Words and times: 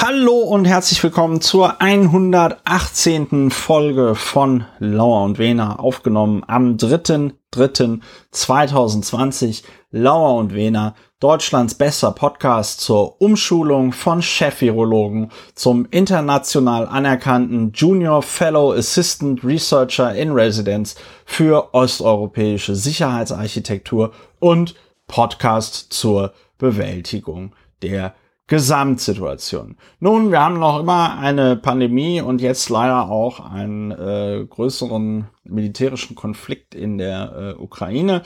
Hallo 0.00 0.38
und 0.38 0.64
herzlich 0.64 1.02
willkommen 1.02 1.40
zur 1.40 1.80
118. 1.80 3.50
Folge 3.50 4.14
von 4.14 4.64
Lauer 4.78 5.24
und 5.24 5.38
Wena, 5.38 5.80
aufgenommen 5.80 6.44
am 6.46 6.76
3.3.2020. 6.76 9.64
Lauer 9.90 10.36
und 10.36 10.54
Wena, 10.54 10.94
Deutschlands 11.18 11.74
bester 11.74 12.12
Podcast 12.12 12.80
zur 12.80 13.20
Umschulung 13.20 13.92
von 13.92 14.22
Chef-Virologen 14.22 15.32
zum 15.56 15.88
international 15.90 16.86
anerkannten 16.86 17.72
Junior 17.72 18.22
Fellow 18.22 18.74
Assistant 18.74 19.42
Researcher 19.42 20.14
in 20.14 20.30
Residence 20.30 20.94
für 21.24 21.74
osteuropäische 21.74 22.76
Sicherheitsarchitektur 22.76 24.12
und 24.38 24.76
Podcast 25.08 25.92
zur 25.92 26.34
Bewältigung 26.56 27.52
der 27.82 28.14
Gesamtsituation. 28.48 29.76
Nun, 30.00 30.32
wir 30.32 30.40
haben 30.40 30.58
noch 30.58 30.80
immer 30.80 31.18
eine 31.18 31.54
Pandemie 31.56 32.22
und 32.22 32.40
jetzt 32.40 32.70
leider 32.70 33.10
auch 33.10 33.40
einen 33.40 33.90
äh, 33.90 34.44
größeren 34.48 35.28
militärischen 35.44 36.16
Konflikt 36.16 36.74
in 36.74 36.96
der 36.96 37.54
äh, 37.58 37.62
Ukraine. 37.62 38.22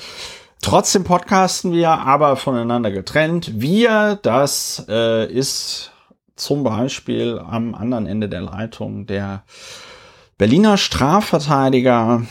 Trotzdem 0.63 1.03
podcasten 1.03 1.73
wir, 1.73 1.91
aber 1.91 2.37
voneinander 2.37 2.93
getrennt. 2.93 3.61
Wir, 3.61 4.19
das 4.23 4.87
äh, 4.89 5.27
ist 5.27 5.91
zum 6.37 6.63
Beispiel 6.63 7.41
am 7.41 7.75
anderen 7.75 8.07
Ende 8.07 8.29
der 8.29 8.43
Leitung 8.43 9.07
der 9.07 9.43
Berliner 10.39 10.77
Strafverteidiger 10.77 12.23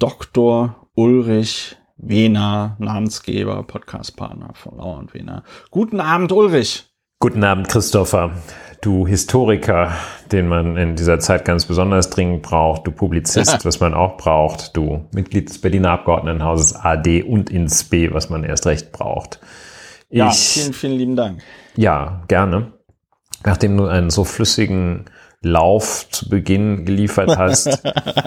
Dr. 0.00 0.88
Ulrich 0.94 1.76
Wehner, 1.96 2.76
Namensgeber, 2.80 3.62
Podcastpartner 3.62 4.50
von 4.54 4.78
Lauer 4.78 4.98
und 4.98 5.14
Wehner. 5.14 5.44
Guten 5.70 6.00
Abend, 6.00 6.32
Ulrich. 6.32 6.89
Guten 7.22 7.44
Abend, 7.44 7.68
Christopher. 7.68 8.30
Du 8.80 9.06
Historiker, 9.06 9.92
den 10.32 10.48
man 10.48 10.78
in 10.78 10.96
dieser 10.96 11.18
Zeit 11.18 11.44
ganz 11.44 11.66
besonders 11.66 12.08
dringend 12.08 12.40
braucht. 12.40 12.86
Du 12.86 12.92
Publizist, 12.92 13.62
was 13.66 13.78
man 13.78 13.92
auch 13.92 14.16
braucht. 14.16 14.74
Du 14.74 15.04
Mitglied 15.12 15.50
des 15.50 15.60
Berliner 15.60 15.90
Abgeordnetenhauses 15.90 16.76
AD 16.76 17.24
und 17.24 17.50
ins 17.50 17.84
B, 17.84 18.10
was 18.10 18.30
man 18.30 18.42
erst 18.42 18.64
recht 18.64 18.90
braucht. 18.90 19.38
Ich, 20.08 20.16
ja, 20.16 20.30
vielen, 20.30 20.72
vielen 20.72 20.94
lieben 20.94 21.14
Dank. 21.14 21.42
Ja, 21.76 22.22
gerne. 22.26 22.72
Nachdem 23.44 23.76
du 23.76 23.84
einen 23.84 24.08
so 24.08 24.24
flüssigen 24.24 25.04
Lauf 25.42 26.08
zu 26.10 26.30
Beginn 26.30 26.86
geliefert 26.86 27.36
hast, 27.36 27.82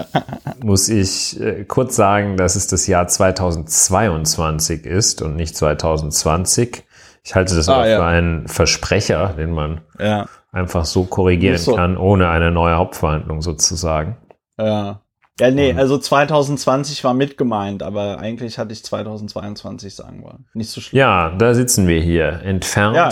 muss 0.63 0.87
ich 0.89 1.41
äh, 1.41 1.63
kurz 1.63 1.95
sagen, 1.95 2.37
dass 2.37 2.55
es 2.55 2.67
das 2.67 2.85
Jahr 2.85 3.07
2022 3.07 4.85
ist 4.85 5.23
und 5.23 5.35
nicht 5.35 5.57
2020. 5.57 6.83
Ich 7.25 7.35
halte 7.35 7.55
das 7.55 7.69
ah, 7.69 7.87
ja. 7.87 7.97
für 7.97 8.05
einen 8.05 8.47
Versprecher, 8.47 9.33
den 9.37 9.51
man 9.51 9.81
ja. 9.97 10.27
einfach 10.51 10.85
so 10.85 11.05
korrigieren 11.05 11.57
so. 11.57 11.75
kann, 11.75 11.97
ohne 11.97 12.29
eine 12.29 12.51
neue 12.51 12.75
Hauptverhandlung 12.75 13.41
sozusagen. 13.41 14.17
Ja. 14.57 14.99
Ja, 15.39 15.49
nee, 15.49 15.73
also 15.73 15.97
2020 15.97 17.03
war 17.03 17.15
mit 17.15 17.39
gemeint, 17.39 17.81
aber 17.81 18.19
eigentlich 18.19 18.59
hatte 18.59 18.71
ich 18.71 18.85
2022 18.85 19.95
sagen 19.95 20.21
wollen. 20.21 20.45
Nicht 20.53 20.69
so 20.69 20.79
schlimm. 20.79 20.99
Ja, 20.99 21.33
da 21.35 21.55
sitzen 21.55 21.87
wir 21.87 21.99
hier, 21.99 22.41
entfernt, 22.43 22.95
ja. 22.95 23.09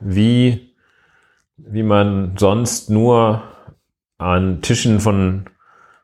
wie, 0.00 0.74
wie 1.56 1.84
man 1.84 2.34
sonst 2.36 2.90
nur 2.90 3.42
an 4.18 4.62
Tischen 4.62 4.98
von 4.98 5.44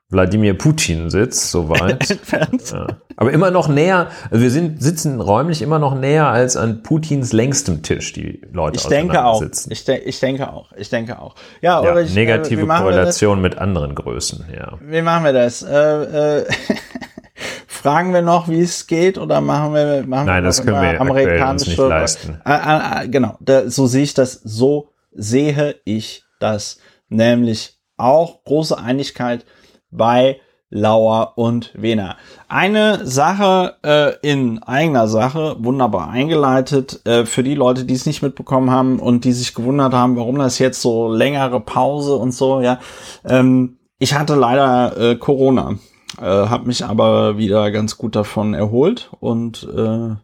Wladimir 0.09 0.57
Putin 0.57 1.11
sitzt, 1.11 1.51
soweit. 1.51 2.09
ja. 2.73 2.87
Aber 3.17 3.33
immer 3.33 3.51
noch 3.51 3.67
näher, 3.67 4.09
also 4.31 4.43
wir 4.43 4.51
sind, 4.51 4.81
sitzen 4.81 5.21
räumlich 5.21 5.63
immer 5.63 5.81
noch 5.81 5.97
näher 5.97 6.29
als 6.29 6.57
an 6.57 6.83
Putins 6.85 7.33
längstem 7.33 7.83
Tisch, 7.83 8.13
die 8.13 8.41
Leute 8.53 8.77
Ich 8.77 8.87
denke 8.87 9.25
auch. 9.25 9.43
Ich, 9.69 9.85
de 9.85 9.99
ich 9.99 10.21
denke 10.21 10.53
auch. 10.53 10.71
Ich 10.77 10.91
denke 10.91 11.19
auch. 11.19 11.35
Ja, 11.61 11.83
ja 11.83 11.99
ich, 11.99 12.15
negative 12.15 12.63
äh, 12.63 12.67
Korrelation 12.67 13.41
mit 13.41 13.59
anderen 13.59 13.97
Größen, 13.97 14.47
ja. 14.55 14.79
Wie 14.81 15.03
machen 15.03 15.25
wir 15.25 15.33
das? 15.33 15.63
Äh, 15.63 16.39
äh, 16.41 16.45
fragen 17.67 18.13
wir 18.13 18.23
noch, 18.23 18.49
wie 18.49 18.61
es 18.61 18.87
geht, 18.87 19.19
oder 19.19 19.41
machen 19.41 19.75
wir, 19.75 20.05
machen 20.07 20.27
Nein, 20.27 20.45
wir 20.45 20.49
das 20.49 20.65
können 20.65 20.83
wir 20.83 21.01
amerikanische, 21.01 21.71
nicht 21.71 21.79
leisten. 21.79 22.41
Äh, 22.45 22.53
äh, 22.53 23.05
äh, 23.05 23.09
genau, 23.09 23.37
da, 23.41 23.69
so 23.69 23.89
sehe 23.89 24.05
ich 24.05 24.15
das, 24.15 24.35
so 24.45 24.91
sehe 25.11 25.77
ich 25.85 26.25
das, 26.39 26.79
nämlich 27.09 27.77
auch 27.97 28.45
große 28.45 28.79
Einigkeit 28.79 29.45
bei 29.91 30.41
Lauer 30.69 31.35
und 31.37 31.73
Wena. 31.75 32.17
Eine 32.49 33.07
Sache 33.07 33.77
äh, 33.85 34.15
in 34.29 34.63
eigener 34.63 35.07
Sache, 35.07 35.57
wunderbar 35.61 36.11
eingeleitet, 36.11 37.07
äh, 37.07 37.25
für 37.25 37.45
die 37.45 37.55
Leute, 37.55 37.85
die 37.85 37.95
es 37.95 38.07
nicht 38.07 38.23
mitbekommen 38.23 38.71
haben 38.71 38.99
und 38.99 39.25
die 39.25 39.33
sich 39.33 39.55
gewundert 39.55 39.95
haben, 39.95 40.17
warum 40.17 40.39
das 40.39 40.59
jetzt 40.59 40.83
so 40.83 41.13
längere 41.13 41.61
Pause 41.61 42.17
und 42.17 42.33
so, 42.33 42.61
ja. 42.61 42.81
Ähm, 43.25 43.79
ich 43.99 44.15
hatte 44.15 44.35
leider 44.35 44.97
äh, 44.99 45.17
Corona, 45.17 45.79
äh, 46.19 46.25
habe 46.25 46.67
mich 46.67 46.85
aber 46.85 47.39
wieder 47.39 47.71
ganz 47.71 47.97
gut 47.97 48.17
davon 48.17 48.53
erholt 48.53 49.11
und 49.21 49.69
äh, 49.73 50.17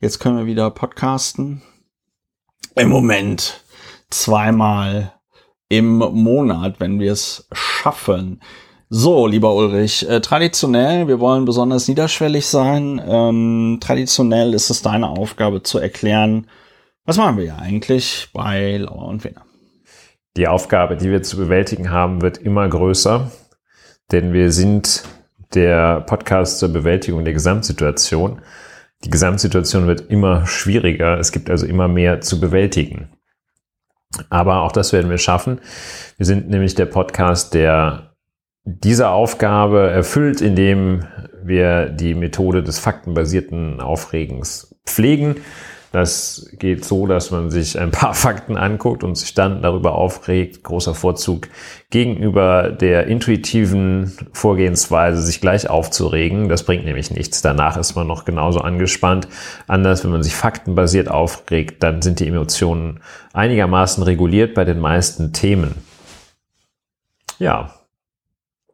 jetzt 0.00 0.20
können 0.20 0.38
wir 0.38 0.46
wieder 0.46 0.70
podcasten. 0.70 1.62
Im 2.76 2.88
Moment 2.88 3.64
zweimal 4.08 5.12
im 5.68 5.98
Monat, 5.98 6.78
wenn 6.78 7.00
wir 7.00 7.12
es 7.12 7.48
schaffen. 7.52 8.40
So, 8.92 9.28
lieber 9.28 9.54
Ulrich, 9.54 10.08
äh, 10.08 10.20
traditionell, 10.20 11.06
wir 11.06 11.20
wollen 11.20 11.44
besonders 11.44 11.86
niederschwellig 11.86 12.48
sein. 12.48 13.00
Ähm, 13.06 13.78
traditionell 13.80 14.52
ist 14.52 14.68
es 14.68 14.82
deine 14.82 15.08
Aufgabe 15.08 15.62
zu 15.62 15.78
erklären, 15.78 16.48
was 17.04 17.16
machen 17.16 17.36
wir 17.36 17.44
ja 17.44 17.56
eigentlich 17.56 18.30
bei 18.32 18.78
Lauer 18.78 19.06
und 19.06 19.22
Wiener. 19.22 19.44
Die 20.36 20.48
Aufgabe, 20.48 20.96
die 20.96 21.08
wir 21.08 21.22
zu 21.22 21.36
bewältigen 21.36 21.92
haben, 21.92 22.20
wird 22.20 22.38
immer 22.38 22.68
größer, 22.68 23.30
denn 24.10 24.32
wir 24.32 24.50
sind 24.50 25.04
der 25.54 26.00
Podcast 26.00 26.58
zur 26.58 26.70
Bewältigung 26.70 27.24
der 27.24 27.34
Gesamtsituation. 27.34 28.42
Die 29.04 29.10
Gesamtsituation 29.10 29.86
wird 29.86 30.10
immer 30.10 30.48
schwieriger. 30.48 31.16
Es 31.16 31.30
gibt 31.30 31.48
also 31.48 31.64
immer 31.64 31.86
mehr 31.86 32.22
zu 32.22 32.40
bewältigen. 32.40 33.08
Aber 34.30 34.62
auch 34.62 34.72
das 34.72 34.92
werden 34.92 35.10
wir 35.10 35.18
schaffen. 35.18 35.60
Wir 36.16 36.26
sind 36.26 36.50
nämlich 36.50 36.74
der 36.74 36.86
Podcast, 36.86 37.54
der 37.54 38.09
diese 38.78 39.10
Aufgabe 39.10 39.90
erfüllt, 39.90 40.40
indem 40.40 41.04
wir 41.42 41.86
die 41.86 42.14
Methode 42.14 42.62
des 42.62 42.78
faktenbasierten 42.78 43.80
Aufregens 43.80 44.76
pflegen. 44.84 45.36
Das 45.92 46.48
geht 46.52 46.84
so, 46.84 47.08
dass 47.08 47.32
man 47.32 47.50
sich 47.50 47.78
ein 47.78 47.90
paar 47.90 48.14
Fakten 48.14 48.56
anguckt 48.56 49.02
und 49.02 49.16
sich 49.16 49.34
dann 49.34 49.60
darüber 49.60 49.96
aufregt. 49.96 50.62
Großer 50.62 50.94
Vorzug 50.94 51.48
gegenüber 51.90 52.70
der 52.70 53.08
intuitiven 53.08 54.16
Vorgehensweise, 54.32 55.20
sich 55.20 55.40
gleich 55.40 55.68
aufzuregen. 55.68 56.48
Das 56.48 56.62
bringt 56.62 56.84
nämlich 56.84 57.10
nichts. 57.10 57.42
Danach 57.42 57.76
ist 57.76 57.96
man 57.96 58.06
noch 58.06 58.24
genauso 58.24 58.60
angespannt. 58.60 59.26
Anders, 59.66 60.04
wenn 60.04 60.12
man 60.12 60.22
sich 60.22 60.34
faktenbasiert 60.34 61.10
aufregt, 61.10 61.82
dann 61.82 62.02
sind 62.02 62.20
die 62.20 62.28
Emotionen 62.28 63.00
einigermaßen 63.32 64.04
reguliert 64.04 64.54
bei 64.54 64.64
den 64.64 64.78
meisten 64.78 65.32
Themen. 65.32 65.74
Ja, 67.40 67.79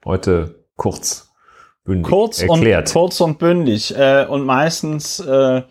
heute 0.06 0.64
kurz, 0.76 1.28
bündig 1.84 2.08
kurz 2.08 2.40
erklärt. 2.40 2.88
Und, 2.88 2.92
kurz 2.92 3.20
und 3.20 3.38
bündig. 3.38 3.94
Äh, 3.94 4.24
und 4.26 4.46
meistens 4.46 5.20
äh, 5.20 5.62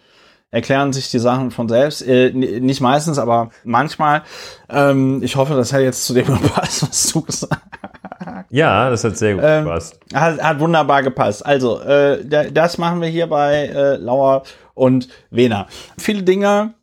erklären 0.52 0.94
sich 0.94 1.10
die 1.10 1.20
Sachen 1.20 1.50
von 1.50 1.68
selbst. 1.68 2.02
Äh, 2.02 2.32
nicht 2.32 2.82
meistens, 2.82 3.18
aber 3.18 3.50
manchmal. 3.64 4.24
Ähm, 4.70 5.24
ich 5.24 5.36
hoffe, 5.36 5.56
das 5.56 5.74
hat 5.74 5.82
jetzt 5.82 6.06
zu 6.06 6.14
dem 6.14 6.26
gepasst, 6.42 6.84
was 6.88 7.12
du 7.12 7.22
gesagt 7.22 7.54
hast. 7.54 8.46
Ja, 8.50 8.90
das 8.90 9.04
hat 9.04 9.18
sehr 9.18 9.36
gut 9.36 9.44
ähm, 9.46 9.64
gepasst. 9.64 10.00
Hat, 10.14 10.42
hat 10.42 10.60
wunderbar 10.60 11.02
gepasst. 11.02 11.46
Also, 11.46 11.80
äh, 11.82 12.52
das 12.52 12.78
machen 12.78 13.02
wir 13.02 13.08
hier 13.08 13.28
bei 13.28 13.68
äh, 13.68 13.96
Lauer 13.96 14.44
und 14.74 15.10
Wena. 15.30 15.68
Viele 15.98 16.24
Dinge, 16.24 16.74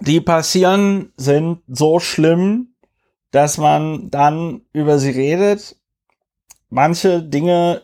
die 0.00 0.20
passieren, 0.20 1.12
sind 1.16 1.60
so 1.66 2.00
schlimm, 2.00 2.74
dass 3.30 3.58
man 3.58 4.10
dann 4.10 4.62
über 4.72 4.98
sie 4.98 5.10
redet 5.10 5.75
manche 6.76 7.22
Dinge 7.22 7.80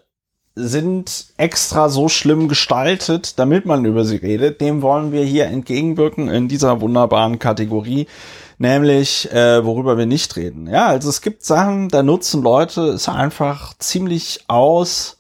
sind 0.55 1.29
extra 1.39 1.89
so 1.89 2.11
schlimm 2.11 2.47
gestaltet, 2.47 3.39
damit 3.39 3.65
man 3.65 3.87
über 3.87 4.05
sie 4.05 4.17
redet. 4.17 4.61
Dem 4.61 4.83
wollen 4.83 5.13
wir 5.13 5.25
hier 5.25 5.47
entgegenwirken 5.47 6.29
in 6.29 6.47
dieser 6.47 6.83
wunderbaren 6.83 7.39
Kategorie, 7.39 8.07
nämlich 8.59 9.33
äh, 9.33 9.65
worüber 9.65 9.97
wir 9.97 10.05
nicht 10.05 10.37
reden. 10.37 10.67
Ja, 10.67 10.89
also 10.89 11.09
es 11.09 11.23
gibt 11.23 11.43
Sachen, 11.43 11.89
da 11.89 12.03
nutzen 12.03 12.43
Leute 12.43 12.83
es 12.83 13.09
einfach 13.09 13.73
ziemlich 13.79 14.45
aus, 14.49 15.17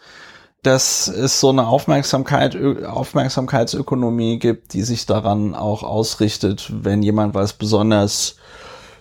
dass 0.62 1.08
es 1.08 1.40
so 1.40 1.48
eine 1.48 1.66
Aufmerksamkeit, 1.66 2.54
Aufmerksamkeitsökonomie 2.84 4.38
gibt, 4.38 4.74
die 4.74 4.82
sich 4.82 5.06
daran 5.06 5.54
auch 5.54 5.82
ausrichtet, 5.82 6.70
wenn 6.84 7.02
jemand 7.02 7.34
was 7.34 7.54
besonders, 7.54 8.36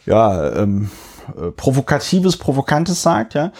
ja, 0.05 0.49
ähm, 0.53 0.89
äh, 1.37 1.51
provokatives, 1.51 2.37
provokantes 2.37 3.01
sagt, 3.01 3.33
ja. 3.33 3.51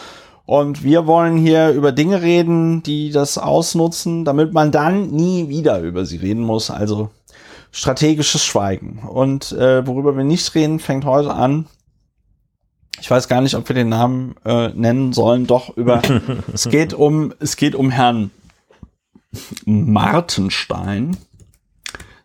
Und 0.52 0.84
wir 0.84 1.08
wollen 1.08 1.38
hier 1.38 1.70
über 1.70 1.94
Dinge 1.94 2.22
reden, 2.22 2.84
die 2.84 3.12
das 3.12 3.38
ausnutzen, 3.38 4.26
damit 4.26 4.52
man 4.52 4.74
dann 4.74 5.10
nie 5.12 5.48
wieder 5.48 5.80
über 5.80 6.06
sie 6.06 6.18
reden 6.18 6.42
muss. 6.44 6.70
Also 6.70 7.10
strategisches 7.72 8.44
Schweigen. 8.44 9.00
Und 9.00 9.54
äh, 9.54 9.88
worüber 9.88 10.18
wir 10.18 10.26
nicht 10.26 10.54
reden, 10.54 10.80
fängt 10.80 11.06
heute 11.06 11.34
an 11.34 11.68
ich 13.00 13.10
weiß 13.10 13.28
gar 13.28 13.42
nicht, 13.42 13.56
ob 13.56 13.68
wir 13.68 13.74
den 13.74 13.90
Namen 13.90 14.36
äh, 14.46 14.70
nennen 14.70 15.12
sollen, 15.12 15.48
doch 15.48 15.76
über, 15.76 16.02
es 16.54 16.70
geht 16.70 16.94
um, 16.94 17.34
es 17.40 17.56
geht 17.56 17.74
um 17.74 17.90
Herrn 17.90 18.30
Martenstein, 19.66 21.18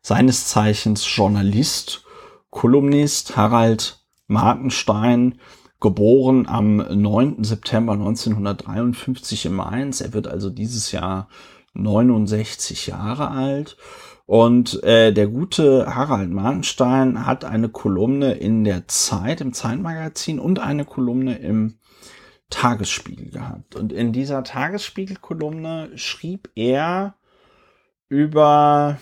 seines 0.03 0.49
Zeichens 0.49 1.07
Journalist, 1.17 2.05
Kolumnist 2.51 3.37
Harald 3.37 4.01
Martenstein, 4.27 5.39
geboren 5.81 6.47
am 6.47 6.77
9. 6.77 7.45
September 7.45 7.93
1953 7.93 9.47
in 9.47 9.55
Mainz. 9.55 10.01
Er 10.01 10.13
wird 10.13 10.27
also 10.27 10.51
dieses 10.51 10.93
Jahr 10.93 11.29
69 11.75 12.87
Jahre 12.87 13.31
alt. 13.31 13.77
Und 14.27 14.83
äh, 14.83 15.13
der 15.13 15.29
gute 15.29 15.95
Harald 15.95 16.31
Martenstein 16.31 17.27
hat 17.27 17.45
eine 17.45 17.69
Kolumne 17.69 18.33
in 18.33 18.65
der 18.65 18.89
Zeit, 18.89 19.41
im 19.41 19.53
Zeitmagazin 19.53 20.41
und 20.41 20.59
eine 20.59 20.85
Kolumne 20.85 21.39
im 21.39 21.79
Tagesspiegel 22.51 23.31
gehabt. 23.31 23.77
Und 23.77 23.93
in 23.93 24.13
dieser 24.13 24.43
Tagesspiegel-Kolumne 24.43 25.91
schrieb 25.97 26.51
er 26.57 27.15
über 28.09 28.99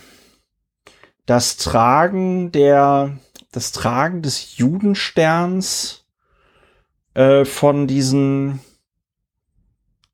das 1.25 1.56
Tragen 1.56 2.53
der, 2.53 3.17
das 3.50 3.73
Tragen 3.73 4.20
des 4.20 4.59
Judensterns 4.59 6.04
äh, 7.14 7.44
von 7.44 7.87
diesen 7.87 8.61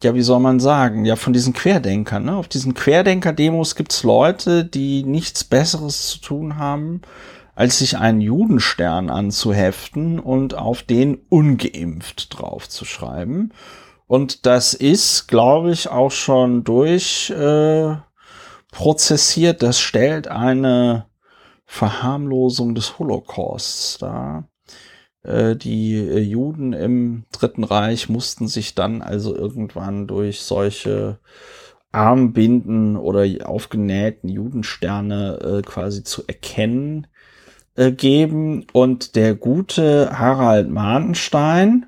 ja, 0.03 0.15
wie 0.15 0.23
soll 0.23 0.41
man 0.41 0.61
sagen, 0.61 1.05
ja, 1.05 1.17
von 1.17 1.33
diesen 1.33 1.53
Querdenkern. 1.53 2.25
Ne? 2.25 2.37
Auf 2.37 2.49
diesen 2.49 2.73
Querdenker-Demos 2.75 3.75
gibt's 3.75 4.03
Leute, 4.03 4.65
die 4.65 5.03
nichts 5.03 5.45
Besseres 5.45 6.09
zu 6.09 6.21
tun 6.21 6.57
haben, 6.57 7.03
als 7.55 7.79
sich 7.79 7.99
einen 7.99 8.23
Judenstern 8.23 9.11
anzuheften 9.11 10.19
und 10.19 10.55
auf 10.55 10.83
den 10.83 11.19
ungeimpft 11.29 12.39
draufzuschreiben. 12.39 13.53
Und 14.07 14.47
das 14.47 14.73
ist, 14.73 15.29
glaube 15.29 15.71
ich, 15.71 15.89
auch 15.89 16.11
schon 16.11 16.65
durch 16.65 17.31
äh, 17.31 17.97
prozessiert. 18.73 19.63
Das 19.63 19.79
stellt 19.79 20.29
eine 20.29 21.07
Verharmlosung 21.67 22.75
des 22.75 22.99
Holocausts 22.99 23.99
dar. 23.99 24.50
Äh, 25.23 25.57
die 25.57 25.97
äh, 25.97 26.19
Juden 26.19 26.73
im 26.73 27.25
Dritten 27.33 27.65
Reich 27.65 28.09
mussten 28.09 28.49
sich 28.49 28.75
dann 28.75 29.03
also 29.03 29.35
irgendwann 29.35 30.07
durch 30.07 30.41
solche 30.41 31.19
Armbinden 31.93 32.97
oder 32.97 33.27
aufgenähten 33.49 34.29
Judensterne 34.29 35.39
äh, 35.59 35.63
quasi 35.63 36.05
zu 36.05 36.23
erkennen 36.27 37.07
geben. 37.77 38.67
Und 38.73 39.15
der 39.17 39.35
gute 39.35 40.19
Harald 40.19 40.69
Mahnenstein, 40.69 41.87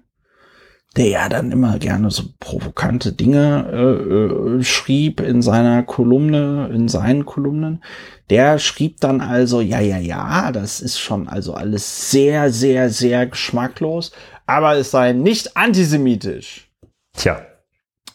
der 0.97 1.09
ja 1.09 1.29
dann 1.29 1.51
immer 1.53 1.79
gerne 1.79 2.11
so 2.11 2.25
provokante 2.39 3.13
Dinge 3.13 3.67
äh, 3.73 4.59
äh, 4.59 4.63
schrieb 4.63 5.21
in 5.21 5.41
seiner 5.41 5.83
Kolumne, 5.83 6.71
in 6.73 6.89
seinen 6.89 7.25
Kolumnen, 7.25 7.83
der 8.29 8.59
schrieb 8.59 9.01
dann 9.01 9.21
also, 9.21 9.61
ja, 9.61 9.81
ja, 9.81 9.99
ja, 9.99 10.53
das 10.53 10.81
ist 10.81 10.99
schon 10.99 11.29
also 11.29 11.55
alles 11.55 12.11
sehr, 12.11 12.53
sehr, 12.53 12.91
sehr 12.91 13.27
geschmacklos, 13.27 14.13
aber 14.47 14.77
es 14.77 14.91
sei 14.91 15.13
nicht 15.13 15.57
antisemitisch. 15.57 16.71
Tja. 17.15 17.47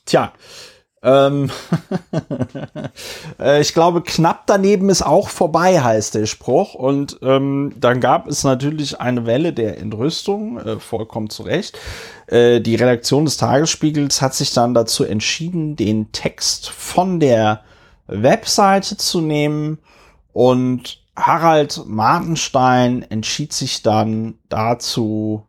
Tja. 0.05 0.33
Ähm 1.03 1.49
äh, 3.39 3.61
ich 3.61 3.73
glaube, 3.73 4.01
knapp 4.01 4.47
daneben 4.47 4.89
ist 4.89 5.01
auch 5.01 5.29
vorbei, 5.29 5.81
heißt 5.81 6.15
der 6.15 6.25
Spruch. 6.25 6.73
Und 6.73 7.19
ähm, 7.21 7.73
dann 7.79 8.01
gab 8.01 8.27
es 8.27 8.43
natürlich 8.43 8.99
eine 8.99 9.25
Welle 9.25 9.53
der 9.53 9.79
Entrüstung, 9.79 10.59
äh, 10.59 10.79
vollkommen 10.79 11.29
zu 11.29 11.43
Recht. 11.43 11.77
Äh, 12.27 12.61
die 12.61 12.75
Redaktion 12.75 13.25
des 13.25 13.37
Tagesspiegels 13.37 14.21
hat 14.21 14.33
sich 14.33 14.53
dann 14.53 14.73
dazu 14.73 15.03
entschieden, 15.03 15.75
den 15.75 16.11
Text 16.11 16.69
von 16.69 17.19
der 17.19 17.61
Webseite 18.07 18.97
zu 18.97 19.21
nehmen 19.21 19.79
und 20.33 21.01
Harald 21.17 21.81
Martenstein 21.87 23.01
entschied 23.01 23.51
sich 23.51 23.81
dann 23.81 24.35
dazu, 24.49 25.47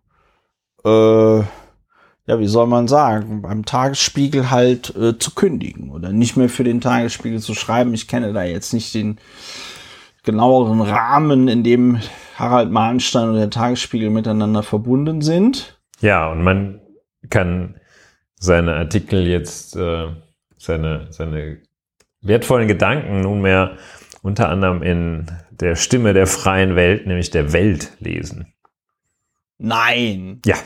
äh, 0.85 1.43
ja, 2.29 2.39
wie 2.39 2.47
soll 2.47 2.67
man 2.67 2.89
sagen, 2.89 3.41
beim 3.41 3.65
Tagesspiegel 3.65 4.51
halt 4.51 4.95
äh, 4.95 5.19
zu 5.19 5.35
kündigen 5.35 5.91
oder 5.91 6.13
nicht 6.13 6.37
mehr 6.37 6.51
für 6.51 6.63
den 6.63 6.83
Tagesspiegel 6.83 7.41
zu 7.41 7.55
schreiben. 7.55 7.95
Ich 7.95 8.07
kenne 8.07 8.35
da 8.35 8.45
jetzt 8.45 8.75
nicht 8.75 8.93
den 8.93 9.19
genaueren 10.25 10.83
Rahmen, 10.83 11.49
in 11.49 11.65
dem 11.65 12.01
Harald 12.37 12.71
Martenstein 12.71 13.31
und 13.31 13.37
der 13.37 13.49
Tagesspiegel 13.49 14.11
miteinander 14.11 14.63
verbunden 14.63 15.23
sind. 15.23 15.81
Ja, 16.01 16.31
und 16.31 16.43
man 16.43 16.83
kann 17.31 17.81
seine 18.39 18.75
Artikel 18.75 19.27
jetzt, 19.27 19.75
äh, 19.77 20.09
seine, 20.59 21.07
seine 21.09 21.63
wertvollen 22.21 22.69
Gedanken 22.69 23.23
nunmehr 23.23 23.79
unter 24.21 24.51
anderem 24.51 24.83
in 24.83 25.31
der 25.51 25.77
Stimme 25.77 26.13
der 26.13 26.27
freien 26.27 26.77
Welt, 26.77 27.07
nämlich 27.07 27.31
der 27.31 27.55
Welt 27.55 27.93
lesen. 28.01 28.53
Nein. 29.57 30.43
Ja. 30.45 30.57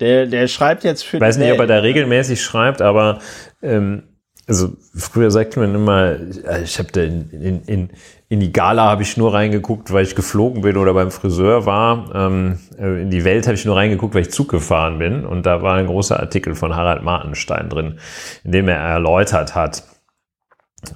Der, 0.00 0.26
der 0.26 0.48
schreibt 0.48 0.84
jetzt 0.84 1.04
für. 1.04 1.18
Ich 1.18 1.22
weiß 1.22 1.38
nicht, 1.38 1.52
ob 1.52 1.60
er 1.60 1.66
da 1.66 1.78
regelmäßig 1.78 2.42
schreibt, 2.42 2.82
aber 2.82 3.20
ähm, 3.62 4.02
also 4.46 4.76
früher 4.94 5.30
sagte 5.30 5.60
man 5.60 5.74
immer, 5.74 6.16
äh, 6.46 6.62
ich 6.64 6.78
habe 6.78 6.92
da 6.92 7.02
in, 7.02 7.30
in, 7.30 7.62
in, 7.62 7.90
in 8.28 8.40
die 8.40 8.52
Gala 8.52 8.84
habe 8.84 9.02
ich 9.02 9.16
nur 9.16 9.32
reingeguckt, 9.32 9.92
weil 9.92 10.04
ich 10.04 10.14
geflogen 10.14 10.62
bin 10.62 10.76
oder 10.76 10.92
beim 10.92 11.10
Friseur 11.10 11.66
war. 11.66 12.10
Ähm, 12.14 12.58
äh, 12.78 13.02
in 13.02 13.10
die 13.10 13.24
Welt 13.24 13.46
habe 13.46 13.54
ich 13.54 13.64
nur 13.64 13.76
reingeguckt, 13.76 14.14
weil 14.14 14.22
ich 14.22 14.30
Zug 14.30 14.50
gefahren 14.50 14.98
bin. 14.98 15.24
Und 15.24 15.46
da 15.46 15.62
war 15.62 15.76
ein 15.76 15.86
großer 15.86 16.20
Artikel 16.20 16.54
von 16.54 16.76
Harald 16.76 17.02
Martenstein 17.02 17.68
drin, 17.68 17.98
in 18.44 18.52
dem 18.52 18.68
er 18.68 18.76
erläutert 18.76 19.54
hat, 19.54 19.84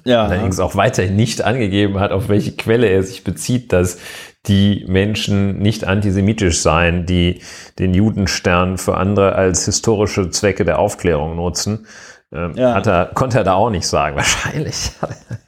ja. 0.03 0.25
allerdings 0.25 0.59
auch 0.59 0.75
weiterhin 0.75 1.15
nicht 1.15 1.41
angegeben 1.43 1.99
hat, 1.99 2.11
auf 2.11 2.29
welche 2.29 2.51
Quelle 2.51 2.87
er 2.87 3.01
sich 3.03 3.23
bezieht, 3.23 3.73
dass 3.73 3.99
die 4.47 4.85
Menschen 4.87 5.59
nicht 5.59 5.85
antisemitisch 5.85 6.61
seien, 6.61 7.05
die 7.05 7.41
den 7.77 7.93
Judenstern 7.93 8.77
für 8.77 8.95
andere 8.95 9.35
als 9.35 9.65
historische 9.65 10.29
Zwecke 10.29 10.63
der 10.65 10.79
Aufklärung 10.79 11.35
nutzen. 11.35 11.85
Ähm, 12.31 12.53
ja. 12.55 12.79
er, 12.79 13.05
konnte 13.07 13.39
er 13.39 13.43
da 13.43 13.55
auch 13.55 13.71
nicht 13.71 13.87
sagen, 13.87 14.15
wahrscheinlich. 14.15 14.91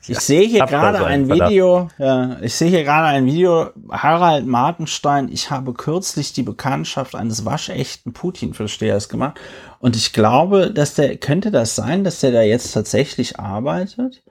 ich 0.08 0.20
sehe 0.20 0.48
hier 0.48 0.66
gerade 0.66 1.06
ein 1.06 1.30
Video, 1.30 1.90
ja, 2.00 2.38
ich 2.42 2.56
sehe 2.56 2.70
hier 2.70 2.84
gerade 2.84 3.08
ein 3.08 3.28
Video, 3.28 3.70
Harald 3.92 4.48
Martenstein, 4.48 5.30
ich 5.32 5.52
habe 5.52 5.74
kürzlich 5.74 6.34
die 6.34 6.42
Bekanntschaft 6.42 7.14
eines 7.14 7.46
waschechten 7.46 8.14
Putin-Verstehers 8.14 9.10
gemacht 9.10 9.40
und 9.78 9.96
ich 9.96 10.12
glaube, 10.12 10.72
dass 10.72 10.96
der, 10.96 11.18
könnte 11.18 11.52
das 11.52 11.76
sein, 11.76 12.04
dass 12.04 12.20
der 12.20 12.32
da 12.32 12.42
jetzt 12.42 12.72
tatsächlich 12.72 13.40
arbeitet? 13.40 14.24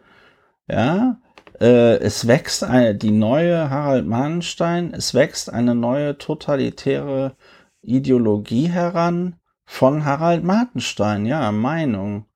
Ja, 0.66 1.18
äh, 1.60 1.98
es 1.98 2.26
wächst 2.26 2.64
eine, 2.64 2.94
die 2.94 3.10
neue 3.10 3.70
Harald 3.70 4.06
Mahnstein, 4.06 4.94
es 4.94 5.14
wächst 5.14 5.52
eine 5.52 5.74
neue 5.74 6.18
totalitäre 6.18 7.36
Ideologie 7.82 8.68
heran 8.68 9.36
von 9.64 10.04
Harald 10.04 10.42
Martenstein, 10.42 11.26
ja, 11.26 11.52
Meinung. 11.52 12.26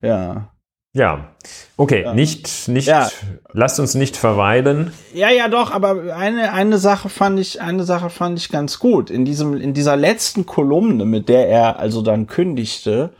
Ja. 0.00 0.52
Ja, 0.92 1.34
okay, 1.76 2.04
ja. 2.04 2.14
nicht, 2.14 2.68
nicht, 2.68 2.88
ja. 2.88 3.10
lasst 3.52 3.78
uns 3.78 3.94
nicht 3.94 4.16
verweilen. 4.16 4.92
Ja, 5.12 5.28
ja, 5.28 5.48
doch, 5.48 5.70
aber 5.70 6.16
eine, 6.16 6.54
eine 6.54 6.78
Sache 6.78 7.10
fand 7.10 7.38
ich, 7.38 7.60
eine 7.60 7.84
Sache 7.84 8.08
fand 8.08 8.38
ich 8.38 8.48
ganz 8.48 8.78
gut. 8.78 9.10
In 9.10 9.26
diesem, 9.26 9.58
in 9.58 9.74
dieser 9.74 9.94
letzten 9.96 10.46
Kolumne, 10.46 11.04
mit 11.04 11.28
der 11.28 11.48
er 11.48 11.78
also 11.78 12.00
dann 12.00 12.26
kündigte, 12.26 13.10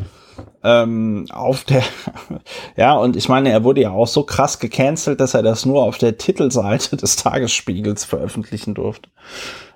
ähm, 0.62 1.26
auf 1.30 1.64
der, 1.64 1.82
ja, 2.76 2.94
und 2.94 3.16
ich 3.16 3.28
meine, 3.28 3.50
er 3.50 3.64
wurde 3.64 3.82
ja 3.82 3.90
auch 3.90 4.06
so 4.06 4.24
krass 4.24 4.58
gecancelt, 4.58 5.20
dass 5.20 5.34
er 5.34 5.42
das 5.42 5.66
nur 5.66 5.82
auf 5.82 5.98
der 5.98 6.18
Titelseite 6.18 6.96
des 6.96 7.16
Tagesspiegels 7.16 8.04
veröffentlichen 8.04 8.74
durfte. 8.74 9.10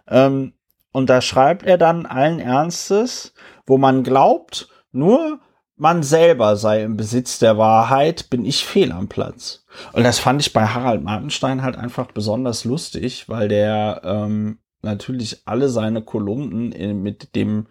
Ähm, 0.08 0.52
und 0.92 1.08
da 1.08 1.20
schreibt 1.20 1.64
er 1.64 1.78
dann 1.78 2.06
allen 2.06 2.40
Ernstes, 2.40 3.32
wo 3.66 3.78
man 3.78 4.02
glaubt, 4.02 4.68
nur 4.92 5.40
man 5.76 6.02
selber 6.02 6.56
sei 6.56 6.82
im 6.82 6.96
Besitz 6.96 7.38
der 7.38 7.56
Wahrheit, 7.56 8.28
bin 8.28 8.44
ich 8.44 8.66
fehl 8.66 8.92
am 8.92 9.08
Platz. 9.08 9.64
Und 9.92 10.04
das 10.04 10.18
fand 10.18 10.42
ich 10.42 10.52
bei 10.52 10.66
Harald 10.66 11.02
Martenstein 11.02 11.62
halt 11.62 11.76
einfach 11.76 12.12
besonders 12.12 12.64
lustig, 12.64 13.28
weil 13.28 13.48
der 13.48 14.02
ähm, 14.04 14.58
natürlich 14.82 15.42
alle 15.46 15.68
seine 15.68 16.02
Kolumnen 16.02 16.72
in, 16.72 17.02
mit 17.02 17.34
dem 17.34 17.66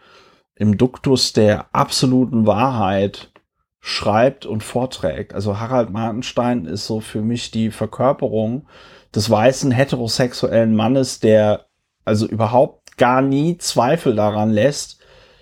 im 0.60 0.78
Duktus 0.78 1.34
der 1.34 1.74
absoluten 1.74 2.46
Wahrheit 2.46 3.32
schreibt 3.80 4.46
und 4.46 4.62
vorträgt. 4.62 5.34
Also 5.34 5.60
Harald 5.60 5.90
Martenstein 5.90 6.66
ist 6.66 6.86
so 6.86 7.00
für 7.00 7.22
mich 7.22 7.50
die 7.50 7.72
Verkörperung 7.72 8.68
des 9.16 9.30
weißen 9.30 9.72
heterosexuellen 9.72 10.76
Mannes, 10.76 11.22
der 11.22 11.66
also 12.06 12.28
überhaupt 12.28 12.98
gar 12.98 13.22
nie 13.22 13.58
Zweifel 13.58 14.16
daran 14.16 14.52
lässt, 14.52 15.00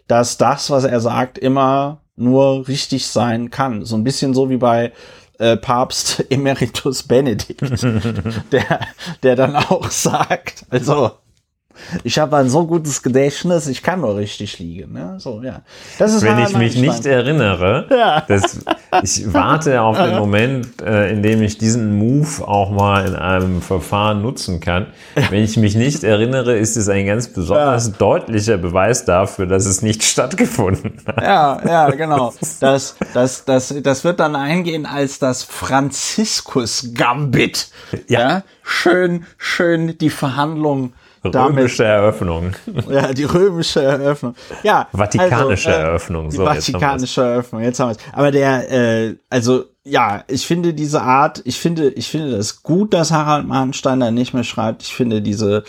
dass 0.07 0.37
das, 0.37 0.69
was 0.69 0.83
er 0.83 0.99
sagt, 1.01 1.37
immer 1.39 2.01
nur 2.15 2.67
richtig 2.67 3.07
sein 3.07 3.49
kann. 3.49 3.83
So 3.85 3.95
ein 3.95 4.03
bisschen 4.03 4.35
so 4.35 4.51
wie 4.51 4.57
bei 4.57 4.93
äh, 5.39 5.57
Papst 5.57 6.25
Emeritus 6.29 7.03
Benedikt, 7.03 7.61
der, 8.51 8.79
der 9.23 9.35
dann 9.35 9.55
auch 9.55 9.89
sagt, 9.89 10.65
also 10.69 11.11
Ich 12.03 12.19
habe 12.19 12.37
ein 12.37 12.49
so 12.49 12.65
gutes 12.65 13.01
Gedächtnis, 13.03 13.67
ich 13.67 13.83
kann 13.83 14.01
nur 14.01 14.15
richtig 14.15 14.59
liegen. 14.59 14.93
Ne? 14.93 15.15
So, 15.19 15.41
ja. 15.43 15.61
Das 15.99 16.13
ist 16.13 16.23
Wenn 16.23 16.39
ich 16.39 16.55
mich 16.55 16.77
nicht 16.77 17.05
erinnere, 17.05 17.87
ja. 17.91 18.23
das, 18.27 18.59
ich 19.03 19.33
warte 19.33 19.81
auf 19.81 19.97
den 19.97 20.15
Moment, 20.17 20.81
äh, 20.81 21.11
in 21.11 21.21
dem 21.21 21.41
ich 21.41 21.57
diesen 21.57 21.97
Move 21.97 22.47
auch 22.47 22.71
mal 22.71 23.07
in 23.07 23.15
einem 23.15 23.61
Verfahren 23.61 24.21
nutzen 24.21 24.59
kann. 24.59 24.87
Wenn 25.29 25.43
ich 25.43 25.57
mich 25.57 25.75
nicht 25.75 26.03
erinnere, 26.03 26.57
ist 26.57 26.77
es 26.77 26.89
ein 26.89 27.05
ganz 27.05 27.27
besonders 27.27 27.87
ja. 27.87 27.93
deutlicher 27.97 28.57
Beweis 28.57 29.05
dafür, 29.05 29.45
dass 29.45 29.65
es 29.65 29.81
nicht 29.81 30.03
stattgefunden 30.17 31.01
hat. 31.05 31.21
Ja, 31.21 31.61
ja, 31.65 31.89
genau. 31.89 32.33
Das, 32.59 32.95
das, 33.13 33.45
das, 33.45 33.73
das 33.81 34.03
wird 34.03 34.19
dann 34.19 34.35
eingehen 34.35 34.85
als 34.85 35.19
das 35.19 35.43
Franziskus 35.43 36.91
Gambit. 36.93 37.69
Ja. 38.07 38.19
ja. 38.19 38.43
Schön, 38.63 39.25
schön 39.37 39.97
die 39.97 40.09
Verhandlungen 41.31 41.57
Römische 41.59 41.83
Eröffnung. 41.83 42.51
Ja, 42.89 43.13
die 43.13 43.23
römische 43.23 43.81
Eröffnung. 43.81 44.35
Ja. 44.63 44.87
Vatikanische 44.91 45.69
also, 45.69 45.79
äh, 45.79 45.83
Eröffnung. 45.83 46.31
So, 46.31 46.37
die 46.41 46.45
Vatikanische 46.45 47.21
Eröffnung, 47.21 47.61
jetzt 47.61 47.79
haben 47.79 47.89
wir 47.89 47.97
es. 47.97 48.13
Aber 48.13 48.31
der, 48.31 48.71
äh, 48.71 49.15
also 49.29 49.65
ja, 49.83 50.23
ich 50.27 50.45
finde 50.45 50.73
diese 50.73 51.01
Art, 51.01 51.41
ich 51.45 51.59
finde, 51.59 51.89
ich 51.89 52.09
finde 52.09 52.35
das 52.35 52.63
gut, 52.63 52.93
dass 52.93 53.11
Harald 53.11 53.47
Mahnstein 53.47 53.99
da 53.99 54.11
nicht 54.11 54.33
mehr 54.33 54.43
schreibt. 54.43 54.83
Ich 54.83 54.93
finde 54.93 55.21
diese, 55.21 55.63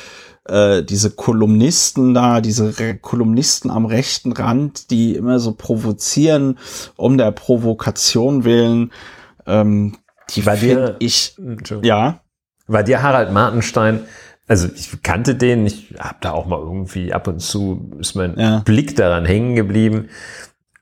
äh, 0.48 0.82
diese 0.82 1.10
Kolumnisten 1.10 2.14
da, 2.14 2.40
diese 2.40 2.78
Re 2.78 2.96
Kolumnisten 2.96 3.70
am 3.70 3.86
rechten 3.86 4.32
Rand, 4.32 4.90
die 4.90 5.14
immer 5.14 5.38
so 5.38 5.52
provozieren, 5.52 6.58
um 6.96 7.16
der 7.16 7.30
Provokation 7.30 8.44
willen, 8.44 8.92
ähm, 9.46 9.96
die 10.30 10.42
finde 10.42 10.96
ich, 10.98 11.36
ja. 11.82 12.20
War 12.66 12.82
dir 12.82 13.02
Harald 13.02 13.32
Martenstein 13.32 14.00
also 14.48 14.68
ich 14.74 15.02
kannte 15.02 15.34
den, 15.34 15.66
ich 15.66 15.94
habe 15.98 16.16
da 16.20 16.32
auch 16.32 16.46
mal 16.46 16.58
irgendwie 16.58 17.12
ab 17.12 17.28
und 17.28 17.40
zu 17.40 17.92
ist 18.00 18.14
mein 18.14 18.38
ja. 18.38 18.60
Blick 18.64 18.96
daran 18.96 19.24
hängen 19.24 19.54
geblieben. 19.54 20.08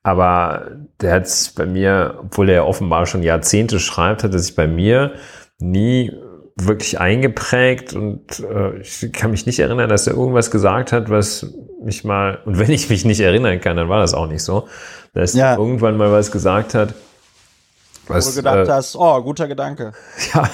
Aber 0.03 0.71
der 1.01 1.15
hat 1.15 1.53
bei 1.57 1.67
mir, 1.67 2.21
obwohl 2.23 2.49
er 2.49 2.67
offenbar 2.67 3.07
schon 3.07 3.25
Jahrzehnte 3.25 3.81
schreibt, 3.81 4.23
hat 4.23 4.33
er 4.33 4.39
sich 4.39 4.55
bei 4.55 4.69
mir 4.69 5.15
nie 5.59 6.13
wirklich 6.55 7.01
eingeprägt 7.01 7.93
und 7.93 8.41
äh, 8.41 8.79
ich 8.79 9.13
kann 9.13 9.31
mich 9.33 9.45
nicht 9.45 9.59
erinnern, 9.59 9.91
dass 9.91 10.07
er 10.07 10.15
irgendwas 10.15 10.51
gesagt 10.51 10.93
hat, 10.93 11.11
was 11.11 11.53
mich 11.83 12.05
mal, 12.05 12.39
und 12.47 12.59
wenn 12.59 12.71
ich 12.71 12.89
mich 12.89 13.05
nicht 13.05 13.21
erinnern 13.21 13.61
kann, 13.61 13.77
dann 13.77 13.89
war 13.89 14.01
das 14.01 14.15
auch 14.15 14.27
nicht 14.27 14.43
so, 14.43 14.69
dass 15.13 15.35
ja. 15.35 15.53
er 15.53 15.59
irgendwann 15.59 15.97
mal 15.97 16.13
was 16.13 16.31
gesagt 16.31 16.73
hat, 16.75 16.95
was, 18.09 18.27
Wo 18.27 18.31
du 18.31 18.37
gedacht 18.37 18.69
äh, 18.69 18.73
hast, 18.73 18.97
oh, 18.97 19.21
guter 19.23 19.49
Gedanke. 19.49 19.93
Ja, 20.35 20.49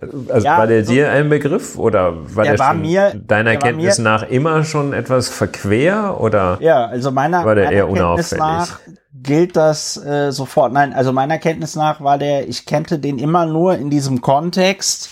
also 0.00 0.46
ja, 0.46 0.58
war 0.58 0.66
der 0.66 0.84
so 0.84 0.92
dir 0.92 1.10
ein 1.10 1.28
Begriff 1.28 1.76
oder 1.76 2.14
war 2.34 2.44
der, 2.44 2.54
der 2.54 2.58
war 2.58 2.74
mir, 2.74 3.12
deiner 3.14 3.56
Kenntnis 3.56 3.98
mir, 3.98 4.04
nach 4.04 4.22
immer 4.22 4.64
schon 4.64 4.92
etwas 4.92 5.28
verquer 5.28 6.18
oder 6.18 6.56
ja, 6.60 6.86
also 6.86 7.10
meiner, 7.10 7.44
war 7.44 7.54
der 7.54 7.64
meiner 7.64 7.76
eher 7.76 7.88
unauffällig? 7.88 8.38
Nach 8.38 8.80
gilt 9.14 9.56
das 9.56 10.02
äh, 10.02 10.32
sofort. 10.32 10.72
Nein, 10.72 10.94
also 10.94 11.12
meiner 11.12 11.38
Kenntnis 11.38 11.76
nach 11.76 12.00
war 12.00 12.18
der, 12.18 12.48
ich 12.48 12.64
kannte 12.64 12.98
den 12.98 13.18
immer 13.18 13.46
nur 13.46 13.74
in 13.76 13.90
diesem 13.90 14.22
Kontext, 14.22 15.10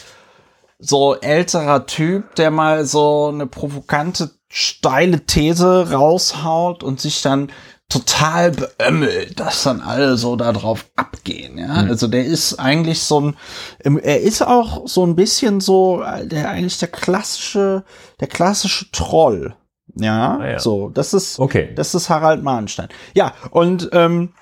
so 0.79 1.15
älterer 1.15 1.87
Typ, 1.87 2.35
der 2.37 2.51
mal 2.51 2.87
so 2.87 3.31
eine 3.33 3.47
provokante, 3.47 4.31
steile 4.49 5.21
These 5.27 5.93
raushaut 5.93 6.83
und 6.83 7.01
sich 7.01 7.21
dann 7.21 7.53
total 7.91 8.53
beömmelt, 8.53 9.39
dass 9.41 9.65
dann 9.65 9.83
alle 9.83 10.17
so 10.17 10.37
darauf 10.37 10.87
abgehen. 10.97 11.59
Ja? 11.59 11.83
Mhm. 11.83 11.91
Also 11.91 12.07
der 12.07 12.25
ist 12.25 12.59
eigentlich 12.59 13.03
so 13.03 13.21
ein, 13.21 13.99
er 13.99 14.21
ist 14.21 14.43
auch 14.43 14.87
so 14.89 15.05
ein 15.05 15.17
bisschen 15.17 15.61
so, 15.61 16.03
der 16.23 16.49
eigentlich 16.49 16.79
der 16.79 16.89
klassische, 16.89 17.85
der 18.21 18.29
klassische 18.29 18.91
Troll. 18.93 19.55
Ja, 19.97 20.39
ah, 20.39 20.51
ja. 20.53 20.59
so, 20.61 20.89
das 20.89 21.13
ist, 21.13 21.41
okay. 21.41 21.73
das 21.75 21.97
ist 21.97 22.09
Harald 22.09 22.45
Mahnstein. 22.45 22.89
Ja, 23.13 23.35
und 23.51 23.91
ähm, 23.93 24.33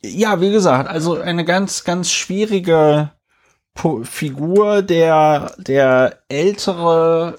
ja, 0.00 0.40
wie 0.40 0.52
gesagt, 0.52 0.88
also 0.88 1.20
eine 1.20 1.44
ganz, 1.44 1.82
ganz 1.82 2.12
schwierige 2.12 3.10
po 3.74 4.04
Figur, 4.04 4.82
der, 4.82 5.52
der 5.58 6.20
ältere 6.28 7.36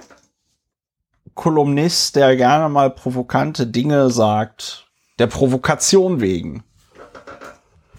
Kolumnist, 1.33 2.17
der 2.17 2.35
gerne 2.35 2.67
mal 2.67 2.89
provokante 2.89 3.67
Dinge 3.67 4.09
sagt, 4.09 4.84
der 5.19 5.27
Provokation 5.27 6.21
wegen. 6.21 6.63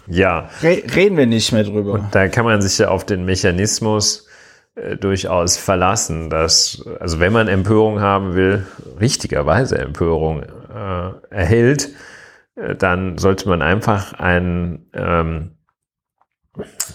Ja. 0.07 0.49
Re 0.61 0.83
reden 0.95 1.17
wir 1.17 1.25
nicht 1.25 1.51
mehr 1.51 1.63
drüber. 1.63 1.93
Und 1.93 2.15
da 2.15 2.27
kann 2.27 2.45
man 2.45 2.61
sich 2.61 2.77
ja 2.77 2.89
auf 2.89 3.05
den 3.05 3.25
Mechanismus 3.25 4.27
äh, 4.75 4.95
durchaus 4.95 5.57
verlassen, 5.57 6.29
dass, 6.29 6.85
also 6.99 7.19
wenn 7.19 7.33
man 7.33 7.47
Empörung 7.47 7.99
haben 7.99 8.35
will, 8.35 8.65
richtigerweise 8.99 9.77
Empörung 9.77 10.43
äh, 10.43 11.11
erhält, 11.29 11.89
äh, 12.55 12.75
dann 12.75 13.17
sollte 13.17 13.49
man 13.49 13.61
einfach 13.61 14.13
einen, 14.13 14.89
ähm, 14.93 15.57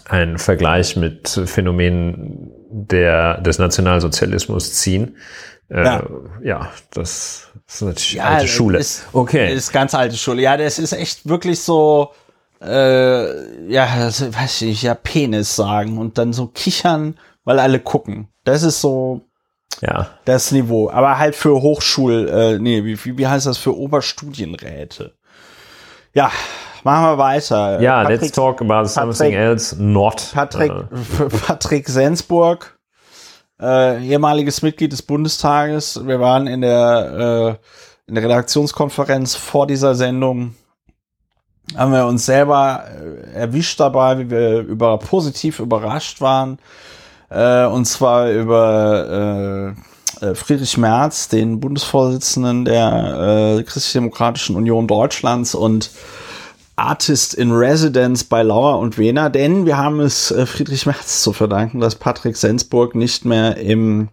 einen 0.08 0.38
Vergleich 0.38 0.96
mit 0.96 1.28
Phänomenen 1.28 2.50
der, 2.70 3.40
des 3.40 3.58
Nationalsozialismus 3.58 4.72
ziehen. 4.74 5.16
Äh, 5.68 5.84
ja. 5.84 6.06
ja, 6.42 6.70
das 6.94 7.51
das 7.72 7.80
ist 7.80 7.88
natürlich 7.88 8.12
ja, 8.12 8.24
alte 8.24 8.48
Schule. 8.48 8.78
Ist, 8.78 9.06
okay. 9.14 9.54
Ist 9.54 9.72
ganz 9.72 9.94
alte 9.94 10.16
Schule. 10.16 10.42
Ja, 10.42 10.58
das 10.58 10.78
ist 10.78 10.92
echt 10.92 11.26
wirklich 11.26 11.58
so, 11.60 12.10
äh, 12.60 13.66
ja, 13.72 13.88
das, 13.98 14.20
weiß 14.20 14.60
ich 14.62 14.68
nicht, 14.68 14.82
ja, 14.82 14.94
Penis 14.94 15.56
sagen 15.56 15.96
und 15.96 16.18
dann 16.18 16.34
so 16.34 16.48
kichern, 16.48 17.18
weil 17.44 17.58
alle 17.58 17.80
gucken. 17.80 18.28
Das 18.44 18.62
ist 18.62 18.82
so 18.82 19.22
ja. 19.80 20.10
das 20.26 20.52
Niveau. 20.52 20.90
Aber 20.90 21.16
halt 21.18 21.34
für 21.34 21.62
Hochschul, 21.62 22.28
äh, 22.28 22.58
nee, 22.58 22.84
wie, 22.84 23.16
wie 23.16 23.26
heißt 23.26 23.46
das 23.46 23.56
für 23.56 23.74
Oberstudienräte? 23.74 25.14
Ja, 26.12 26.30
machen 26.84 27.04
wir 27.04 27.16
weiter. 27.16 27.80
Ja, 27.80 28.02
Patrick, 28.02 28.20
let's 28.20 28.32
talk 28.32 28.60
about 28.60 28.84
something 28.84 29.32
Patrick, 29.32 29.34
else 29.34 29.82
not. 29.82 30.30
Patrick, 30.34 30.70
uh. 30.70 31.28
Patrick 31.46 31.88
Sensburg 31.88 32.78
äh, 33.60 34.04
ehemaliges 34.04 34.62
Mitglied 34.62 34.92
des 34.92 35.02
Bundestages. 35.02 36.06
Wir 36.06 36.20
waren 36.20 36.46
in 36.46 36.60
der, 36.60 37.58
äh, 37.58 38.08
in 38.08 38.14
der 38.14 38.24
Redaktionskonferenz 38.24 39.34
vor 39.34 39.66
dieser 39.66 39.94
Sendung. 39.94 40.54
Haben 41.76 41.92
wir 41.92 42.06
uns 42.06 42.26
selber 42.26 42.84
äh, 42.86 43.34
erwischt 43.34 43.80
dabei, 43.80 44.18
wie 44.18 44.30
wir 44.30 44.60
über 44.60 44.98
positiv 44.98 45.60
überrascht 45.60 46.20
waren. 46.20 46.58
Äh, 47.30 47.64
und 47.66 47.86
zwar 47.86 48.30
über 48.30 49.74
äh, 50.20 50.26
äh 50.26 50.34
Friedrich 50.34 50.76
Merz, 50.76 51.28
den 51.28 51.60
Bundesvorsitzenden 51.60 52.64
der 52.64 53.58
äh, 53.58 53.62
Christlich-Demokratischen 53.62 54.56
Union 54.56 54.86
Deutschlands 54.86 55.54
und 55.54 55.90
Artist 56.76 57.34
in 57.34 57.52
Residence 57.52 58.24
bei 58.24 58.42
Lauer 58.42 58.78
und 58.78 58.98
Wehner, 58.98 59.30
denn 59.30 59.66
wir 59.66 59.76
haben 59.76 60.00
es 60.00 60.30
äh, 60.30 60.46
Friedrich 60.46 60.86
Merz 60.86 61.22
zu 61.22 61.32
verdanken, 61.32 61.80
dass 61.80 61.94
Patrick 61.94 62.36
Sensburg 62.36 62.94
nicht 62.94 63.24
mehr 63.24 63.56
im 63.58 64.08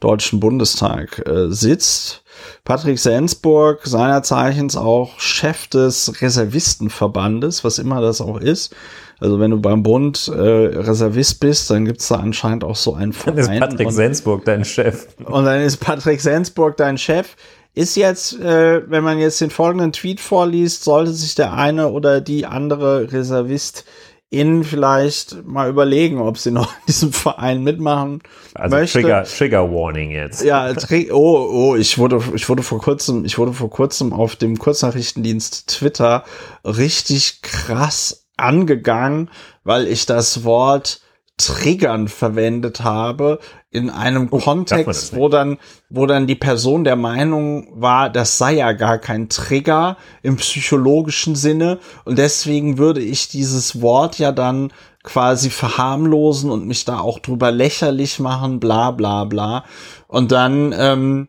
Deutschen 0.00 0.38
Bundestag 0.38 1.26
äh, 1.26 1.50
sitzt. 1.50 2.22
Patrick 2.64 3.00
Sensburg, 3.00 3.80
seiner 3.84 4.22
Zeichens 4.22 4.76
auch 4.76 5.18
Chef 5.18 5.66
des 5.66 6.22
Reservistenverbandes, 6.22 7.64
was 7.64 7.78
immer 7.78 8.00
das 8.00 8.20
auch 8.20 8.40
ist. 8.40 8.74
Also 9.20 9.40
wenn 9.40 9.50
du 9.50 9.60
beim 9.60 9.82
Bund 9.82 10.28
äh, 10.28 10.38
Reservist 10.38 11.40
bist, 11.40 11.68
dann 11.70 11.84
gibt's 11.84 12.06
da 12.06 12.16
anscheinend 12.16 12.62
auch 12.62 12.76
so 12.76 12.94
einen 12.94 13.12
Verein. 13.12 13.36
Dann 13.36 13.54
ist 13.54 13.60
Patrick 13.60 13.90
Sensburg 13.90 14.44
dein 14.44 14.64
Chef. 14.64 15.08
Und 15.24 15.44
dann 15.44 15.60
ist 15.62 15.78
Patrick 15.78 16.20
Sensburg 16.20 16.76
dein 16.76 16.96
Chef 16.96 17.34
ist 17.74 17.96
jetzt, 17.96 18.38
äh, 18.40 18.82
wenn 18.90 19.04
man 19.04 19.18
jetzt 19.18 19.40
den 19.40 19.50
folgenden 19.50 19.92
Tweet 19.92 20.20
vorliest, 20.20 20.84
sollte 20.84 21.12
sich 21.12 21.34
der 21.34 21.52
eine 21.52 21.88
oder 21.88 22.20
die 22.20 22.46
andere 22.46 23.12
Reservist 23.12 23.84
in 24.30 24.62
vielleicht 24.62 25.46
mal 25.46 25.70
überlegen, 25.70 26.20
ob 26.20 26.36
sie 26.36 26.50
noch 26.50 26.72
in 26.72 26.86
diesem 26.86 27.12
Verein 27.12 27.62
mitmachen 27.62 28.20
also 28.54 28.76
möchte. 28.76 29.00
Trigger, 29.00 29.24
Trigger 29.24 29.72
Warning 29.72 30.10
jetzt. 30.10 30.42
Ja, 30.42 30.70
oh, 31.12 31.48
oh, 31.50 31.76
ich 31.76 31.96
wurde, 31.98 32.22
ich 32.34 32.48
wurde 32.48 32.62
vor 32.62 32.80
kurzem, 32.80 33.24
ich 33.24 33.38
wurde 33.38 33.54
vor 33.54 33.70
kurzem 33.70 34.12
auf 34.12 34.36
dem 34.36 34.58
Kurznachrichtendienst 34.58 35.68
Twitter 35.68 36.24
richtig 36.64 37.40
krass 37.40 38.26
angegangen, 38.36 39.30
weil 39.64 39.86
ich 39.86 40.04
das 40.04 40.44
Wort 40.44 41.00
Triggern 41.38 42.08
verwendet 42.08 42.82
habe 42.82 43.38
in 43.70 43.90
einem 43.90 44.28
oh, 44.30 44.38
Kontext, 44.38 45.16
wo 45.16 45.28
dann, 45.28 45.58
wo 45.88 46.04
dann 46.04 46.26
die 46.26 46.34
Person 46.34 46.84
der 46.84 46.96
Meinung 46.96 47.68
war, 47.80 48.10
das 48.10 48.36
sei 48.36 48.54
ja 48.54 48.72
gar 48.72 48.98
kein 48.98 49.28
Trigger 49.28 49.96
im 50.22 50.36
psychologischen 50.36 51.36
Sinne 51.36 51.78
und 52.04 52.18
deswegen 52.18 52.76
würde 52.76 53.00
ich 53.00 53.28
dieses 53.28 53.80
Wort 53.80 54.18
ja 54.18 54.32
dann 54.32 54.72
quasi 55.04 55.48
verharmlosen 55.48 56.50
und 56.50 56.66
mich 56.66 56.84
da 56.84 56.98
auch 56.98 57.18
drüber 57.20 57.50
lächerlich 57.50 58.18
machen, 58.18 58.60
bla 58.60 58.90
bla 58.90 59.24
bla. 59.24 59.64
Und 60.06 60.32
dann 60.32 60.74
ähm, 60.76 61.28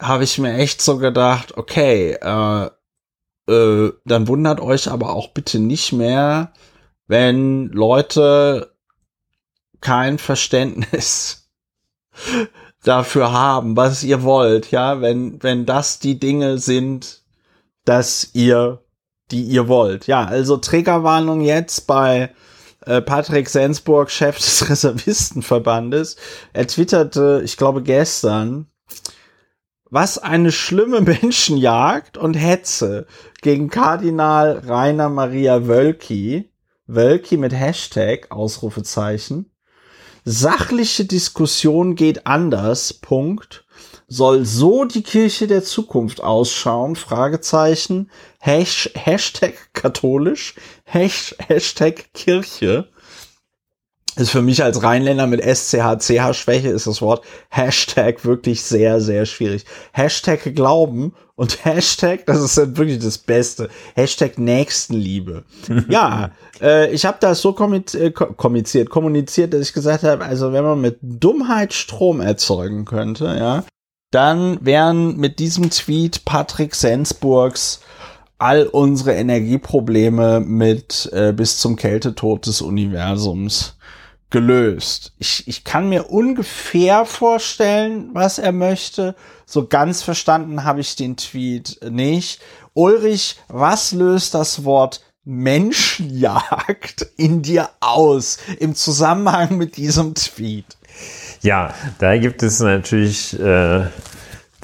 habe 0.00 0.24
ich 0.24 0.38
mir 0.38 0.54
echt 0.54 0.80
so 0.80 0.98
gedacht, 0.98 1.56
okay, 1.56 2.12
äh, 2.12 2.70
äh, 3.48 3.92
dann 4.04 4.28
wundert 4.28 4.60
euch 4.60 4.90
aber 4.90 5.14
auch 5.14 5.28
bitte 5.28 5.58
nicht 5.58 5.92
mehr, 5.92 6.52
wenn 7.06 7.68
Leute 7.68 8.77
kein 9.80 10.18
Verständnis 10.18 11.50
dafür 12.84 13.32
haben, 13.32 13.76
was 13.76 14.02
ihr 14.04 14.22
wollt, 14.22 14.70
ja, 14.70 15.00
wenn, 15.00 15.42
wenn 15.42 15.66
das 15.66 15.98
die 15.98 16.18
Dinge 16.18 16.58
sind, 16.58 17.22
dass 17.84 18.30
ihr, 18.34 18.82
die 19.30 19.42
ihr 19.42 19.68
wollt. 19.68 20.06
Ja, 20.06 20.24
also 20.24 20.56
Triggerwarnung 20.56 21.40
jetzt 21.40 21.86
bei 21.86 22.30
äh, 22.86 23.00
Patrick 23.02 23.48
Sensburg, 23.48 24.10
Chef 24.10 24.36
des 24.38 24.68
Reservistenverbandes. 24.70 26.16
Er 26.52 26.66
twitterte, 26.66 27.42
ich 27.44 27.56
glaube 27.56 27.82
gestern, 27.82 28.66
was 29.90 30.18
eine 30.18 30.52
schlimme 30.52 31.00
Menschenjagd 31.22 32.16
und 32.18 32.34
Hetze 32.34 33.06
gegen 33.42 33.70
Kardinal 33.70 34.62
Rainer 34.66 35.08
Maria 35.08 35.66
Wölki. 35.66 36.50
Wölki 36.86 37.36
mit 37.36 37.52
Hashtag, 37.52 38.30
Ausrufezeichen. 38.30 39.50
Sachliche 40.30 41.06
Diskussion 41.06 41.94
geht 41.94 42.26
anders, 42.26 42.92
Punkt. 42.92 43.64
Soll 44.08 44.44
so 44.44 44.84
die 44.84 45.02
Kirche 45.02 45.46
der 45.46 45.64
Zukunft 45.64 46.22
ausschauen? 46.22 46.96
Fragezeichen. 46.96 48.10
Hash, 48.38 48.90
Hashtag 48.94 49.54
katholisch. 49.72 50.54
Hash, 50.84 51.34
Hashtag 51.38 52.12
Kirche 52.12 52.90
ist 54.18 54.30
für 54.30 54.42
mich 54.42 54.62
als 54.62 54.82
Rheinländer 54.82 55.26
mit 55.26 55.42
SCH-CH-Schwäche 55.42 56.68
ist 56.68 56.86
das 56.86 57.00
Wort 57.00 57.24
Hashtag 57.48 58.24
wirklich 58.24 58.62
sehr, 58.62 59.00
sehr 59.00 59.26
schwierig. 59.26 59.64
Hashtag 59.92 60.54
Glauben 60.54 61.14
und 61.36 61.64
Hashtag, 61.64 62.26
das 62.26 62.40
ist 62.40 62.76
wirklich 62.76 62.98
das 62.98 63.18
Beste, 63.18 63.68
Hashtag 63.94 64.38
Nächstenliebe. 64.38 65.44
ja, 65.88 66.32
äh, 66.60 66.90
ich 66.90 67.06
habe 67.06 67.18
das 67.20 67.40
so 67.40 67.50
äh, 67.50 68.10
kommuniziert, 68.10 68.90
kommuniziert, 68.90 69.54
dass 69.54 69.62
ich 69.62 69.72
gesagt 69.72 70.02
habe, 70.02 70.24
also 70.24 70.52
wenn 70.52 70.64
man 70.64 70.80
mit 70.80 70.98
Dummheit 71.00 71.72
Strom 71.72 72.20
erzeugen 72.20 72.84
könnte, 72.84 73.36
ja, 73.38 73.64
dann 74.10 74.58
wären 74.64 75.16
mit 75.16 75.38
diesem 75.38 75.70
Tweet 75.70 76.24
Patrick 76.24 76.74
Sensburgs 76.74 77.80
all 78.38 78.66
unsere 78.66 79.14
Energieprobleme 79.14 80.40
mit 80.40 81.08
äh, 81.12 81.32
bis 81.32 81.58
zum 81.58 81.76
Kältetod 81.76 82.46
des 82.46 82.62
Universums 82.62 83.77
gelöst. 84.30 85.12
Ich, 85.18 85.48
ich 85.48 85.64
kann 85.64 85.88
mir 85.88 86.10
ungefähr 86.10 87.04
vorstellen, 87.04 88.10
was 88.12 88.38
er 88.38 88.52
möchte. 88.52 89.14
So 89.46 89.66
ganz 89.66 90.02
verstanden 90.02 90.64
habe 90.64 90.80
ich 90.80 90.96
den 90.96 91.16
Tweet 91.16 91.80
nicht. 91.88 92.40
Ulrich, 92.74 93.36
was 93.48 93.92
löst 93.92 94.34
das 94.34 94.64
Wort 94.64 95.02
Menschenjagd 95.24 97.06
in 97.16 97.42
dir 97.42 97.70
aus 97.80 98.38
im 98.58 98.74
Zusammenhang 98.74 99.56
mit 99.56 99.76
diesem 99.76 100.14
Tweet? 100.14 100.76
Ja, 101.42 101.74
da 101.98 102.16
gibt 102.18 102.42
es 102.42 102.60
natürlich 102.60 103.38
äh, 103.38 103.86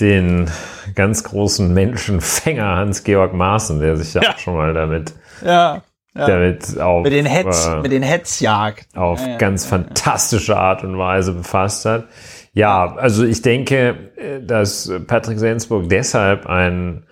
den 0.00 0.50
ganz 0.94 1.24
großen 1.24 1.72
Menschenfänger 1.72 2.76
Hans-Georg 2.76 3.32
Maaßen, 3.32 3.80
der 3.80 3.96
sich 3.96 4.14
ja, 4.14 4.22
ja. 4.22 4.38
schon 4.38 4.54
mal 4.54 4.74
damit 4.74 5.12
ja 5.44 5.82
ja. 6.14 6.26
damit 6.26 6.78
auf, 6.78 7.04
mit 7.04 7.12
den 7.12 7.26
Hetz, 7.26 7.66
äh, 7.66 7.80
mit 7.80 7.92
den 7.92 8.02
Hetzjagd 8.02 8.96
auf 8.96 9.20
ja, 9.20 9.28
ja, 9.28 9.36
ganz 9.36 9.66
fantastische 9.66 10.56
Art 10.56 10.84
und 10.84 10.98
Weise 10.98 11.32
befasst 11.32 11.84
hat. 11.84 12.06
Ja, 12.52 12.94
also 12.96 13.24
ich 13.24 13.42
denke, 13.42 14.12
äh, 14.16 14.40
dass 14.40 14.90
Patrick 15.06 15.38
Sensburg 15.38 15.88
deshalb 15.88 16.46
ein 16.46 17.04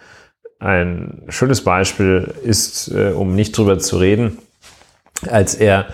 ein 0.63 1.23
schönes 1.29 1.65
Beispiel 1.65 2.33
ist, 2.45 2.89
äh, 2.89 3.11
um 3.11 3.35
nicht 3.35 3.59
drüber 3.59 3.79
zu 3.81 3.99
reden, 3.99 4.39
als 5.29 5.57
er 5.57 5.89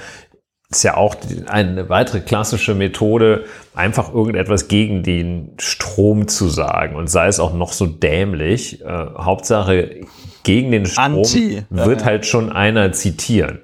ist 0.70 0.84
ja 0.84 0.98
auch 0.98 1.16
eine 1.46 1.88
weitere 1.88 2.20
klassische 2.20 2.74
Methode, 2.74 3.46
einfach 3.74 4.12
irgendetwas 4.12 4.68
gegen 4.68 5.02
den 5.02 5.54
Strom 5.58 6.28
zu 6.28 6.48
sagen 6.48 6.94
und 6.96 7.08
sei 7.08 7.28
es 7.28 7.40
auch 7.40 7.54
noch 7.54 7.72
so 7.72 7.86
dämlich. 7.86 8.82
Äh, 8.82 9.06
Hauptsache, 9.16 10.02
gegen 10.48 10.72
den 10.72 10.86
Strom 10.86 11.18
Anti. 11.18 11.62
wird 11.68 12.00
ja, 12.00 12.06
halt 12.06 12.24
schon 12.24 12.50
einer 12.50 12.90
zitieren. 12.92 13.58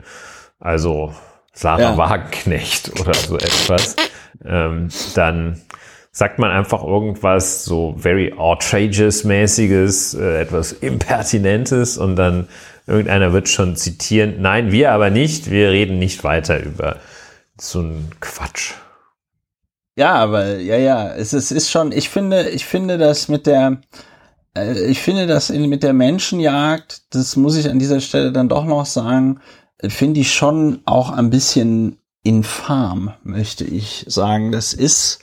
Also 0.61 1.15
Sarah 1.55 1.81
ja. 1.81 1.97
Wagenknecht 1.97 3.01
oder 3.01 3.15
so 3.15 3.39
etwas. 3.39 3.97
ähm, 4.45 4.89
dann 5.15 5.63
sagt 6.13 6.39
man 6.39 6.51
einfach 6.51 6.85
irgendwas 6.85 7.65
so 7.65 7.95
very 7.97 8.35
outrageous-mäßiges, 8.35 10.13
äh, 10.13 10.43
etwas 10.43 10.73
Impertinentes 10.73 11.97
und 11.97 12.17
dann 12.17 12.49
irgendeiner 12.87 13.33
wird 13.33 13.49
schon 13.49 13.77
zitieren. 13.77 14.43
Nein, 14.43 14.71
wir 14.71 14.93
aber 14.93 15.09
nicht. 15.09 15.51
Wir 15.51 15.71
reden 15.71 15.99
nicht 15.99 16.23
weiter 16.23 16.63
über 16.63 16.97
so 17.59 17.79
einen 17.79 18.11
Quatsch. 18.21 18.75
Ja, 19.97 20.13
aber 20.17 20.59
ja, 20.59 20.77
ja, 20.77 21.15
es, 21.15 21.33
es 21.33 21.51
ist 21.51 21.71
schon, 21.71 21.93
ich 21.93 22.11
finde, 22.11 22.51
ich 22.51 22.67
finde 22.67 22.99
das 22.99 23.29
mit 23.29 23.47
der, 23.47 23.79
ich 24.57 25.01
finde 25.01 25.27
das 25.27 25.51
in, 25.51 25.69
mit 25.69 25.83
der 25.83 25.93
Menschenjagd, 25.93 27.03
das 27.15 27.37
muss 27.37 27.57
ich 27.57 27.69
an 27.69 27.79
dieser 27.79 28.01
Stelle 28.01 28.33
dann 28.33 28.49
doch 28.49 28.65
noch 28.65 28.87
sagen, 28.87 29.41
finde 29.83 30.21
ich 30.21 30.33
schon 30.33 30.81
auch 30.85 31.11
ein 31.11 31.31
bisschen 31.31 31.99
infam, 32.23 33.13
möchte 33.23 33.65
ich 33.65 34.05
sagen. 34.09 34.53
Das 34.53 34.73
ist, 34.73 35.21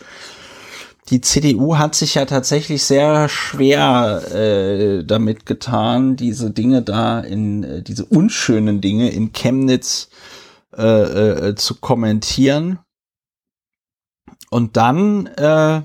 die 1.09 1.21
CDU 1.21 1.77
hat 1.77 1.95
sich 1.95 2.15
ja 2.15 2.25
tatsächlich 2.25 2.83
sehr 2.83 3.29
schwer 3.29 4.21
äh, 4.33 5.03
damit 5.05 5.45
getan, 5.45 6.17
diese 6.17 6.51
Dinge 6.51 6.81
da 6.81 7.21
in, 7.21 7.63
äh, 7.63 7.81
diese 7.81 8.05
unschönen 8.05 8.81
Dinge 8.81 9.09
in 9.11 9.31
Chemnitz 9.31 10.09
äh, 10.75 11.49
äh, 11.49 11.55
zu 11.55 11.75
kommentieren. 11.75 12.79
Und 14.49 14.75
dann 14.75 15.27
äh, 15.27 15.81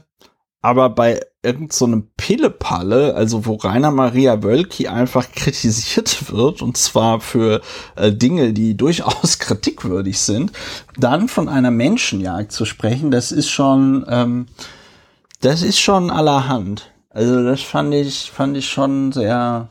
aber 0.67 0.91
bei 0.91 1.21
irgend 1.47 1.73
so 1.73 1.85
einem 1.85 2.09
Pillepalle, 2.17 3.15
also 3.15 3.47
wo 3.47 3.55
Rainer 3.55 3.93
Maria 3.93 4.43
Wölki 4.43 4.89
einfach 4.89 5.31
kritisiert 5.33 6.31
wird, 6.31 6.61
und 6.61 6.77
zwar 6.77 7.21
für 7.21 7.63
äh, 7.95 8.13
Dinge, 8.13 8.53
die 8.53 8.77
durchaus 8.77 9.39
kritikwürdig 9.39 10.19
sind, 10.19 10.53
dann 10.99 11.29
von 11.29 11.49
einer 11.49 11.71
Menschenjagd 11.71 12.51
zu 12.51 12.65
sprechen, 12.65 13.11
das 13.11 13.33
ist 13.33 13.49
schon, 13.49 14.05
ähm, 14.09 14.47
das 15.41 15.63
ist 15.63 15.79
schon 15.79 16.11
allerhand. 16.11 16.91
Also 17.11 17.43
das 17.45 17.63
fand 17.63 17.95
ich, 17.95 18.31
fand 18.31 18.57
ich 18.57 18.69
schon 18.69 19.13
sehr, 19.13 19.71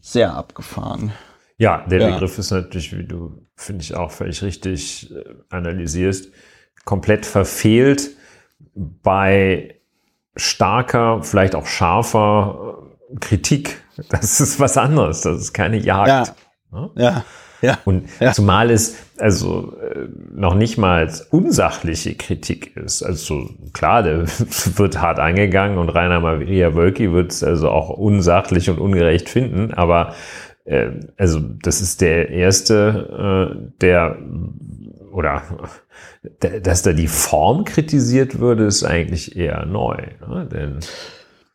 sehr 0.00 0.34
abgefahren. 0.34 1.12
Ja, 1.58 1.84
der 1.86 2.00
ja. 2.00 2.10
Begriff 2.12 2.38
ist 2.38 2.50
natürlich, 2.50 2.96
wie 2.96 3.04
du, 3.04 3.46
finde 3.56 3.82
ich, 3.82 3.94
auch 3.94 4.10
völlig 4.10 4.42
richtig 4.42 5.12
äh, 5.12 5.24
analysierst, 5.50 6.30
komplett 6.84 7.26
verfehlt 7.26 8.10
bei 8.74 9.81
starker, 10.36 11.22
vielleicht 11.22 11.54
auch 11.54 11.66
scharfer 11.66 12.78
äh, 13.12 13.18
Kritik. 13.20 13.78
Das 14.08 14.40
ist 14.40 14.58
was 14.58 14.78
anderes. 14.78 15.20
Das 15.20 15.38
ist 15.38 15.52
keine 15.52 15.76
Jagd. 15.76 16.08
Ja. 16.08 16.80
Ne? 16.80 16.90
ja. 16.96 17.24
Ja. 17.62 17.78
Und 17.84 18.08
ja. 18.18 18.32
zumal 18.32 18.70
es 18.70 18.96
also 19.18 19.74
äh, 19.80 20.08
noch 20.34 20.54
nicht 20.54 20.78
mal 20.78 21.08
unsachliche 21.30 22.16
Kritik 22.16 22.76
ist. 22.76 23.02
Also 23.02 23.50
klar, 23.72 24.02
der 24.02 24.26
wird 24.76 25.00
hart 25.00 25.20
angegangen 25.20 25.78
und 25.78 25.88
Rainer 25.88 26.20
Maria 26.20 26.74
Wölki 26.74 27.12
wird 27.12 27.30
es 27.30 27.44
also 27.44 27.70
auch 27.70 27.90
unsachlich 27.90 28.68
und 28.68 28.78
ungerecht 28.78 29.28
finden, 29.28 29.72
aber 29.74 30.14
äh, 30.64 30.90
also 31.16 31.38
das 31.40 31.80
ist 31.80 32.00
der 32.00 32.30
erste, 32.30 33.52
äh, 33.54 33.72
der 33.80 34.18
oder 35.12 35.42
dass 36.40 36.82
da 36.82 36.92
die 36.92 37.08
Form 37.08 37.64
kritisiert 37.64 38.38
würde, 38.38 38.64
ist 38.64 38.82
eigentlich 38.82 39.36
eher 39.36 39.66
neu. 39.66 39.96
Ne? 40.26 40.48
Denn 40.50 40.80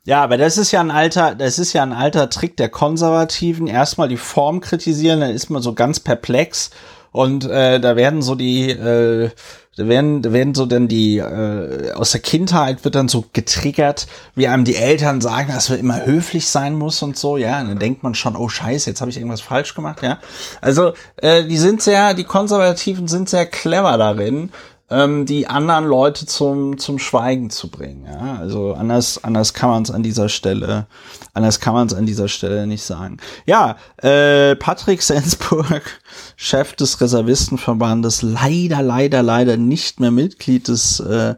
ja, 0.05 0.23
aber 0.23 0.37
das 0.37 0.57
ist 0.57 0.71
ja 0.71 0.79
ein 0.79 0.91
alter, 0.91 1.35
das 1.35 1.59
ist 1.59 1.73
ja 1.73 1.83
ein 1.83 1.91
alter 1.91 2.29
Trick 2.29 2.55
der 2.55 2.69
Konservativen. 2.69 3.67
Erstmal 3.67 4.07
die 4.07 4.15
Form 4.15 4.61
kritisieren, 4.61 5.19
dann 5.19 5.31
ist 5.31 5.49
man 5.49 5.61
so 5.61 5.73
ganz 5.73 5.99
perplex 5.99 6.69
und 7.11 7.43
äh, 7.45 7.79
da 7.79 7.95
werden 7.95 8.21
so 8.21 8.35
die, 8.35 8.69
äh, 8.69 9.31
da 9.77 9.87
werden, 9.87 10.23
da 10.23 10.33
werden 10.33 10.55
so 10.55 10.65
dann 10.65 10.87
die 10.87 11.19
äh, 11.19 11.91
aus 11.91 12.11
der 12.11 12.21
Kindheit 12.21 12.83
wird 12.83 12.95
dann 12.95 13.07
so 13.07 13.25
getriggert, 13.31 14.07
wie 14.33 14.47
einem 14.47 14.65
die 14.65 14.75
Eltern 14.75 15.21
sagen, 15.21 15.53
dass 15.53 15.69
man 15.69 15.77
immer 15.77 16.03
höflich 16.03 16.47
sein 16.47 16.73
muss 16.73 17.03
und 17.03 17.15
so, 17.15 17.37
ja. 17.37 17.61
Und 17.61 17.67
dann 17.69 17.79
denkt 17.79 18.01
man 18.01 18.15
schon, 18.15 18.35
oh 18.35 18.49
Scheiße, 18.49 18.89
jetzt 18.89 19.01
habe 19.01 19.11
ich 19.11 19.17
irgendwas 19.17 19.41
falsch 19.41 19.75
gemacht, 19.75 20.01
ja. 20.01 20.17
Also 20.61 20.93
äh, 21.17 21.43
die 21.43 21.57
sind 21.57 21.83
sehr, 21.83 22.15
die 22.15 22.23
Konservativen 22.23 23.07
sind 23.07 23.29
sehr 23.29 23.45
clever 23.45 23.99
darin, 23.99 24.49
ähm, 24.89 25.25
die 25.25 25.47
anderen 25.47 25.85
Leute 25.85 26.25
zum, 26.25 26.77
zum 26.77 26.99
Schweigen 26.99 27.49
zu 27.49 27.69
bringen. 27.69 28.05
Ja? 28.05 28.37
Also 28.39 28.73
anders, 28.73 29.23
anders 29.23 29.53
kann 29.53 29.69
man 29.69 29.83
es 29.83 29.91
an 29.91 30.03
dieser 30.03 30.29
Stelle, 30.29 30.87
anders 31.33 31.59
kann 31.59 31.73
man 31.73 31.87
es 31.87 31.93
an 31.93 32.05
dieser 32.05 32.27
Stelle 32.27 32.67
nicht 32.67 32.83
sagen. 32.83 33.17
Ja, 33.45 33.77
äh, 33.97 34.55
Patrick 34.55 35.01
Sensburg, 35.01 35.99
Chef 36.35 36.73
des 36.73 37.01
Reservistenverbandes, 37.01 38.21
leider, 38.21 38.81
leider, 38.81 39.23
leider 39.23 39.57
nicht 39.57 39.99
mehr 39.99 40.11
Mitglied 40.11 40.67
des 40.67 40.99
äh, 41.01 41.35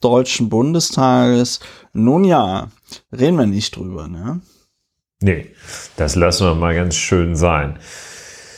Deutschen 0.00 0.48
Bundestages. 0.48 1.60
Nun 1.92 2.24
ja, 2.24 2.68
reden 3.12 3.38
wir 3.38 3.46
nicht 3.46 3.76
drüber, 3.76 4.08
ne? 4.08 4.40
Nee, 5.20 5.52
das 5.96 6.16
lassen 6.16 6.46
wir 6.46 6.54
mal 6.56 6.74
ganz 6.74 6.96
schön 6.96 7.36
sein. 7.36 7.78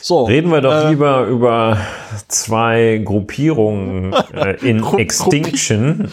So, 0.07 0.25
Reden 0.25 0.51
wir 0.51 0.61
doch 0.61 0.71
äh, 0.85 0.89
lieber 0.91 1.25
über 1.25 1.79
zwei 2.27 3.01
Gruppierungen 3.03 4.13
äh, 4.35 4.51
in 4.61 4.79
Gru- 4.83 4.99
Extinction. 4.99 6.07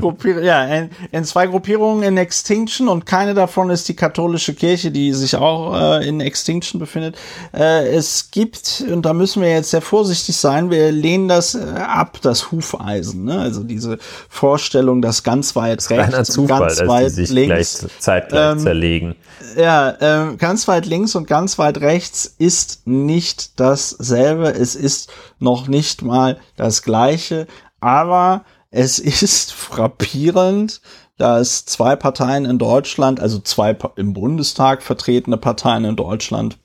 Gruppier 0.00 0.42
ja, 0.42 0.64
in, 0.64 0.88
in 1.12 1.24
zwei 1.24 1.46
Gruppierungen 1.48 2.04
in 2.04 2.16
Extinction 2.16 2.88
und 2.88 3.04
keine 3.04 3.34
davon 3.34 3.68
ist 3.68 3.86
die 3.90 3.96
katholische 3.96 4.54
Kirche, 4.54 4.90
die 4.90 5.12
sich 5.12 5.36
auch 5.36 5.74
äh, 6.00 6.08
in 6.08 6.22
Extinction 6.22 6.78
befindet. 6.80 7.16
Äh, 7.52 7.88
es 7.94 8.30
gibt, 8.30 8.82
und 8.90 9.02
da 9.04 9.12
müssen 9.12 9.42
wir 9.42 9.50
jetzt 9.50 9.72
sehr 9.72 9.82
vorsichtig 9.82 10.34
sein, 10.38 10.70
wir 10.70 10.90
lehnen 10.90 11.28
das 11.28 11.54
äh, 11.54 11.58
ab, 11.76 12.20
das 12.22 12.50
Hufeisen. 12.50 13.24
Ne? 13.24 13.38
Also 13.40 13.62
diese 13.62 13.98
Vorstellung, 14.30 15.02
dass 15.02 15.22
ganz 15.22 15.54
weit 15.54 15.86
Reiner 15.90 16.16
rechts 16.16 16.38
und 16.38 16.48
Zufall, 16.48 16.68
ganz 16.68 16.86
weit 16.88 17.10
sich 17.10 17.28
links 17.28 17.80
gleich 17.80 17.90
zeitgleich 18.00 18.52
Ähm, 18.52 18.58
zerlegen. 18.58 19.14
ja, 19.54 19.94
ähm, 20.00 20.38
ganz 20.38 20.66
weit 20.66 20.86
links 20.86 21.14
und 21.14 21.26
ganz 21.26 21.58
weit 21.58 21.82
rechts 21.82 22.34
ist 22.38 22.86
nicht 22.86 23.33
dasselbe. 23.56 24.50
Es 24.50 24.74
ist 24.74 25.10
noch 25.38 25.68
nicht 25.68 26.02
mal 26.02 26.38
das 26.56 26.82
gleiche, 26.82 27.46
aber 27.80 28.44
es 28.70 28.98
ist 29.22 29.52
frappierend, 29.52 30.80
dass 31.16 31.64
zwei 31.64 31.94
Parteien 31.94 32.44
in 32.44 32.58
Deutschland, 32.58 33.20
also 33.20 33.38
zwei 33.38 33.76
im 33.96 34.14
Bundestag 34.14 34.82
vertretene 34.82 35.36
Parteien 35.36 35.84
in 35.84 35.96
Deutschland, 35.96 36.58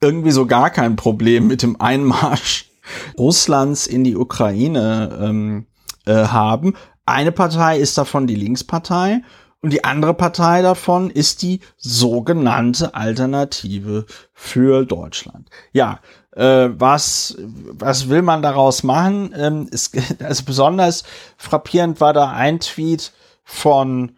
irgendwie 0.00 0.30
so 0.30 0.46
gar 0.46 0.70
kein 0.70 0.96
Problem 0.96 1.46
mit 1.46 1.62
dem 1.62 1.80
Einmarsch 1.80 2.70
Russlands 3.18 3.86
in 3.86 4.04
die 4.04 4.16
Ukraine 4.16 5.18
ähm, 5.20 5.66
äh, 6.06 6.14
haben. 6.14 6.74
Eine 7.04 7.32
Partei 7.32 7.78
ist 7.78 7.98
davon 7.98 8.26
die 8.26 8.36
Linkspartei 8.36 9.22
und 9.62 9.72
die 9.72 9.84
andere 9.84 10.14
Partei 10.14 10.62
davon 10.62 11.10
ist 11.10 11.42
die 11.42 11.60
sogenannte 11.76 12.94
Alternative 12.94 14.06
für 14.32 14.86
Deutschland. 14.86 15.50
Ja, 15.72 16.00
äh, 16.34 16.70
was, 16.72 17.36
was 17.38 18.08
will 18.08 18.22
man 18.22 18.40
daraus 18.40 18.82
machen? 18.82 19.34
Ähm, 19.36 19.68
es, 19.70 19.90
also 20.22 20.44
besonders 20.44 21.04
frappierend 21.36 22.00
war 22.00 22.12
da 22.12 22.30
ein 22.30 22.60
Tweet 22.60 23.12
von 23.44 24.16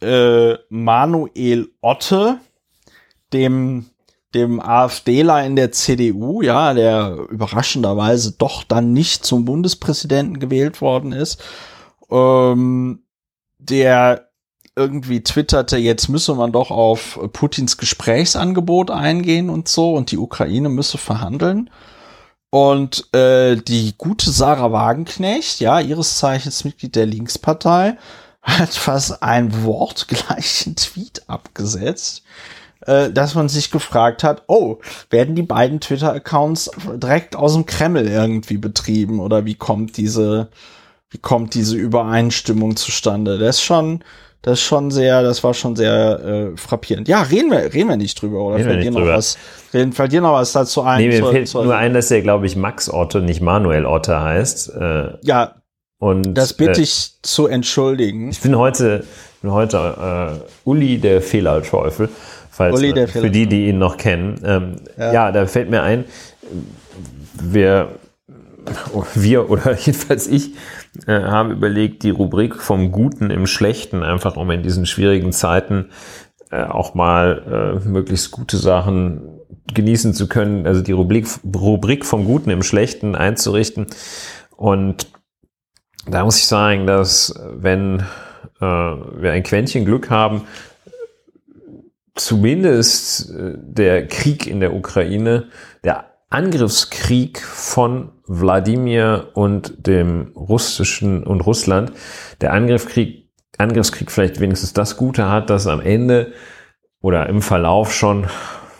äh, 0.00 0.54
Manuel 0.70 1.68
Otte, 1.80 2.38
dem 3.32 3.90
dem 4.34 4.60
AfDler 4.60 5.44
in 5.46 5.56
der 5.56 5.72
CDU, 5.72 6.42
ja, 6.42 6.74
der 6.74 7.16
überraschenderweise 7.30 8.32
doch 8.32 8.62
dann 8.62 8.92
nicht 8.92 9.24
zum 9.24 9.46
Bundespräsidenten 9.46 10.38
gewählt 10.38 10.82
worden 10.82 11.12
ist, 11.12 11.42
ähm, 12.10 13.04
der 13.58 14.27
irgendwie 14.78 15.22
twitterte, 15.22 15.76
jetzt 15.76 16.08
müsse 16.08 16.34
man 16.34 16.52
doch 16.52 16.70
auf 16.70 17.18
Putins 17.32 17.76
Gesprächsangebot 17.76 18.90
eingehen 18.90 19.50
und 19.50 19.68
so 19.68 19.94
und 19.94 20.12
die 20.12 20.18
Ukraine 20.18 20.68
müsse 20.68 20.96
verhandeln. 20.96 21.68
Und 22.50 23.12
äh, 23.14 23.56
die 23.56 23.94
gute 23.98 24.30
Sarah 24.30 24.72
Wagenknecht, 24.72 25.60
ja, 25.60 25.80
ihres 25.80 26.16
Zeichens 26.16 26.64
Mitglied 26.64 26.96
der 26.96 27.04
Linkspartei, 27.04 27.98
hat 28.42 28.70
fast 28.70 29.22
ein 29.22 29.64
wortgleichen 29.64 30.76
Tweet 30.76 31.28
abgesetzt, 31.28 32.22
äh, 32.86 33.10
dass 33.10 33.34
man 33.34 33.48
sich 33.50 33.70
gefragt 33.70 34.24
hat, 34.24 34.44
oh, 34.46 34.78
werden 35.10 35.34
die 35.34 35.42
beiden 35.42 35.80
Twitter-Accounts 35.80 36.70
direkt 36.94 37.36
aus 37.36 37.52
dem 37.52 37.66
Kreml 37.66 38.08
irgendwie 38.08 38.56
betrieben 38.56 39.20
oder 39.20 39.44
wie 39.44 39.56
kommt 39.56 39.98
diese, 39.98 40.48
wie 41.10 41.18
kommt 41.18 41.54
diese 41.54 41.76
Übereinstimmung 41.76 42.76
zustande? 42.76 43.38
Das 43.38 43.56
ist 43.56 43.62
schon, 43.62 44.02
das 44.42 44.54
ist 44.60 44.64
schon 44.64 44.90
sehr, 44.90 45.22
das 45.22 45.42
war 45.42 45.52
schon 45.54 45.74
sehr 45.76 46.20
äh, 46.52 46.56
frappierend. 46.56 47.08
Ja, 47.08 47.22
reden 47.22 47.50
wir, 47.50 47.72
reden 47.74 47.88
wir 47.88 47.96
nicht 47.96 48.20
drüber 48.20 48.40
oder 48.44 48.56
Reden 48.56 48.68
fällt 48.68 48.84
dir 48.84 48.90
noch 48.92 49.00
drüber. 49.00 49.14
was, 49.16 49.38
reden, 49.74 49.92
fällt 49.92 50.12
dir 50.12 50.20
noch 50.20 50.32
was 50.34 50.52
dazu 50.52 50.82
ein? 50.82 51.00
Nee, 51.00 51.08
mir 51.08 51.18
zur- 51.20 51.32
fällt 51.32 51.48
zur- 51.48 51.64
nur 51.64 51.76
ein, 51.76 51.92
dass 51.94 52.10
er, 52.10 52.22
glaube 52.22 52.46
ich, 52.46 52.56
Max 52.56 52.88
Otte, 52.88 53.20
nicht 53.20 53.40
Manuel 53.40 53.84
Otte 53.84 54.20
heißt. 54.20 54.74
Äh, 54.74 55.08
ja, 55.22 55.54
und 56.00 56.34
das 56.34 56.52
bitte 56.54 56.80
äh, 56.80 56.84
ich 56.84 57.14
zu 57.22 57.48
entschuldigen. 57.48 58.30
Ich 58.30 58.40
bin 58.40 58.56
heute, 58.56 59.04
bin 59.42 59.50
heute 59.52 60.40
äh, 60.44 60.48
Uli 60.64 60.98
der 60.98 61.20
Fehlerteufel, 61.20 62.08
falls 62.50 62.76
Uli 62.78 62.92
der 62.92 63.08
für 63.08 63.30
die, 63.30 63.46
die 63.46 63.66
ihn 63.68 63.78
noch 63.78 63.96
kennen. 63.96 64.40
Ähm, 64.44 64.76
ja. 64.96 65.32
da 65.32 65.46
fällt 65.46 65.68
mir 65.70 65.82
ein, 65.82 66.04
wir, 67.34 67.88
wir 69.14 69.50
oder 69.50 69.76
jedenfalls 69.76 70.26
ich 70.26 70.54
äh, 71.06 71.20
haben 71.22 71.50
überlegt, 71.50 72.02
die 72.02 72.10
Rubrik 72.10 72.56
vom 72.56 72.92
Guten 72.92 73.30
im 73.30 73.46
Schlechten 73.46 74.02
einfach 74.02 74.36
um 74.36 74.50
in 74.50 74.62
diesen 74.62 74.86
schwierigen 74.86 75.32
Zeiten 75.32 75.90
äh, 76.50 76.62
auch 76.62 76.94
mal 76.94 77.80
äh, 77.84 77.88
möglichst 77.88 78.30
gute 78.30 78.56
Sachen 78.56 79.38
genießen 79.74 80.14
zu 80.14 80.28
können, 80.28 80.66
also 80.66 80.80
die 80.82 80.92
Rubrik, 80.92 81.26
Rubrik 81.54 82.04
vom 82.04 82.24
Guten 82.24 82.50
im 82.50 82.62
Schlechten 82.62 83.14
einzurichten. 83.14 83.86
Und 84.56 85.08
da 86.06 86.24
muss 86.24 86.38
ich 86.38 86.46
sagen, 86.46 86.86
dass 86.86 87.34
wenn 87.52 88.00
äh, 88.60 88.64
wir 88.64 89.32
ein 89.32 89.42
Quäntchen 89.42 89.84
Glück 89.84 90.10
haben, 90.10 90.42
zumindest 92.14 93.30
äh, 93.30 93.54
der 93.56 94.06
Krieg 94.06 94.46
in 94.46 94.60
der 94.60 94.74
Ukraine, 94.74 95.48
der 95.84 96.06
Angriffskrieg 96.30 97.40
von 97.40 98.10
Wladimir 98.28 99.28
und 99.34 99.86
dem 99.86 100.32
russischen 100.36 101.24
und 101.24 101.40
Russland, 101.40 101.92
der 102.40 102.52
Angriffskrieg, 102.52 103.28
Angriffskrieg 103.56 104.10
vielleicht 104.10 104.38
wenigstens 104.40 104.72
das 104.72 104.96
Gute 104.96 105.28
hat, 105.28 105.50
dass 105.50 105.66
am 105.66 105.80
Ende 105.80 106.32
oder 107.00 107.28
im 107.28 107.42
Verlauf 107.42 107.92
schon, 107.92 108.26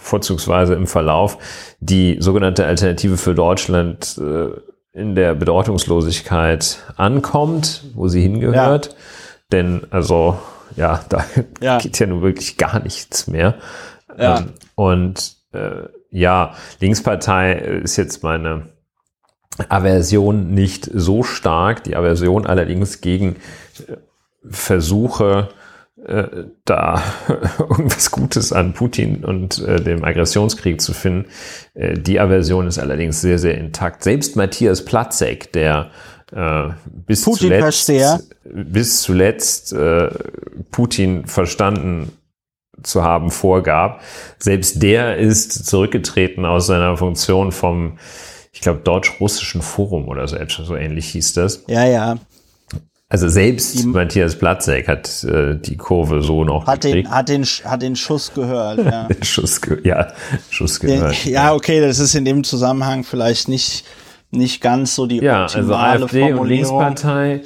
vorzugsweise 0.00 0.74
im 0.74 0.87
Verlauf, 0.87 1.38
die 1.80 2.16
sogenannte 2.20 2.64
Alternative 2.64 3.16
für 3.16 3.34
Deutschland 3.34 4.18
äh, 4.18 4.48
in 4.98 5.14
der 5.14 5.34
Bedeutungslosigkeit 5.34 6.78
ankommt, 6.96 7.84
wo 7.94 8.08
sie 8.08 8.22
hingehört. 8.22 8.96
Denn 9.52 9.82
also, 9.90 10.38
ja, 10.76 11.00
da 11.08 11.24
Ja. 11.61 11.78
geht 11.78 11.98
ja 11.98 12.06
nun 12.06 12.22
wirklich 12.22 12.56
gar 12.56 12.80
nichts 12.82 13.26
mehr. 13.26 13.54
Ja. 14.18 14.38
Ähm, 14.38 14.46
und 14.74 15.34
äh, 15.52 15.88
ja, 16.11 16.54
Linkspartei 16.80 17.52
ist 17.54 17.96
jetzt 17.96 18.22
meine 18.22 18.68
Aversion 19.68 20.54
nicht 20.54 20.90
so 20.92 21.22
stark. 21.22 21.84
Die 21.84 21.96
Aversion 21.96 22.46
allerdings 22.46 23.00
gegen 23.00 23.36
äh, 23.88 23.96
Versuche, 24.48 25.48
äh, 26.04 26.44
da 26.64 27.02
irgendwas 27.58 28.10
Gutes 28.10 28.52
an 28.52 28.72
Putin 28.72 29.24
und 29.24 29.58
äh, 29.58 29.80
dem 29.82 30.04
Aggressionskrieg 30.04 30.80
zu 30.80 30.92
finden. 30.92 31.28
Äh, 31.74 31.94
die 31.94 32.20
Aversion 32.20 32.66
ist 32.68 32.78
allerdings 32.78 33.20
sehr, 33.20 33.38
sehr 33.38 33.58
intakt. 33.58 34.04
Selbst 34.04 34.36
Matthias 34.36 34.84
Platzek, 34.84 35.52
der 35.52 35.90
bis 36.84 37.22
zuletzt, 37.22 37.90
bis 38.44 39.00
zuletzt 39.00 39.74
Putin 40.70 41.24
verstanden 41.24 42.12
zu 42.82 43.02
haben 43.02 43.30
vorgab. 43.30 44.02
Selbst 44.38 44.82
der 44.82 45.16
ist 45.16 45.66
zurückgetreten 45.66 46.44
aus 46.44 46.66
seiner 46.66 46.98
Funktion 46.98 47.50
vom, 47.50 47.98
ich 48.58 48.62
glaube, 48.62 48.80
deutsch-russischen 48.80 49.62
Forum 49.62 50.08
oder 50.08 50.26
so, 50.26 50.34
etwas, 50.34 50.66
so 50.66 50.74
ähnlich 50.74 51.10
hieß 51.10 51.32
das. 51.34 51.62
Ja, 51.68 51.86
ja. 51.86 52.16
Also 53.08 53.28
selbst 53.28 53.78
Die- 53.78 53.86
Matthias 53.86 54.34
Platzek 54.36 54.88
hat 54.88 55.22
äh, 55.22 55.54
die 55.54 55.76
Kurve 55.76 56.22
so 56.22 56.42
noch 56.42 56.66
Hat 56.66 56.82
den, 56.82 56.90
gekriegt. 56.94 57.10
hat 57.12 57.28
den, 57.28 57.44
hat 57.44 57.82
den 57.82 57.94
Schuss 57.94 58.34
gehört, 58.34 58.84
ja. 58.84 59.06
Schuss, 59.22 59.60
ge 59.60 59.78
ja, 59.84 60.08
Schuss 60.50 60.80
Den, 60.80 60.98
gehört. 60.98 61.24
ja, 61.24 61.54
okay, 61.54 61.80
das 61.80 62.00
ist 62.00 62.16
in 62.16 62.24
dem 62.24 62.42
Zusammenhang 62.42 63.04
vielleicht 63.04 63.48
nicht, 63.48 63.84
nicht 64.32 64.60
ganz 64.60 64.96
so 64.96 65.06
die 65.06 65.18
Ja, 65.22 65.44
also 65.44 65.58
optimale 65.60 66.04
AfD 66.04 66.22
und 66.24 66.28
Formulierung. 66.30 66.80
Linkspartei 66.80 67.40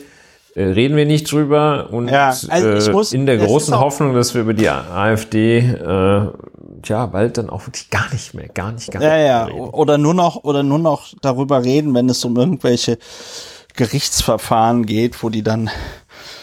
äh, 0.54 0.62
reden 0.64 0.96
wir 0.96 1.04
nicht 1.04 1.30
drüber 1.30 1.88
und 1.92 2.08
Ja, 2.08 2.28
also 2.48 2.72
ich 2.72 2.88
äh, 2.88 2.92
muss- 2.92 3.12
in 3.12 3.26
der 3.26 3.36
großen 3.36 3.78
Hoffnung, 3.78 4.14
dass 4.14 4.32
wir 4.34 4.40
über 4.40 4.54
die 4.54 4.70
AfD 4.70 5.58
äh, 5.58 6.26
ja 6.88 7.06
bald 7.06 7.38
dann 7.38 7.50
auch 7.50 7.66
wirklich 7.66 7.90
gar 7.90 8.10
nicht 8.12 8.34
mehr, 8.34 8.48
gar 8.48 8.72
nicht, 8.72 8.90
gar 8.90 9.02
Ja, 9.02 9.16
nicht 9.16 9.26
ja, 9.26 9.44
mehr 9.46 9.54
reden. 9.54 9.70
oder 9.70 9.98
nur 9.98 10.14
noch, 10.14 10.44
oder 10.44 10.62
nur 10.62 10.78
noch 10.78 11.14
darüber 11.20 11.64
reden, 11.64 11.94
wenn 11.94 12.08
es 12.08 12.24
um 12.24 12.36
irgendwelche 12.36 12.98
Gerichtsverfahren 13.74 14.86
geht, 14.86 15.22
wo 15.22 15.28
die 15.30 15.42
dann 15.42 15.70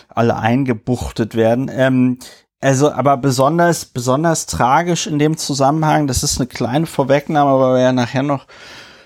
alle 0.09 0.35
eingebuchtet 0.37 1.35
werden. 1.35 1.69
Ähm, 1.73 2.19
also, 2.61 2.91
aber 2.91 3.17
besonders, 3.17 3.85
besonders 3.85 4.45
tragisch 4.45 5.07
in 5.07 5.19
dem 5.19 5.37
Zusammenhang, 5.37 6.07
das 6.07 6.23
ist 6.23 6.39
eine 6.39 6.47
kleine 6.47 6.87
Vorwegnahme, 6.87 7.59
weil 7.59 7.75
wir 7.75 7.81
ja 7.81 7.91
nachher 7.93 8.23
noch 8.23 8.45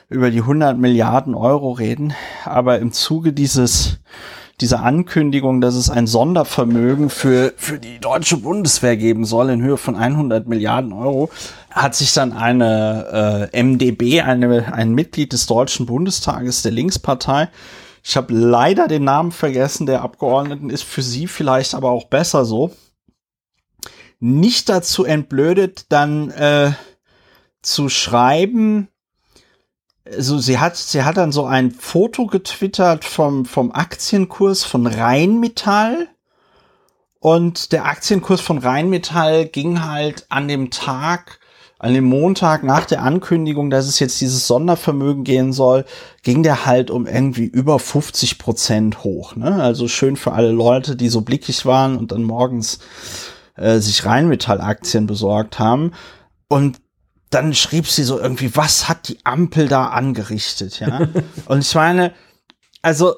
über 0.10 0.32
die 0.32 0.40
100 0.40 0.78
Milliarden 0.78 1.36
Euro 1.36 1.72
reden. 1.72 2.14
Aber 2.46 2.80
im 2.80 2.92
Zuge 2.92 3.34
dieses, 3.34 4.00
dieser 4.64 4.82
Ankündigung, 4.82 5.60
dass 5.60 5.76
es 5.76 5.90
ein 5.90 6.08
Sondervermögen 6.08 7.10
für, 7.10 7.54
für 7.58 7.80
die 7.80 8.00
deutsche 8.00 8.38
Bundeswehr 8.38 8.96
geben 8.96 9.26
soll 9.26 9.50
in 9.50 9.62
Höhe 9.62 9.76
von 9.76 9.98
100 9.98 10.48
Milliarden 10.48 10.94
Euro, 10.94 11.30
hat 11.70 11.96
sich 11.96 12.14
dann 12.14 12.32
eine 12.32 13.50
äh, 13.52 13.62
MdB, 13.62 14.22
eine, 14.22 14.74
ein 14.74 14.94
Mitglied 14.94 15.34
des 15.34 15.48
Deutschen 15.48 15.86
Bundestages 15.86 16.62
der 16.62 16.72
Linkspartei, 16.72 17.50
ich 18.06 18.16
habe 18.16 18.34
leider 18.34 18.88
den 18.88 19.04
Namen 19.04 19.34
vergessen, 19.34 19.86
der 19.86 20.02
Abgeordneten 20.02 20.70
ist 20.70 20.84
für 20.84 21.02
sie 21.02 21.28
vielleicht 21.28 21.76
aber 21.76 21.92
auch 21.92 22.06
besser 22.06 22.46
so, 22.46 22.72
nicht 24.22 24.70
dazu 24.70 25.04
entblödet, 25.04 25.88
dann 25.90 26.32
äh, 26.32 26.72
zu 27.62 27.90
schreiben, 27.90 28.88
also 30.06 30.38
sie 30.38 30.60
hat, 30.60 30.76
sie 30.76 31.04
hat 31.04 31.18
dann 31.18 31.32
so 31.32 31.46
ein 31.46 31.72
Foto 31.72 32.28
getwittert 32.28 33.06
vom, 33.06 33.46
vom 33.46 33.72
Aktienkurs 33.72 34.64
von 34.64 34.88
Rheinmetall. 34.88 36.10
Und 37.20 37.72
der 37.72 37.86
Aktienkurs 37.86 38.42
von 38.42 38.58
Rheinmetall 38.58 39.46
ging 39.46 39.86
halt 39.86 40.26
an 40.28 40.50
dem 40.50 40.72
Tag, 40.72 41.40
an 41.80 41.94
dem 41.94 42.04
Montag 42.04 42.64
nach 42.64 42.86
der 42.86 43.02
Ankündigung, 43.02 43.70
dass 43.70 43.88
es 43.88 44.00
jetzt 44.00 44.20
dieses 44.20 44.46
Sondervermögen 44.46 45.24
gehen 45.24 45.54
soll, 45.54 45.86
ging 46.22 46.44
der 46.44 46.66
halt 46.66 46.92
um 46.92 47.08
irgendwie 47.08 47.46
über 47.46 47.80
50 47.80 48.40
Prozent 48.40 49.06
hoch. 49.06 49.38
Ne? 49.38 49.56
Also 49.56 49.88
schön 49.88 50.18
für 50.18 50.34
alle 50.34 50.52
Leute, 50.52 50.98
die 50.98 51.08
so 51.08 51.22
blickig 51.22 51.66
waren 51.66 51.96
und 51.96 52.12
dann 52.12 52.24
morgens 52.24 52.80
äh, 53.56 53.80
sich 53.80 54.06
Rheinmetall-Aktien 54.06 55.08
besorgt 55.08 55.60
haben. 55.60 55.94
Und 56.50 56.83
dann 57.34 57.54
schrieb 57.54 57.88
sie 57.88 58.04
so 58.04 58.20
irgendwie, 58.20 58.56
was 58.56 58.88
hat 58.90 59.08
die 59.08 59.18
Ampel 59.24 59.68
da 59.68 59.88
angerichtet, 59.88 60.80
ja? 60.80 61.08
und 61.48 61.60
ich 61.60 61.76
meine, 61.76 62.14
also 62.82 63.16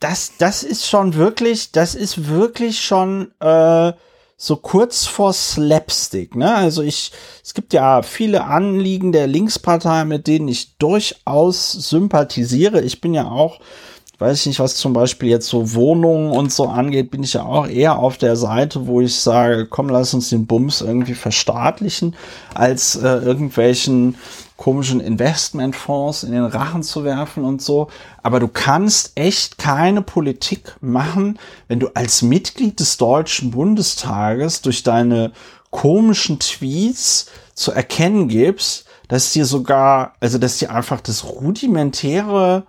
das, 0.00 0.32
das 0.38 0.62
ist 0.62 0.86
schon 0.86 1.14
wirklich, 1.14 1.72
das 1.72 1.94
ist 1.94 2.28
wirklich 2.28 2.80
schon 2.80 3.32
äh, 3.40 3.92
so 4.36 4.56
kurz 4.56 5.06
vor 5.06 5.32
Slapstick, 5.32 6.36
ne? 6.36 6.54
Also 6.54 6.82
ich, 6.82 7.12
es 7.42 7.54
gibt 7.54 7.72
ja 7.72 8.02
viele 8.02 8.44
Anliegen 8.44 9.12
der 9.12 9.26
Linkspartei, 9.26 10.04
mit 10.04 10.26
denen 10.26 10.48
ich 10.48 10.76
durchaus 10.76 11.72
sympathisiere. 11.72 12.82
Ich 12.82 13.00
bin 13.00 13.14
ja 13.14 13.30
auch 13.30 13.60
weiß 14.18 14.40
ich 14.40 14.46
nicht, 14.46 14.60
was 14.60 14.76
zum 14.76 14.92
Beispiel 14.92 15.28
jetzt 15.28 15.48
so 15.48 15.74
Wohnungen 15.74 16.30
und 16.30 16.52
so 16.52 16.68
angeht, 16.68 17.10
bin 17.10 17.22
ich 17.22 17.34
ja 17.34 17.44
auch 17.44 17.66
eher 17.66 17.98
auf 17.98 18.16
der 18.16 18.36
Seite, 18.36 18.86
wo 18.86 19.00
ich 19.00 19.14
sage, 19.14 19.66
komm, 19.66 19.88
lass 19.88 20.14
uns 20.14 20.30
den 20.30 20.46
Bums 20.46 20.80
irgendwie 20.80 21.14
verstaatlichen, 21.14 22.16
als 22.54 22.96
äh, 22.96 23.06
irgendwelchen 23.06 24.16
komischen 24.56 25.00
Investmentfonds 25.00 26.22
in 26.22 26.32
den 26.32 26.46
Rachen 26.46 26.82
zu 26.82 27.04
werfen 27.04 27.44
und 27.44 27.60
so. 27.60 27.88
Aber 28.22 28.40
du 28.40 28.48
kannst 28.48 29.12
echt 29.14 29.58
keine 29.58 30.00
Politik 30.00 30.76
machen, 30.80 31.38
wenn 31.68 31.78
du 31.78 31.88
als 31.88 32.22
Mitglied 32.22 32.80
des 32.80 32.96
Deutschen 32.96 33.50
Bundestages 33.50 34.62
durch 34.62 34.82
deine 34.82 35.32
komischen 35.70 36.38
Tweets 36.38 37.26
zu 37.54 37.72
erkennen 37.72 38.28
gibst, 38.28 38.86
dass 39.08 39.32
dir 39.32 39.44
sogar, 39.44 40.14
also 40.20 40.38
dass 40.38 40.58
dir 40.58 40.70
einfach 40.70 41.02
das 41.02 41.24
rudimentäre 41.24 42.64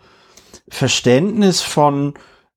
Verständnis 0.70 1.62
von 1.62 2.14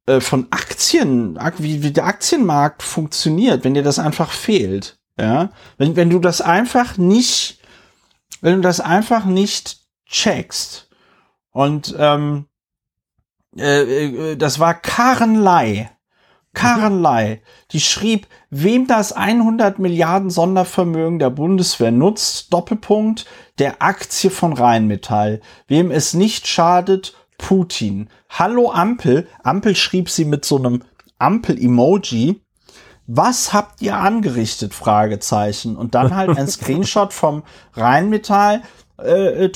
äh, 0.06 0.20
von 0.20 0.48
Aktien, 0.50 1.38
wie, 1.58 1.82
wie 1.82 1.92
der 1.92 2.06
Aktienmarkt 2.06 2.82
funktioniert, 2.82 3.64
wenn 3.64 3.74
dir 3.74 3.82
das 3.82 3.98
einfach 3.98 4.32
fehlt. 4.32 4.98
Ja, 5.18 5.50
wenn, 5.76 5.96
wenn 5.96 6.10
du 6.10 6.18
das 6.18 6.40
einfach 6.40 6.96
nicht, 6.96 7.60
wenn 8.40 8.56
du 8.56 8.60
das 8.62 8.80
einfach 8.80 9.24
nicht 9.24 9.80
checkst. 10.06 10.88
Und 11.50 11.94
ähm, 11.98 12.46
äh, 13.56 14.32
äh 14.32 14.36
das 14.36 14.58
war 14.58 14.74
Karen 14.74 15.36
Lai. 15.36 15.90
Karen 16.52 17.00
Lai, 17.00 17.42
die 17.70 17.80
schrieb, 17.80 18.26
wem 18.48 18.88
das 18.88 19.12
100 19.12 19.78
Milliarden 19.78 20.30
Sondervermögen 20.30 21.20
der 21.20 21.30
Bundeswehr 21.30 21.92
nutzt, 21.92 22.52
Doppelpunkt, 22.52 23.24
der 23.60 23.80
Aktie 23.80 24.30
von 24.30 24.54
Rheinmetall. 24.54 25.40
Wem 25.68 25.92
es 25.92 26.14
nicht 26.14 26.48
schadet, 26.48 27.14
Putin. 27.40 28.08
Hallo 28.28 28.70
Ampel. 28.70 29.26
Ampel 29.42 29.74
schrieb 29.74 30.10
sie 30.10 30.26
mit 30.26 30.44
so 30.44 30.58
einem 30.58 30.82
Ampel-Emoji. 31.18 32.42
Was 33.06 33.52
habt 33.52 33.82
ihr 33.82 33.96
angerichtet? 33.96 34.74
Fragezeichen. 34.74 35.76
Und 35.76 35.94
dann 35.94 36.14
halt 36.14 36.36
ein 36.36 36.46
Screenshot 36.48 37.12
vom 37.12 37.42
Rheinmetall 37.74 38.62
äh, 38.98 39.50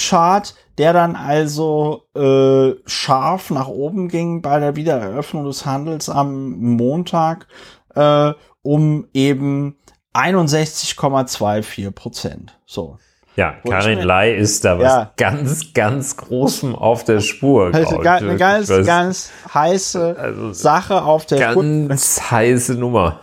der 0.78 0.92
dann 0.92 1.14
also 1.14 2.04
äh, 2.16 2.72
scharf 2.86 3.50
nach 3.50 3.68
oben 3.68 4.08
ging 4.08 4.42
bei 4.42 4.58
der 4.58 4.74
Wiedereröffnung 4.76 5.44
des 5.44 5.66
Handels 5.66 6.08
am 6.08 6.52
Montag 6.52 7.46
äh, 7.94 8.32
um 8.62 9.06
eben 9.12 9.76
61,24 10.14 11.90
Prozent. 11.90 12.58
So. 12.66 12.98
Ja, 13.36 13.54
Karin 13.68 14.00
Lai 14.00 14.32
ist 14.32 14.64
da 14.64 14.78
was 14.78 14.84
ja. 14.84 15.12
ganz, 15.16 15.72
ganz 15.74 16.16
Großem 16.16 16.76
auf 16.76 17.02
der 17.04 17.20
Spur. 17.20 17.74
Also 17.74 17.98
eine 17.98 18.36
ganz, 18.36 18.68
was, 18.68 18.86
ganz 18.86 19.30
heiße 19.52 20.16
also 20.16 20.52
Sache 20.52 21.02
auf 21.02 21.26
der 21.26 21.50
Spur. 21.50 21.64
Ganz 21.88 22.30
heiße 22.30 22.74
Nummer. 22.74 23.20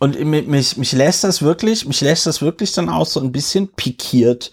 Und 0.00 0.18
mich, 0.24 0.76
mich 0.76 0.92
lässt 0.92 1.22
das 1.22 1.42
wirklich, 1.42 1.86
mich 1.86 2.00
lässt 2.00 2.26
das 2.26 2.42
wirklich 2.42 2.72
dann 2.72 2.88
auch 2.88 3.06
so 3.06 3.20
ein 3.20 3.30
bisschen 3.30 3.68
pikiert 3.68 4.50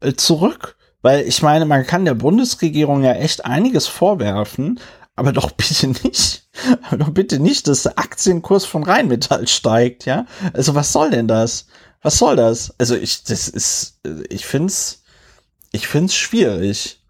äh, 0.00 0.14
zurück. 0.14 0.76
Weil 1.02 1.28
ich 1.28 1.42
meine, 1.42 1.66
man 1.66 1.86
kann 1.86 2.04
der 2.04 2.14
Bundesregierung 2.14 3.04
ja 3.04 3.12
echt 3.12 3.44
einiges 3.44 3.86
vorwerfen, 3.86 4.80
aber 5.16 5.32
doch 5.32 5.50
bitte 5.56 5.88
nicht, 5.88 6.48
aber 6.88 6.96
doch 6.96 7.10
bitte 7.10 7.38
nicht, 7.38 7.68
dass 7.68 7.84
der 7.84 7.98
Aktienkurs 7.98 8.64
von 8.64 8.82
Rheinmetall 8.82 9.46
steigt, 9.46 10.06
ja? 10.06 10.26
Also 10.52 10.74
was 10.74 10.92
soll 10.92 11.10
denn 11.10 11.28
das? 11.28 11.66
Was 12.02 12.18
soll 12.18 12.36
das? 12.36 12.74
Also 12.78 12.94
ich, 12.94 13.24
das 13.24 13.48
ist, 13.48 14.00
ich 14.28 14.46
find's, 14.46 15.02
ich 15.72 15.88
find's 15.88 16.14
schwierig. 16.14 17.00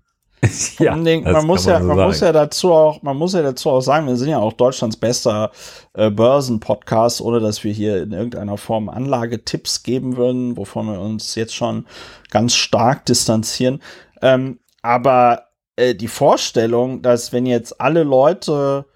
ja, 0.78 0.94
Ding, 0.96 1.24
man 1.24 1.46
muss 1.46 1.64
ja, 1.64 1.78
man, 1.78 1.96
man 1.96 2.06
muss 2.08 2.20
ja 2.20 2.30
dazu 2.30 2.72
auch, 2.72 3.02
man 3.02 3.16
muss 3.16 3.32
ja 3.32 3.42
dazu 3.42 3.70
auch 3.70 3.80
sagen, 3.80 4.06
wir 4.06 4.16
sind 4.16 4.28
ja 4.28 4.38
auch 4.38 4.52
Deutschlands 4.52 4.96
bester 4.96 5.50
äh, 5.94 6.10
Börsenpodcast, 6.10 7.20
ohne 7.20 7.40
dass 7.40 7.64
wir 7.64 7.72
hier 7.72 8.02
in 8.02 8.12
irgendeiner 8.12 8.58
Form 8.58 8.88
Anlagetipps 8.88 9.82
geben 9.82 10.16
würden, 10.16 10.56
wovon 10.56 10.86
wir 10.86 11.00
uns 11.00 11.34
jetzt 11.34 11.54
schon 11.54 11.86
ganz 12.30 12.54
stark 12.54 13.06
distanzieren. 13.06 13.82
Ähm, 14.22 14.60
aber 14.82 15.46
äh, 15.76 15.94
die 15.94 16.08
Vorstellung, 16.08 17.02
dass 17.02 17.32
wenn 17.32 17.46
jetzt 17.46 17.80
alle 17.80 18.02
Leute 18.02 18.86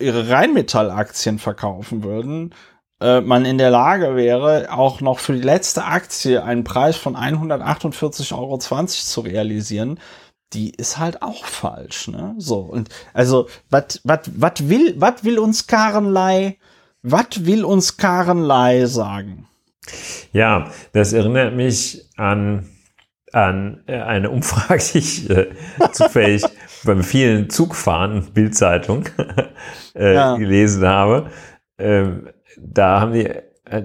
ihre 0.00 0.30
Rheinmetall-Aktien 0.30 1.38
verkaufen 1.38 2.02
würden, 2.02 2.54
äh, 3.00 3.20
man 3.20 3.44
in 3.44 3.58
der 3.58 3.70
Lage 3.70 4.16
wäre, 4.16 4.68
auch 4.72 5.00
noch 5.00 5.18
für 5.18 5.32
die 5.32 5.40
letzte 5.40 5.84
Aktie 5.84 6.42
einen 6.42 6.64
Preis 6.64 6.96
von 6.96 7.16
148,20 7.16 8.36
Euro 8.36 8.58
zu 8.58 9.20
realisieren, 9.20 9.98
die 10.52 10.70
ist 10.70 10.98
halt 10.98 11.22
auch 11.22 11.44
falsch, 11.44 12.08
ne? 12.08 12.34
So, 12.38 12.58
und 12.58 12.88
also, 13.14 13.48
was 13.70 14.00
wat, 14.04 14.68
will, 14.68 14.94
wat 14.98 15.24
will 15.24 15.38
uns 15.38 15.66
Karenlei, 15.66 16.58
was 17.02 17.46
will 17.46 17.64
uns 17.64 17.96
Karenlei 17.96 18.86
sagen? 18.86 19.46
Ja, 20.32 20.70
das 20.92 21.12
erinnert 21.12 21.54
mich 21.54 22.08
an, 22.16 22.68
an 23.32 23.82
äh, 23.86 24.00
eine 24.00 24.30
Umfrage, 24.30 24.82
die 24.92 24.98
ich 24.98 25.30
äh, 25.30 25.50
zufällig 25.92 26.44
beim 26.84 27.02
vielen 27.02 27.48
Zugfahren 27.48 28.32
Bildzeitung 28.32 29.08
äh, 29.94 30.14
ja. 30.14 30.36
gelesen 30.36 30.86
habe. 30.86 31.30
Ähm, 31.78 32.28
da 32.62 33.00
haben 33.00 33.12
die 33.12 33.28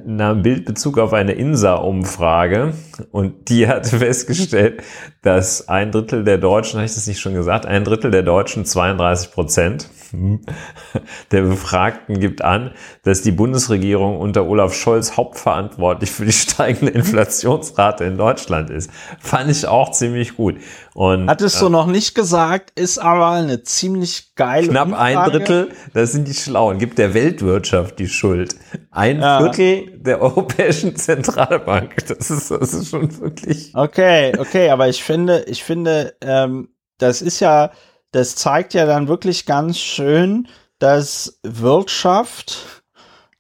nahm 0.05 0.41
Bildbezug 0.41 0.97
auf 0.97 1.13
eine 1.13 1.33
INSA-Umfrage 1.33 2.73
und 3.11 3.49
die 3.49 3.67
hat 3.67 3.85
festgestellt, 3.87 4.81
dass 5.21 5.67
ein 5.67 5.91
Drittel 5.91 6.23
der 6.23 6.37
Deutschen, 6.37 6.77
habe 6.77 6.85
ich 6.85 6.95
das 6.95 7.07
nicht 7.07 7.19
schon 7.19 7.33
gesagt, 7.33 7.65
ein 7.65 7.83
Drittel 7.83 8.09
der 8.09 8.23
Deutschen, 8.23 8.65
32 8.65 9.31
Prozent 9.31 9.89
der 11.31 11.41
Befragten 11.41 12.19
gibt 12.19 12.41
an, 12.43 12.71
dass 13.03 13.21
die 13.21 13.31
Bundesregierung 13.31 14.17
unter 14.17 14.47
Olaf 14.47 14.73
Scholz 14.73 15.17
hauptverantwortlich 15.17 16.11
für 16.11 16.25
die 16.25 16.31
steigende 16.31 16.91
Inflationsrate 16.93 18.05
in 18.05 18.17
Deutschland 18.17 18.69
ist. 18.69 18.89
Fand 19.19 19.51
ich 19.51 19.67
auch 19.67 19.91
ziemlich 19.91 20.35
gut. 20.35 20.55
Und, 20.95 21.29
Hattest 21.29 21.61
du 21.61 21.65
äh, 21.65 21.69
noch 21.69 21.87
nicht 21.87 22.15
gesagt, 22.15 22.71
ist 22.79 22.99
aber 22.99 23.31
eine 23.31 23.63
ziemlich 23.63 24.33
geile 24.35 24.69
Knapp 24.69 24.87
Umfrage. 24.87 25.19
ein 25.19 25.29
Drittel, 25.29 25.69
das 25.93 26.13
sind 26.13 26.25
die 26.25 26.33
Schlauen, 26.33 26.79
gibt 26.79 26.97
der 26.99 27.13
Weltwirtschaft 27.13 27.99
die 27.99 28.07
Schuld. 28.07 28.55
Ein 28.91 29.19
ja. 29.19 29.41
Viertel 29.41 29.99
der 29.99 30.21
Europäischen 30.21 30.95
Zentralbank. 30.95 31.97
Das 32.07 32.31
ist, 32.31 32.49
das 32.49 32.73
ist 32.73 32.91
schon 32.91 33.19
wirklich. 33.19 33.73
Okay, 33.75 34.39
okay, 34.39 34.69
aber 34.69 34.87
ich 34.87 35.03
finde, 35.03 35.43
ich 35.49 35.65
finde, 35.65 36.15
ähm, 36.21 36.69
das 36.97 37.21
ist 37.21 37.41
ja, 37.41 37.71
das 38.11 38.37
zeigt 38.37 38.73
ja 38.73 38.85
dann 38.85 39.09
wirklich 39.09 39.45
ganz 39.45 39.77
schön, 39.77 40.47
dass 40.79 41.41
Wirtschaft 41.43 42.83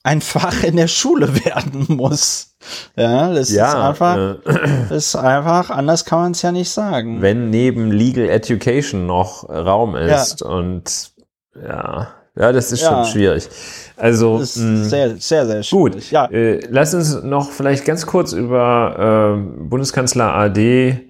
ein 0.03 0.19
Fach 0.19 0.61
in 0.61 0.75
der 0.75 0.89
Schule 0.89 1.45
werden 1.45 1.85
muss. 1.87 2.54
Ja, 2.95 3.33
das 3.33 3.51
ja, 3.51 3.67
ist 3.67 3.75
einfach, 3.75 4.17
äh, 4.17 4.95
ist 4.95 5.15
einfach, 5.15 5.69
anders 5.69 6.05
kann 6.05 6.19
man 6.19 6.31
es 6.31 6.41
ja 6.41 6.51
nicht 6.51 6.69
sagen. 6.69 7.21
Wenn 7.21 7.49
neben 7.49 7.91
Legal 7.91 8.29
Education 8.29 9.05
noch 9.05 9.49
Raum 9.49 9.95
ist 9.95 10.41
ja. 10.41 10.47
und 10.47 11.11
ja, 11.55 12.07
ja, 12.37 12.51
das 12.51 12.71
ist 12.71 12.81
ja. 12.81 12.89
schon 12.89 13.05
schwierig. 13.05 13.47
Also 13.95 14.39
mh, 14.39 14.45
sehr, 14.83 15.15
sehr, 15.17 15.45
sehr 15.45 15.63
schwierig. 15.63 15.93
Gut, 15.93 16.11
ja. 16.11 16.25
Äh, 16.25 16.59
lass 16.69 16.93
uns 16.93 17.23
noch 17.23 17.51
vielleicht 17.51 17.85
ganz 17.85 18.05
kurz 18.05 18.33
über 18.33 19.37
äh, 19.37 19.63
Bundeskanzler 19.63 20.33
AD 20.33 21.09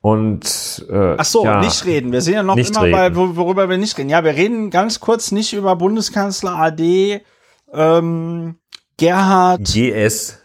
und 0.00 0.86
äh, 0.90 1.14
ach 1.16 1.24
so, 1.24 1.44
ja, 1.44 1.60
nicht 1.60 1.84
reden. 1.86 2.12
Wir 2.12 2.20
sind 2.20 2.34
ja 2.34 2.42
noch 2.42 2.56
immer 2.56 2.82
reden. 2.82 2.92
bei 2.92 3.16
worüber 3.16 3.68
wir 3.68 3.78
nicht 3.78 3.96
reden. 3.98 4.10
Ja, 4.10 4.22
wir 4.24 4.34
reden 4.34 4.70
ganz 4.70 5.00
kurz 5.00 5.32
nicht 5.32 5.54
über 5.54 5.74
Bundeskanzler 5.76 6.54
AD 6.56 7.22
ähm, 7.72 8.56
Gerhard 8.96 9.60
GS 9.64 10.37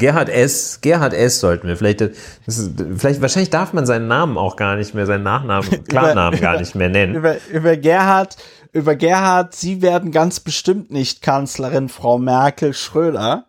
Gerhard 0.00 0.28
S. 0.28 0.80
Gerhard 0.80 1.14
S. 1.14 1.38
sollten 1.38 1.68
wir 1.68 1.76
vielleicht, 1.76 2.00
ist, 2.00 2.72
vielleicht, 2.96 3.20
wahrscheinlich 3.20 3.50
darf 3.50 3.72
man 3.72 3.86
seinen 3.86 4.08
Namen 4.08 4.36
auch 4.36 4.56
gar 4.56 4.74
nicht 4.74 4.94
mehr, 4.94 5.06
seinen 5.06 5.22
Nachnamen, 5.22 5.84
Klarnamen 5.88 6.38
über, 6.38 6.42
gar 6.42 6.58
nicht 6.58 6.74
mehr 6.74 6.88
nennen. 6.88 7.14
Über, 7.14 7.36
über 7.52 7.76
Gerhard, 7.76 8.36
über 8.72 8.96
Gerhard, 8.96 9.54
Sie 9.54 9.82
werden 9.82 10.10
ganz 10.10 10.40
bestimmt 10.40 10.90
nicht 10.90 11.22
Kanzlerin, 11.22 11.88
Frau 11.88 12.18
Merkel, 12.18 12.74
Schröder. 12.74 13.46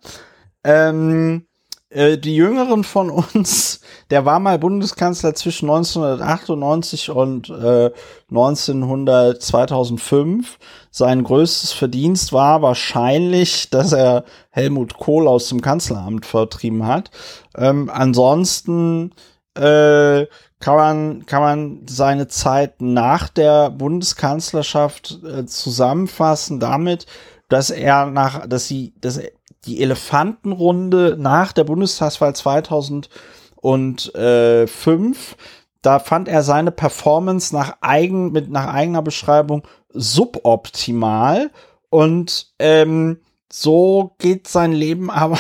Ähm, 0.64 1.48
äh, 1.92 2.18
die 2.18 2.36
Jüngeren 2.36 2.84
von 2.84 3.10
uns, 3.10 3.82
der 4.10 4.26
war 4.26 4.40
mal 4.40 4.58
Bundeskanzler 4.58 5.36
zwischen 5.36 5.70
1998 5.70 7.10
und 7.10 7.50
äh, 7.50 7.92
1900, 8.30 9.42
2005. 9.42 10.58
Sein 10.90 11.24
größtes 11.24 11.74
Verdienst 11.74 12.34
war 12.34 12.62
wahrscheinlich, 12.62 13.70
dass 13.70 13.92
er 13.92 14.24
Helmut 14.50 14.98
Kohl 14.98 15.28
aus 15.28 15.50
dem 15.50 15.62
Kanzleramt 15.62 16.26
vertrieben 16.26 16.88
hat. 16.88 17.12
Ähm, 17.56 17.90
ansonsten 17.94 19.14
äh, 19.56 20.26
kann 20.60 20.76
man, 20.76 21.26
kann 21.26 21.42
man 21.42 21.82
seine 21.88 22.28
Zeit 22.28 22.82
nach 22.82 23.28
der 23.28 23.70
Bundeskanzlerschaft 23.70 25.20
äh, 25.24 25.46
zusammenfassen 25.46 26.60
damit, 26.60 27.06
dass 27.50 27.70
er 27.70 28.06
nach, 28.06 28.48
dass 28.48 28.68
sie, 28.68 28.94
dass 29.02 29.18
er 29.18 29.32
die 29.66 29.82
Elefantenrunde 29.82 31.18
nach 31.20 31.52
der 31.54 31.66
Bundestagswahl 31.66 32.36
2005, 32.36 35.36
da 35.82 36.00
fand 36.00 36.28
er 36.28 36.44
seine 36.44 36.72
Performance 36.72 37.56
nach 37.56 37.78
eigen, 37.82 38.32
mit 38.32 38.50
nach 38.50 38.74
eigener 38.74 39.02
Beschreibung 39.02 39.64
suboptimal 39.90 41.52
und 41.90 42.54
ähm, 42.60 43.20
so 43.52 44.16
geht 44.18 44.48
sein 44.48 44.72
Leben 44.72 45.12
aber 45.12 45.38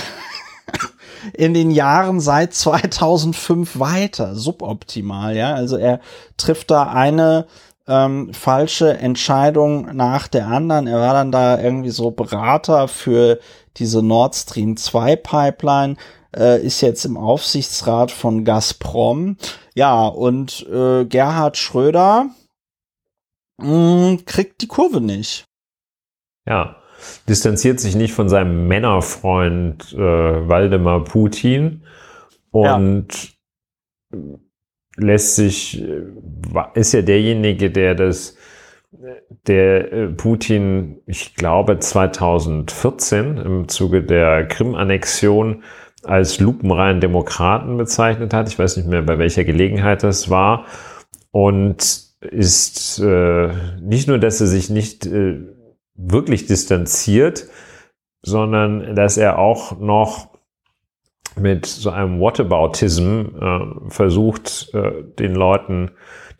in 1.33 1.53
den 1.53 1.71
Jahren 1.71 2.19
seit 2.19 2.53
2005 2.53 3.79
weiter, 3.79 4.35
suboptimal, 4.35 5.35
ja. 5.35 5.53
Also 5.53 5.77
er 5.77 5.99
trifft 6.37 6.71
da 6.71 6.83
eine 6.83 7.47
ähm, 7.87 8.33
falsche 8.33 8.97
Entscheidung 8.97 9.95
nach 9.95 10.27
der 10.27 10.47
anderen. 10.47 10.87
Er 10.87 10.99
war 10.99 11.13
dann 11.13 11.31
da 11.31 11.59
irgendwie 11.59 11.89
so 11.89 12.11
Berater 12.11 12.87
für 12.87 13.39
diese 13.77 14.01
Nord 14.03 14.35
Stream 14.35 14.77
2 14.77 15.15
Pipeline, 15.15 15.95
äh, 16.35 16.61
ist 16.63 16.81
jetzt 16.81 17.05
im 17.05 17.17
Aufsichtsrat 17.17 18.11
von 18.11 18.45
Gazprom. 18.45 19.37
Ja, 19.75 20.07
und 20.07 20.65
äh, 20.71 21.05
Gerhard 21.05 21.57
Schröder 21.57 22.29
mh, 23.57 24.19
kriegt 24.25 24.61
die 24.61 24.67
Kurve 24.67 25.01
nicht. 25.01 25.45
Ja, 26.47 26.77
distanziert 27.27 27.79
sich 27.79 27.95
nicht 27.95 28.13
von 28.13 28.29
seinem 28.29 28.67
Männerfreund 28.67 29.93
äh, 29.93 29.97
Waldemar 29.97 31.03
Putin 31.03 31.83
und 32.51 33.33
ja. 34.13 34.19
lässt 34.97 35.35
sich, 35.35 35.81
äh, 35.81 36.03
ist 36.73 36.93
ja 36.93 37.01
derjenige, 37.01 37.71
der 37.71 37.95
das 37.95 38.35
der 38.91 39.93
äh, 39.93 40.07
Putin, 40.07 41.01
ich 41.05 41.35
glaube 41.35 41.79
2014 41.79 43.37
im 43.37 43.67
Zuge 43.67 44.03
der 44.03 44.47
Krim-Annexion 44.47 45.63
als 46.03 46.39
lupenreinen 46.39 46.99
Demokraten 46.99 47.77
bezeichnet 47.77 48.33
hat. 48.33 48.49
Ich 48.49 48.59
weiß 48.59 48.77
nicht 48.77 48.89
mehr, 48.89 49.01
bei 49.01 49.17
welcher 49.17 49.43
Gelegenheit 49.43 50.03
das 50.03 50.29
war. 50.29 50.65
Und 51.31 52.11
ist 52.21 52.99
äh, 52.99 53.49
nicht 53.81 54.07
nur, 54.07 54.19
dass 54.19 54.41
er 54.41 54.47
sich 54.47 54.69
nicht 54.69 55.05
äh, 55.05 55.39
wirklich 55.95 56.45
distanziert, 56.45 57.47
sondern 58.23 58.95
dass 58.95 59.17
er 59.17 59.39
auch 59.39 59.79
noch 59.79 60.29
mit 61.35 61.65
so 61.65 61.89
einem 61.89 62.19
Whataboutism 62.19 63.21
äh, 63.39 63.89
versucht, 63.89 64.71
äh, 64.73 65.03
den 65.17 65.33
Leuten 65.33 65.91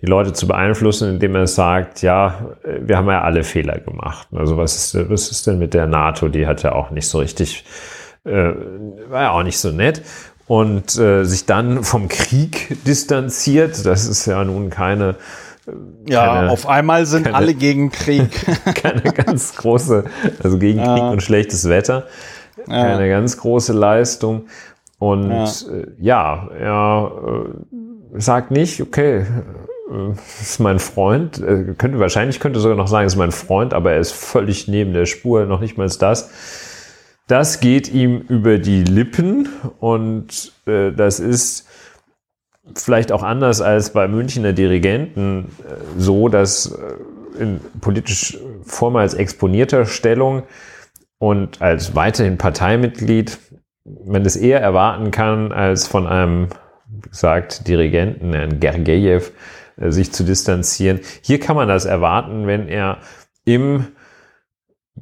die 0.02 0.08
Leute 0.08 0.34
zu 0.34 0.48
beeinflussen, 0.48 1.10
indem 1.10 1.36
er 1.36 1.48
sagt, 1.48 2.02
ja, 2.02 2.56
wir 2.64 2.98
haben 2.98 3.08
ja 3.08 3.22
alle 3.22 3.44
Fehler 3.44 3.80
gemacht. 3.80 4.28
Also 4.34 4.58
was 4.58 4.76
ist, 4.76 5.10
was 5.10 5.30
ist 5.30 5.46
denn 5.48 5.60
mit 5.60 5.74
der 5.74 5.88
NATO? 5.88 6.28
Die 6.28 6.48
hat 6.48 6.64
ja 6.64 6.72
auch 6.72 6.90
nicht 6.90 7.08
so 7.08 7.20
richtig, 7.20 7.66
äh, 8.24 8.52
war 9.10 9.22
ja 9.22 9.32
auch 9.32 9.44
nicht 9.44 9.60
so 9.60 9.70
nett. 9.72 10.02
Und 10.48 10.98
äh, 10.98 11.24
sich 11.24 11.46
dann 11.46 11.84
vom 11.84 12.10
Krieg 12.10 12.84
distanziert, 12.86 13.86
das 13.86 14.08
ist 14.08 14.26
ja 14.26 14.44
nun 14.44 14.70
keine 14.70 15.16
ja, 16.08 16.26
keine, 16.26 16.50
auf 16.50 16.68
einmal 16.68 17.06
sind 17.06 17.24
keine, 17.24 17.36
alle 17.36 17.54
gegen 17.54 17.92
Krieg. 17.92 18.46
keine 18.76 19.02
ganz 19.02 19.56
große, 19.56 20.06
also 20.44 20.58
gegen 20.58 20.80
ja. 20.80 20.96
Krieg 20.96 21.04
und 21.04 21.22
schlechtes 21.22 21.70
Wetter. 21.70 22.08
Ja. 22.68 22.84
Keine 22.84 23.10
ganz 23.10 23.38
große 23.38 23.74
Leistung. 23.74 24.48
Und 24.98 25.30
ja, 25.30 25.48
äh, 25.72 25.88
ja 26.00 26.48
er 26.60 27.12
äh, 28.14 28.20
sagt 28.20 28.52
nicht, 28.52 28.82
okay, 28.82 29.20
äh, 29.20 29.26
ist 30.42 30.60
mein 30.60 30.80
Freund, 30.80 31.40
äh, 31.40 31.74
könnte 31.78 32.00
wahrscheinlich 32.00 32.40
könnte 32.40 32.60
sogar 32.60 32.78
noch 32.78 32.88
sagen, 32.88 33.08
ist 33.08 33.16
mein 33.16 33.32
Freund, 33.32 33.74
aber 33.74 33.94
er 33.94 34.00
ist 34.00 34.12
völlig 34.12 34.68
neben 34.68 34.94
der 34.94 35.06
Spur, 35.06 35.46
noch 35.46 35.60
nicht 35.60 35.78
mal 35.78 35.90
das. 35.90 36.30
Das 37.28 37.60
geht 37.60 37.92
ihm 37.94 38.20
über 38.28 38.58
die 38.58 38.84
Lippen 38.84 39.48
und 39.80 40.52
äh, 40.66 40.92
das 40.92 41.20
ist 41.20 41.68
vielleicht 42.76 43.12
auch 43.12 43.24
anders 43.24 43.62
als 43.62 43.94
bei 43.94 44.08
Münchner 44.08 44.54
Dirigenten 44.54 45.46
äh, 45.46 45.74
so, 45.98 46.28
dass 46.30 46.72
äh, 46.72 47.42
in 47.42 47.62
politisch 47.80 48.38
vormals 48.64 49.14
exponierter 49.14 49.86
Stellung 49.86 50.44
und 51.20 51.62
als 51.62 51.96
weiterhin 51.96 52.38
Parteimitglied 52.38 53.38
man 54.06 54.26
es 54.26 54.36
eher 54.36 54.62
erwarten 54.62 55.12
kann 55.12 55.52
als 55.52 55.88
von 55.88 56.08
einem, 56.08 56.50
wie 56.88 57.10
gesagt, 57.10 57.68
Dirigenten, 57.68 58.34
Herrn 58.34 58.60
Gergejew, 58.60 59.22
äh, 59.22 59.61
sich 59.90 60.12
zu 60.12 60.24
distanzieren. 60.24 61.00
Hier 61.22 61.40
kann 61.40 61.56
man 61.56 61.68
das 61.68 61.86
erwarten, 61.86 62.48
wenn 62.48 62.68
er 62.68 63.00
im 63.46 63.88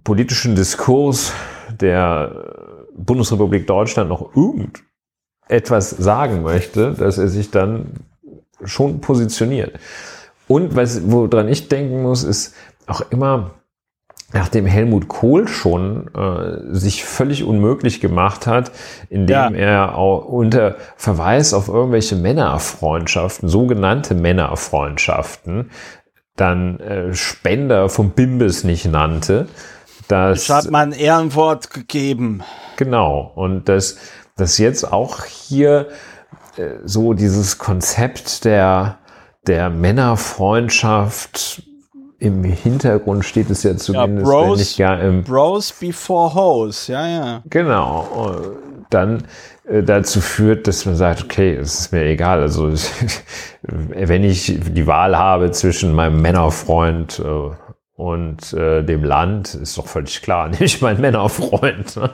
politischen 0.03 0.55
Diskurs 0.55 1.33
der 1.69 2.85
Bundesrepublik 2.95 3.67
Deutschland 3.67 4.09
noch 4.09 4.35
irgendetwas 4.35 5.89
sagen 5.89 6.41
möchte, 6.41 6.93
dass 6.93 7.17
er 7.17 7.27
sich 7.27 7.51
dann 7.51 7.91
schon 8.63 9.01
positioniert. 9.01 9.79
Und 10.47 10.75
was, 10.75 11.09
woran 11.11 11.47
ich 11.47 11.67
denken 11.67 12.01
muss, 12.01 12.23
ist 12.23 12.55
auch 12.87 13.01
immer, 13.11 13.51
nachdem 14.33 14.65
Helmut 14.65 15.07
Kohl 15.07 15.47
schon 15.47 16.07
äh, 16.13 16.73
sich 16.73 17.03
völlig 17.03 17.43
unmöglich 17.43 17.99
gemacht 17.99 18.47
hat, 18.47 18.71
indem 19.09 19.35
ja. 19.35 19.49
er 19.51 19.97
auch 19.97 20.25
unter 20.25 20.75
Verweis 20.97 21.53
auf 21.53 21.67
irgendwelche 21.67 22.15
Männerfreundschaften, 22.15 23.49
sogenannte 23.49 24.13
Männerfreundschaften, 24.15 25.71
dann 26.35 26.79
äh, 26.79 27.13
Spender 27.13 27.89
vom 27.89 28.11
Bimbes 28.11 28.63
nicht 28.63 28.85
nannte. 28.85 29.47
Das, 30.07 30.47
das 30.47 30.65
hat 30.65 30.71
man 30.71 30.91
Ehrenwort 30.91 31.71
gegeben. 31.71 32.41
Genau. 32.77 33.31
Und 33.35 33.67
das, 33.67 33.97
das 34.37 34.57
jetzt 34.57 34.91
auch 34.91 35.25
hier 35.25 35.89
äh, 36.57 36.69
so 36.83 37.13
dieses 37.13 37.57
Konzept 37.57 38.45
der, 38.45 38.99
der 39.47 39.69
Männerfreundschaft 39.69 41.63
im 42.19 42.43
Hintergrund 42.43 43.25
steht 43.25 43.49
es 43.49 43.63
ja 43.63 43.75
zumindest, 43.77 44.27
ja, 44.27 44.31
Bros, 44.31 44.59
nicht 44.59 44.77
gar 44.77 45.01
im 45.01 45.23
Bros 45.23 45.71
before 45.71 46.35
Hoes, 46.35 46.87
ja, 46.87 47.07
ja. 47.07 47.41
Genau. 47.49 48.37
Dann 48.89 49.23
äh, 49.69 49.83
dazu 49.83 50.19
führt, 50.19 50.67
dass 50.67 50.85
man 50.85 50.95
sagt, 50.95 51.23
okay, 51.23 51.55
es 51.55 51.79
ist 51.79 51.91
mir 51.91 52.03
egal. 52.03 52.41
Also 52.41 52.71
wenn 53.61 54.23
ich 54.23 54.59
die 54.59 54.87
Wahl 54.87 55.17
habe 55.17 55.51
zwischen 55.51 55.93
meinem 55.93 56.21
Männerfreund 56.21 57.19
äh, 57.19 57.55
und 57.95 58.53
äh, 58.53 58.81
dem 58.83 59.03
Land, 59.03 59.53
ist 59.55 59.77
doch 59.77 59.87
völlig 59.87 60.21
klar, 60.21 60.49
nicht 60.59 60.81
mein 60.81 60.99
Männerfreund. 60.99 61.95
Ne? 61.97 62.09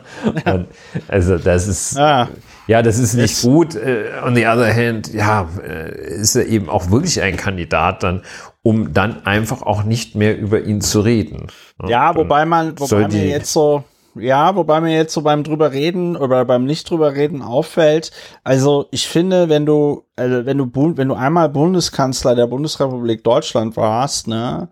Und, 0.46 0.68
also 1.08 1.38
das 1.38 1.68
ist 1.68 1.98
ah. 1.98 2.28
ja, 2.68 2.82
das 2.82 3.00
ist 3.00 3.13
nicht 3.13 3.41
gut. 3.41 3.76
Äh, 3.76 4.12
on 4.24 4.36
the 4.36 4.46
other 4.46 4.74
hand, 4.74 5.13
ja, 5.13 5.48
äh, 5.63 5.91
ist 6.15 6.36
er 6.36 6.46
eben 6.46 6.70
auch 6.70 6.91
wirklich 6.91 7.22
ein 7.22 7.38
Kandidat 7.38 8.04
dann, 8.04 8.22
um 8.65 8.93
dann 8.93 9.28
einfach 9.28 9.62
auch 9.62 9.84
nicht 9.84 10.15
mehr 10.15 10.36
über 10.36 10.63
ihn 10.63 10.82
zu 10.82 11.01
reden. 11.01 11.49
Ja, 11.88 12.08
dann 12.08 12.16
wobei 12.16 12.45
man, 12.45 12.80
wobei 12.80 13.07
mir 13.07 13.28
jetzt 13.28 13.53
so, 13.53 13.84
ja, 14.16 14.55
wobei 14.55 14.82
mir 14.82 14.95
jetzt 14.95 15.13
so 15.13 15.22
beim 15.22 15.43
drüber 15.43 15.72
reden 15.72 16.16
oder 16.16 16.43
beim 16.45 16.66
nicht 16.66 16.89
drüber 16.89 17.13
reden 17.13 17.43
auffällt. 17.43 18.09
Also 18.43 18.88
ich 18.89 19.07
finde, 19.07 19.49
wenn 19.49 19.68
du, 19.68 20.05
also 20.16 20.47
wenn 20.47 20.57
du, 20.57 20.68
wenn 20.74 21.07
du 21.07 21.13
einmal 21.13 21.49
Bundeskanzler 21.49 22.34
der 22.34 22.47
Bundesrepublik 22.47 23.24
Deutschland 23.24 23.78
warst, 23.78 24.28
ne, 24.28 24.68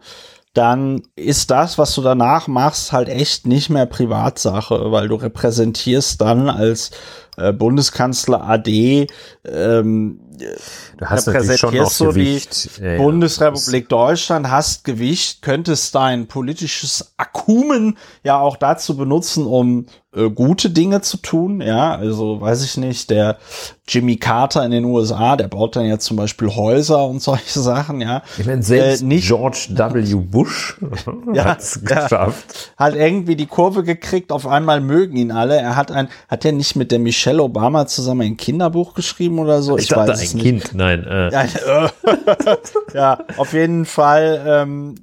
dann 0.54 1.02
ist 1.16 1.50
das, 1.50 1.78
was 1.78 1.96
du 1.96 2.02
danach 2.02 2.48
machst, 2.48 2.92
halt 2.92 3.10
echt 3.10 3.48
nicht 3.48 3.70
mehr 3.70 3.88
Privatsache, 3.88 4.92
weil 4.92 5.08
du 5.08 5.16
repräsentierst 5.16 6.22
dann 6.22 6.48
als 6.48 6.92
äh, 7.38 7.52
Bundeskanzler 7.52 8.48
AD 8.48 9.08
ähm, 9.46 10.20
du 10.98 11.06
hast 11.06 11.28
repräsentierst 11.28 11.98
so 11.98 12.10
Gewicht. 12.10 12.78
die 12.78 12.84
ja, 12.84 12.98
Bundesrepublik 12.98 13.84
ja. 13.86 13.88
Deutschland, 13.90 14.50
hast 14.50 14.84
Gewicht, 14.84 15.42
könntest 15.42 15.96
dein 15.96 16.28
politisches 16.28 17.14
Akkumen 17.18 17.98
ja 18.24 18.40
auch 18.40 18.58
dazu 18.58 18.96
benutzen, 18.96 19.46
um 19.46 19.88
äh, 20.16 20.30
gute 20.30 20.70
Dinge 20.70 21.02
zu 21.02 21.18
tun, 21.18 21.62
ja, 21.62 21.96
also 21.96 22.40
weiß 22.40 22.64
ich 22.64 22.78
nicht, 22.78 23.10
der 23.10 23.38
Jimmy 23.86 24.16
Carter 24.16 24.64
in 24.64 24.72
den 24.72 24.86
USA, 24.86 25.36
der 25.36 25.50
baut 25.50 25.76
dann 25.76 25.86
jetzt 25.86 26.06
zum 26.06 26.16
Beispiel 26.16 26.50
Häuser 26.50 27.06
und 27.06 27.22
solche 27.22 27.60
Sachen, 27.60 28.00
ja. 28.00 28.22
Ich 28.38 28.46
meine, 28.46 28.64
selbst 28.64 29.02
äh, 29.02 29.06
nicht, 29.06 29.28
George 29.28 29.68
W. 29.72 30.16
Bush 30.16 30.78
ja, 31.34 31.46
hat 31.46 31.60
es 31.60 31.84
geschafft. 31.84 32.72
Ja, 32.80 32.86
hat 32.86 32.96
irgendwie 32.96 33.36
die 33.36 33.46
Kurve 33.46 33.84
gekriegt, 33.84 34.32
auf 34.32 34.48
einmal 34.48 34.80
mögen 34.80 35.18
ihn 35.18 35.32
alle. 35.32 35.58
Er 35.58 35.76
hat 35.76 35.92
ein, 35.92 36.08
hat 36.30 36.46
er 36.46 36.54
nicht 36.54 36.76
mit 36.76 36.92
der 36.92 37.00
Michelle 37.00 37.44
Obama 37.44 37.86
zusammen 37.88 38.22
ein 38.22 38.38
Kinderbuch 38.38 38.94
geschrieben 38.94 39.40
oder 39.40 39.62
so? 39.62 39.78
Ich, 39.78 39.84
ich 39.84 39.90
dachte 39.90 40.12
weiß 40.12 40.34
ein 40.34 40.40
Kind, 40.40 40.74
nein. 40.74 41.04
Äh. 41.06 41.32
Ja, 41.32 41.44
äh, 41.44 41.90
ja, 42.94 43.20
auf 43.38 43.54
jeden 43.54 43.86
Fall, 43.86 44.44
ähm, 44.48 44.96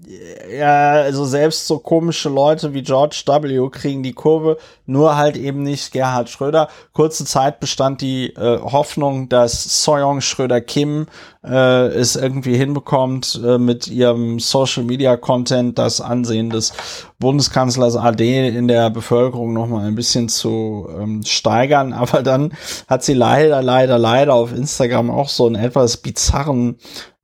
ja, 0.56 0.92
also 0.92 1.26
selbst 1.26 1.66
so 1.66 1.78
komische 1.78 2.28
Leute 2.28 2.72
wie 2.72 2.82
George 2.82 3.22
W. 3.26 3.68
kriegen 3.70 4.02
die 4.02 4.12
Kurve, 4.12 4.56
nur 4.86 4.99
halt 5.08 5.36
eben 5.36 5.62
nicht 5.62 5.92
Gerhard 5.92 6.28
Schröder. 6.28 6.68
Kurze 6.92 7.24
Zeit 7.24 7.60
bestand 7.60 8.00
die 8.00 8.34
äh, 8.34 8.58
Hoffnung, 8.60 9.28
dass 9.28 9.84
Soyoung 9.84 10.20
Schröder 10.20 10.60
Kim 10.60 11.06
äh, 11.44 11.86
es 11.86 12.16
irgendwie 12.16 12.56
hinbekommt, 12.56 13.40
äh, 13.44 13.58
mit 13.58 13.88
ihrem 13.88 14.38
Social 14.38 14.84
Media 14.84 15.16
Content 15.16 15.78
das 15.78 16.00
Ansehen 16.00 16.50
des 16.50 16.72
Bundeskanzlers 17.18 17.96
AD 17.96 18.48
in 18.48 18.68
der 18.68 18.90
Bevölkerung 18.90 19.52
noch 19.52 19.66
mal 19.66 19.86
ein 19.86 19.94
bisschen 19.94 20.28
zu 20.28 20.88
ähm, 20.98 21.22
steigern. 21.24 21.92
Aber 22.00 22.22
dann 22.22 22.52
hat 22.88 23.02
sie 23.02 23.14
leider, 23.14 23.62
leider, 23.62 23.98
leider 23.98 24.34
auf 24.34 24.52
Instagram 24.52 25.10
auch 25.10 25.28
so 25.28 25.46
einen 25.46 25.56
etwas 25.56 25.96
bizarren 25.96 26.76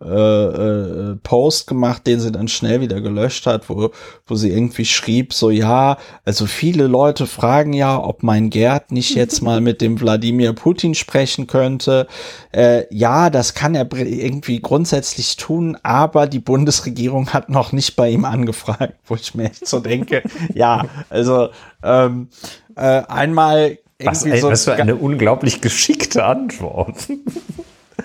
äh, 0.04 0.08
äh, 0.08 1.16
Post 1.22 1.66
gemacht, 1.66 2.06
den 2.06 2.20
sie 2.20 2.30
dann 2.30 2.48
schnell 2.48 2.82
wieder 2.82 3.00
gelöscht 3.00 3.46
hat, 3.46 3.70
wo, 3.70 3.92
wo 4.26 4.34
sie 4.34 4.50
irgendwie 4.50 4.84
schrieb, 4.84 5.32
so 5.32 5.48
ja, 5.48 5.96
also 6.22 6.44
viele 6.44 6.86
Leute 6.86 7.26
fragen 7.26 7.72
ja, 7.72 7.98
ob 7.98 8.22
mein 8.22 8.50
Gerd 8.50 8.92
nicht 8.92 9.14
jetzt 9.14 9.40
mal 9.40 9.62
mit 9.62 9.80
dem 9.80 9.98
Wladimir 9.98 10.52
Putin 10.52 10.94
sprechen 10.94 11.46
könnte. 11.46 12.08
Äh, 12.52 12.84
ja, 12.94 13.30
das 13.30 13.54
kann 13.54 13.74
er 13.74 13.90
irgendwie 13.90 14.60
grundsätzlich 14.60 15.36
tun, 15.36 15.78
aber 15.82 16.26
die 16.26 16.40
Bundesregierung 16.40 17.32
hat 17.32 17.48
noch 17.48 17.72
nicht 17.72 17.96
bei 17.96 18.10
ihm 18.10 18.26
angefragt, 18.26 18.96
wo 19.06 19.14
ich 19.14 19.34
mir 19.34 19.44
echt 19.44 19.66
so 19.66 19.80
denke, 19.80 20.22
ja, 20.54 20.84
also 21.08 21.48
ähm, 21.82 22.28
äh, 22.76 23.02
einmal 23.08 23.78
was, 23.98 24.24
ein, 24.24 24.38
so 24.42 24.50
was 24.50 24.64
für 24.64 24.74
eine 24.74 24.96
unglaublich 24.96 25.62
geschickte 25.62 26.22
Antwort 26.24 27.08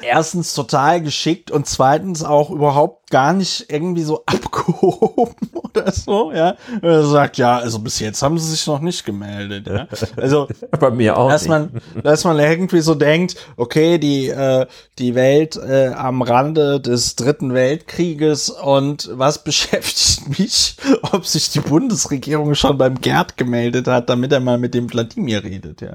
erstens 0.02 0.54
total 0.54 1.02
geschickt 1.02 1.52
und 1.52 1.68
zweitens 1.68 2.24
auch 2.24 2.50
überhaupt 2.50 3.02
gar 3.12 3.34
nicht 3.34 3.66
irgendwie 3.70 4.04
so 4.04 4.24
abgehoben 4.26 5.50
oder 5.54 5.92
so, 5.92 6.32
ja. 6.32 6.56
Er 6.82 7.04
sagt, 7.04 7.38
ja, 7.38 7.58
also 7.58 7.80
bis 7.80 8.00
jetzt 8.00 8.24
haben 8.24 8.40
sie 8.40 8.50
sich 8.50 8.66
noch 8.66 8.80
nicht 8.80 9.06
gemeldet, 9.06 9.68
ja. 9.68 9.88
Also, 10.16 10.48
bei 10.80 10.90
mir 10.90 11.18
auch. 11.18 11.30
Dass 11.30 11.48
man, 11.48 11.82
dass 12.04 12.24
man 12.24 12.40
irgendwie 12.40 12.82
so 12.82 12.96
denkt, 12.96 13.36
okay, 13.58 14.00
die, 14.00 14.30
äh, 14.30 14.66
die 14.98 15.14
Welt 15.14 15.58
äh, 15.58 15.90
am 15.90 16.22
Rande 16.22 16.80
des 16.80 17.16
dritten 17.16 17.54
Weltkrieges 17.54 18.50
und 18.50 19.10
was 19.14 19.44
beschäftigt 19.44 20.40
mich, 20.40 20.78
ob 21.12 21.28
sich 21.28 21.50
die 21.52 21.60
Bundesregierung 21.60 22.56
schon 22.56 22.78
beim 22.78 23.00
Gerd 23.00 23.38
gemeldet 23.38 23.88
hat, 23.88 24.10
damit 24.10 24.32
er 24.32 24.40
mal 24.40 24.58
mit 24.58 24.74
dem 24.74 24.90
Vladimir 24.90 25.44
redet, 25.44 25.82
ja. 25.82 25.94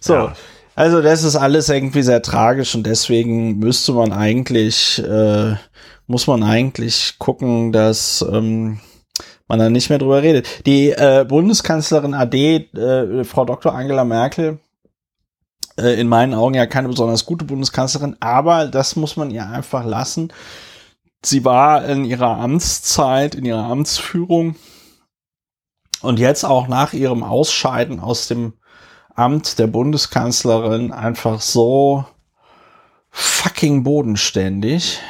So. 0.00 0.14
Ja. 0.14 0.36
Also 0.74 1.02
das 1.02 1.22
ist 1.22 1.36
alles 1.36 1.68
irgendwie 1.68 2.02
sehr 2.02 2.22
tragisch 2.22 2.74
und 2.74 2.84
deswegen 2.84 3.58
müsste 3.58 3.92
man 3.92 4.12
eigentlich, 4.12 4.98
äh, 5.04 5.54
muss 6.06 6.26
man 6.26 6.42
eigentlich 6.42 7.14
gucken, 7.18 7.70
dass 7.70 8.24
ähm, 8.28 8.80
man 9.46 9.60
da 9.60 9.70
nicht 9.70 9.88
mehr 9.88 9.98
drüber 9.98 10.22
redet. 10.22 10.66
Die 10.66 10.90
äh, 10.90 11.24
Bundeskanzlerin 11.28 12.14
AD, 12.14 12.56
äh, 12.76 13.24
Frau 13.24 13.44
Dr. 13.44 13.72
Angela 13.72 14.04
Merkel, 14.04 14.58
äh, 15.78 16.00
in 16.00 16.08
meinen 16.08 16.34
Augen 16.34 16.54
ja 16.54 16.66
keine 16.66 16.88
besonders 16.88 17.24
gute 17.24 17.44
Bundeskanzlerin, 17.44 18.16
aber 18.18 18.66
das 18.66 18.96
muss 18.96 19.16
man 19.16 19.30
ihr 19.30 19.46
einfach 19.46 19.84
lassen. 19.84 20.32
Sie 21.24 21.44
war 21.44 21.84
in 21.86 22.04
ihrer 22.04 22.36
Amtszeit, 22.38 23.36
in 23.36 23.44
ihrer 23.44 23.64
Amtsführung 23.64 24.56
und 26.02 26.18
jetzt 26.18 26.44
auch 26.44 26.66
nach 26.66 26.92
ihrem 26.92 27.22
Ausscheiden 27.22 28.00
aus 28.00 28.26
dem 28.26 28.54
Amt 29.14 29.58
der 29.58 29.66
Bundeskanzlerin 29.66 30.92
einfach 30.92 31.40
so 31.40 32.04
fucking 33.10 33.84
bodenständig, 33.84 35.00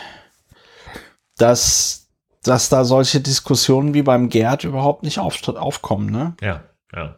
dass, 1.38 2.09
dass 2.42 2.68
da 2.68 2.84
solche 2.84 3.20
Diskussionen 3.20 3.94
wie 3.94 4.02
beim 4.02 4.28
Gerd 4.28 4.64
überhaupt 4.64 5.02
nicht 5.02 5.18
auf, 5.18 5.46
aufkommen, 5.48 6.11
ne? 6.11 6.34
Ja, 6.40 6.62
ja 6.94 7.16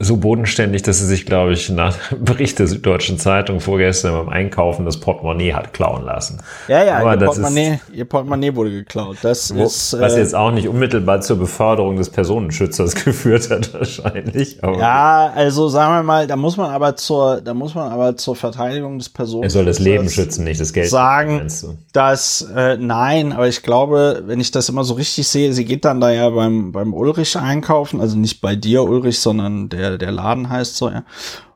so 0.00 0.16
bodenständig, 0.16 0.82
dass 0.82 0.98
sie 0.98 1.06
sich, 1.06 1.24
glaube 1.24 1.52
ich, 1.52 1.70
nach 1.70 1.96
Bericht 2.18 2.58
der 2.58 2.66
Süddeutschen 2.66 3.16
Zeitung 3.16 3.60
vorgestern 3.60 4.12
beim 4.12 4.28
Einkaufen 4.28 4.84
das 4.84 4.98
Portemonnaie 4.98 5.52
hat 5.52 5.72
klauen 5.72 6.04
lassen. 6.04 6.42
Ja, 6.66 6.84
ja, 6.84 6.98
Aber 6.98 7.14
ihr, 7.14 7.24
Portemonnaie, 7.24 7.74
ist, 7.74 7.94
ihr 7.94 8.04
Portemonnaie 8.04 8.56
wurde 8.56 8.70
geklaut. 8.72 9.18
Das 9.22 9.54
wo, 9.54 9.62
ist, 9.62 9.96
was 10.00 10.14
äh, 10.14 10.18
jetzt 10.18 10.34
auch 10.34 10.50
nicht 10.50 10.68
unmittelbar 10.68 11.20
zur 11.20 11.38
Beförderung 11.38 11.96
des 11.96 12.10
Personenschützers 12.10 12.94
geführt 13.04 13.50
hat, 13.50 13.72
wahrscheinlich. 13.72 14.64
Aber 14.64 14.78
ja, 14.78 15.32
also 15.32 15.68
sagen 15.68 15.94
wir 15.94 16.02
mal, 16.02 16.26
da 16.26 16.34
muss 16.34 16.56
man 16.56 16.70
aber 16.70 16.96
zur, 16.96 17.40
da 17.40 17.54
muss 17.54 17.76
man 17.76 17.92
aber 17.92 18.16
zur 18.16 18.34
Verteidigung 18.34 18.98
des 18.98 19.10
Personenschützers. 19.10 19.54
Er 19.54 19.58
soll 19.60 19.64
das 19.64 19.78
Leben 19.78 20.10
schützen, 20.10 20.42
nicht 20.42 20.60
das 20.60 20.72
Geld. 20.72 20.90
Sagen, 20.90 21.46
dass 21.92 22.42
äh, 22.54 22.76
nein, 22.78 23.32
aber 23.32 23.46
ich 23.46 23.62
glaube, 23.62 24.24
wenn 24.26 24.40
ich 24.40 24.50
das 24.50 24.68
immer 24.68 24.82
so 24.82 24.94
richtig 24.94 25.28
sehe, 25.28 25.52
sie 25.52 25.64
geht 25.64 25.84
dann 25.84 26.00
da 26.00 26.10
ja 26.10 26.30
beim 26.30 26.72
beim 26.72 26.92
Ulrich 26.92 27.36
einkaufen, 27.36 28.00
also 28.00 28.18
nicht 28.18 28.40
bei 28.40 28.56
dir 28.56 28.82
Ulrich, 28.82 29.20
sondern 29.20 29.68
der 29.68 29.83
der, 29.90 30.12
Laden 30.12 30.48
heißt 30.48 30.76
so, 30.76 30.90
ja. 30.90 31.04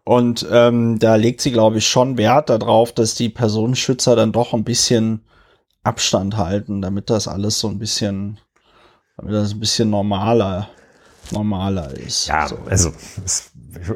Und 0.04 0.46
ähm, 0.50 0.98
da 0.98 1.16
legt 1.16 1.42
sie, 1.42 1.52
glaube 1.52 1.78
ich, 1.78 1.86
schon 1.86 2.16
Wert 2.16 2.48
darauf, 2.48 2.92
dass 2.92 3.14
die 3.14 3.28
Personenschützer 3.28 4.16
dann 4.16 4.32
doch 4.32 4.54
ein 4.54 4.64
bisschen 4.64 5.22
Abstand 5.82 6.36
halten, 6.36 6.80
damit 6.80 7.10
das 7.10 7.28
alles 7.28 7.60
so 7.60 7.68
ein 7.68 7.78
bisschen, 7.78 8.38
damit 9.16 9.34
das 9.34 9.52
ein 9.52 9.60
bisschen 9.60 9.90
normaler, 9.90 10.70
normaler 11.32 11.90
ist. 11.92 12.28
Ja, 12.28 12.48
so. 12.48 12.58
also 12.68 12.92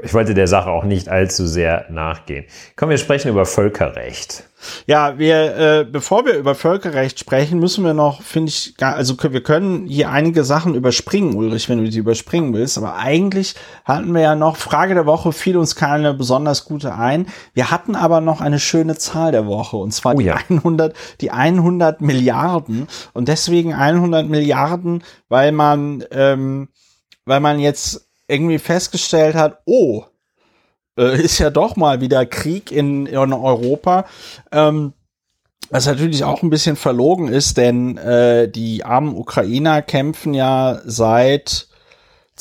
ich 0.02 0.14
wollte 0.14 0.34
der 0.34 0.46
Sache 0.46 0.70
auch 0.70 0.84
nicht 0.84 1.08
allzu 1.08 1.46
sehr 1.46 1.86
nachgehen. 1.90 2.44
Kommen 2.76 2.90
wir 2.90 2.98
sprechen 2.98 3.28
über 3.28 3.46
Völkerrecht. 3.46 4.44
Ja, 4.86 5.18
wir, 5.18 5.56
äh, 5.56 5.84
bevor 5.84 6.24
wir 6.24 6.36
über 6.36 6.54
Völkerrecht 6.54 7.18
sprechen, 7.18 7.58
müssen 7.58 7.84
wir 7.84 7.94
noch, 7.94 8.22
finde 8.22 8.50
ich, 8.50 8.74
also 8.78 9.16
wir 9.20 9.42
können 9.42 9.86
hier 9.86 10.10
einige 10.10 10.44
Sachen 10.44 10.74
überspringen, 10.74 11.34
Ulrich, 11.34 11.68
wenn 11.68 11.82
du 11.82 11.90
die 11.90 11.98
überspringen 11.98 12.54
willst. 12.54 12.78
Aber 12.78 12.94
eigentlich 12.96 13.56
hatten 13.84 14.14
wir 14.14 14.20
ja 14.20 14.34
noch, 14.36 14.56
Frage 14.56 14.94
der 14.94 15.06
Woche 15.06 15.32
fiel 15.32 15.56
uns 15.56 15.74
keine 15.74 16.14
besonders 16.14 16.64
gute 16.64 16.94
ein. 16.94 17.26
Wir 17.54 17.70
hatten 17.70 17.96
aber 17.96 18.20
noch 18.20 18.40
eine 18.40 18.60
schöne 18.60 18.96
Zahl 18.96 19.32
der 19.32 19.46
Woche, 19.46 19.76
und 19.76 19.92
zwar 19.92 20.14
oh 20.14 20.20
ja. 20.20 20.38
die 20.48 20.58
100, 20.58 20.94
die 21.20 21.30
100 21.32 22.00
Milliarden. 22.00 22.86
Und 23.14 23.28
deswegen 23.28 23.74
100 23.74 24.28
Milliarden, 24.28 25.02
weil 25.28 25.50
man, 25.50 26.04
ähm, 26.12 26.68
weil 27.24 27.40
man 27.40 27.58
jetzt 27.58 28.08
irgendwie 28.28 28.58
festgestellt 28.58 29.34
hat, 29.34 29.60
oh, 29.64 30.04
äh, 30.98 31.20
ist 31.22 31.38
ja 31.38 31.50
doch 31.50 31.76
mal 31.76 32.00
wieder 32.00 32.26
Krieg 32.26 32.70
in, 32.70 33.06
in 33.06 33.32
Europa. 33.32 34.06
Ähm, 34.50 34.92
was 35.70 35.86
natürlich 35.86 36.24
auch 36.24 36.42
ein 36.42 36.50
bisschen 36.50 36.76
verlogen 36.76 37.28
ist, 37.28 37.56
denn 37.56 37.96
äh, 37.96 38.48
die 38.48 38.84
armen 38.84 39.16
Ukrainer 39.16 39.80
kämpfen 39.80 40.34
ja 40.34 40.82
seit 40.84 41.68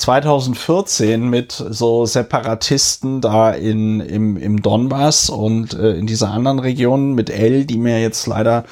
2014 0.01 1.29
mit 1.29 1.51
so 1.51 2.05
Separatisten 2.05 3.21
da 3.21 3.51
in, 3.51 3.99
im, 3.99 4.37
im 4.37 4.61
Donbass 4.61 5.29
und 5.29 5.73
äh, 5.73 5.93
in 5.93 6.07
dieser 6.07 6.31
anderen 6.31 6.59
Region 6.59 7.13
mit 7.13 7.29
L, 7.29 7.65
die 7.65 7.77
mir 7.77 8.01
jetzt 8.01 8.27
leider, 8.27 8.65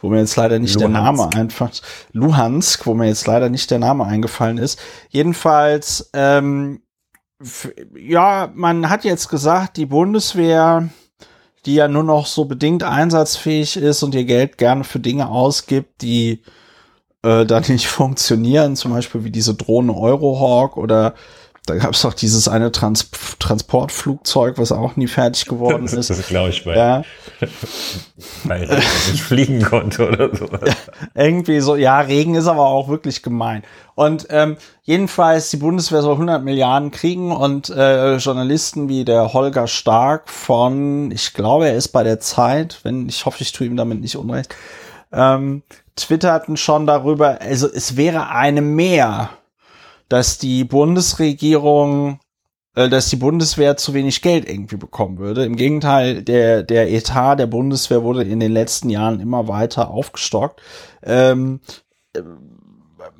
wo 0.00 0.08
mir 0.08 0.20
jetzt 0.20 0.36
leider 0.36 0.58
nicht 0.58 0.74
Luhansk. 0.74 0.92
der 0.94 1.02
Name 1.02 1.30
einfach, 1.34 1.70
Luhansk, 2.12 2.86
wo 2.86 2.94
mir 2.94 3.06
jetzt 3.06 3.26
leider 3.26 3.48
nicht 3.48 3.70
der 3.70 3.78
Name 3.78 4.04
eingefallen 4.04 4.58
ist. 4.58 4.78
Jedenfalls 5.10 6.10
ähm, 6.12 6.80
ja, 7.96 8.50
man 8.54 8.88
hat 8.88 9.04
jetzt 9.04 9.28
gesagt, 9.28 9.76
die 9.76 9.86
Bundeswehr, 9.86 10.88
die 11.66 11.74
ja 11.74 11.88
nur 11.88 12.04
noch 12.04 12.26
so 12.26 12.44
bedingt 12.44 12.82
einsatzfähig 12.82 13.76
ist 13.76 14.02
und 14.02 14.14
ihr 14.14 14.24
Geld 14.24 14.58
gerne 14.58 14.84
für 14.84 15.00
Dinge 15.00 15.28
ausgibt, 15.28 16.02
die 16.02 16.42
äh, 17.24 17.46
da 17.46 17.60
nicht 17.68 17.88
funktionieren, 17.88 18.76
zum 18.76 18.92
Beispiel 18.92 19.24
wie 19.24 19.30
diese 19.30 19.54
Drohne 19.54 19.96
Eurohawk 19.96 20.76
oder 20.76 21.14
da 21.66 21.76
gab 21.76 21.94
es 21.94 22.02
doch 22.02 22.12
dieses 22.12 22.46
eine 22.46 22.72
Trans 22.72 23.10
Transportflugzeug, 23.38 24.58
was 24.58 24.70
auch 24.70 24.96
nie 24.96 25.06
fertig 25.06 25.46
geworden 25.46 25.84
ist. 25.92 26.10
Das 26.10 26.26
glaube 26.26 26.50
ich, 26.50 26.66
weil, 26.66 26.76
ja. 26.76 27.02
weil 28.44 28.64
Regen 28.64 28.82
nicht 29.12 29.22
fliegen 29.22 29.62
konnte 29.62 30.06
oder 30.06 30.34
so. 30.36 30.44
Ja, 30.44 30.74
irgendwie 31.14 31.60
so, 31.60 31.76
ja, 31.76 32.00
Regen 32.00 32.34
ist 32.34 32.48
aber 32.48 32.66
auch 32.66 32.88
wirklich 32.88 33.22
gemein. 33.22 33.62
Und 33.94 34.26
ähm, 34.28 34.58
jedenfalls, 34.82 35.50
die 35.50 35.56
Bundeswehr 35.56 36.02
soll 36.02 36.14
100 36.14 36.44
Milliarden 36.44 36.90
kriegen 36.90 37.32
und 37.32 37.70
äh, 37.70 38.16
Journalisten 38.16 38.88
wie 38.90 39.06
der 39.06 39.32
Holger 39.32 39.66
Stark 39.66 40.28
von, 40.28 41.10
ich 41.12 41.32
glaube, 41.32 41.68
er 41.68 41.76
ist 41.76 41.88
bei 41.88 42.02
der 42.02 42.20
Zeit, 42.20 42.80
wenn 42.82 43.08
ich 43.08 43.24
hoffe, 43.24 43.42
ich 43.42 43.52
tue 43.52 43.66
ihm 43.66 43.76
damit 43.76 44.00
nicht 44.00 44.16
unrecht, 44.16 44.54
ähm, 45.12 45.62
twitterten 45.96 46.56
schon 46.56 46.86
darüber, 46.86 47.40
also 47.40 47.68
es 47.68 47.96
wäre 47.96 48.28
eine 48.28 48.60
mehr 48.60 49.30
dass 50.08 50.38
die 50.38 50.64
Bundesregierung 50.64 52.20
äh, 52.74 52.88
dass 52.88 53.08
die 53.08 53.16
Bundeswehr 53.16 53.76
zu 53.76 53.94
wenig 53.94 54.22
Geld 54.22 54.48
irgendwie 54.48 54.76
bekommen 54.76 55.18
würde. 55.18 55.44
Im 55.44 55.56
Gegenteil, 55.56 56.22
der, 56.22 56.62
der 56.62 56.92
Etat 56.92 57.36
der 57.36 57.46
Bundeswehr 57.46 58.02
wurde 58.02 58.24
in 58.24 58.40
den 58.40 58.52
letzten 58.52 58.90
Jahren 58.90 59.20
immer 59.20 59.48
weiter 59.48 59.90
aufgestockt. 59.90 60.60
Ähm, 61.02 61.60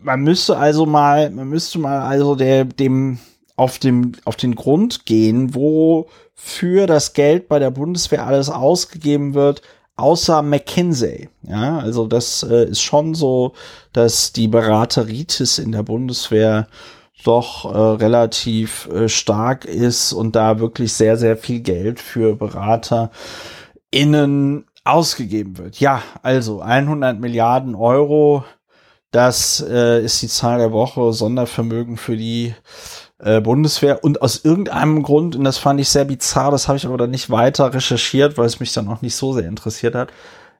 man 0.00 0.20
müsste 0.20 0.56
also 0.56 0.86
mal, 0.86 1.30
man 1.30 1.48
müsste 1.48 1.78
mal 1.78 2.00
also 2.00 2.34
der, 2.34 2.64
dem, 2.64 3.18
auf 3.56 3.78
dem, 3.78 4.12
auf 4.24 4.36
den 4.36 4.54
Grund 4.54 5.06
gehen, 5.06 5.54
wo 5.54 6.08
für 6.34 6.86
das 6.86 7.12
Geld 7.12 7.48
bei 7.48 7.58
der 7.58 7.70
Bundeswehr 7.70 8.26
alles 8.26 8.50
ausgegeben 8.50 9.34
wird, 9.34 9.62
außer 9.96 10.42
McKinsey. 10.42 11.28
Ja, 11.42 11.78
also 11.78 12.06
das 12.06 12.42
äh, 12.42 12.68
ist 12.68 12.80
schon 12.80 13.14
so, 13.14 13.52
dass 13.92 14.32
die 14.32 14.48
Berateritis 14.48 15.58
in 15.58 15.72
der 15.72 15.82
Bundeswehr 15.82 16.66
doch 17.24 17.64
äh, 17.64 17.78
relativ 17.78 18.88
äh, 18.88 19.08
stark 19.08 19.64
ist 19.64 20.12
und 20.12 20.36
da 20.36 20.58
wirklich 20.58 20.92
sehr, 20.92 21.16
sehr 21.16 21.36
viel 21.36 21.60
Geld 21.60 22.00
für 22.00 22.36
Berater 22.36 23.10
innen 23.90 24.66
ausgegeben 24.84 25.56
wird. 25.56 25.80
Ja, 25.80 26.02
also 26.22 26.60
100 26.60 27.18
Milliarden 27.18 27.74
Euro, 27.74 28.44
das 29.10 29.64
äh, 29.66 30.04
ist 30.04 30.20
die 30.22 30.28
Zahl 30.28 30.58
der 30.58 30.72
Woche, 30.72 31.12
Sondervermögen 31.12 31.96
für 31.96 32.16
die 32.16 32.54
äh, 33.18 33.40
Bundeswehr 33.40 34.02
und 34.04 34.22
aus 34.22 34.44
irgendeinem 34.44 35.02
Grund, 35.02 35.36
und 35.36 35.44
das 35.44 35.58
fand 35.58 35.80
ich 35.80 35.88
sehr 35.88 36.04
bizarr, 36.04 36.50
das 36.50 36.68
habe 36.68 36.78
ich 36.78 36.86
aber 36.86 36.98
dann 36.98 37.10
nicht 37.10 37.30
weiter 37.30 37.72
recherchiert, 37.72 38.38
weil 38.38 38.46
es 38.46 38.60
mich 38.60 38.72
dann 38.72 38.88
auch 38.88 39.02
nicht 39.02 39.16
so 39.16 39.32
sehr 39.32 39.46
interessiert 39.46 39.94
hat, 39.94 40.12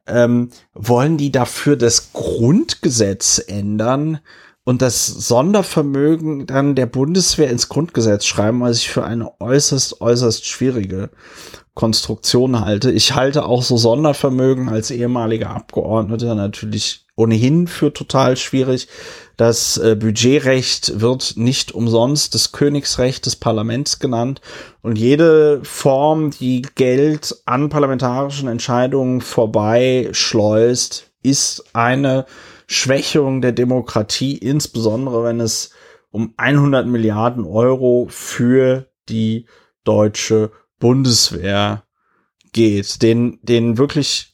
ähm, 0.07 0.50
wollen 0.74 1.16
die 1.16 1.32
dafür 1.32 1.76
das 1.76 2.12
Grundgesetz 2.12 3.42
ändern, 3.46 4.20
und 4.64 4.80
das 4.80 5.07
Sondervermögen 5.07 6.46
dann 6.46 6.74
der 6.74 6.86
Bundeswehr 6.86 7.50
ins 7.50 7.68
Grundgesetz 7.68 8.24
schreiben, 8.24 8.62
was 8.62 8.78
ich 8.78 8.90
für 8.90 9.05
eine 9.05 9.38
äußerst, 9.40 10.00
äußerst 10.00 10.46
schwierige 10.46 11.11
Konstruktion 11.74 12.61
halte. 12.61 12.90
Ich 12.90 13.14
halte 13.14 13.44
auch 13.44 13.62
so 13.62 13.76
Sondervermögen 13.76 14.68
als 14.68 14.90
ehemaliger 14.90 15.50
Abgeordneter 15.50 16.34
natürlich 16.34 17.07
ohnehin 17.16 17.66
für 17.66 17.92
total 17.92 18.36
schwierig. 18.36 18.88
Das 19.37 19.78
äh, 19.78 19.97
Budgetrecht 19.97 21.01
wird 21.01 21.35
nicht 21.37 21.72
umsonst 21.72 22.35
das 22.35 22.53
Königsrecht 22.53 23.26
des 23.26 23.37
Parlaments 23.37 23.99
genannt. 23.99 24.41
Und 24.82 24.97
jede 24.97 25.61
Form, 25.64 26.30
die 26.30 26.62
Geld 26.74 27.37
an 27.45 27.68
parlamentarischen 27.68 28.49
Entscheidungen 28.49 29.20
vorbei 29.20 30.09
schleust, 30.12 31.11
ist 31.22 31.64
eine 31.72 32.26
Schwächung 32.66 33.41
der 33.41 33.53
Demokratie, 33.53 34.37
insbesondere 34.37 35.24
wenn 35.24 35.41
es 35.41 35.70
um 36.11 36.35
100 36.37 36.87
Milliarden 36.87 37.45
Euro 37.45 38.07
für 38.09 38.87
die 39.09 39.47
deutsche 39.82 40.53
Bundeswehr 40.78 41.85
geht, 42.53 43.03
den, 43.03 43.41
den 43.43 43.78
wirklich 43.78 44.34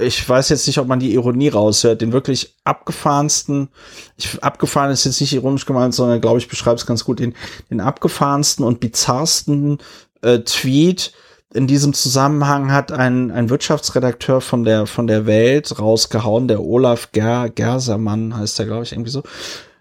ich 0.00 0.28
weiß 0.28 0.48
jetzt 0.48 0.66
nicht, 0.66 0.78
ob 0.78 0.88
man 0.88 1.00
die 1.00 1.14
Ironie 1.14 1.48
raushört, 1.48 2.00
den 2.00 2.12
wirklich 2.12 2.56
abgefahrensten, 2.64 3.68
ich, 4.16 4.42
abgefahren 4.42 4.90
ist 4.90 5.04
jetzt 5.04 5.20
nicht 5.20 5.32
ironisch 5.32 5.66
gemeint, 5.66 5.94
sondern 5.94 6.20
glaube 6.20 6.38
ich 6.38 6.48
beschreibt 6.48 6.80
es 6.80 6.86
ganz 6.86 7.04
gut, 7.04 7.20
den, 7.20 7.34
den 7.70 7.80
abgefahrensten 7.80 8.64
und 8.64 8.80
bizarrsten 8.80 9.78
äh, 10.22 10.40
Tweet 10.40 11.12
in 11.52 11.66
diesem 11.66 11.92
Zusammenhang 11.92 12.72
hat 12.72 12.92
ein, 12.92 13.30
ein 13.30 13.50
Wirtschaftsredakteur 13.50 14.40
von 14.40 14.64
der, 14.64 14.86
von 14.86 15.06
der 15.06 15.26
Welt 15.26 15.78
rausgehauen, 15.78 16.46
der 16.46 16.62
Olaf 16.62 17.10
Ger, 17.12 17.48
Gersermann 17.48 18.36
heißt 18.36 18.58
der, 18.58 18.66
glaube 18.66 18.84
ich, 18.84 18.92
irgendwie 18.92 19.10
so, 19.10 19.22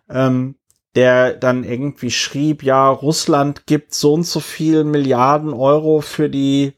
ähm, 0.10 0.56
der 0.96 1.34
dann 1.34 1.64
irgendwie 1.64 2.10
schrieb, 2.10 2.64
ja, 2.64 2.90
Russland 2.90 3.68
gibt 3.68 3.94
so 3.94 4.14
und 4.14 4.26
so 4.26 4.40
viel 4.40 4.84
Milliarden 4.84 5.54
Euro 5.54 6.02
für 6.02 6.30
die, 6.30 6.74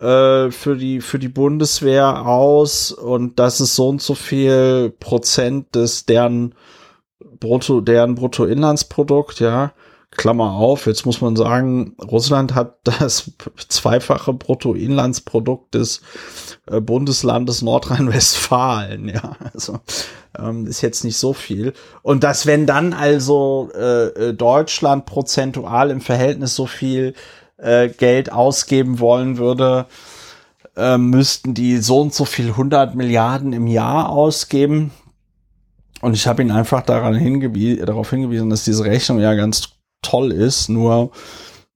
äh, 0.00 0.50
für 0.50 0.76
die, 0.76 1.00
für 1.00 1.18
die 1.18 1.28
Bundeswehr 1.28 2.26
aus 2.26 2.92
und 2.92 3.38
das 3.38 3.60
ist 3.60 3.76
so 3.76 3.88
und 3.88 4.02
so 4.02 4.14
viel 4.14 4.92
Prozent 5.00 5.74
des, 5.74 6.06
deren 6.06 6.54
Brutto, 7.40 7.80
deren 7.80 8.14
Bruttoinlandsprodukt, 8.14 9.40
ja. 9.40 9.72
Klammer 10.12 10.52
auf, 10.52 10.86
jetzt 10.86 11.04
muss 11.04 11.20
man 11.20 11.36
sagen, 11.36 11.94
Russland 12.00 12.54
hat 12.54 12.78
das 12.84 13.32
zweifache 13.68 14.32
Bruttoinlandsprodukt 14.32 15.74
des 15.74 16.00
äh, 16.70 16.80
Bundeslandes 16.80 17.62
Nordrhein-Westfalen, 17.62 19.08
ja, 19.08 19.36
also 19.52 19.80
ähm, 20.38 20.66
ist 20.66 20.80
jetzt 20.80 21.04
nicht 21.04 21.18
so 21.18 21.32
viel. 21.32 21.72
Und 22.02 22.24
dass 22.24 22.46
wenn 22.46 22.66
dann 22.66 22.92
also 22.92 23.70
äh, 23.74 24.06
äh, 24.06 24.34
Deutschland 24.34 25.06
prozentual 25.06 25.90
im 25.90 26.00
Verhältnis 26.00 26.54
so 26.54 26.66
viel 26.66 27.14
äh, 27.58 27.88
Geld 27.88 28.32
ausgeben 28.32 28.98
wollen 29.00 29.38
würde, 29.38 29.86
äh, 30.76 30.98
müssten 30.98 31.54
die 31.54 31.78
so 31.78 32.00
und 32.00 32.14
so 32.14 32.24
viel 32.24 32.48
100 32.48 32.94
Milliarden 32.94 33.52
im 33.52 33.66
Jahr 33.66 34.10
ausgeben. 34.10 34.92
Und 36.02 36.14
ich 36.14 36.26
habe 36.26 36.42
ihn 36.42 36.50
einfach 36.50 36.82
daran 36.82 37.14
hingewiesen, 37.14 37.86
darauf 37.86 38.10
hingewiesen, 38.10 38.50
dass 38.50 38.64
diese 38.64 38.84
Rechnung 38.84 39.18
ja 39.18 39.34
ganz 39.34 39.70
toll 40.02 40.32
ist, 40.32 40.68
nur 40.68 41.10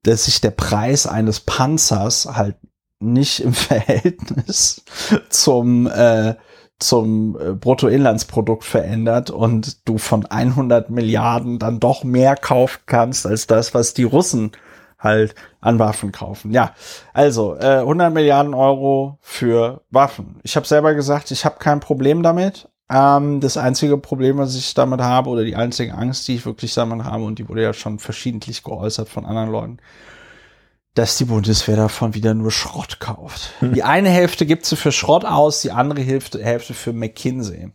dass 0.02 0.26
sich 0.26 0.40
der 0.40 0.50
Preis 0.50 1.06
eines 1.06 1.40
Panzers 1.40 2.26
halt 2.26 2.56
nicht 3.00 3.40
im 3.40 3.54
Verhältnis 3.54 4.82
zum 5.30 5.86
äh, 5.86 6.34
zum 6.78 7.38
äh, 7.38 7.52
Bruttoinlandsprodukt 7.52 8.64
verändert 8.64 9.30
und 9.30 9.86
du 9.86 9.98
von 9.98 10.26
100 10.26 10.90
Milliarden 10.90 11.58
dann 11.58 11.78
doch 11.78 12.04
mehr 12.04 12.36
kaufen 12.36 12.80
kannst 12.86 13.26
als 13.26 13.46
das, 13.46 13.74
was 13.74 13.94
die 13.94 14.04
Russen 14.04 14.52
halt 15.00 15.34
an 15.60 15.78
Waffen 15.78 16.12
kaufen. 16.12 16.52
Ja, 16.52 16.74
also 17.12 17.56
äh, 17.56 17.78
100 17.78 18.12
Milliarden 18.12 18.54
Euro 18.54 19.18
für 19.20 19.82
Waffen. 19.90 20.38
Ich 20.42 20.56
habe 20.56 20.66
selber 20.66 20.94
gesagt, 20.94 21.30
ich 21.30 21.44
habe 21.44 21.58
kein 21.58 21.80
Problem 21.80 22.22
damit, 22.22 22.68
ähm, 22.90 23.40
das 23.40 23.56
einzige 23.56 23.96
Problem, 23.96 24.38
was 24.38 24.56
ich 24.56 24.74
damit 24.74 25.00
habe, 25.00 25.30
oder 25.30 25.44
die 25.44 25.56
einzige 25.56 25.94
Angst, 25.94 26.26
die 26.26 26.34
ich 26.34 26.44
wirklich 26.46 26.74
damit 26.74 27.04
habe, 27.04 27.24
und 27.24 27.38
die 27.38 27.48
wurde 27.48 27.62
ja 27.62 27.72
schon 27.72 27.98
verschiedentlich 27.98 28.64
geäußert 28.64 29.08
von 29.08 29.24
anderen 29.24 29.50
Leuten, 29.50 29.76
dass 30.94 31.16
die 31.16 31.26
Bundeswehr 31.26 31.76
davon 31.76 32.14
wieder 32.14 32.34
nur 32.34 32.50
Schrott 32.50 32.98
kauft. 32.98 33.52
Hm. 33.60 33.74
Die 33.74 33.84
eine 33.84 34.08
Hälfte 34.08 34.44
gibt 34.44 34.66
sie 34.66 34.74
für 34.74 34.90
Schrott 34.90 35.24
aus, 35.24 35.62
die 35.62 35.70
andere 35.70 36.00
Hälfte, 36.00 36.42
Hälfte 36.42 36.74
für 36.74 36.92
McKinsey. 36.92 37.72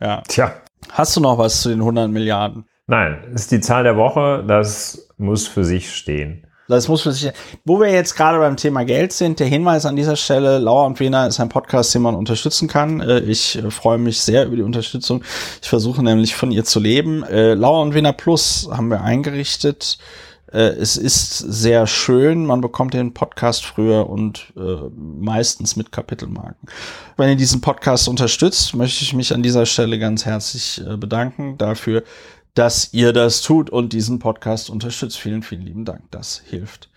Ja. 0.00 0.22
Tja. 0.26 0.54
Hast 0.90 1.16
du 1.16 1.20
noch 1.20 1.36
was 1.36 1.60
zu 1.60 1.68
den 1.68 1.80
100 1.80 2.10
Milliarden? 2.10 2.66
Nein, 2.86 3.18
ist 3.34 3.50
die 3.50 3.60
Zahl 3.60 3.82
der 3.82 3.96
Woche, 3.96 4.44
das 4.46 5.08
muss 5.18 5.48
für 5.48 5.64
sich 5.64 5.92
stehen. 5.92 6.46
Das 6.68 6.88
muss 6.88 7.04
man 7.04 7.14
sich, 7.14 7.30
wo 7.64 7.80
wir 7.80 7.90
jetzt 7.90 8.16
gerade 8.16 8.38
beim 8.38 8.56
Thema 8.56 8.84
Geld 8.84 9.12
sind, 9.12 9.38
der 9.38 9.46
Hinweis 9.46 9.86
an 9.86 9.94
dieser 9.94 10.16
Stelle, 10.16 10.58
Lauer 10.58 10.86
und 10.86 10.98
Wiener 10.98 11.26
ist 11.26 11.38
ein 11.38 11.48
Podcast, 11.48 11.94
den 11.94 12.02
man 12.02 12.16
unterstützen 12.16 12.66
kann. 12.66 13.00
Äh, 13.00 13.20
ich 13.20 13.56
äh, 13.56 13.70
freue 13.70 13.98
mich 13.98 14.20
sehr 14.20 14.46
über 14.46 14.56
die 14.56 14.62
Unterstützung. 14.62 15.22
Ich 15.62 15.68
versuche 15.68 16.02
nämlich 16.02 16.34
von 16.34 16.50
ihr 16.50 16.64
zu 16.64 16.80
leben. 16.80 17.22
Äh, 17.24 17.54
Lauer 17.54 17.82
und 17.82 17.94
Wiener 17.94 18.12
Plus 18.12 18.68
haben 18.70 18.88
wir 18.88 19.02
eingerichtet. 19.02 19.98
Es 20.48 20.96
ist 20.96 21.38
sehr 21.38 21.88
schön. 21.88 22.46
Man 22.46 22.60
bekommt 22.60 22.94
den 22.94 23.12
Podcast 23.12 23.66
früher 23.66 24.08
und 24.08 24.54
meistens 24.94 25.74
mit 25.74 25.90
Kapitelmarken. 25.90 26.68
Wenn 27.16 27.30
ihr 27.30 27.36
diesen 27.36 27.60
Podcast 27.60 28.08
unterstützt, 28.08 28.74
möchte 28.74 29.02
ich 29.02 29.12
mich 29.12 29.34
an 29.34 29.42
dieser 29.42 29.66
Stelle 29.66 29.98
ganz 29.98 30.24
herzlich 30.24 30.80
bedanken 30.98 31.58
dafür, 31.58 32.04
dass 32.56 32.92
ihr 32.94 33.12
das 33.12 33.42
tut 33.42 33.70
und 33.70 33.92
diesen 33.92 34.18
Podcast 34.18 34.70
unterstützt. 34.70 35.18
Vielen, 35.18 35.42
vielen 35.42 35.62
lieben 35.62 35.84
Dank. 35.84 36.10
Das 36.10 36.42
hilft 36.44 36.88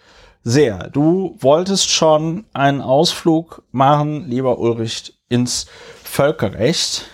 sehr. 0.42 0.90
Du 0.90 1.36
wolltest 1.40 1.92
schon 1.92 2.46
einen 2.54 2.82
Ausflug 2.82 3.64
machen, 3.72 4.28
lieber 4.30 4.58
Ulrich, 4.58 5.14
ins 5.28 5.68
Völkerrecht. 6.02 7.06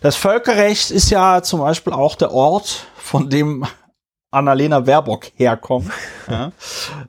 Das 0.00 0.14
Völkerrecht 0.14 0.92
ist 0.92 1.10
ja 1.10 1.42
zum 1.42 1.60
Beispiel 1.60 1.92
auch 1.92 2.14
der 2.14 2.32
Ort, 2.32 2.86
von 2.96 3.28
dem 3.28 3.66
Annalena 4.30 4.80
Baerbock 4.80 5.32
herkommt. 5.34 5.90
ja. 6.30 6.52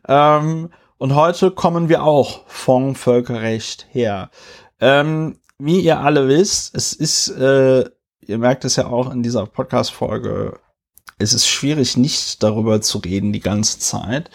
ähm, 0.08 0.72
und 0.98 1.14
heute 1.14 1.52
kommen 1.52 1.90
wir 1.90 2.04
auch 2.04 2.42
vom 2.48 2.96
Völkerrecht 2.96 3.86
her. 3.92 4.32
Ähm, 4.80 5.38
wie 5.60 5.80
ihr 5.80 6.00
alle 6.00 6.28
wisst, 6.28 6.76
es 6.76 6.94
ist 6.94 7.30
äh, 7.30 7.86
ihr 8.28 8.38
merkt 8.38 8.66
es 8.66 8.76
ja 8.76 8.88
auch 8.88 9.12
in 9.12 9.24
dieser 9.24 9.46
Podcast-Folge, 9.46 10.60
es 11.18 11.34
ist 11.34 11.48
schwierig, 11.48 11.98
nicht 11.98 12.44
darüber 12.44 12.82
zu 12.82 12.98
reden 12.98 13.32
die 13.32 13.40
ganze 13.40 13.80
Zeit. 13.80 14.30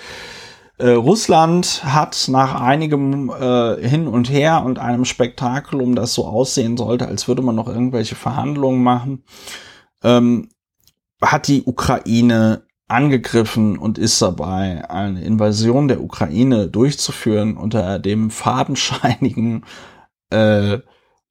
Äh, 0.79 0.93
Russland 0.93 1.85
hat 1.85 2.27
nach 2.29 2.59
einigem 2.61 3.31
äh, 3.31 3.87
Hin 3.87 4.07
und 4.09 4.31
Her 4.31 4.63
und 4.65 4.79
einem 4.79 5.05
Spektakel, 5.05 5.81
um 5.83 5.95
das 5.95 6.15
so 6.15 6.27
aussehen 6.27 6.77
sollte, 6.77 7.07
als 7.07 7.29
würde 7.29 7.43
man 7.43 7.55
noch 7.55 7.69
irgendwelche 7.69 8.15
Verhandlungen 8.15 8.83
machen, 8.83 9.25
ähm, 10.03 10.49
hat 11.21 11.49
die 11.49 11.65
Ukraine 11.65 12.63
angegriffen 12.89 13.79
und 13.79 13.99
ist 13.99 14.21
dabei, 14.23 14.89
eine 14.89 15.23
Invasion 15.23 15.87
der 15.87 16.03
Ukraine 16.03 16.69
durchzuführen 16.69 17.57
unter 17.57 17.99
dem 17.99 18.31
fadenscheinigen 18.31 19.65
äh, 20.31 20.79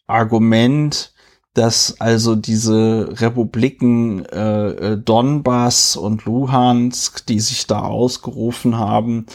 Argument, 0.05 1.13
dass 1.53 1.99
also 1.99 2.35
diese 2.35 3.09
Republiken 3.19 4.25
äh, 4.25 4.69
äh, 4.69 4.97
Donbass 4.97 5.95
und 5.95 6.25
Luhansk, 6.25 7.25
die 7.25 7.39
sich 7.39 7.67
da 7.67 7.81
ausgerufen 7.81 8.77
haben, 8.77 9.25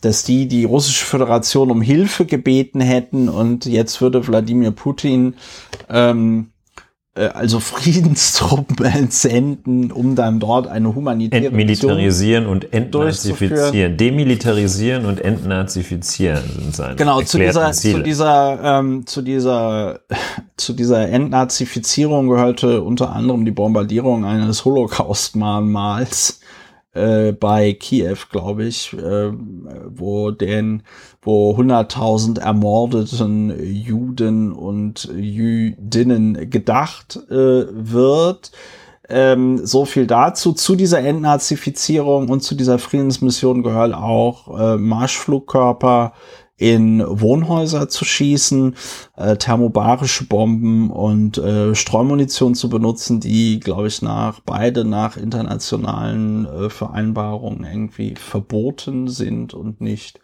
dass 0.00 0.24
die 0.24 0.48
die 0.48 0.64
russische 0.64 1.04
Föderation 1.04 1.70
um 1.70 1.82
Hilfe 1.82 2.26
gebeten 2.26 2.80
hätten 2.80 3.28
und 3.28 3.66
jetzt 3.66 4.00
würde 4.00 4.26
Wladimir 4.26 4.72
Putin 4.72 5.34
ähm, 5.88 6.48
äh, 6.48 6.61
also 7.14 7.60
Friedenstruppen 7.60 8.84
entsenden, 8.84 9.92
um 9.92 10.14
dann 10.14 10.40
dort 10.40 10.66
eine 10.66 10.94
humanitäre 10.94 11.46
Entmilitarisieren 11.46 12.46
und 12.46 12.72
entnazifizieren. 12.72 13.98
Demilitarisieren 13.98 15.04
und 15.04 15.20
entnazifizieren 15.20 16.42
sind 16.58 16.74
seine 16.74 16.96
Genau, 16.96 17.20
zu 17.20 17.38
dieser, 17.38 17.70
Ziele. 17.72 17.98
zu 17.98 18.02
dieser, 18.02 18.78
ähm, 18.78 19.06
zu 19.06 19.20
dieser, 19.20 20.00
zu 20.56 20.72
dieser 20.72 21.08
Entnazifizierung 21.08 22.28
gehörte 22.28 22.80
unter 22.80 23.12
anderem 23.12 23.44
die 23.44 23.50
Bombardierung 23.50 24.24
eines 24.24 24.64
Holocaust-Mahnmals 24.64 26.40
äh, 26.94 27.32
bei 27.32 27.72
Kiew, 27.72 28.16
glaube 28.30 28.64
ich, 28.64 28.92
äh, 28.92 29.32
wo 29.88 30.30
den, 30.30 30.82
wo 31.22 31.56
100.000 31.56 32.40
ermordeten 32.40 33.54
Juden 33.62 34.52
und 34.52 35.08
Jüdinnen 35.14 36.50
gedacht 36.50 37.18
äh, 37.30 37.64
wird. 37.70 38.52
Ähm, 39.08 39.64
so 39.66 39.84
viel 39.84 40.06
dazu. 40.06 40.52
Zu 40.52 40.76
dieser 40.76 41.00
Entnazifizierung 41.00 42.28
und 42.28 42.42
zu 42.42 42.54
dieser 42.54 42.78
Friedensmission 42.78 43.62
gehören 43.62 43.94
auch 43.94 44.58
äh, 44.58 44.76
Marschflugkörper 44.76 46.12
in 46.62 47.02
Wohnhäuser 47.04 47.88
zu 47.88 48.04
schießen, 48.04 48.76
äh, 49.16 49.36
thermobarische 49.36 50.26
Bomben 50.26 50.92
und 50.92 51.36
äh, 51.36 51.74
Streumunition 51.74 52.54
zu 52.54 52.68
benutzen, 52.68 53.18
die, 53.18 53.58
glaube 53.58 53.88
ich, 53.88 54.00
nach 54.00 54.38
beide 54.38 54.84
nach 54.84 55.16
internationalen 55.16 56.46
äh, 56.46 56.70
Vereinbarungen 56.70 57.64
irgendwie 57.64 58.14
verboten 58.14 59.08
sind 59.08 59.54
und 59.54 59.80
nicht 59.80 60.20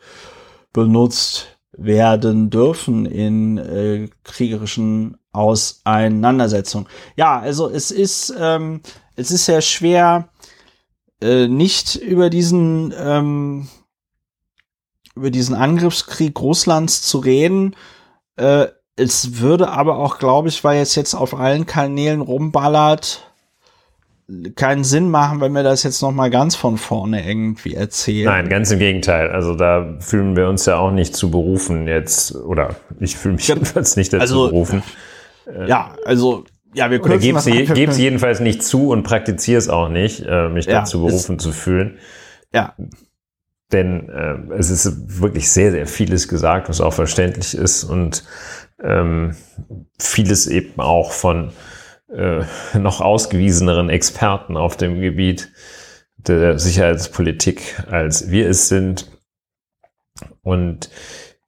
benutzt 0.72 1.59
werden 1.72 2.51
dürfen 2.51 3.05
in 3.05 3.59
äh, 3.59 4.09
kriegerischen 4.22 5.16
Auseinandersetzungen. 5.32 6.86
Ja, 7.16 7.41
also 7.41 7.68
es 7.68 7.91
ist 7.91 8.32
ähm, 8.39 8.80
es 9.16 9.32
ist 9.32 9.47
sehr 9.47 9.61
schwer, 9.61 10.28
äh, 11.20 11.49
nicht 11.49 11.97
über 11.97 12.30
diesen 12.30 12.95
ähm, 12.97 13.66
über 15.19 15.31
diesen 15.31 15.55
Angriffskrieg 15.55 16.41
Russlands 16.41 17.03
zu 17.03 17.19
reden. 17.19 17.75
Äh, 18.37 18.66
es 18.97 19.41
würde 19.41 19.69
aber 19.69 19.99
auch, 19.99 20.19
glaube 20.19 20.49
ich, 20.49 20.64
weil 20.64 20.81
es 20.81 20.95
jetzt 20.95 21.14
auf 21.14 21.35
allen 21.35 21.66
Kanälen 21.66 22.21
rumballert, 22.21 23.25
keinen 24.57 24.85
Sinn 24.85 25.11
machen, 25.11 25.41
wenn 25.41 25.53
wir 25.53 25.62
das 25.62 25.85
jetzt 25.85 26.03
noch 26.03 26.12
mal 26.12 26.31
ganz 26.31 26.55
von 26.55 26.77
vorne 26.77 27.27
irgendwie 27.27 27.75
erzählen. 27.75 28.27
Nein, 28.27 28.49
ganz 28.49 28.71
im 28.71 28.79
Gegenteil. 28.79 29.31
Also 29.31 29.55
da 29.55 29.97
fühlen 30.01 30.37
wir 30.37 30.49
uns 30.49 30.66
ja 30.66 30.77
auch 30.77 30.91
nicht 30.91 31.16
zu 31.16 31.31
berufen 31.31 31.87
jetzt, 31.87 32.35
oder 32.35 32.77
ich 33.01 33.16
fühle 33.16 33.35
mich 33.37 33.49
jedenfalls 33.49 33.97
nicht 33.97 34.12
dazu 34.12 34.21
also, 34.21 34.49
berufen. 34.49 34.83
Ja, 35.66 35.95
also 36.05 36.45
ja, 36.75 36.91
wir 36.91 37.01
können 37.01 37.19
es 37.19 37.97
jedenfalls 37.97 38.41
nicht 38.41 38.62
zu 38.62 38.91
und 38.91 39.03
praktiziere 39.03 39.59
es 39.59 39.71
auch 39.71 39.89
nicht, 39.89 40.25
äh, 40.27 40.49
mich 40.51 40.66
ja, 40.66 40.81
dazu 40.81 41.03
berufen 41.03 41.39
zu 41.39 41.53
fühlen. 41.53 41.99
Ja. 42.53 42.75
Denn 43.73 44.09
äh, 44.09 44.55
es 44.55 44.71
ist 44.71 45.21
wirklich 45.21 45.51
sehr, 45.51 45.73
sehr 45.73 45.87
vieles 45.87 46.29
gesagt, 46.29 46.69
was 46.69 46.81
auch 46.81 46.95
verständlich 46.95 47.55
ist 47.55 47.85
und 47.85 48.25
ähm, 48.83 49.37
vieles 49.99 50.47
eben 50.47 50.81
auch 50.81 51.12
von 51.12 51.53
äh, 52.11 52.45
noch 52.79 53.01
ausgewieseneren 53.01 53.91
Experten 53.91 54.57
auf 54.57 54.77
dem 54.77 55.01
Gebiet 55.01 55.51
der 56.16 56.59
Sicherheitspolitik, 56.59 57.85
als 57.91 58.31
wir 58.31 58.49
es 58.49 58.69
sind. 58.69 59.11
Und 60.43 60.91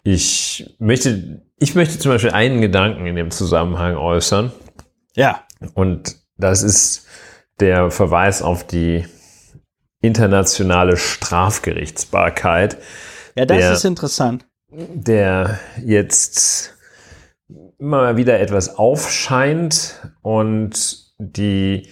ich 0.02 0.74
möchte, 0.78 1.42
ich 1.58 1.74
möchte 1.74 1.98
zum 1.98 2.12
Beispiel 2.12 2.30
einen 2.30 2.60
Gedanken 2.60 3.06
in 3.06 3.16
dem 3.16 3.30
Zusammenhang 3.30 3.96
äußern. 3.96 4.52
Ja. 5.14 5.44
Und 5.74 6.16
das 6.36 6.62
ist 6.62 7.06
der 7.58 7.90
Verweis 7.90 8.42
auf 8.42 8.66
die 8.66 9.04
internationale 10.00 10.96
Strafgerichtsbarkeit. 10.96 12.78
Ja, 13.36 13.44
das 13.46 13.58
der, 13.58 13.72
ist 13.72 13.84
interessant. 13.84 14.46
Der 14.70 15.58
jetzt 15.84 16.74
immer 17.78 18.02
mal 18.02 18.16
wieder 18.16 18.40
etwas 18.40 18.76
aufscheint 18.76 20.00
und 20.22 21.12
die, 21.18 21.88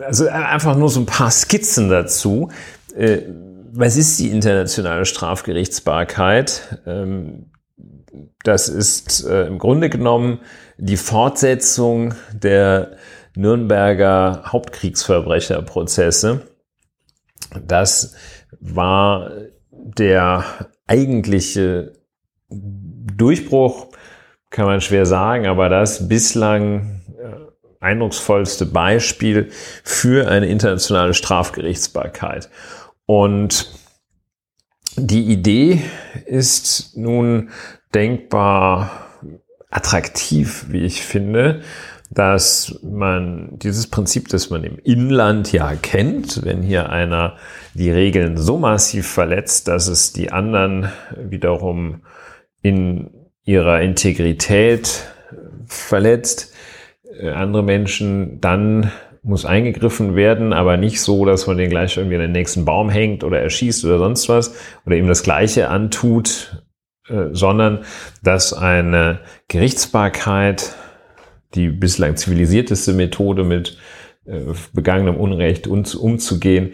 also 0.00 0.28
einfach 0.28 0.76
nur 0.76 0.88
so 0.88 1.00
ein 1.00 1.06
paar 1.06 1.30
Skizzen 1.30 1.88
dazu. 1.88 2.50
Äh, 2.96 3.22
was 3.74 3.96
ist 3.96 4.18
die 4.18 4.30
internationale 4.30 5.06
Strafgerichtsbarkeit? 5.06 6.78
Ähm, 6.86 7.50
das 8.44 8.68
ist 8.68 9.24
äh, 9.24 9.46
im 9.46 9.58
Grunde 9.58 9.88
genommen 9.88 10.40
die 10.76 10.96
Fortsetzung 10.98 12.14
der 12.32 12.96
Nürnberger 13.34 14.42
Hauptkriegsverbrecherprozesse 14.46 16.42
das 17.66 18.14
war 18.60 19.30
der 19.70 20.44
eigentliche 20.86 21.92
Durchbruch, 22.48 23.88
kann 24.50 24.66
man 24.66 24.80
schwer 24.80 25.06
sagen, 25.06 25.46
aber 25.46 25.68
das 25.68 26.08
bislang 26.08 27.00
äh, 27.18 27.52
eindrucksvollste 27.80 28.66
Beispiel 28.66 29.50
für 29.82 30.28
eine 30.28 30.46
internationale 30.46 31.14
Strafgerichtsbarkeit. 31.14 32.50
Und 33.06 33.72
die 34.96 35.24
Idee 35.24 35.82
ist 36.26 36.96
nun 36.96 37.50
denkbar 37.94 39.08
attraktiv, 39.70 40.66
wie 40.68 40.84
ich 40.84 41.02
finde, 41.02 41.62
dass 42.14 42.78
man 42.82 43.58
dieses 43.58 43.86
Prinzip, 43.86 44.28
das 44.28 44.50
man 44.50 44.64
im 44.64 44.78
Inland 44.78 45.52
ja 45.52 45.74
kennt, 45.74 46.44
wenn 46.44 46.62
hier 46.62 46.90
einer 46.90 47.36
die 47.74 47.90
Regeln 47.90 48.36
so 48.36 48.58
massiv 48.58 49.06
verletzt, 49.06 49.68
dass 49.68 49.88
es 49.88 50.12
die 50.12 50.30
anderen 50.30 50.90
wiederum 51.16 52.02
in 52.60 53.10
ihrer 53.44 53.80
Integrität 53.80 55.06
verletzt, 55.66 56.52
äh, 57.18 57.30
andere 57.30 57.62
Menschen, 57.62 58.40
dann 58.40 58.92
muss 59.22 59.46
eingegriffen 59.46 60.14
werden, 60.16 60.52
aber 60.52 60.76
nicht 60.76 61.00
so, 61.00 61.24
dass 61.24 61.46
man 61.46 61.56
den 61.56 61.70
gleich 61.70 61.96
irgendwie 61.96 62.16
in 62.16 62.22
den 62.22 62.32
nächsten 62.32 62.64
Baum 62.64 62.90
hängt 62.90 63.24
oder 63.24 63.40
erschießt 63.40 63.84
oder 63.84 63.98
sonst 63.98 64.28
was 64.28 64.54
oder 64.84 64.96
ihm 64.96 65.06
das 65.06 65.22
Gleiche 65.22 65.68
antut, 65.68 66.62
äh, 67.08 67.28
sondern 67.32 67.84
dass 68.22 68.52
eine 68.52 69.20
Gerichtsbarkeit 69.48 70.74
die 71.54 71.68
bislang 71.68 72.16
zivilisierteste 72.16 72.92
Methode 72.92 73.44
mit 73.44 73.78
äh, 74.24 74.40
begangenem 74.72 75.16
Unrecht 75.16 75.66
umzugehen, 75.66 76.72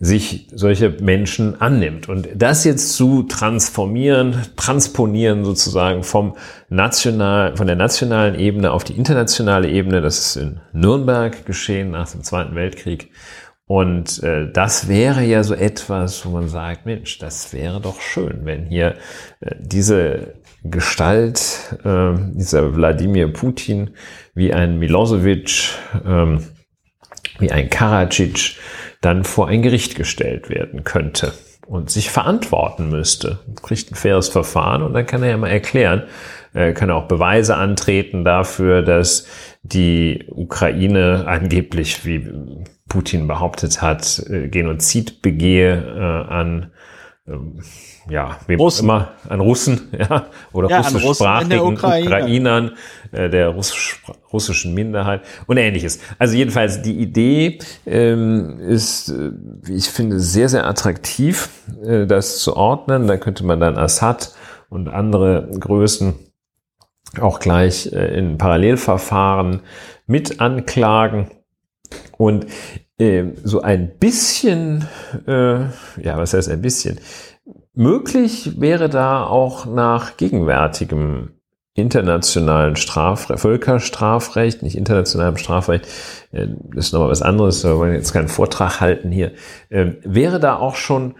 sich 0.00 0.48
solche 0.52 0.90
Menschen 1.00 1.58
annimmt. 1.60 2.08
Und 2.08 2.28
das 2.34 2.64
jetzt 2.64 2.94
zu 2.94 3.22
transformieren, 3.22 4.36
transponieren 4.56 5.44
sozusagen 5.44 6.02
vom 6.02 6.36
national, 6.68 7.56
von 7.56 7.66
der 7.66 7.76
nationalen 7.76 8.38
Ebene 8.38 8.72
auf 8.72 8.84
die 8.84 8.98
internationale 8.98 9.70
Ebene, 9.70 10.02
das 10.02 10.18
ist 10.18 10.36
in 10.36 10.60
Nürnberg 10.72 11.46
geschehen 11.46 11.90
nach 11.90 12.10
dem 12.10 12.22
Zweiten 12.22 12.54
Weltkrieg. 12.54 13.10
Und 13.70 14.22
äh, 14.24 14.50
das 14.52 14.88
wäre 14.88 15.22
ja 15.22 15.44
so 15.44 15.54
etwas, 15.54 16.26
wo 16.26 16.30
man 16.30 16.48
sagt, 16.48 16.86
Mensch, 16.86 17.18
das 17.18 17.52
wäre 17.52 17.80
doch 17.80 18.00
schön, 18.00 18.40
wenn 18.42 18.66
hier 18.66 18.96
äh, 19.40 19.54
diese 19.60 20.34
Gestalt, 20.64 21.78
äh, 21.84 22.12
dieser 22.34 22.76
Wladimir 22.76 23.28
Putin, 23.32 23.90
wie 24.34 24.52
ein 24.52 24.78
Milosevic, 24.78 25.70
ähm, 26.06 26.44
wie 27.38 27.50
ein 27.50 27.70
Karadzic, 27.70 28.56
dann 29.00 29.24
vor 29.24 29.48
ein 29.48 29.62
Gericht 29.62 29.94
gestellt 29.94 30.50
werden 30.50 30.84
könnte 30.84 31.32
und 31.66 31.90
sich 31.90 32.10
verantworten 32.10 32.90
müsste. 32.90 33.38
Kriegt 33.62 33.92
ein 33.92 33.94
faires 33.94 34.28
Verfahren 34.28 34.82
und 34.82 34.92
dann 34.92 35.06
kann 35.06 35.22
er 35.22 35.30
ja 35.30 35.36
mal 35.36 35.48
erklären, 35.48 36.02
äh, 36.52 36.72
kann 36.72 36.90
er 36.90 36.96
auch 36.96 37.08
Beweise 37.08 37.56
antreten 37.56 38.24
dafür, 38.24 38.82
dass 38.82 39.26
die 39.62 40.24
Ukraine 40.28 41.24
angeblich, 41.26 42.04
wie 42.04 42.28
Putin 42.88 43.28
behauptet 43.28 43.80
hat, 43.80 44.18
äh, 44.28 44.48
Genozid 44.48 45.22
begehe 45.22 45.76
äh, 45.76 46.32
an 46.32 46.72
ja, 48.08 48.38
wem 48.46 48.60
Russen. 48.60 48.84
immer, 48.84 49.12
an 49.28 49.40
Russen, 49.40 49.88
ja, 49.98 50.26
oder 50.52 50.68
ja, 50.68 50.80
russischsprachigen 50.80 51.60
Ukraine. 51.60 52.06
Ukrainern, 52.06 52.70
äh, 53.12 53.28
der 53.28 53.48
russisch, 53.48 54.02
russischen 54.32 54.74
Minderheit 54.74 55.22
und 55.46 55.56
ähnliches. 55.56 56.00
Also 56.18 56.36
jedenfalls 56.36 56.82
die 56.82 56.98
Idee 56.98 57.58
ähm, 57.86 58.58
ist, 58.60 59.10
äh, 59.10 59.30
wie 59.62 59.74
ich 59.74 59.88
finde, 59.88 60.20
sehr, 60.20 60.48
sehr 60.48 60.66
attraktiv, 60.66 61.50
äh, 61.84 62.06
das 62.06 62.38
zu 62.38 62.56
ordnen. 62.56 63.06
Da 63.06 63.16
könnte 63.16 63.44
man 63.44 63.60
dann 63.60 63.76
Assad 63.76 64.34
und 64.68 64.88
andere 64.88 65.48
Größen 65.58 66.14
auch 67.20 67.40
gleich 67.40 67.92
äh, 67.92 68.18
in 68.18 68.38
Parallelverfahren 68.38 69.60
mit 70.06 70.40
anklagen. 70.40 71.30
Und 72.16 72.46
so 73.44 73.62
ein 73.62 73.90
bisschen, 73.98 74.86
äh, 75.26 75.60
ja, 76.02 76.16
was 76.16 76.34
heißt 76.34 76.50
ein 76.50 76.62
bisschen? 76.62 77.00
Möglich 77.74 78.60
wäre 78.60 78.88
da 78.88 79.24
auch 79.24 79.64
nach 79.64 80.16
gegenwärtigem 80.16 81.30
internationalen 81.74 82.76
Strafrecht, 82.76 83.40
Völkerstrafrecht, 83.40 84.62
nicht 84.62 84.76
internationalem 84.76 85.36
Strafrecht, 85.36 85.86
äh, 86.32 86.48
das 86.74 86.86
ist 86.86 86.92
nochmal 86.92 87.10
was 87.10 87.22
anderes, 87.22 87.64
wir 87.64 87.78
wollen 87.78 87.94
jetzt 87.94 88.12
keinen 88.12 88.28
Vortrag 88.28 88.80
halten 88.80 89.10
hier, 89.10 89.32
äh, 89.70 89.92
wäre 90.02 90.40
da 90.40 90.56
auch 90.56 90.76
schon 90.76 91.14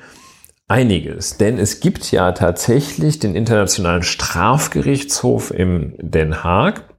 einiges. 0.69 1.37
Denn 1.37 1.59
es 1.59 1.81
gibt 1.81 2.13
ja 2.13 2.33
tatsächlich 2.33 3.19
den 3.19 3.35
Internationalen 3.35 4.03
Strafgerichtshof 4.03 5.51
im 5.51 5.95
Den 5.99 6.45
Haag. 6.45 6.90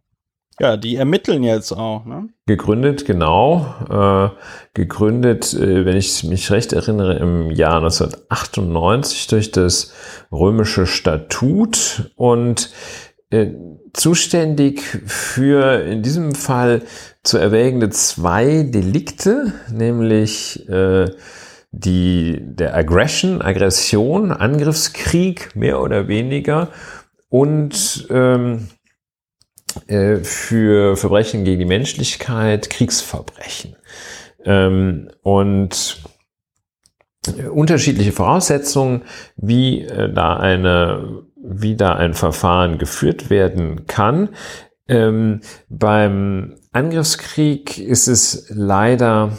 Ja, 0.62 0.78
die 0.78 0.96
ermitteln 0.96 1.42
jetzt 1.42 1.72
auch, 1.72 2.06
ne? 2.06 2.30
Gegründet, 2.46 3.06
genau. 3.06 3.66
Äh, 3.90 4.30
gegründet, 4.76 5.56
äh, 5.56 5.86
wenn 5.86 5.98
ich 5.98 6.24
mich 6.24 6.52
recht 6.52 6.72
erinnere, 6.72 7.16
im 7.18 7.50
Jahr 7.50 7.78
1998 7.78 9.26
durch 9.26 9.50
das 9.50 9.92
römische 10.32 10.86
Statut 10.86 12.12
und 12.16 12.70
äh, 13.32 13.48
zuständig 13.94 14.84
für 15.08 15.82
in 15.82 16.04
diesem 16.04 16.36
Fall 16.36 16.84
zu 17.24 17.40
erwägende 17.40 17.90
zwei 17.90 18.62
Delikte, 18.62 19.54
nämlich 19.74 20.70
äh, 20.70 21.10
die, 21.72 22.38
der 22.40 22.76
Aggression, 22.76 23.42
Aggression, 23.42 24.32
Angriffskrieg 24.32 25.56
mehr 25.56 25.82
oder 25.82 26.08
weniger 26.08 26.70
und 27.30 28.06
ähm, 28.12 28.68
äh, 29.88 30.18
für 30.18 30.96
Verbrechen 30.98 31.44
gegen 31.44 31.60
die 31.60 31.66
Menschlichkeit, 31.66 32.70
Kriegsverbrechen. 32.70 33.76
Ähm, 34.44 35.10
und 35.22 36.02
äh, 37.28 37.48
unterschiedliche 37.48 38.12
Voraussetzungen, 38.12 39.04
wie 39.38 39.82
äh, 39.84 40.12
da 40.12 40.38
eine, 40.38 41.24
wie 41.36 41.76
da 41.76 41.96
ein 41.96 42.14
Verfahren 42.14 42.78
geführt 42.78 43.30
werden 43.30 43.86
kann. 43.88 44.30
Ähm, 44.88 45.42
beim 45.70 46.56
Angriffskrieg 46.72 47.78
ist 47.78 48.08
es 48.08 48.48
leider 48.50 49.38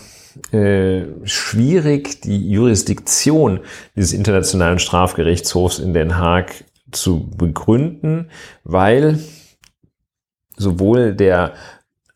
schwierig, 1.24 2.22
die 2.22 2.50
Jurisdiktion 2.50 3.60
dieses 3.94 4.14
Internationalen 4.14 4.78
Strafgerichtshofs 4.78 5.78
in 5.78 5.92
Den 5.92 6.16
Haag 6.16 6.64
zu 6.90 7.28
begründen, 7.36 8.30
weil 8.64 9.18
sowohl 10.56 11.14
der 11.14 11.52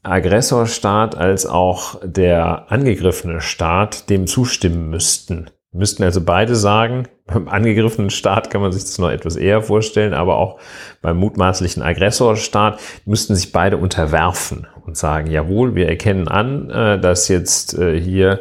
Aggressorstaat 0.02 1.16
als 1.16 1.46
auch 1.46 2.00
der 2.02 2.70
angegriffene 2.70 3.40
Staat 3.40 4.08
dem 4.08 4.26
zustimmen 4.26 4.88
müssten. 4.88 5.50
Müssten 5.72 6.04
also 6.04 6.22
beide 6.24 6.54
sagen, 6.54 7.08
beim 7.26 7.48
angegriffenen 7.48 8.10
Staat 8.10 8.50
kann 8.50 8.62
man 8.62 8.72
sich 8.72 8.84
das 8.84 8.98
noch 8.98 9.10
etwas 9.10 9.36
eher 9.36 9.62
vorstellen, 9.62 10.14
aber 10.14 10.36
auch 10.36 10.58
beim 11.02 11.18
mutmaßlichen 11.18 11.82
Aggressorstaat 11.82 12.80
müssten 13.04 13.34
sich 13.34 13.52
beide 13.52 13.76
unterwerfen 13.76 14.66
und 14.86 14.96
sagen, 14.96 15.30
jawohl, 15.30 15.74
wir 15.74 15.88
erkennen 15.88 16.28
an, 16.28 16.70
äh, 16.70 17.00
dass 17.00 17.28
jetzt 17.28 17.76
äh, 17.76 18.00
hier 18.00 18.40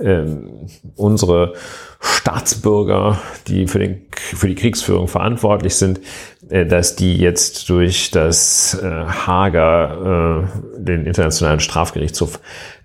ähm, 0.00 0.66
unsere 0.96 1.54
Staatsbürger, 2.00 3.20
die 3.46 3.66
für, 3.66 3.78
den, 3.78 4.06
für 4.12 4.48
die 4.48 4.54
Kriegsführung 4.54 5.08
verantwortlich 5.08 5.76
sind, 5.76 6.00
äh, 6.48 6.66
dass 6.66 6.96
die 6.96 7.16
jetzt 7.16 7.68
durch 7.68 8.10
das 8.10 8.78
Hager, 8.82 10.48
den 10.76 11.06
Internationalen 11.06 11.60
Strafgerichtshof, 11.60 12.40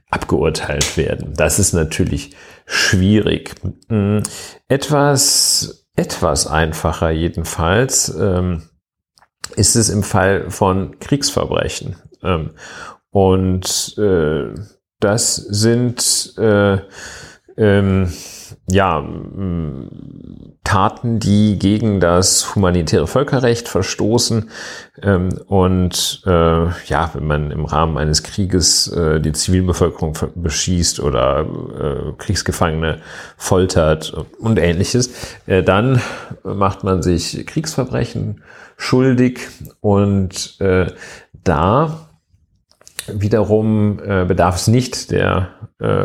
abgeurteilt 0.09 0.97
werden. 0.97 1.33
Das 1.35 1.59
ist 1.59 1.73
natürlich 1.73 2.35
schwierig. 2.65 3.55
Hm, 3.89 4.23
etwas, 4.67 5.87
etwas 5.95 6.47
einfacher 6.47 7.11
jedenfalls 7.11 8.09
ähm, 8.09 8.63
ist 9.55 9.75
es 9.75 9.89
im 9.89 10.03
Fall 10.03 10.49
von 10.49 10.99
Kriegsverbrechen. 10.99 11.95
Ähm, 12.23 12.51
und 13.11 13.97
äh, 13.97 14.53
das 14.99 15.35
sind 15.35 16.33
äh, 16.37 16.77
ähm, 17.57 18.09
ja, 18.69 19.03
Taten, 20.63 21.19
die 21.19 21.59
gegen 21.59 21.99
das 21.99 22.55
humanitäre 22.55 23.07
Völkerrecht 23.07 23.67
verstoßen. 23.67 24.49
Ähm, 25.01 25.29
und 25.47 26.21
äh, 26.25 26.29
ja, 26.85 27.09
wenn 27.13 27.27
man 27.27 27.51
im 27.51 27.65
Rahmen 27.65 27.97
eines 27.97 28.23
Krieges 28.23 28.87
äh, 28.87 29.19
die 29.19 29.33
Zivilbevölkerung 29.33 30.13
beschießt 30.35 30.99
oder 30.99 31.41
äh, 31.41 32.13
Kriegsgefangene 32.17 32.99
foltert 33.37 34.13
und 34.39 34.59
ähnliches, 34.59 35.11
äh, 35.47 35.63
dann 35.63 36.01
macht 36.43 36.83
man 36.83 37.01
sich 37.01 37.45
Kriegsverbrechen 37.45 38.41
schuldig. 38.77 39.47
Und 39.81 40.59
äh, 40.61 40.87
da 41.43 42.08
wiederum 43.15 43.99
äh, 43.99 44.25
bedarf 44.25 44.55
es 44.55 44.67
nicht 44.67 45.11
der 45.11 45.49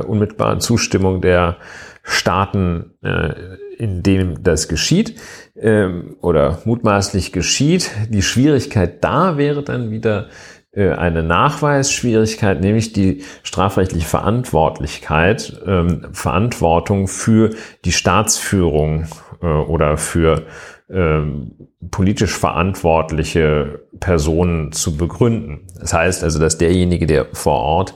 unmittelbaren 0.07 0.61
Zustimmung 0.61 1.21
der 1.21 1.57
Staaten, 2.05 2.93
äh, 3.03 3.35
in 3.79 4.03
denen 4.03 4.43
das 4.43 4.69
geschieht 4.69 5.19
ähm, 5.57 6.17
oder 6.21 6.61
mutmaßlich 6.65 7.33
geschieht. 7.33 7.91
Die 8.11 8.23
Schwierigkeit 8.23 9.03
da 9.03 9.37
wäre 9.39 9.63
dann 9.63 9.91
wieder 9.91 10.29
äh, 10.73 10.91
eine 10.91 11.23
Nachweisschwierigkeit, 11.23 12.61
nämlich 12.61 12.93
die 12.93 13.25
strafrechtliche 13.43 14.07
Verantwortlichkeit, 14.07 15.61
ähm, 15.67 16.07
Verantwortung 16.13 17.09
für 17.09 17.51
die 17.87 17.93
Staatsführung 17.93 19.07
äh, 19.43 19.47
oder 19.47 19.97
für 19.97 20.43
ähm, 20.91 21.53
politisch 21.91 22.37
verantwortliche 22.37 23.81
Personen 24.01 24.73
zu 24.73 24.97
begründen. 24.97 25.67
Das 25.81 25.93
heißt 25.93 26.23
also, 26.25 26.39
dass 26.39 26.59
derjenige, 26.59 27.07
der 27.07 27.27
vor 27.33 27.61
Ort 27.61 27.95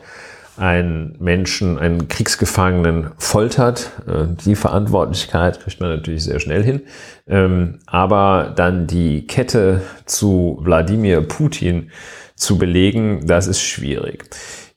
einen 0.57 1.17
Menschen, 1.21 1.79
einen 1.79 2.09
Kriegsgefangenen 2.09 3.13
foltert. 3.19 3.93
Äh, 4.07 4.35
die 4.45 4.57
Verantwortlichkeit 4.57 5.61
kriegt 5.61 5.81
man 5.81 5.91
natürlich 5.91 6.25
sehr 6.25 6.41
schnell 6.41 6.65
hin. 6.65 6.83
Ähm, 7.29 7.79
aber 7.87 8.53
dann 8.57 8.87
die 8.87 9.27
Kette 9.27 9.83
zu 10.05 10.59
Wladimir 10.63 11.21
Putin 11.21 11.91
zu 12.35 12.59
belegen, 12.59 13.27
das 13.27 13.47
ist 13.47 13.63
schwierig. 13.63 14.25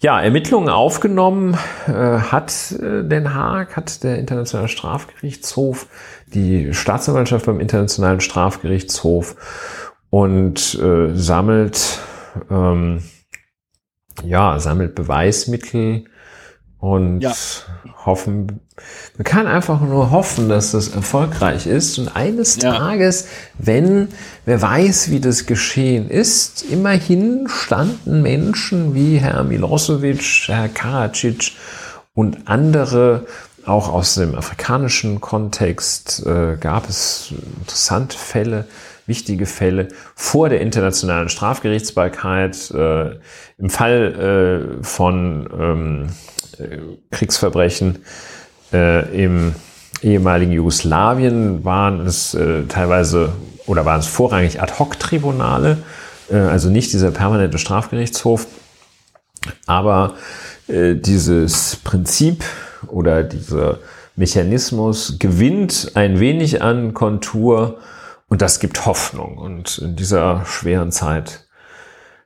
Ja, 0.04 0.20
Ermittlungen 0.20 0.70
aufgenommen 0.70 1.56
äh, 1.86 1.92
hat 1.92 2.72
äh, 2.72 3.04
Den 3.04 3.36
Haag, 3.36 3.78
hat 3.78 4.04
der 4.04 4.18
Internationale 4.18 4.68
Strafgerichtshof, 4.68 5.86
die 6.34 6.74
Staatsanwaltschaft 6.74 7.46
beim 7.46 7.60
Internationalen 7.60 8.20
Strafgerichtshof 8.20 9.36
und 10.10 10.74
äh, 10.82 11.16
sammelt 11.16 12.00
ähm, 12.50 13.04
ja, 14.24 14.60
sammelt 14.60 14.96
Beweismittel 14.96 16.06
und 16.82 17.22
ja. 17.22 17.32
hoffen, 18.06 18.60
man 19.16 19.24
kann 19.24 19.46
einfach 19.46 19.80
nur 19.82 20.10
hoffen, 20.10 20.50
dass 20.50 20.72
das 20.72 20.90
erfolgreich 20.90 21.68
ist. 21.68 22.00
Und 22.00 22.16
eines 22.16 22.56
ja. 22.60 22.74
Tages, 22.74 23.28
wenn, 23.60 24.08
wer 24.46 24.62
weiß, 24.62 25.12
wie 25.12 25.20
das 25.20 25.46
geschehen 25.46 26.10
ist, 26.10 26.64
immerhin 26.64 27.48
standen 27.48 28.24
Menschen 28.24 28.96
wie 28.96 29.18
Herr 29.18 29.44
Milosevic, 29.44 30.48
Herr 30.48 30.70
Karadzic 30.70 31.52
und 32.16 32.48
andere 32.48 33.28
auch 33.64 33.94
aus 33.94 34.16
dem 34.16 34.34
afrikanischen 34.34 35.22
Kontext 35.22 36.26
äh, 36.26 36.58
gab 36.60 36.90
es 36.90 37.32
interessante 37.60 38.18
Fälle, 38.18 38.66
wichtige 39.06 39.46
Fälle 39.46 39.90
vor 40.16 40.50
der 40.50 40.62
internationalen 40.62 41.30
Strafgerichtsbarkeit. 41.30 42.72
Äh, 42.72 43.20
Im 43.60 43.70
Fall 43.70 44.80
äh, 44.82 44.84
von 44.84 45.48
ähm, 45.54 46.08
äh, 46.08 46.41
Kriegsverbrechen 47.12 48.00
äh, 48.74 49.24
im 49.24 49.56
ehemaligen 50.02 50.52
Jugoslawien 50.52 51.64
waren 51.64 52.02
es 52.02 52.34
äh, 52.34 52.64
teilweise 52.64 53.34
oder 53.68 53.86
waren 53.86 54.00
es 54.00 54.08
vorrangig 54.08 54.62
Ad-hoc-Tribunale, 54.62 55.78
äh, 56.30 56.36
also 56.38 56.70
nicht 56.70 56.94
dieser 56.94 57.12
permanente 57.12 57.58
Strafgerichtshof. 57.58 58.48
Aber 59.66 60.16
dieses 60.68 61.78
Prinzip 61.78 62.46
oder 62.88 63.24
dieser 63.24 63.80
Mechanismus 64.16 65.18
gewinnt 65.18 65.94
ein 65.96 66.20
wenig 66.20 66.62
an 66.62 66.94
Kontur 66.94 67.80
und 68.30 68.42
das 68.44 68.60
gibt 68.60 68.86
Hoffnung. 68.86 69.40
Und 69.40 69.80
in 69.80 69.96
dieser 69.96 70.46
schweren 70.46 70.92
Zeit 70.92 71.48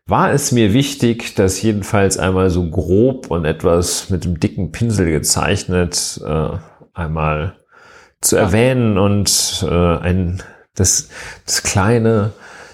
war 0.08 0.32
es 0.32 0.52
mir 0.52 0.74
wichtig, 0.74 1.36
das 1.36 1.62
jedenfalls 1.62 2.18
einmal 2.18 2.50
so 2.50 2.70
grob 2.70 3.32
und 3.32 3.46
etwas 3.46 4.10
mit 4.10 4.24
dem 4.24 4.40
dicken 4.40 4.72
Pinsel 4.72 5.12
gezeichnet 5.12 6.22
äh, 6.24 6.50
einmal 6.94 7.60
zu 8.22 8.36
erwähnen 8.36 8.98
und 8.98 9.66
äh, 9.68 9.98
ein, 9.98 10.44
das, 10.76 11.10
das 11.46 11.64
kleine 11.64 12.34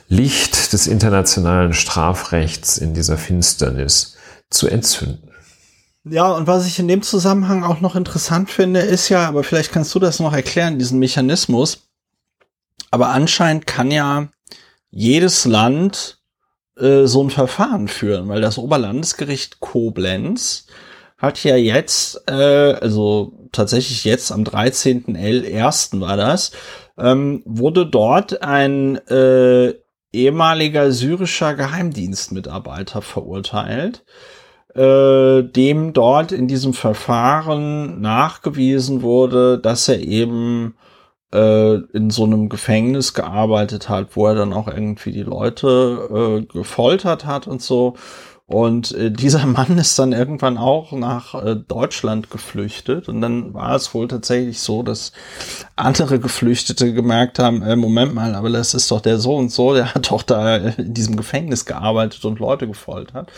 Licht 0.09 0.73
des 0.73 0.87
internationalen 0.87 1.73
Strafrechts 1.73 2.77
in 2.77 2.93
dieser 2.93 3.17
Finsternis 3.17 4.17
zu 4.49 4.67
entzünden. 4.67 5.31
Ja, 6.03 6.31
und 6.31 6.47
was 6.47 6.65
ich 6.65 6.79
in 6.79 6.87
dem 6.87 7.01
Zusammenhang 7.01 7.63
auch 7.63 7.79
noch 7.79 7.95
interessant 7.95 8.49
finde, 8.49 8.81
ist 8.81 9.07
ja, 9.09 9.27
aber 9.27 9.43
vielleicht 9.43 9.71
kannst 9.71 9.93
du 9.95 9.99
das 9.99 10.19
noch 10.19 10.33
erklären, 10.33 10.79
diesen 10.79 10.99
Mechanismus. 10.99 11.87
Aber 12.89 13.09
anscheinend 13.09 13.67
kann 13.67 13.91
ja 13.91 14.27
jedes 14.89 15.45
Land 15.45 16.20
äh, 16.81 17.05
so 17.05 17.23
ein 17.23 17.29
Verfahren 17.29 17.87
führen, 17.87 18.27
weil 18.27 18.41
das 18.41 18.57
Oberlandesgericht 18.57 19.59
Koblenz 19.59 20.65
hat 21.17 21.43
ja 21.43 21.55
jetzt, 21.55 22.23
äh, 22.27 22.73
also 22.73 23.33
tatsächlich 23.51 24.03
jetzt 24.03 24.31
am 24.31 24.43
13.01. 24.43 26.01
war 26.01 26.17
das, 26.17 26.51
ähm, 26.97 27.43
wurde 27.45 27.85
dort 27.85 28.41
ein 28.41 28.95
äh, 29.07 29.73
ehemaliger 30.11 30.91
syrischer 30.91 31.53
Geheimdienstmitarbeiter 31.53 33.01
verurteilt, 33.01 34.03
äh, 34.73 35.43
dem 35.43 35.93
dort 35.93 36.31
in 36.31 36.47
diesem 36.47 36.73
Verfahren 36.73 38.01
nachgewiesen 38.01 39.01
wurde, 39.01 39.59
dass 39.59 39.87
er 39.87 39.99
eben 39.99 40.75
äh, 41.33 41.75
in 41.93 42.09
so 42.09 42.23
einem 42.23 42.49
Gefängnis 42.49 43.13
gearbeitet 43.13 43.89
hat, 43.89 44.15
wo 44.15 44.27
er 44.27 44.35
dann 44.35 44.53
auch 44.53 44.67
irgendwie 44.67 45.11
die 45.11 45.23
Leute 45.23 46.45
äh, 46.49 46.53
gefoltert 46.53 47.25
hat 47.25 47.47
und 47.47 47.61
so. 47.61 47.95
Und 48.51 48.91
äh, 48.93 49.11
dieser 49.11 49.45
Mann 49.45 49.77
ist 49.77 49.97
dann 49.97 50.11
irgendwann 50.11 50.57
auch 50.57 50.91
nach 50.91 51.35
äh, 51.35 51.55
Deutschland 51.55 52.29
geflüchtet. 52.29 53.07
Und 53.07 53.21
dann 53.21 53.53
war 53.53 53.75
es 53.75 53.93
wohl 53.93 54.07
tatsächlich 54.07 54.59
so, 54.59 54.83
dass 54.83 55.13
andere 55.75 56.19
Geflüchtete 56.19 56.93
gemerkt 56.93 57.39
haben, 57.39 57.61
äh, 57.61 57.75
Moment 57.75 58.13
mal, 58.13 58.35
aber 58.35 58.49
das 58.49 58.73
ist 58.73 58.91
doch 58.91 59.01
der 59.01 59.17
so 59.17 59.35
und 59.37 59.51
so, 59.51 59.73
der 59.73 59.93
hat 59.95 60.11
doch 60.11 60.23
da 60.23 60.57
in 60.57 60.93
diesem 60.93 61.15
Gefängnis 61.15 61.65
gearbeitet 61.65 62.25
und 62.25 62.39
Leute 62.39 62.67
gefoltert. 62.67 63.31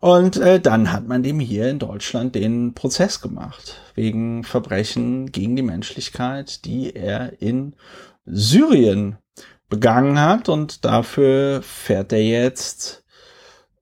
Und 0.00 0.36
äh, 0.36 0.60
dann 0.60 0.92
hat 0.92 1.08
man 1.08 1.22
dem 1.22 1.40
hier 1.40 1.68
in 1.68 1.78
Deutschland 1.78 2.34
den 2.34 2.74
Prozess 2.74 3.20
gemacht, 3.20 3.80
wegen 3.94 4.44
Verbrechen 4.44 5.32
gegen 5.32 5.56
die 5.56 5.62
Menschlichkeit, 5.62 6.64
die 6.64 6.94
er 6.94 7.40
in 7.42 7.74
Syrien 8.24 9.18
begangen 9.68 10.20
hat. 10.20 10.48
Und 10.48 10.84
dafür 10.84 11.62
fährt 11.62 12.12
er 12.12 12.22
jetzt 12.22 13.04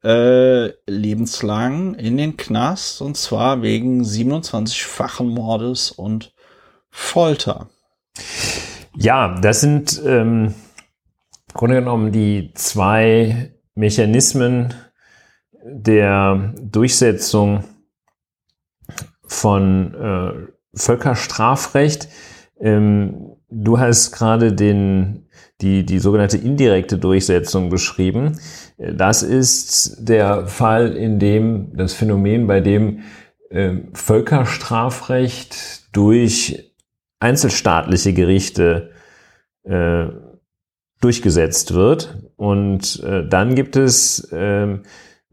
äh, 0.03 0.69
lebenslang 0.87 1.95
in 1.95 2.17
den 2.17 2.37
Knast 2.37 3.03
und 3.03 3.17
zwar 3.17 3.61
wegen 3.63 4.03
27-fachen 4.03 5.29
Mordes 5.29 5.91
und 5.91 6.33
Folter. 6.91 7.69
Ja, 8.97 9.39
das 9.41 9.61
sind 9.61 10.01
ähm, 10.07 10.55
Grunde 11.53 11.77
genommen 11.77 12.13
die 12.13 12.53
zwei 12.55 13.53
Mechanismen 13.75 14.73
der 15.69 16.55
Durchsetzung 16.61 17.65
von 19.27 19.95
äh, 19.95 20.33
Völkerstrafrecht. 20.75 22.09
Ähm, 22.61 23.37
du 23.49 23.79
hast 23.79 24.13
gerade 24.13 24.53
den 24.53 25.27
die, 25.61 25.87
die 25.87 25.99
sogenannte 25.99 26.37
indirekte 26.37 26.99
Durchsetzung 26.99 27.71
beschrieben. 27.71 28.39
Das 28.79 29.23
ist 29.23 30.07
der 30.07 30.47
Fall, 30.47 30.95
in 30.95 31.19
dem 31.19 31.75
das 31.77 31.95
Phänomen, 31.95 32.47
bei 32.47 32.61
dem 32.61 33.01
äh, 33.51 33.73
Völkerstrafrecht 33.95 35.97
durch 35.97 36.75
einzelstaatliche 37.21 38.13
Gerichte 38.13 38.91
äh, 39.65 40.09
durchgesetzt 41.01 41.73
wird. 41.73 42.19
Und 42.37 43.03
äh, 43.03 43.27
dann 43.27 43.55
gibt 43.55 43.77
es 43.77 44.31
äh, 44.33 44.79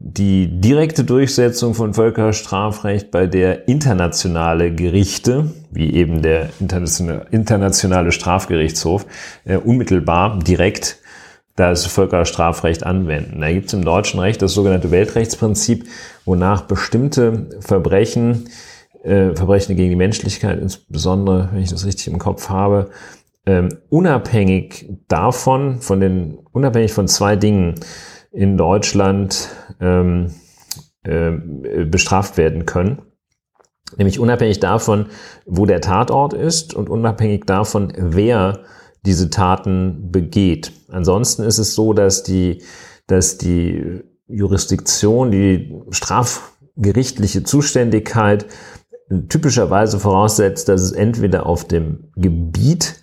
die 0.06 0.60
direkte 0.60 1.02
Durchsetzung 1.02 1.72
von 1.72 1.94
Völkerstrafrecht, 1.94 3.10
bei 3.10 3.26
der 3.26 3.68
internationale 3.68 4.70
Gerichte, 4.74 5.50
wie 5.70 5.94
eben 5.94 6.20
der 6.20 6.50
internationale 6.60 8.12
Strafgerichtshof, 8.12 9.06
äh, 9.46 9.56
unmittelbar 9.56 10.38
direkt 10.40 10.98
das 11.56 11.86
Völkerstrafrecht 11.86 12.84
anwenden. 12.84 13.40
Da 13.40 13.50
gibt 13.50 13.68
es 13.68 13.72
im 13.72 13.82
deutschen 13.82 14.20
Recht 14.20 14.42
das 14.42 14.52
sogenannte 14.52 14.90
Weltrechtsprinzip, 14.90 15.86
wonach 16.26 16.62
bestimmte 16.62 17.48
Verbrechen, 17.60 18.50
äh, 19.04 19.34
Verbrechen 19.34 19.74
gegen 19.74 19.88
die 19.88 19.96
Menschlichkeit 19.96 20.60
insbesondere, 20.60 21.48
wenn 21.52 21.62
ich 21.62 21.70
das 21.70 21.86
richtig 21.86 22.08
im 22.08 22.18
Kopf 22.18 22.50
habe, 22.50 22.90
äh, 23.46 23.70
unabhängig 23.88 24.86
davon, 25.08 25.80
von 25.80 26.00
den, 26.00 26.36
unabhängig 26.52 26.92
von 26.92 27.08
zwei 27.08 27.36
Dingen, 27.36 27.76
in 28.34 28.56
Deutschland 28.56 29.48
ähm, 29.80 30.34
äh, 31.04 31.30
bestraft 31.84 32.36
werden 32.36 32.66
können. 32.66 33.02
Nämlich 33.96 34.18
unabhängig 34.18 34.58
davon, 34.60 35.06
wo 35.46 35.66
der 35.66 35.80
Tatort 35.80 36.32
ist 36.32 36.74
und 36.74 36.90
unabhängig 36.90 37.44
davon, 37.46 37.92
wer 37.96 38.60
diese 39.06 39.30
Taten 39.30 40.10
begeht. 40.10 40.72
Ansonsten 40.88 41.42
ist 41.44 41.58
es 41.58 41.74
so, 41.74 41.92
dass 41.92 42.22
die, 42.24 42.62
dass 43.06 43.38
die 43.38 44.02
Jurisdiktion, 44.26 45.30
die 45.30 45.74
strafgerichtliche 45.90 47.44
Zuständigkeit 47.44 48.46
typischerweise 49.28 50.00
voraussetzt, 50.00 50.68
dass 50.68 50.80
es 50.80 50.92
entweder 50.92 51.46
auf 51.46 51.68
dem 51.68 52.10
Gebiet, 52.16 52.96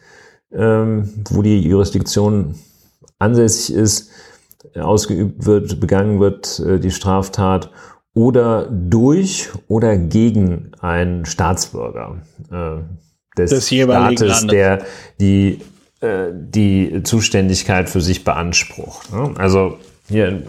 ähm, 0.51 1.23
wo 1.29 1.41
die 1.41 1.61
Jurisdiktion 1.61 2.55
ansässig 3.19 3.75
ist, 3.75 4.10
ausgeübt 4.79 5.45
wird, 5.45 5.79
begangen 5.79 6.19
wird, 6.19 6.59
äh, 6.59 6.79
die 6.79 6.91
Straftat, 6.91 7.69
oder 8.13 8.67
durch 8.69 9.49
oder 9.67 9.97
gegen 9.97 10.71
einen 10.81 11.25
Staatsbürger 11.25 12.21
äh, 12.51 13.37
des, 13.37 13.51
des 13.51 13.69
Staates, 13.69 14.47
der 14.47 14.83
die, 15.19 15.61
äh, 16.01 16.27
die 16.33 17.03
Zuständigkeit 17.03 17.89
für 17.89 18.01
sich 18.01 18.25
beansprucht. 18.25 19.13
Ne? 19.13 19.33
Also 19.37 19.77
hier 20.09 20.43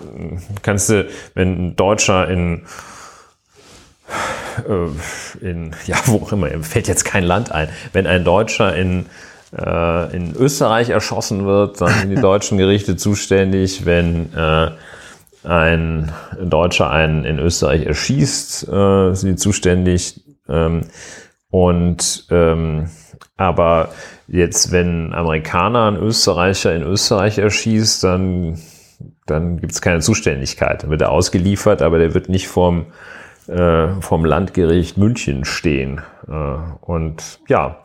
kannst 0.63 0.91
du, 0.91 1.09
wenn 1.35 1.69
ein 1.69 1.77
Deutscher 1.77 2.29
in 2.29 2.63
in, 5.41 5.75
ja, 5.87 5.97
wo 6.05 6.17
auch 6.17 6.33
immer, 6.33 6.49
fällt 6.63 6.87
jetzt 6.87 7.05
kein 7.05 7.25
Land 7.25 7.51
ein. 7.53 7.71
Wenn 7.95 8.07
ein 8.07 8.25
Deutscher 8.25 8.77
in 8.77 9.07
äh, 9.57 10.17
in 10.17 10.35
Österreich 10.35 10.91
erschossen 10.91 11.45
wird, 11.47 11.81
dann 11.81 11.93
sind 11.93 12.11
die 12.11 12.21
deutschen 12.21 12.59
Gerichte 12.59 12.97
zuständig. 12.97 13.85
Wenn 13.85 14.33
äh, 14.35 14.71
ein 15.45 16.13
Deutscher 16.41 16.91
einen 16.91 17.25
in 17.25 17.39
Österreich 17.39 17.87
erschießt, 17.87 18.69
äh, 18.69 19.15
sind 19.15 19.31
die 19.31 19.37
zuständig. 19.37 20.23
Ähm, 20.49 20.83
und 21.51 22.27
ähm, 22.31 22.89
aber 23.37 23.89
jetzt, 24.29 24.73
wenn 24.73 25.09
ein 25.09 25.15
Amerikaner 25.15 25.87
einen 25.87 25.97
Österreicher 25.97 26.75
in 26.75 26.83
Österreich 26.83 27.39
erschießt, 27.39 28.05
dann, 28.05 28.59
dann 29.27 29.59
gibt 29.59 29.73
es 29.73 29.81
keine 29.81 30.01
Zuständigkeit. 30.01 30.83
Dann 30.83 30.91
wird 30.91 31.03
er 31.03 31.11
ausgeliefert, 31.11 31.83
aber 31.83 31.99
der 31.99 32.15
wird 32.15 32.29
nicht 32.29 32.49
vom, 32.49 32.87
äh, 33.49 33.89
vom 34.01 34.25
Landgericht 34.25 34.97
München 34.97 35.45
stehen. 35.45 36.01
Äh, 36.29 36.33
und 36.83 37.41
ja, 37.49 37.83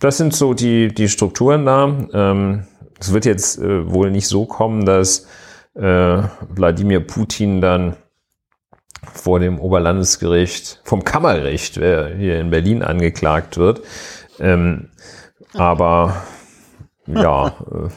das 0.00 0.16
sind 0.16 0.34
so 0.34 0.54
die, 0.54 0.88
die 0.88 1.08
Strukturen 1.08 1.64
da. 1.64 1.96
Ähm, 2.12 2.64
es 2.98 3.12
wird 3.12 3.24
jetzt 3.24 3.58
äh, 3.58 3.90
wohl 3.90 4.10
nicht 4.10 4.26
so 4.26 4.46
kommen, 4.46 4.84
dass 4.84 5.26
äh, 5.74 6.22
Wladimir 6.54 7.00
Putin 7.00 7.60
dann 7.60 7.96
vor 9.12 9.40
dem 9.40 9.58
Oberlandesgericht, 9.58 10.80
vom 10.84 11.04
Kammergericht, 11.04 11.78
wer 11.78 12.14
hier 12.14 12.40
in 12.40 12.50
Berlin 12.50 12.82
angeklagt 12.82 13.56
wird. 13.56 13.82
Ähm, 14.38 14.88
aber 15.54 16.22
ja, 17.06 17.48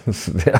äh, 0.05 0.51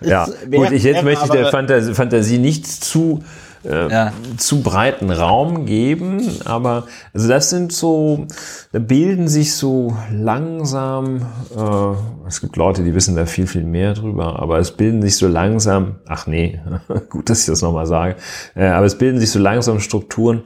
ja. 0.00 0.26
Gut, 0.50 0.70
ich 0.72 0.82
jetzt 0.82 1.02
möchte 1.02 1.24
ich 1.24 1.30
der 1.30 1.46
Fantasie, 1.46 1.94
Fantasie 1.94 2.38
nicht 2.38 2.66
zu 2.66 3.22
äh, 3.64 3.90
ja. 3.90 4.12
zu 4.36 4.62
breiten 4.62 5.10
Raum 5.10 5.66
geben. 5.66 6.28
Aber 6.44 6.86
also 7.12 7.28
das 7.28 7.50
sind 7.50 7.72
so, 7.72 8.26
da 8.72 8.78
bilden 8.78 9.28
sich 9.28 9.54
so 9.54 9.96
langsam, 10.12 11.26
äh, 11.56 12.26
es 12.26 12.40
gibt 12.40 12.56
Leute, 12.56 12.82
die 12.82 12.94
wissen 12.94 13.16
da 13.16 13.26
viel, 13.26 13.46
viel 13.46 13.64
mehr 13.64 13.94
drüber, 13.94 14.40
aber 14.40 14.58
es 14.58 14.72
bilden 14.72 15.02
sich 15.02 15.16
so 15.16 15.26
langsam, 15.26 15.96
ach 16.06 16.26
nee, 16.26 16.60
gut, 17.10 17.30
dass 17.30 17.40
ich 17.40 17.46
das 17.46 17.62
nochmal 17.62 17.86
sage, 17.86 18.16
äh, 18.54 18.66
aber 18.66 18.86
es 18.86 18.96
bilden 18.96 19.20
sich 19.20 19.30
so 19.30 19.38
langsam 19.38 19.80
Strukturen, 19.80 20.42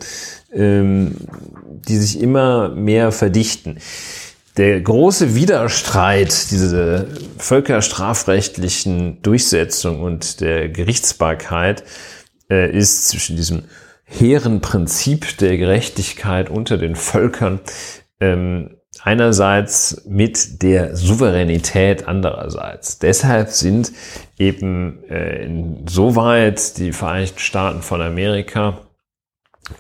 ähm, 0.53 1.17
die 1.89 1.97
sich 1.97 2.21
immer 2.21 2.71
mehr 2.71 3.13
verdichten. 3.13 3.79
Der 4.57 4.81
große 4.81 5.35
Widerstreit, 5.35 6.53
diese 6.53 7.09
völkerstrafrechtlichen 7.39 9.21
Durchsetzung 9.21 10.01
und 10.01 10.41
der 10.41 10.69
Gerichtsbarkeit, 10.69 11.83
äh, 12.55 12.71
ist 12.71 13.09
zwischen 13.09 13.37
diesem 13.37 13.65
hehren 14.05 14.61
Prinzip 14.61 15.39
der 15.39 15.57
Gerechtigkeit 15.59 16.51
unter 16.51 16.79
den 16.79 16.95
Völkern 16.95 17.61
ähm, 18.21 18.77
einerseits 19.03 20.03
mit 20.07 20.63
der 20.63 20.95
Souveränität 20.95 22.07
andererseits. 22.07 22.99
Deshalb 23.01 23.49
sind 23.49 23.93
eben 24.39 25.03
äh, 25.11 25.45
insoweit 25.45 26.79
die 26.79 26.93
Vereinigten 26.93 27.41
Staaten 27.41 27.83
von 27.83 28.01
Amerika 28.01 28.83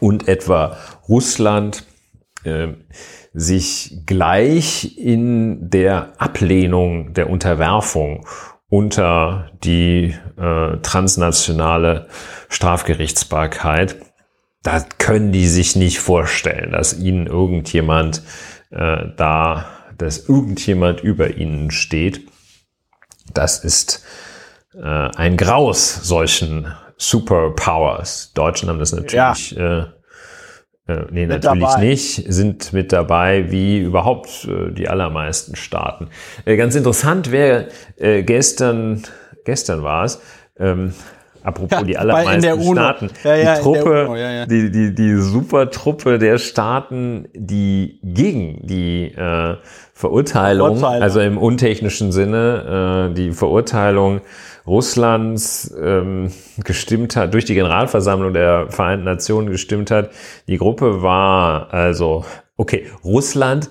und 0.01 0.27
etwa 0.27 0.77
Russland 1.09 1.85
äh, 2.43 2.68
sich 3.33 4.03
gleich 4.07 4.99
in 4.99 5.70
der 5.70 6.12
Ablehnung 6.18 7.14
der 7.14 7.31
Unterwerfung 7.31 8.27
unter 8.69 9.51
die 9.62 10.15
äh, 10.37 10.77
transnationale 10.79 12.09
Strafgerichtsbarkeit. 12.49 13.97
Da 14.62 14.81
können 14.99 15.33
die 15.33 15.47
sich 15.47 15.77
nicht 15.77 15.99
vorstellen, 16.01 16.73
dass 16.73 16.99
ihnen 16.99 17.27
irgendjemand 17.27 18.23
äh, 18.71 19.07
da, 19.17 19.67
dass 19.99 20.29
irgendjemand 20.29 21.01
über 21.01 21.37
ihnen 21.37 21.71
steht. 21.71 22.27
Das 23.33 23.62
ist 23.62 24.05
äh, 24.75 24.81
ein 24.83 25.37
Graus 25.37 25.95
solchen 26.03 26.73
Superpowers. 26.97 28.33
Deutschen 28.35 28.69
haben 28.69 28.79
das 28.79 28.93
natürlich 28.93 29.51
ja. 29.53 29.81
äh, 29.81 29.87
äh, 30.87 31.05
nee, 31.11 31.26
mit 31.26 31.43
natürlich 31.43 31.64
dabei. 31.64 31.80
nicht, 31.80 32.32
sind 32.32 32.72
mit 32.74 32.93
dabei 32.93 33.51
wie 33.51 33.78
überhaupt 33.78 34.47
äh, 34.47 34.70
die 34.70 34.89
allermeisten 34.89 35.57
Staaten. 35.57 36.09
Äh, 36.45 36.57
ganz 36.57 36.74
interessant 36.74 37.32
wäre, 37.32 37.68
äh, 37.97 38.22
gestern, 38.22 39.03
gestern 39.45 39.82
war 39.82 40.05
es, 40.05 40.20
ähm, 40.59 40.93
apropos 41.43 41.78
ja, 41.78 41.85
die 41.85 41.97
allermeisten 41.97 42.62
Staaten, 42.62 43.11
ja, 43.24 43.35
ja, 43.35 43.55
die 43.55 43.62
Truppe, 43.62 44.09
UNO, 44.09 44.47
die, 44.47 44.70
die, 44.70 44.95
die 44.95 45.16
Supertruppe 45.16 46.18
der 46.18 46.37
Staaten, 46.37 47.28
die 47.35 47.99
gegen 48.03 48.66
die 48.66 49.07
äh, 49.07 49.57
Verurteilung, 49.95 50.78
Verurteilung, 50.78 51.03
also 51.03 51.20
im 51.20 51.39
untechnischen 51.39 52.12
Sinne, 52.12 53.09
äh, 53.11 53.14
die 53.14 53.32
Verurteilung 53.32 54.20
Russlands 54.67 55.75
ähm, 55.81 56.33
gestimmt 56.62 57.17
hat, 57.17 57.35
durch 57.35 57.45
die 57.45 57.55
Generalversammlung 57.55 58.33
der 58.33 58.71
Vereinten 58.71 59.05
Nationen 59.05 59.51
gestimmt 59.51 59.91
hat. 59.91 60.11
Die 60.49 60.57
Gruppe 60.57 61.03
war 61.03 61.73
also, 61.73 62.25
okay, 62.57 62.87
Russland, 63.05 63.69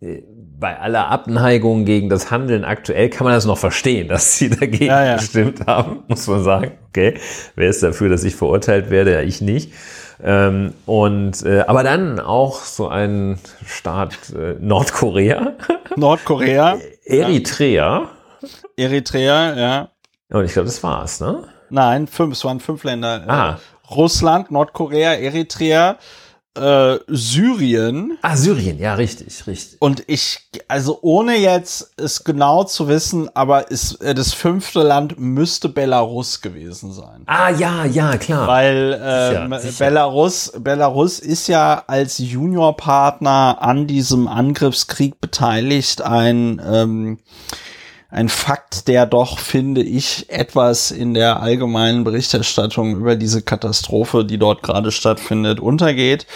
äh, 0.00 0.22
bei 0.60 0.78
aller 0.78 1.08
Abneigung 1.08 1.86
gegen 1.86 2.10
das 2.10 2.30
Handeln 2.30 2.64
aktuell 2.64 3.08
kann 3.08 3.24
man 3.24 3.32
das 3.32 3.46
noch 3.46 3.56
verstehen, 3.56 4.08
dass 4.08 4.36
sie 4.36 4.50
dagegen 4.50 4.86
ja, 4.86 5.04
ja. 5.04 5.16
gestimmt 5.16 5.66
haben, 5.66 6.04
muss 6.08 6.26
man 6.26 6.44
sagen. 6.44 6.72
Okay, 6.90 7.14
wer 7.56 7.70
ist 7.70 7.82
dafür, 7.82 8.10
dass 8.10 8.24
ich 8.24 8.36
verurteilt 8.36 8.90
werde? 8.90 9.12
Ja, 9.12 9.20
ich 9.22 9.40
nicht. 9.40 9.72
Ähm, 10.22 10.74
und 10.84 11.42
äh, 11.46 11.60
aber 11.60 11.82
dann 11.82 12.20
auch 12.20 12.60
so 12.60 12.88
ein 12.88 13.38
Staat 13.66 14.18
äh, 14.38 14.56
Nordkorea. 14.60 15.54
Nordkorea. 15.96 16.78
Eritrea. 17.06 18.10
Eritrea, 18.76 19.58
ja. 19.58 19.88
Und 20.30 20.44
ich 20.44 20.52
glaube, 20.52 20.66
das 20.66 20.82
war's, 20.82 21.20
ne? 21.20 21.44
Nein, 21.70 22.06
fünf, 22.06 22.34
es 22.34 22.44
waren 22.44 22.60
fünf 22.60 22.84
Länder. 22.84 23.24
Ah. 23.26 23.50
Äh, 23.52 23.94
Russland, 23.94 24.50
Nordkorea, 24.50 25.14
Eritrea, 25.14 25.98
äh, 26.56 26.98
Syrien. 27.08 28.18
Ah, 28.22 28.36
Syrien, 28.36 28.78
ja, 28.78 28.94
richtig, 28.94 29.46
richtig. 29.46 29.80
Und 29.80 30.04
ich, 30.08 30.48
also 30.68 30.98
ohne 31.02 31.36
jetzt 31.36 31.92
es 31.96 32.24
genau 32.24 32.64
zu 32.64 32.88
wissen, 32.88 33.28
aber 33.34 33.70
ist, 33.70 34.00
äh, 34.02 34.14
das 34.14 34.32
fünfte 34.32 34.82
Land 34.82 35.18
müsste 35.18 35.68
Belarus 35.68 36.40
gewesen 36.40 36.92
sein. 36.92 37.22
Ah, 37.26 37.50
ja, 37.50 37.84
ja, 37.84 38.16
klar. 38.16 38.48
Weil 38.48 39.00
ähm, 39.02 39.50
sicher, 39.50 39.60
sicher. 39.60 39.84
Belarus, 39.86 40.52
Belarus 40.58 41.18
ist 41.20 41.46
ja 41.46 41.84
als 41.86 42.18
Juniorpartner 42.18 43.58
an 43.60 43.86
diesem 43.86 44.26
Angriffskrieg 44.26 45.20
beteiligt, 45.20 46.02
ein 46.02 46.60
ähm, 46.64 47.18
ein 48.10 48.28
Fakt, 48.28 48.88
der 48.88 49.06
doch, 49.06 49.38
finde 49.38 49.82
ich, 49.82 50.28
etwas 50.30 50.90
in 50.90 51.14
der 51.14 51.40
allgemeinen 51.40 52.04
Berichterstattung 52.04 52.96
über 52.96 53.16
diese 53.16 53.42
Katastrophe, 53.42 54.24
die 54.24 54.38
dort 54.38 54.62
gerade 54.62 54.90
stattfindet, 54.90 55.60
untergeht. 55.60 56.26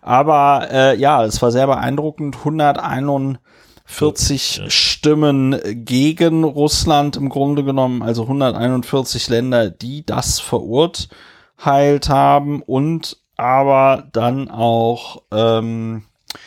Aber 0.00 0.68
äh, 0.70 0.96
ja, 0.98 1.24
es 1.24 1.42
war 1.42 1.52
sehr 1.52 1.66
beeindruckend. 1.66 2.38
141 2.38 4.56
ja. 4.56 4.70
Stimmen 4.70 5.58
gegen 5.84 6.44
Russland 6.44 7.16
im 7.16 7.28
Grunde 7.28 7.62
genommen, 7.62 8.02
also 8.02 8.22
141 8.22 9.28
Länder, 9.28 9.68
die 9.68 10.06
das 10.06 10.40
verurteilt 10.40 12.08
haben 12.08 12.62
und 12.62 13.18
aber 13.36 14.08
dann 14.12 14.50
auch 14.50 15.22
ähm, 15.30 16.04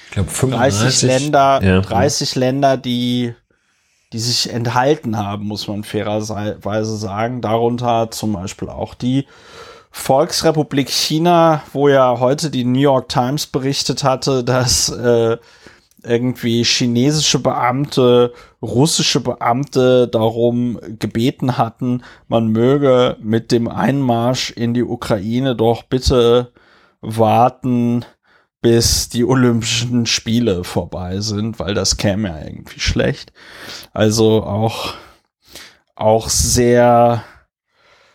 ich 0.07 0.11
glaub, 0.11 0.29
35, 0.29 0.81
30 0.81 1.01
Länder, 1.03 1.61
ja. 1.63 1.81
30 1.81 2.35
Länder, 2.35 2.77
die 2.77 3.33
die 4.13 4.19
sich 4.19 4.51
enthalten 4.51 5.17
haben, 5.17 5.47
muss 5.47 5.67
man 5.67 5.83
fairerweise 5.83 6.97
sagen. 6.97 7.41
Darunter 7.41 8.11
zum 8.11 8.33
Beispiel 8.33 8.69
auch 8.69 8.93
die 8.93 9.25
Volksrepublik 9.91 10.89
China, 10.89 11.63
wo 11.73 11.89
ja 11.89 12.19
heute 12.19 12.49
die 12.49 12.63
New 12.63 12.79
York 12.79 13.09
Times 13.09 13.47
berichtet 13.47 14.03
hatte, 14.03 14.43
dass 14.43 14.89
äh, 14.89 15.37
irgendwie 16.03 16.63
chinesische 16.63 17.39
Beamte, 17.39 18.33
russische 18.61 19.19
Beamte 19.19 20.07
darum 20.07 20.79
gebeten 20.99 21.57
hatten, 21.57 22.03
man 22.27 22.47
möge 22.47 23.17
mit 23.21 23.51
dem 23.51 23.67
Einmarsch 23.67 24.51
in 24.51 24.73
die 24.73 24.83
Ukraine 24.83 25.55
doch 25.55 25.83
bitte 25.83 26.51
warten, 27.01 28.05
bis 28.61 29.09
die 29.09 29.25
Olympischen 29.25 30.05
Spiele 30.05 30.63
vorbei 30.63 31.19
sind, 31.19 31.59
weil 31.59 31.73
das 31.73 31.97
käme 31.97 32.29
ja 32.29 32.39
irgendwie 32.43 32.79
schlecht. 32.79 33.33
Also 33.91 34.43
auch, 34.43 34.93
auch 35.95 36.29
sehr, 36.29 37.23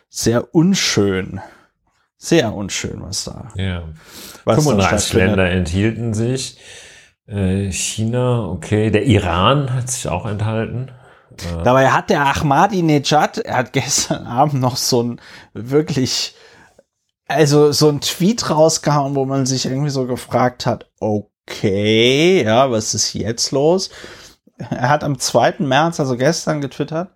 sehr 0.08 0.54
unschön. 0.54 1.40
Sehr 2.16 2.54
unschön, 2.54 3.02
was 3.02 3.24
da. 3.24 3.48
Ja. 3.56 3.88
Was 4.44 4.64
35 4.64 5.12
Länder 5.12 5.50
enthielten 5.50 6.14
sich. 6.14 6.58
Äh, 7.26 7.70
China, 7.72 8.46
okay. 8.46 8.90
Der 8.90 9.04
Iran 9.04 9.74
hat 9.74 9.90
sich 9.90 10.08
auch 10.08 10.26
enthalten. 10.26 10.90
Äh, 11.38 11.62
Dabei 11.64 11.90
hat 11.90 12.08
der 12.08 12.24
Ahmadinejad, 12.24 13.38
er 13.38 13.56
hat 13.56 13.72
gestern 13.72 14.26
Abend 14.26 14.60
noch 14.60 14.76
so 14.76 15.02
ein 15.02 15.20
wirklich 15.52 16.34
also 17.28 17.72
so 17.72 17.88
ein 17.88 18.00
Tweet 18.00 18.50
rausgehauen, 18.50 19.14
wo 19.14 19.24
man 19.24 19.46
sich 19.46 19.66
irgendwie 19.66 19.90
so 19.90 20.06
gefragt 20.06 20.66
hat, 20.66 20.86
okay, 21.00 22.42
ja, 22.44 22.70
was 22.70 22.94
ist 22.94 23.14
jetzt 23.14 23.50
los? 23.52 23.90
Er 24.58 24.88
hat 24.88 25.04
am 25.04 25.18
2. 25.18 25.56
März, 25.58 26.00
also 26.00 26.16
gestern 26.16 26.60
getwittert, 26.60 27.10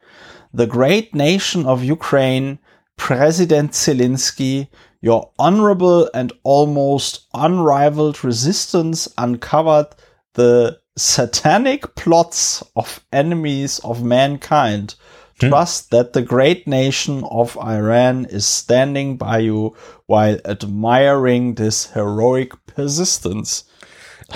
The 0.52 0.66
great 0.66 1.14
nation 1.14 1.64
of 1.64 1.82
Ukraine, 1.82 2.58
President 2.96 3.72
Zelensky, 3.72 4.68
your 5.00 5.32
honorable 5.38 6.10
and 6.12 6.34
almost 6.42 7.28
unrivaled 7.32 8.22
resistance 8.24 9.10
uncovered 9.16 9.94
the 10.34 10.80
satanic 10.96 11.94
plots 11.94 12.64
of 12.74 13.00
enemies 13.10 13.78
of 13.80 14.02
mankind 14.02 14.96
hm? 15.40 15.48
Trust 15.48 15.90
that 15.90 16.12
the 16.12 16.22
great 16.22 16.66
nation 16.66 17.24
of 17.24 17.56
Iran 17.56 18.26
is 18.26 18.46
standing 18.46 19.16
by 19.16 19.38
you 19.38 19.74
while 20.10 20.40
admiring 20.44 21.54
this 21.54 21.94
heroic 21.94 22.54
persistence. 22.66 23.64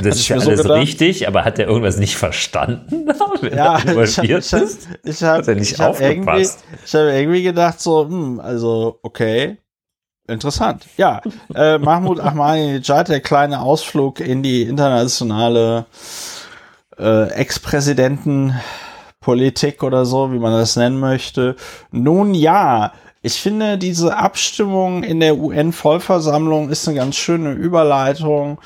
Das 0.03 0.17
ist 0.17 0.29
ja 0.29 0.37
alles 0.37 0.63
so 0.63 0.73
richtig, 0.73 1.29
aber 1.29 1.45
hat 1.45 1.59
er 1.59 1.69
irgendwas 1.69 1.99
nicht 1.99 2.17
verstanden? 2.17 3.09
ja, 3.55 3.79
ich 3.79 4.19
habe 4.19 4.39
ich 4.39 4.53
hab, 4.53 4.63
ich 5.05 5.23
hab, 5.23 5.47
nicht 5.49 5.73
ich 5.73 5.79
hab 5.79 6.01
irgendwie, 6.01 6.41
ich 6.41 6.95
hab 6.95 7.13
irgendwie 7.13 7.43
gedacht 7.43 7.81
so, 7.81 8.07
hm, 8.07 8.41
also 8.41 8.99
okay, 9.03 9.59
interessant. 10.27 10.87
Ja, 10.97 11.21
äh, 11.55 11.79
Mahmoud 11.79 12.19
Ahmadinejad, 12.19 13.09
der 13.09 13.21
kleine 13.21 13.61
Ausflug 13.61 14.21
in 14.21 14.43
die 14.43 14.63
internationale 14.63 15.87
äh, 16.99 17.29
Ex-Präsidenten 17.31 18.55
Politik 19.21 19.83
oder 19.83 20.05
so, 20.05 20.33
wie 20.33 20.39
man 20.39 20.53
das 20.53 20.77
nennen 20.77 21.01
möchte. 21.01 21.57
Nun 21.91 22.35
ja, 22.35 22.93
ich 23.25 23.41
finde, 23.41 23.79
diese 23.79 24.19
Abstimmung 24.19 25.03
in 25.03 25.19
der 25.19 25.39
UN-Vollversammlung 25.39 26.69
ist 26.69 26.87
eine 26.87 26.99
ganz 26.99 27.17
schöne 27.17 27.53
Überleitung 27.53 28.59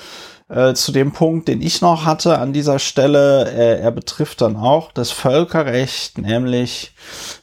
äh, 0.48 0.74
zu 0.74 0.90
dem 0.90 1.12
Punkt, 1.12 1.46
den 1.46 1.62
ich 1.62 1.80
noch 1.80 2.04
hatte 2.04 2.38
an 2.38 2.52
dieser 2.52 2.80
Stelle. 2.80 3.48
Äh, 3.52 3.80
er 3.80 3.92
betrifft 3.92 4.40
dann 4.40 4.56
auch 4.56 4.90
das 4.90 5.12
Völkerrecht, 5.12 6.18
nämlich 6.18 6.92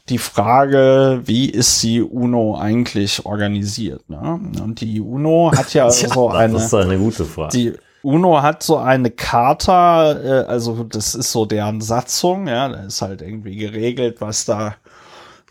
die 0.09 0.17
Frage, 0.17 1.21
wie 1.23 1.49
ist 1.49 1.81
die 1.83 2.01
UNO 2.01 2.57
eigentlich 2.57 3.25
organisiert? 3.25 4.09
Ne? 4.09 4.39
Und 4.61 4.81
die 4.81 4.99
UNO 4.99 5.53
hat 5.55 5.73
ja, 5.73 5.85
ja 5.89 5.91
so 5.91 6.29
eine. 6.29 6.53
Das 6.53 6.65
ist 6.65 6.73
eine 6.73 6.97
gute 6.97 7.23
Frage. 7.23 7.57
Die, 7.57 7.73
UNO 8.05 8.43
hat 8.43 8.61
so 8.61 8.77
eine 8.77 9.09
Charta, 9.09 10.11
äh, 10.11 10.45
also 10.45 10.83
das 10.83 11.15
ist 11.15 11.31
so 11.31 11.47
deren 11.47 11.81
Satzung, 11.81 12.47
ja, 12.47 12.69
da 12.69 12.83
ist 12.83 13.01
halt 13.01 13.23
irgendwie 13.23 13.55
geregelt, 13.55 14.17
was 14.19 14.45
da, 14.45 14.75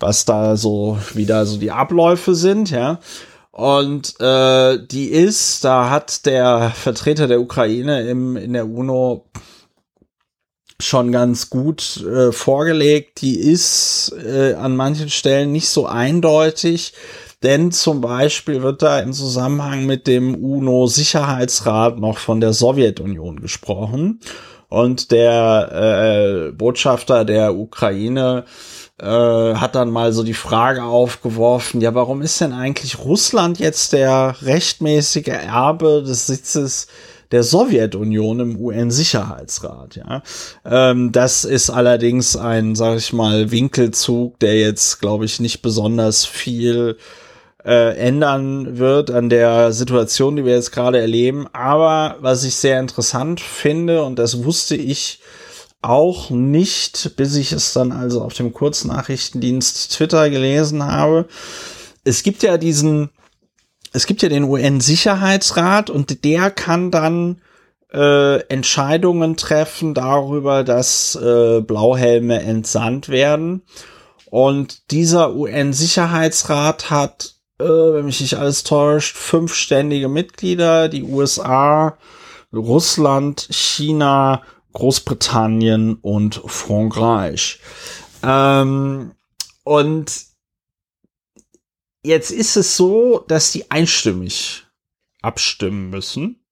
was 0.05 0.27
da 0.27 0.57
so 0.57 0.99
wieder 1.15 1.47
so 1.47 1.57
die 1.57 1.71
Abläufe 1.71 2.35
sind, 2.35 2.71
ja. 2.71 2.99
Und 3.51 4.21
äh, 4.21 4.79
die 4.87 5.07
ist, 5.07 5.65
da 5.65 5.89
hat 5.89 6.27
der 6.27 6.73
Vertreter 6.75 7.27
der 7.27 7.41
Ukraine 7.41 8.03
im, 8.03 8.37
in 8.37 8.53
der 8.53 8.69
UNO 8.69 9.25
schon 10.79 11.11
ganz 11.11 11.49
gut 11.49 12.05
äh, 12.05 12.33
vorgelegt. 12.33 13.23
Die 13.23 13.39
ist 13.39 14.15
äh, 14.23 14.55
an 14.55 14.77
manchen 14.77 15.09
Stellen 15.09 15.53
nicht 15.53 15.69
so 15.69 15.87
eindeutig, 15.87 16.93
denn 17.43 17.73
zum 17.73 18.03
Beispiel 18.03 18.63
wird 18.63 18.83
da 18.83 18.99
im 18.99 19.15
Zusammenhang 19.15 19.87
mit 19.87 20.07
dem 20.07 20.35
UNO-Sicherheitsrat 20.35 21.99
noch 21.99 22.19
von 22.19 22.41
der 22.41 22.53
Sowjetunion 22.53 23.41
gesprochen. 23.41 24.21
Und 24.69 25.13
der 25.13 26.51
äh, 26.51 26.53
Botschafter 26.53 27.25
der 27.25 27.55
Ukraine 27.55 28.45
äh, 29.01 29.07
hat 29.07 29.75
dann 29.75 29.91
mal 29.91 30.13
so 30.13 30.23
die 30.23 30.35
Frage 30.35 30.85
aufgeworfen, 30.85 31.81
ja, 31.81 31.95
warum 31.95 32.23
ist 32.23 32.41
denn 32.41 32.53
eigentlich 32.53 32.99
Russland 32.99 33.59
jetzt 33.59 33.93
der 33.93 34.37
rechtmäßige 34.43 35.29
Erbe 35.29 36.03
des 36.07 36.27
Sitzes 36.27 36.87
der 37.33 37.43
Sowjetunion 37.43 38.39
im 38.39 38.61
UN-Sicherheitsrat. 38.61 39.97
Ja, 39.97 40.23
ähm, 40.65 41.11
das 41.11 41.45
ist 41.45 41.69
allerdings 41.69 42.37
ein, 42.37 42.77
sage 42.77 42.99
ich 42.99 43.13
mal, 43.13 43.51
Winkelzug, 43.51 44.39
der 44.39 44.61
jetzt, 44.61 45.01
glaube 45.01 45.25
ich, 45.25 45.41
nicht 45.41 45.61
besonders 45.61 46.27
viel 46.27 46.97
äh, 47.65 47.97
ändern 47.97 48.79
wird 48.79 49.11
an 49.11 49.31
der 49.31 49.73
Situation, 49.73 50.37
die 50.37 50.45
wir 50.45 50.55
jetzt 50.55 50.71
gerade 50.71 51.01
erleben. 51.01 51.49
Aber 51.53 52.17
was 52.21 52.45
ich 52.45 52.55
sehr 52.55 52.79
interessant 52.79 53.41
finde, 53.41 54.05
und 54.05 54.19
das 54.19 54.45
wusste 54.45 54.77
ich 54.77 55.19
auch 55.85 56.31
nicht, 56.31 57.17
bis 57.17 57.37
ich 57.37 57.53
es 57.53 57.73
dann 57.73 57.93
also 57.93 58.23
auf 58.23 58.35
dem 58.35 58.53
Kurznachrichtendienst 58.53 59.93
Twitter 59.93 60.31
gelesen 60.31 60.85
habe. 60.85 61.27
Es 62.05 62.23
gibt 62.23 62.43
ja 62.43 62.57
diesen, 62.59 63.11
es 63.93 64.07
gibt 64.07 64.23
ja 64.23 64.29
den 64.29 64.45
UN-Sicherheitsrat 64.45 65.91
und 65.91 66.25
der 66.25 66.51
kann 66.51 66.91
dann 66.91 67.41
äh, 67.93 68.41
Entscheidungen 68.49 69.37
treffen 69.37 69.95
darüber, 69.95 70.65
dass 70.65 71.17
äh, 71.17 71.61
Blauhelme 71.61 72.43
entsandt 72.43 73.09
werden. 73.09 73.63
Und 74.31 74.91
dieser 74.91 75.35
UN-Sicherheitsrat 75.35 76.91
hat, 76.91 77.35
äh, 77.61 77.65
wenn 77.65 78.07
mich 78.07 78.21
nicht 78.21 78.37
alles 78.37 78.65
täuscht, 78.65 79.17
fünf 79.17 79.55
ständige 79.55 80.09
Mitglieder, 80.09 80.89
die 80.89 81.05
USA, 81.05 81.97
Russland, 82.53 83.47
China, 83.51 84.43
Großbritannien 84.75 85.95
und 85.95 86.43
Frankreich. 86.47 87.61
Ähm, 88.23 89.13
und 89.65 90.27
jetzt 92.05 92.31
ist 92.31 92.57
es 92.57 92.77
so, 92.77 93.25
dass 93.27 93.53
die 93.53 93.71
einstimmig 93.71 94.67
abstimmen 95.23 95.91
müssen. 95.91 96.45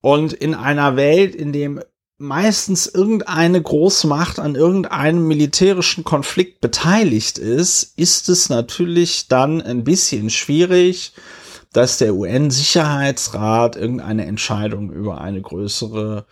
Und 0.00 0.32
in 0.32 0.54
einer 0.54 0.96
Welt, 0.96 1.34
in 1.34 1.52
dem 1.52 1.82
meistens 2.16 2.86
irgendeine 2.86 3.62
Großmacht 3.62 4.38
an 4.38 4.54
irgendeinem 4.54 5.26
militärischen 5.26 6.04
Konflikt 6.04 6.60
beteiligt 6.60 7.38
ist, 7.38 7.98
ist 7.98 8.28
es 8.28 8.50
natürlich 8.50 9.28
dann 9.28 9.62
ein 9.62 9.84
bisschen 9.84 10.28
schwierig, 10.28 11.12
dass 11.72 11.98
der 11.98 12.14
UN-Sicherheitsrat 12.14 13.76
irgendeine 13.76 14.26
Entscheidung 14.26 14.90
über 14.90 15.20
eine 15.20 15.40
größere 15.40 16.26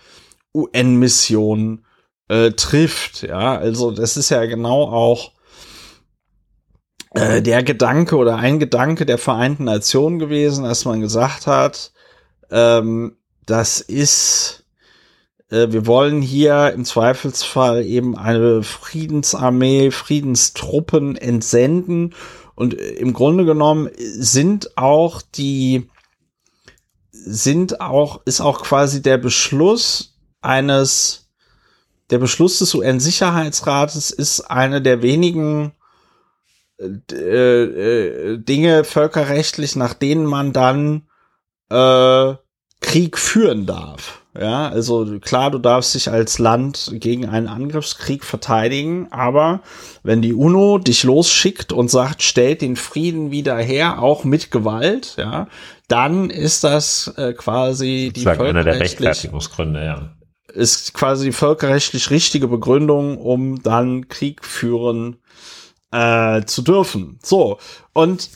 UN-Mission 0.54 1.84
äh, 2.28 2.50
trifft. 2.52 3.22
Ja, 3.22 3.56
also 3.56 3.90
das 3.90 4.16
ist 4.16 4.30
ja 4.30 4.44
genau 4.46 4.82
auch 4.82 5.32
äh, 7.14 7.40
der 7.40 7.62
Gedanke 7.62 8.16
oder 8.16 8.36
ein 8.36 8.58
Gedanke 8.58 9.06
der 9.06 9.18
Vereinten 9.18 9.64
Nationen 9.64 10.18
gewesen, 10.18 10.64
dass 10.64 10.84
man 10.84 11.00
gesagt 11.00 11.46
hat, 11.46 11.92
ähm, 12.50 13.16
das 13.46 13.80
ist, 13.80 14.64
äh, 15.50 15.68
wir 15.70 15.86
wollen 15.86 16.20
hier 16.20 16.72
im 16.72 16.84
Zweifelsfall 16.84 17.84
eben 17.84 18.16
eine 18.16 18.62
Friedensarmee, 18.62 19.90
Friedenstruppen 19.90 21.16
entsenden 21.16 22.14
und 22.58 22.74
äh, 22.74 22.94
im 22.94 23.12
Grunde 23.12 23.44
genommen 23.44 23.88
sind 23.96 24.76
auch 24.76 25.22
die, 25.22 25.88
sind 27.12 27.80
auch, 27.80 28.20
ist 28.24 28.40
auch 28.40 28.62
quasi 28.62 29.00
der 29.00 29.16
Beschluss 29.16 30.18
eines, 30.40 31.30
der 32.10 32.18
Beschluss 32.18 32.58
des 32.58 32.74
UN-Sicherheitsrates 32.74 34.10
ist 34.10 34.40
eine 34.40 34.82
der 34.82 35.02
wenigen 35.02 35.72
äh, 36.80 37.14
äh, 37.14 38.38
Dinge 38.38 38.82
völkerrechtlich, 38.82 39.76
nach 39.76 39.94
denen 39.94 40.26
man 40.26 40.52
dann 40.52 41.06
äh, 41.70 42.34
Krieg 42.80 43.18
führen 43.18 43.66
darf. 43.66 44.22
Ja, 44.38 44.68
also 44.68 45.18
klar, 45.18 45.50
du 45.50 45.58
darfst 45.58 45.96
dich 45.96 46.10
als 46.10 46.38
Land 46.38 46.92
gegen 46.94 47.28
einen 47.28 47.48
Angriffskrieg 47.48 48.24
verteidigen, 48.24 49.08
aber 49.10 49.62
wenn 50.04 50.22
die 50.22 50.32
UNO 50.32 50.78
dich 50.78 51.02
losschickt 51.02 51.72
und 51.72 51.88
sagt, 51.90 52.22
stellt 52.22 52.62
den 52.62 52.76
Frieden 52.76 53.32
wieder 53.32 53.56
her, 53.56 54.00
auch 54.00 54.22
mit 54.22 54.52
Gewalt, 54.52 55.16
ja, 55.18 55.48
dann 55.88 56.30
ist 56.30 56.62
das 56.62 57.12
äh, 57.16 57.32
quasi 57.32 58.12
die 58.14 58.28
einer 58.28 58.62
der 58.62 58.78
Rechtfertigungsgründe, 58.78 59.84
ja. 59.84 60.16
Ist 60.54 60.94
quasi 60.94 61.26
die 61.26 61.32
völkerrechtlich 61.32 62.10
richtige 62.10 62.46
Begründung, 62.46 63.18
um 63.18 63.60
dann 63.62 64.06
Krieg 64.06 64.44
führen 64.44 65.16
äh, 65.90 66.44
zu 66.44 66.62
dürfen. 66.62 67.18
So, 67.24 67.58
und 67.92 68.30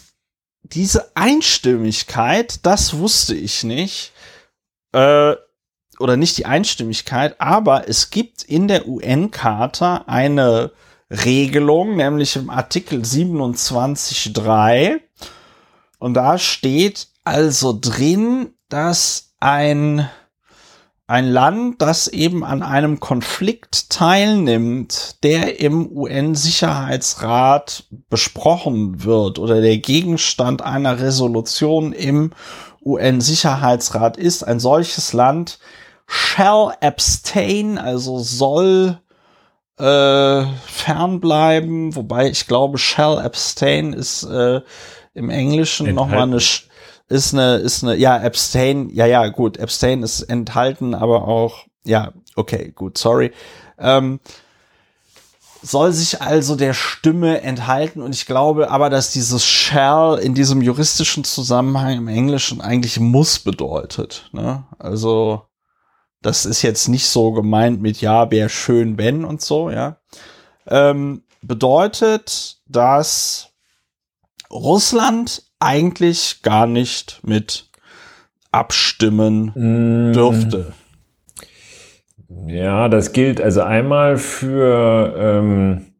diese 0.64 1.14
Einstimmigkeit, 1.14 2.66
das 2.66 2.98
wusste 2.98 3.36
ich 3.36 3.62
nicht. 3.62 4.12
Äh, 4.92 5.36
oder 6.03 6.16
nicht 6.16 6.36
die 6.36 6.46
Einstimmigkeit, 6.46 7.40
aber 7.40 7.88
es 7.88 8.11
gibt 8.11 8.42
in 8.42 8.68
der 8.68 8.88
UN-Charta 8.88 10.05
eine 10.07 10.72
Regelung, 11.11 11.96
nämlich 11.96 12.36
im 12.36 12.50
Artikel 12.50 13.00
27.3. 13.00 15.00
Und 15.98 16.14
da 16.14 16.38
steht 16.38 17.09
also 17.22 17.78
drin, 17.80 18.55
dass 18.68 19.34
ein, 19.38 20.09
ein 21.07 21.28
Land, 21.28 21.82
das 21.82 22.09
eben 22.09 22.44
an 22.44 22.62
einem 22.62 22.98
Konflikt 22.98 23.90
teilnimmt, 23.90 25.22
der 25.22 25.61
im 25.61 25.94
UN-Sicherheitsrat 25.94 27.84
besprochen 28.09 29.05
wird 29.05 29.38
oder 29.38 29.61
der 29.61 29.78
Gegenstand 29.78 30.62
einer 30.62 30.98
Resolution 30.98 31.92
im 31.92 32.32
UN-Sicherheitsrat 32.84 34.16
ist, 34.16 34.42
ein 34.42 34.59
solches 34.59 35.12
Land 35.12 35.61
shall 36.07 36.74
abstain, 36.80 37.78
also 37.78 38.18
soll 38.18 39.00
äh, 39.78 40.44
fernbleiben, 40.66 41.94
wobei 41.96 42.28
ich 42.28 42.46
glaube, 42.46 42.78
shall 42.78 43.18
abstain 43.18 43.92
ist 43.92 44.24
äh, 44.24 44.61
im 45.14 45.30
Englischen 45.30 45.94
nochmal 45.94 46.22
eine 46.22 46.36
ist 46.36 47.34
eine 47.34 47.57
ist 47.57 47.82
eine 47.82 47.96
ja 47.96 48.16
abstain 48.16 48.88
ja 48.88 49.05
ja 49.05 49.28
gut 49.28 49.61
abstain 49.61 50.03
ist 50.03 50.22
enthalten 50.22 50.94
aber 50.94 51.28
auch 51.28 51.66
ja 51.84 52.12
okay 52.36 52.72
gut 52.74 52.96
sorry 52.96 53.32
ähm, 53.78 54.20
soll 55.62 55.93
sich 55.93 56.20
also 56.20 56.56
der 56.56 56.74
Stimme 56.74 57.43
enthalten 57.43 58.02
und 58.02 58.14
ich 58.14 58.26
glaube 58.26 58.70
aber, 58.70 58.90
dass 58.90 59.12
dieses 59.12 59.44
shall 59.44 60.18
in 60.18 60.35
diesem 60.35 60.60
juristischen 60.60 61.24
Zusammenhang 61.24 61.98
im 61.98 62.09
Englischen 62.09 62.60
eigentlich 62.60 62.98
muss 62.98 63.39
bedeutet. 63.39 64.28
Ne? 64.32 64.64
Also 64.78 65.43
das 66.23 66.47
ist 66.47 66.62
jetzt 66.62 66.89
nicht 66.89 67.07
so 67.07 67.32
gemeint 67.32 67.82
mit 67.82 68.01
ja, 68.01 68.31
wäre 68.31 68.49
schön, 68.49 68.97
wenn 68.99 69.24
und 69.24 69.43
so, 69.43 69.70
ja. 69.70 69.97
Ähm, 70.66 71.23
bedeutet, 71.43 72.59
dass 72.69 73.51
Russland 74.51 75.43
eigentlich 75.59 76.43
gar 76.43 76.66
nicht 76.66 77.20
mit 77.23 77.69
abstimmen 78.53 79.53
mm. 79.55 80.12
dürfte. 80.12 80.73
Ja, 82.47 82.89
das 82.89 83.12
gilt 83.12 83.40
also 83.40 83.62
einmal 83.62 84.16
für 84.16 85.15
ähm, 85.16 85.93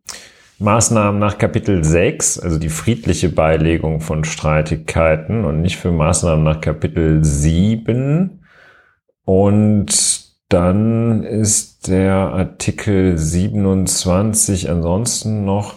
Maßnahmen 0.59 1.19
nach 1.19 1.39
Kapitel 1.39 1.82
6, 1.85 2.39
also 2.39 2.59
die 2.59 2.69
friedliche 2.69 3.28
Beilegung 3.28 4.01
von 4.01 4.24
Streitigkeiten 4.24 5.44
und 5.44 5.61
nicht 5.61 5.77
für 5.77 5.90
Maßnahmen 5.90 6.44
nach 6.44 6.61
Kapitel 6.61 7.24
7. 7.24 8.41
Und 9.24 10.23
dann 10.49 11.23
ist 11.23 11.89
der 11.89 12.15
Artikel 12.15 13.16
27 13.19 14.70
ansonsten 14.70 15.44
noch 15.44 15.74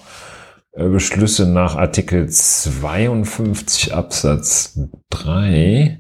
äh, 0.74 0.88
Beschlüsse 0.90 1.48
nach 1.48 1.76
Artikel 1.76 2.28
52 2.30 3.94
Absatz 3.94 4.80
3. 5.10 6.00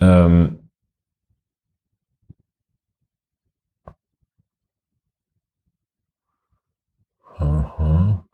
Ähm, 0.00 0.58
Aha. 7.38 8.26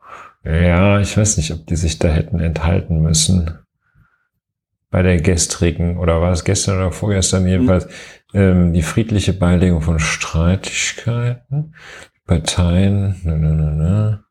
Ja, 0.43 0.99
ich 0.99 1.15
weiß 1.17 1.37
nicht, 1.37 1.51
ob 1.51 1.67
die 1.67 1.75
sich 1.75 1.99
da 1.99 2.07
hätten 2.09 2.39
enthalten 2.39 3.01
müssen. 3.01 3.59
bei 4.89 5.01
der 5.03 5.21
gestrigen, 5.21 5.97
oder 5.97 6.21
war 6.21 6.31
es 6.33 6.43
gestern 6.43 6.77
oder 6.77 6.91
vorgestern 6.91 7.47
jedenfalls, 7.47 7.87
ähm, 8.33 8.73
die 8.73 8.81
friedliche 8.81 9.33
Beilegung 9.33 9.81
von 9.81 9.99
Streitigkeiten, 9.99 11.75
Parteien, 12.25 13.19
ne, 13.23 13.37
ne, 13.37 13.53
ne, 13.53 13.71
ne. 13.71 14.23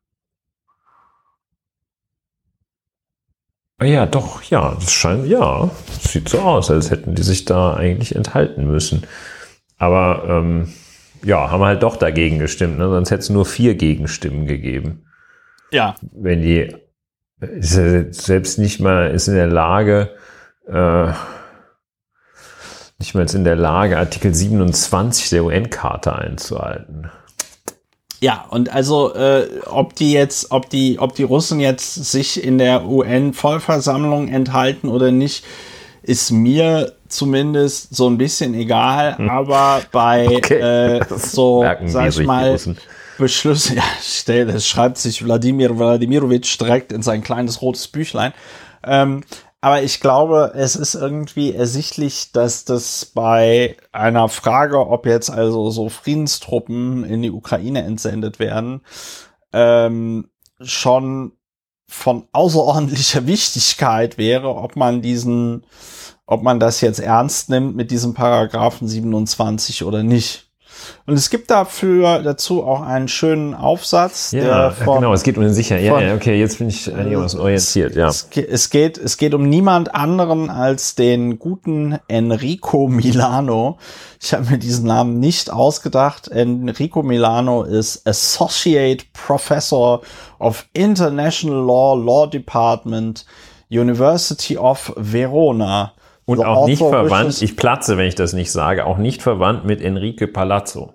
Ah 3.77 3.85
ja, 3.85 4.05
doch, 4.05 4.43
ja, 4.43 4.75
das 4.75 4.91
scheint, 4.91 5.25
ja, 5.25 5.71
das 5.87 6.11
sieht 6.11 6.29
so 6.29 6.39
aus, 6.39 6.69
als 6.69 6.91
hätten 6.91 7.15
die 7.15 7.23
sich 7.23 7.45
da 7.45 7.73
eigentlich 7.73 8.15
enthalten 8.15 8.67
müssen. 8.67 9.07
Aber 9.77 10.23
ähm, 10.27 10.71
ja, 11.23 11.49
haben 11.49 11.63
halt 11.63 11.81
doch 11.81 11.95
dagegen 11.95 12.37
gestimmt, 12.37 12.77
ne? 12.77 12.89
sonst 12.89 13.09
hätte 13.09 13.21
es 13.21 13.29
nur 13.29 13.45
vier 13.45 13.75
Gegenstimmen 13.75 14.45
gegeben. 14.45 15.05
Ja. 15.71 15.95
Wenn 16.11 16.41
die 16.41 16.75
ja 17.39 18.03
selbst 18.11 18.59
nicht 18.59 18.79
mal 18.79 19.09
ist 19.09 19.27
in 19.27 19.33
der 19.35 19.47
Lage, 19.47 20.15
äh, 20.67 21.11
nicht 23.01 23.15
mal 23.15 23.25
in 23.33 23.43
der 23.43 23.55
Lage, 23.55 23.97
Artikel 23.97 24.33
27 24.33 25.29
der 25.29 25.43
UN-Charta 25.43 26.13
einzuhalten. 26.13 27.09
Ja, 28.19 28.45
und 28.49 28.71
also 28.71 29.13
äh, 29.15 29.47
ob 29.65 29.95
die 29.95 30.11
jetzt, 30.11 30.51
ob 30.51 30.69
die, 30.69 30.99
ob 30.99 31.15
die 31.15 31.23
Russen 31.23 31.59
jetzt 31.59 31.95
sich 31.95 32.43
in 32.43 32.59
der 32.59 32.85
UN-Vollversammlung 32.87 34.27
enthalten 34.27 34.87
oder 34.87 35.11
nicht, 35.11 35.43
ist 36.03 36.29
mir 36.31 36.93
zumindest 37.07 37.95
so 37.95 38.07
ein 38.07 38.19
bisschen 38.19 38.53
egal. 38.53 39.17
Hm. 39.17 39.29
Aber 39.29 39.81
bei 39.91 40.27
okay. 40.37 40.99
äh, 40.99 41.05
so, 41.17 41.65
sag 41.85 42.09
ich 42.09 42.23
mal, 42.23 42.55
Beschlüsse, 43.17 43.75
ja, 43.77 43.83
stell, 44.01 44.45
das 44.45 44.67
schreibt 44.67 44.99
sich 44.99 45.25
Wladimir 45.25 45.77
Wladimirovich 45.77 46.57
direkt 46.59 46.91
in 46.91 47.01
sein 47.01 47.23
kleines 47.23 47.63
rotes 47.63 47.87
Büchlein. 47.87 48.33
Ähm, 48.83 49.23
aber 49.61 49.83
ich 49.83 49.99
glaube, 49.99 50.53
es 50.55 50.75
ist 50.75 50.95
irgendwie 50.95 51.53
ersichtlich, 51.53 52.31
dass 52.31 52.65
das 52.65 53.05
bei 53.05 53.77
einer 53.91 54.27
Frage, 54.27 54.79
ob 54.87 55.05
jetzt 55.05 55.29
also 55.29 55.69
so 55.69 55.87
Friedenstruppen 55.87 57.03
in 57.03 57.21
die 57.21 57.29
Ukraine 57.29 57.83
entsendet 57.83 58.39
werden, 58.39 58.81
ähm, 59.53 60.29
schon 60.59 61.33
von 61.87 62.27
außerordentlicher 62.31 63.27
Wichtigkeit 63.27 64.17
wäre, 64.17 64.55
ob 64.55 64.75
man 64.75 65.03
diesen, 65.03 65.63
ob 66.25 66.41
man 66.41 66.59
das 66.59 66.81
jetzt 66.81 66.99
ernst 66.99 67.49
nimmt 67.49 67.75
mit 67.75 67.91
diesem 67.91 68.15
Paragraphen 68.15 68.87
27 68.87 69.83
oder 69.83 70.01
nicht. 70.01 70.50
Und 71.05 71.15
es 71.15 71.29
gibt 71.29 71.51
dafür 71.51 72.19
dazu 72.21 72.63
auch 72.63 72.81
einen 72.81 73.07
schönen 73.07 73.53
Aufsatz. 73.53 74.31
Ja, 74.31 74.71
von, 74.71 74.95
genau, 74.95 75.13
es 75.13 75.23
geht 75.23 75.37
um 75.37 75.43
den 75.43 75.53
Sicherheit. 75.53 75.83
Ja, 75.83 75.99
ja, 75.99 76.15
okay, 76.15 76.39
jetzt 76.39 76.59
bin 76.59 76.69
ich 76.69 76.93
einigermaßen 76.93 77.39
orientiert, 77.39 77.95
ja. 77.95 78.07
Es, 78.07 78.27
es, 78.33 78.69
geht, 78.69 78.97
es 78.97 79.17
geht 79.17 79.33
um 79.33 79.49
niemand 79.49 79.95
anderen 79.95 80.49
als 80.49 80.95
den 80.95 81.39
guten 81.39 81.99
Enrico 82.07 82.87
Milano. 82.87 83.77
Ich 84.21 84.33
habe 84.33 84.51
mir 84.51 84.57
diesen 84.57 84.85
Namen 84.85 85.19
nicht 85.19 85.51
ausgedacht. 85.51 86.27
Enrico 86.27 87.01
Milano 87.03 87.63
ist 87.63 88.07
Associate 88.07 89.03
Professor 89.13 90.01
of 90.39 90.67
International 90.73 91.65
Law, 91.65 91.95
Law 91.95 92.27
Department, 92.27 93.25
University 93.69 94.57
of 94.57 94.93
Verona. 94.95 95.93
Und 96.25 96.37
so 96.37 96.45
auch 96.45 96.67
nicht 96.67 96.79
verwandt, 96.79 97.41
ich 97.41 97.57
platze, 97.57 97.97
wenn 97.97 98.07
ich 98.07 98.15
das 98.15 98.33
nicht 98.33 98.51
sage, 98.51 98.85
auch 98.85 98.97
nicht 98.97 99.21
verwandt 99.21 99.65
mit 99.65 99.81
Enrique 99.81 100.27
Palazzo. 100.27 100.93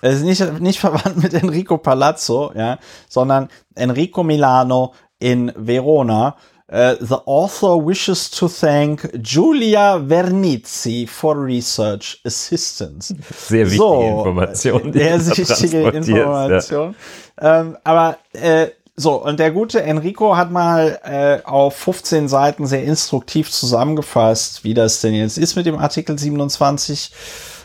Er 0.00 0.12
ist 0.12 0.22
nicht, 0.22 0.60
nicht 0.60 0.80
verwandt 0.80 1.16
mit 1.22 1.34
Enrico 1.34 1.78
Palazzo, 1.78 2.52
ja, 2.54 2.78
sondern 3.08 3.48
Enrico 3.74 4.22
Milano 4.22 4.94
in 5.18 5.52
Verona. 5.56 6.36
Uh, 6.70 6.96
the 7.00 7.16
author 7.24 7.78
wishes 7.78 8.28
to 8.28 8.46
thank 8.46 9.00
Giulia 9.22 9.98
Vernizzi 10.06 11.08
for 11.08 11.34
research 11.34 12.20
assistance. 12.26 13.14
Sehr 13.30 13.64
wichtige 13.64 13.78
so, 13.78 14.18
Information. 14.18 14.92
Sehr 14.92 15.18
wichtige 15.18 15.88
Information. 15.88 16.94
Ja. 17.40 17.60
Ähm, 17.60 17.78
aber 17.84 18.18
äh, 18.34 18.66
so, 19.00 19.22
und 19.22 19.38
der 19.38 19.52
gute 19.52 19.80
Enrico 19.80 20.36
hat 20.36 20.50
mal 20.50 20.98
äh, 21.04 21.46
auf 21.46 21.76
15 21.76 22.26
Seiten 22.26 22.66
sehr 22.66 22.82
instruktiv 22.82 23.48
zusammengefasst, 23.48 24.64
wie 24.64 24.74
das 24.74 25.00
denn 25.00 25.14
jetzt 25.14 25.38
ist 25.38 25.54
mit 25.54 25.66
dem 25.66 25.78
Artikel 25.78 26.18
27 26.18 27.12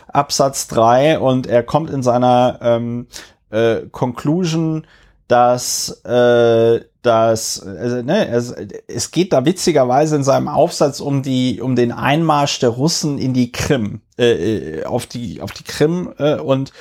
Absatz 0.06 0.68
3 0.68 1.18
und 1.18 1.48
er 1.48 1.64
kommt 1.64 1.90
in 1.90 2.04
seiner 2.04 2.60
ähm, 2.62 3.08
äh, 3.50 3.80
Conclusion, 3.90 4.86
dass 5.26 6.04
äh, 6.04 6.80
dass 7.02 7.60
also, 7.60 8.02
ne, 8.02 8.28
es, 8.28 8.54
es 8.86 9.10
geht 9.10 9.32
da 9.32 9.44
witzigerweise 9.44 10.14
in 10.14 10.22
seinem 10.22 10.46
Aufsatz 10.46 11.00
um 11.00 11.24
die 11.24 11.60
um 11.60 11.74
den 11.74 11.90
Einmarsch 11.90 12.60
der 12.60 12.68
Russen 12.68 13.18
in 13.18 13.34
die 13.34 13.50
Krim 13.50 14.02
äh, 14.18 14.82
äh 14.82 14.84
auf 14.84 15.06
die 15.06 15.40
auf 15.40 15.50
die 15.50 15.64
Krim 15.64 16.14
äh, 16.18 16.36
und 16.36 16.72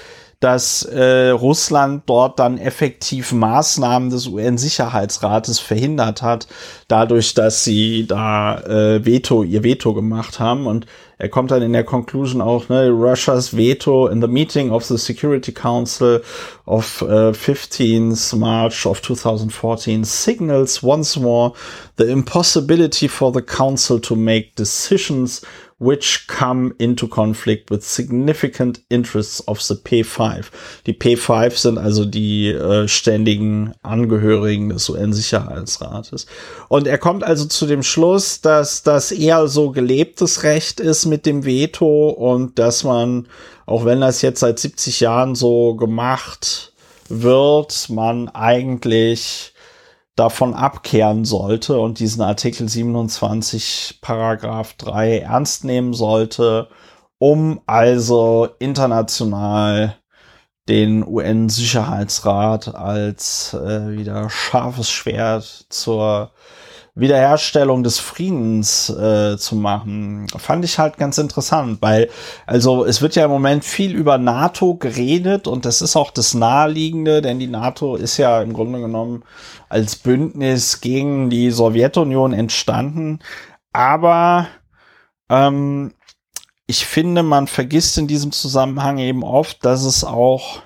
dass 0.43 0.83
äh, 0.83 1.29
Russland 1.29 2.03
dort 2.05 2.37
dann 2.37 2.57
effektiv 2.57 3.31
Maßnahmen 3.31 4.09
des 4.09 4.27
UN-Sicherheitsrates 4.27 5.59
verhindert 5.59 6.21
hat, 6.21 6.47
dadurch, 6.89 7.33
dass 7.33 7.63
sie 7.63 8.05
da 8.05 8.59
äh, 8.59 9.05
Veto, 9.05 9.43
ihr 9.43 9.63
Veto 9.63 9.93
gemacht 9.93 10.41
haben. 10.41 10.67
Und 10.67 10.85
er 11.17 11.29
kommt 11.29 11.51
dann 11.51 11.61
in 11.61 11.71
der 11.71 11.85
Conclusion 11.85 12.41
auch, 12.41 12.67
ne, 12.67 12.89
Russia's 12.89 13.55
veto 13.55 14.07
in 14.07 14.19
the 14.19 14.27
meeting 14.27 14.71
of 14.71 14.83
the 14.83 14.97
Security 14.97 15.53
Council 15.53 16.21
of 16.65 17.01
uh, 17.01 17.31
15th 17.31 18.35
March 18.35 18.85
of 18.85 18.99
2014 19.01 20.03
signals 20.03 20.83
once 20.83 21.17
more 21.17 21.53
the 21.97 22.03
impossibility 22.03 23.07
for 23.07 23.31
the 23.31 23.41
council 23.41 24.01
to 24.01 24.17
make 24.17 24.55
decisions 24.55 25.41
which 25.83 26.27
come 26.27 26.73
into 26.77 27.07
conflict 27.07 27.69
with 27.69 27.83
significant 27.83 28.81
interests 28.89 29.45
of 29.47 29.61
the 29.61 29.75
P5. 29.75 30.45
Die 30.85 30.93
P5 30.93 31.57
sind 31.57 31.77
also 31.77 32.05
die 32.05 32.49
äh, 32.49 32.87
ständigen 32.87 33.73
Angehörigen 33.83 34.69
des 34.69 34.89
UN-Sicherheitsrates. 34.89 36.25
Und 36.69 36.87
er 36.87 36.97
kommt 36.97 37.23
also 37.23 37.45
zu 37.45 37.65
dem 37.65 37.83
Schluss, 37.83 38.41
dass 38.41 38.83
das 38.83 39.11
eher 39.11 39.47
so 39.47 39.71
gelebtes 39.71 40.43
Recht 40.43 40.79
ist 40.79 41.05
mit 41.05 41.25
dem 41.25 41.45
Veto 41.45 42.09
und 42.09 42.59
dass 42.59 42.83
man, 42.83 43.27
auch 43.65 43.85
wenn 43.85 44.01
das 44.01 44.21
jetzt 44.21 44.39
seit 44.39 44.59
70 44.59 45.01
Jahren 45.01 45.35
so 45.35 45.75
gemacht 45.75 46.73
wird, 47.09 47.89
man 47.89 48.29
eigentlich 48.29 49.52
davon 50.15 50.53
abkehren 50.53 51.25
sollte 51.25 51.79
und 51.79 51.99
diesen 51.99 52.21
Artikel 52.21 52.69
27 52.69 53.99
Paragraph 54.01 54.73
3 54.75 55.19
ernst 55.19 55.63
nehmen 55.63 55.93
sollte, 55.93 56.69
um 57.17 57.61
also 57.65 58.49
international 58.59 59.97
den 60.69 61.05
UN-Sicherheitsrat 61.05 62.73
als 62.73 63.53
äh, 63.53 63.97
wieder 63.97 64.29
scharfes 64.29 64.89
Schwert 64.89 65.43
zur 65.69 66.31
Wiederherstellung 66.95 67.83
des 67.83 67.97
Friedens 67.97 68.89
äh, 68.89 69.35
zu 69.37 69.55
machen, 69.55 70.27
fand 70.37 70.63
ich 70.63 70.77
halt 70.77 70.97
ganz 70.97 71.17
interessant, 71.17 71.81
weil 71.81 72.09
also 72.45 72.85
es 72.85 73.01
wird 73.01 73.15
ja 73.15 73.25
im 73.25 73.31
Moment 73.31 73.65
viel 73.65 73.95
über 73.95 74.19
NATO 74.19 74.75
geredet 74.75 75.47
und 75.47 75.65
das 75.65 75.81
ist 75.81 75.95
auch 75.95 76.11
das 76.11 76.35
Naheliegende, 76.35 77.23
denn 77.23 77.39
die 77.39 77.47
NATO 77.47 77.95
ist 77.95 78.17
ja 78.17 78.41
im 78.43 78.53
Grunde 78.53 78.79
genommen 78.79 79.23
als 79.69 79.95
Bündnis 79.95 80.81
gegen 80.81 81.31
die 81.31 81.49
Sowjetunion 81.49 82.31
entstanden, 82.31 83.19
aber 83.71 84.47
ähm, 85.29 85.93
ich 86.67 86.85
finde, 86.85 87.23
man 87.23 87.47
vergisst 87.47 87.97
in 87.97 88.07
diesem 88.07 88.31
Zusammenhang 88.31 88.99
eben 88.99 89.23
oft, 89.23 89.65
dass 89.65 89.83
es 89.83 90.03
auch 90.03 90.61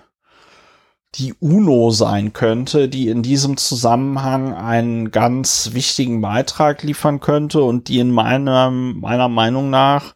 die 1.15 1.33
UNO 1.39 1.89
sein 1.91 2.33
könnte, 2.33 2.89
die 2.89 3.07
in 3.07 3.23
diesem 3.23 3.57
Zusammenhang 3.57 4.53
einen 4.53 5.11
ganz 5.11 5.71
wichtigen 5.73 6.21
Beitrag 6.21 6.83
liefern 6.83 7.19
könnte 7.19 7.63
und 7.63 7.87
die 7.87 7.99
in 7.99 8.11
meiner, 8.11 8.69
meiner 8.69 9.29
Meinung 9.29 9.69
nach 9.69 10.15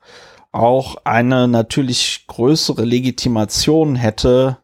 auch 0.52 0.98
eine 1.06 1.48
natürlich 1.48 2.26
größere 2.28 2.84
Legitimation 2.84 3.96
hätte, 3.96 4.58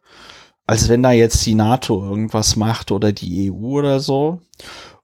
als 0.66 0.88
wenn 0.88 1.02
da 1.02 1.12
jetzt 1.12 1.44
die 1.46 1.54
NATO 1.54 2.04
irgendwas 2.04 2.56
macht 2.56 2.92
oder 2.92 3.12
die 3.12 3.50
EU 3.50 3.78
oder 3.78 4.00
so. 4.00 4.40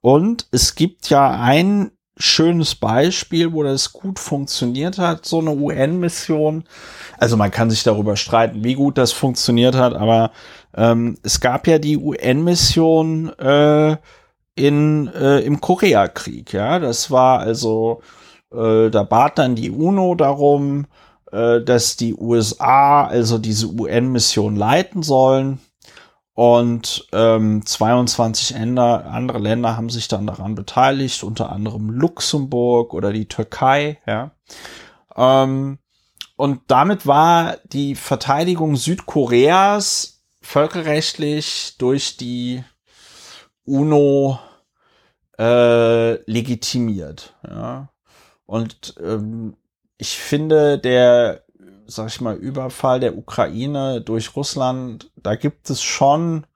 Und 0.02 0.46
es 0.50 0.74
gibt 0.74 1.08
ja 1.08 1.30
ein 1.30 1.90
schönes 2.16 2.74
Beispiel, 2.74 3.52
wo 3.52 3.62
das 3.62 3.92
gut 3.92 4.18
funktioniert 4.18 4.98
hat, 4.98 5.26
so 5.26 5.40
eine 5.40 5.50
UN-Mission. 5.50 6.64
Also 7.18 7.36
man 7.36 7.50
kann 7.50 7.70
sich 7.70 7.82
darüber 7.82 8.16
streiten, 8.16 8.62
wie 8.62 8.74
gut 8.74 8.98
das 8.98 9.12
funktioniert 9.12 9.74
hat, 9.74 9.94
aber 9.94 10.30
ähm, 10.76 11.16
es 11.22 11.40
gab 11.40 11.66
ja 11.66 11.78
die 11.78 11.96
UN-Mission 11.96 13.28
äh, 13.38 13.96
in 14.56 15.08
äh, 15.08 15.40
im 15.40 15.60
Koreakrieg, 15.60 16.52
ja. 16.52 16.78
Das 16.78 17.10
war 17.10 17.40
also, 17.40 18.02
äh, 18.52 18.90
da 18.90 19.02
bat 19.04 19.38
dann 19.38 19.54
die 19.54 19.70
UNO 19.70 20.14
darum, 20.14 20.86
äh, 21.32 21.60
dass 21.60 21.96
die 21.96 22.14
USA 22.14 23.04
also 23.04 23.38
diese 23.38 23.68
UN-Mission 23.68 24.56
leiten 24.56 25.02
sollen. 25.02 25.60
Und 26.36 27.06
ähm, 27.12 27.64
22 27.64 28.58
Länder, 28.58 29.06
andere 29.06 29.38
Länder 29.38 29.76
haben 29.76 29.88
sich 29.88 30.08
dann 30.08 30.26
daran 30.26 30.56
beteiligt, 30.56 31.22
unter 31.22 31.52
anderem 31.52 31.90
Luxemburg 31.90 32.92
oder 32.92 33.12
die 33.12 33.28
Türkei. 33.28 34.00
Ja. 34.04 34.32
Ähm, 35.16 35.78
und 36.36 36.62
damit 36.66 37.06
war 37.06 37.58
die 37.72 37.94
Verteidigung 37.94 38.74
Südkoreas 38.74 40.13
völkerrechtlich 40.44 41.76
durch 41.78 42.16
die 42.16 42.62
UNO 43.64 44.38
äh, 45.38 46.14
legitimiert. 46.30 47.34
Ja. 47.48 47.88
Und 48.46 48.94
ähm, 49.02 49.56
ich 49.96 50.18
finde, 50.18 50.78
der, 50.78 51.44
sag 51.86 52.08
ich 52.08 52.20
mal, 52.20 52.36
Überfall 52.36 53.00
der 53.00 53.16
Ukraine 53.16 54.02
durch 54.02 54.36
Russland, 54.36 55.10
da 55.16 55.34
gibt 55.34 55.70
es 55.70 55.82
schon 55.82 56.46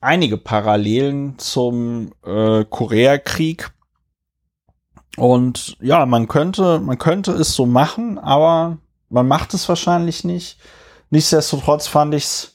einige 0.00 0.36
Parallelen 0.36 1.38
zum 1.38 2.12
äh, 2.24 2.64
Koreakrieg. 2.64 3.70
Und 5.16 5.76
ja, 5.80 6.06
man 6.06 6.26
könnte, 6.26 6.80
man 6.80 6.98
könnte 6.98 7.32
es 7.32 7.54
so 7.54 7.66
machen, 7.66 8.18
aber 8.18 8.78
man 9.08 9.28
macht 9.28 9.54
es 9.54 9.68
wahrscheinlich 9.68 10.24
nicht. 10.24 10.58
Nichtsdestotrotz 11.10 11.86
fand 11.86 12.14
ich 12.14 12.24
es 12.24 12.53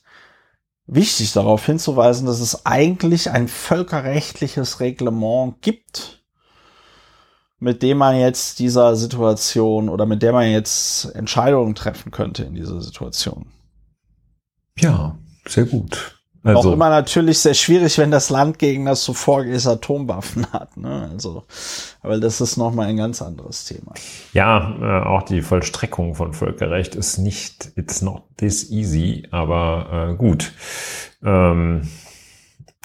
wichtig 0.91 1.33
darauf 1.33 1.65
hinzuweisen, 1.65 2.25
dass 2.25 2.39
es 2.39 2.65
eigentlich 2.65 3.29
ein 3.29 3.47
völkerrechtliches 3.47 4.79
Reglement 4.79 5.61
gibt, 5.61 6.23
mit 7.59 7.83
dem 7.83 7.97
man 7.97 8.17
jetzt 8.17 8.59
dieser 8.59 8.95
Situation 8.95 9.89
oder 9.89 10.05
mit 10.05 10.21
der 10.23 10.33
man 10.33 10.49
jetzt 10.49 11.05
Entscheidungen 11.15 11.75
treffen 11.75 12.11
könnte 12.11 12.43
in 12.43 12.55
dieser 12.55 12.81
Situation. 12.81 13.51
Ja, 14.77 15.17
sehr 15.47 15.65
gut. 15.65 16.18
Also, 16.41 16.69
Auch 16.69 16.73
immer 16.73 16.89
natürlich 16.89 17.39
sehr 17.39 17.53
schwierig, 17.53 17.97
wenn 17.97 18.11
das 18.11 18.29
Land 18.29 18.59
gegen 18.59 18.85
das 18.85 19.03
so 19.03 19.13
vorgeht, 19.13 19.65
Atomwaffen 19.65 20.51
hat. 20.53 20.77
Ne? 20.77 21.09
Also, 21.11 21.43
aber 22.01 22.17
das 22.17 22.39
ist 22.39 22.55
nochmal 22.55 22.87
ein 22.87 22.97
ganz 22.97 23.21
anderes 23.21 23.65
Thema. 23.65 23.93
Ja, 24.31 24.73
äh, 24.81 25.05
auch 25.05 25.23
die 25.23 25.41
Vollstreckung 25.41 26.15
von 26.15 26.33
Völkerrecht 26.33 26.95
ist 26.95 27.17
nicht, 27.17 27.73
it's 27.75 28.01
not 28.01 28.23
this 28.37 28.71
easy, 28.71 29.27
aber 29.31 30.11
äh, 30.11 30.15
gut. 30.15 30.53
Ähm, 31.23 31.89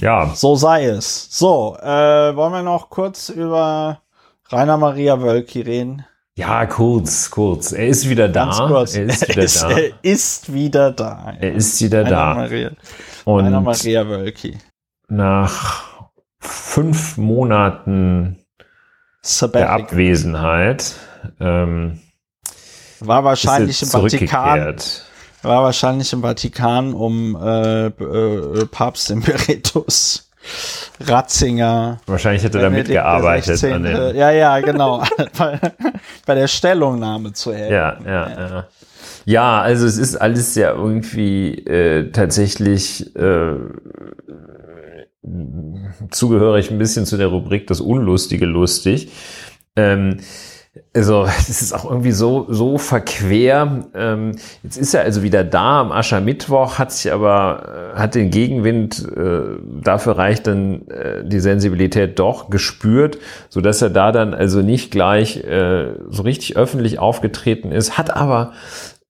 ja. 0.01 0.33
So 0.35 0.57
sei 0.57 0.87
es. 0.87 1.29
So, 1.31 1.77
äh, 1.81 2.35
wollen 2.35 2.53
wir 2.53 2.63
noch 2.63 2.91
kurz 2.91 3.29
über 3.29 4.01
Rainer 4.51 4.77
Maria 4.77 5.23
Wölki 5.23 5.61
reden? 5.61 6.05
Ja, 6.37 6.67
kurz, 6.67 7.31
kurz. 7.31 7.71
Er 7.71 7.87
ist 7.87 8.09
wieder 8.09 8.29
da. 8.29 8.67
Kurz. 8.67 8.97
Er 8.97 9.05
ist 9.05 9.29
wieder 9.29 9.37
er 9.37 9.45
ist, 9.45 9.63
da. 9.63 9.71
Er 9.71 10.03
ist 10.03 10.53
wieder 10.53 10.91
da. 10.91 11.35
Er 11.39 11.53
ist 11.53 11.81
wieder 11.81 11.99
Rainer 11.99 12.11
da. 12.11 12.35
Maria. 12.35 12.71
Und 13.25 13.51
Maria 13.51 14.09
Wölki. 14.09 14.59
Nach 15.09 16.11
fünf 16.39 17.17
Monaten 17.17 18.39
der 19.55 19.71
Abwesenheit 19.71 20.95
ähm, 21.41 22.01
war 23.01 23.25
wahrscheinlich 23.25 23.83
im 23.83 23.89
Vatikan. 23.89 24.77
War 25.43 25.63
wahrscheinlich 25.63 26.13
im 26.13 26.23
Vatikan, 26.23 26.95
um 26.95 27.37
äh, 27.37 27.87
äh, 27.87 28.67
Papst 28.67 29.11
Emeritus 29.11 30.31
Ratzinger. 31.01 32.01
Wahrscheinlich 32.07 32.45
hätte 32.45 32.61
er 32.61 32.71
mitgearbeitet. 32.71 33.63
an 33.65 33.83
den 33.83 34.17
ja, 34.17 34.31
ja, 34.31 34.61
genau. 34.61 35.03
bei, 36.27 36.35
der 36.35 36.49
Stellungnahme 36.49 37.33
zu 37.33 37.53
helfen. 37.53 37.73
Ja, 37.73 37.99
ja, 38.05 38.29
ja, 38.31 38.67
ja. 39.25 39.61
Also 39.61 39.87
es 39.87 39.99
ist 39.99 40.17
alles 40.17 40.55
ja 40.55 40.73
irgendwie 40.75 41.55
äh, 41.67 42.11
tatsächlich 42.11 43.15
äh, 43.17 43.55
zugehörig 46.11 46.71
ein 46.71 46.79
bisschen 46.79 47.07
zu 47.07 47.17
der 47.17 47.29
Rubrik 47.29 47.67
das 47.67 47.81
Unlustige 47.81 48.47
lustig. 48.47 49.09
Ähm, 49.77 50.19
also, 50.95 51.25
das 51.47 51.49
ist 51.49 51.73
auch 51.73 51.85
irgendwie 51.85 52.13
so, 52.13 52.47
so 52.49 52.79
verquer. 52.79 53.87
Ähm, 53.95 54.37
jetzt 54.63 54.77
ist 54.77 54.95
er 54.95 55.03
also 55.03 55.23
wieder 55.23 55.45
da 55.45 55.81
am 55.81 55.93
Aschermittwoch, 55.93 56.79
hat 56.79 56.93
sich 56.93 57.13
aber, 57.13 57.93
äh, 57.95 57.99
hat 57.99 58.15
den 58.15 58.31
Gegenwind, 58.31 59.07
äh, 59.17 59.59
dafür 59.83 60.19
reicht 60.19 60.47
dann 60.47 60.89
äh, 60.89 61.25
die 61.25 61.41
Sensibilität 61.41 62.19
doch 62.19 62.51
gespürt, 62.51 63.19
so 63.49 63.61
dass 63.61 63.83
er 63.83 63.91
da 63.91 64.13
dann 64.13 64.35
also 64.35 64.63
nicht 64.63 64.91
gleich 64.91 65.45
äh, 65.45 65.95
so 66.09 66.23
richtig 66.23 66.57
öffentlich 66.57 66.99
aufgetreten 66.99 67.73
ist, 67.73 67.97
hat 67.97 68.15
aber 68.15 68.53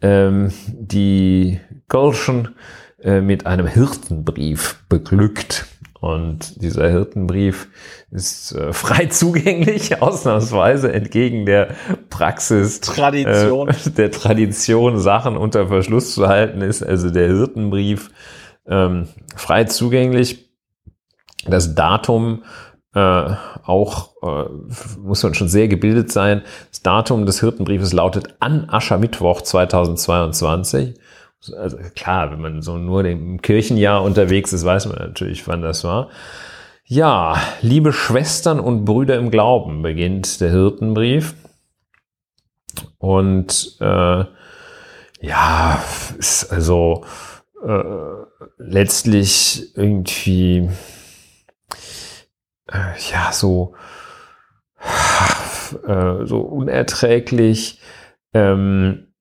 ähm, 0.04 0.52
die 0.66 1.60
Gulschen 1.88 2.54
äh, 3.02 3.22
mit 3.22 3.46
einem 3.46 3.66
Hirtenbrief 3.66 4.84
beglückt. 4.90 5.66
Und 5.98 6.60
dieser 6.62 6.90
Hirtenbrief 6.90 7.68
ist 8.10 8.52
äh, 8.52 8.72
frei 8.74 9.06
zugänglich, 9.06 10.02
ausnahmsweise 10.02 10.92
entgegen 10.92 11.46
der 11.46 11.74
Praxis, 12.10 12.80
Tradition. 12.80 13.70
Äh, 13.70 13.90
der 13.96 14.10
Tradition, 14.10 14.98
Sachen 14.98 15.38
unter 15.38 15.68
Verschluss 15.68 16.14
zu 16.14 16.28
halten, 16.28 16.60
ist 16.60 16.82
also 16.82 17.08
der 17.08 17.28
Hirtenbrief 17.28 18.10
ähm, 18.66 19.08
frei 19.34 19.64
zugänglich. 19.64 20.50
Das 21.46 21.74
Datum 21.74 22.42
äh, 22.94 23.34
auch, 23.64 24.10
äh, 24.22 24.98
muss 25.00 25.22
man 25.22 25.34
schon 25.34 25.48
sehr 25.48 25.68
gebildet 25.68 26.12
sein. 26.12 26.42
Das 26.70 26.82
Datum 26.82 27.26
des 27.26 27.40
Hirtenbriefes 27.40 27.92
lautet 27.92 28.34
an 28.40 28.68
Aschermittwoch 28.68 29.42
2022 29.42 30.94
also 31.52 31.76
klar, 31.94 32.30
wenn 32.30 32.40
man 32.40 32.62
so 32.62 32.78
nur 32.78 33.04
im 33.04 33.42
Kirchenjahr 33.42 34.02
unterwegs 34.02 34.52
ist, 34.52 34.64
weiß 34.64 34.86
man 34.86 34.96
natürlich, 34.96 35.46
wann 35.46 35.62
das 35.62 35.84
war. 35.84 36.08
Ja, 36.86 37.36
liebe 37.60 37.92
Schwestern 37.92 38.60
und 38.60 38.84
Brüder 38.84 39.16
im 39.16 39.30
Glauben, 39.30 39.82
beginnt 39.82 40.40
der 40.40 40.50
Hirtenbrief. 40.50 41.34
Und 42.98 43.76
äh, 43.80 44.24
ja, 45.20 45.84
ist 46.18 46.52
also 46.52 47.04
äh, 47.66 47.82
letztlich 48.58 49.74
irgendwie 49.76 50.68
äh, 52.74 53.12
ja 53.12 53.32
so 53.32 53.74
äh, 55.86 56.26
so 56.26 56.40
unerträglich. 56.40 57.80
Ähm, 58.34 59.14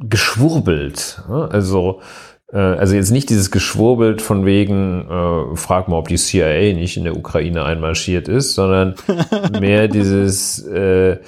geschwurbelt. 0.00 1.22
Also, 1.28 2.00
äh, 2.52 2.58
also 2.58 2.94
jetzt 2.94 3.10
nicht 3.10 3.30
dieses 3.30 3.50
geschwurbelt 3.50 4.22
von 4.22 4.44
wegen, 4.44 5.08
äh, 5.08 5.56
frag 5.56 5.88
mal, 5.88 5.96
ob 5.96 6.08
die 6.08 6.16
CIA 6.16 6.74
nicht 6.74 6.96
in 6.96 7.04
der 7.04 7.16
Ukraine 7.16 7.64
einmarschiert 7.64 8.28
ist, 8.28 8.54
sondern 8.54 8.94
mehr 9.60 9.88
dieses 9.88 10.64
äh, 10.66 11.18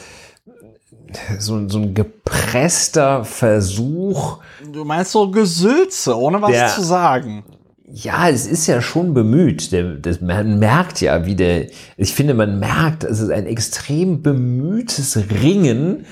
so, 1.39 1.69
so 1.69 1.79
ein 1.79 1.95
gepresster 1.95 3.25
Versuch. 3.25 4.39
Du 4.73 4.85
meinst 4.85 5.13
so 5.13 5.31
Gesülze, 5.31 6.17
ohne 6.17 6.43
was 6.43 6.51
der, 6.51 6.69
zu 6.69 6.83
sagen. 6.83 7.45
Ja, 7.89 8.29
es 8.29 8.47
ist 8.47 8.67
ja 8.67 8.81
schon 8.81 9.15
bemüht. 9.15 9.71
Der, 9.71 9.95
das, 9.95 10.21
man 10.21 10.59
merkt 10.59 11.01
ja, 11.01 11.25
wie 11.25 11.37
der, 11.37 11.69
ich 11.97 12.15
finde, 12.15 12.35
man 12.35 12.59
merkt, 12.59 13.05
es 13.05 13.21
ist 13.21 13.31
ein 13.31 13.47
extrem 13.47 14.23
bemühtes 14.23 15.17
Ringen 15.31 16.05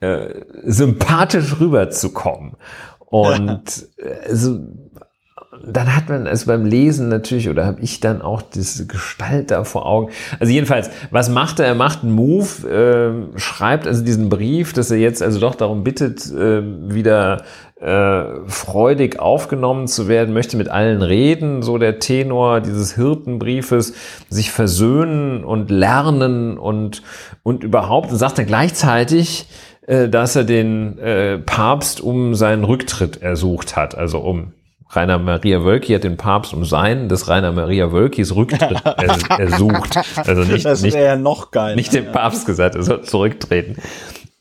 äh, 0.00 0.42
sympathisch 0.64 1.60
rüberzukommen. 1.60 2.56
Und 2.98 3.88
äh, 3.96 4.28
also, 4.28 4.60
dann 5.62 5.94
hat 5.94 6.08
man 6.08 6.26
es 6.26 6.46
beim 6.46 6.64
Lesen 6.64 7.08
natürlich, 7.08 7.48
oder 7.48 7.66
habe 7.66 7.80
ich 7.80 8.00
dann 8.00 8.22
auch 8.22 8.42
diese 8.42 8.86
Gestalt 8.86 9.50
da 9.50 9.64
vor 9.64 9.86
Augen. 9.86 10.10
Also 10.40 10.52
jedenfalls, 10.52 10.90
was 11.10 11.28
macht 11.28 11.60
er? 11.60 11.66
Er 11.66 11.74
macht 11.74 12.02
einen 12.02 12.12
Move, 12.12 13.28
äh, 13.34 13.38
schreibt 13.38 13.86
also 13.86 14.04
diesen 14.04 14.28
Brief, 14.28 14.72
dass 14.72 14.90
er 14.90 14.98
jetzt 14.98 15.22
also 15.22 15.40
doch 15.40 15.54
darum 15.54 15.84
bittet, 15.84 16.30
äh, 16.32 16.62
wieder 16.92 17.42
äh, 17.80 18.24
freudig 18.46 19.18
aufgenommen 19.18 19.86
zu 19.86 20.08
werden, 20.08 20.32
möchte 20.32 20.56
mit 20.56 20.68
allen 20.68 21.02
reden, 21.02 21.62
so 21.62 21.78
der 21.78 21.98
Tenor 21.98 22.60
dieses 22.60 22.94
Hirtenbriefes, 22.94 23.94
sich 24.28 24.50
versöhnen 24.50 25.44
und 25.44 25.70
lernen 25.70 26.58
und, 26.58 27.02
und 27.42 27.64
überhaupt, 27.64 28.10
und 28.10 28.18
sagt 28.18 28.38
er 28.38 28.44
gleichzeitig, 28.44 29.46
äh, 29.86 30.08
dass 30.08 30.36
er 30.36 30.44
den 30.44 30.98
äh, 30.98 31.38
Papst 31.38 32.00
um 32.00 32.34
seinen 32.34 32.64
Rücktritt 32.64 33.22
ersucht 33.22 33.76
hat, 33.76 33.96
also 33.96 34.18
um 34.18 34.52
Rainer 34.96 35.18
Maria 35.18 35.64
Wölki 35.64 35.92
hat 35.92 36.04
den 36.04 36.16
Papst 36.16 36.52
um 36.54 36.64
seinen 36.64 37.08
des 37.08 37.28
Rainer 37.28 37.52
Maria 37.52 37.92
Wölkis 37.92 38.34
Rücktritt 38.34 38.82
ersucht. 39.38 39.98
Also 40.16 40.42
nicht, 40.42 40.64
das 40.64 40.82
nicht, 40.82 40.94
ja 40.94 41.16
noch 41.16 41.50
geil. 41.50 41.76
Nicht 41.76 41.92
dem 41.92 42.12
Papst 42.12 42.46
gesagt, 42.46 42.74
er 42.74 42.82
soll 42.82 43.02
zurücktreten. 43.02 43.76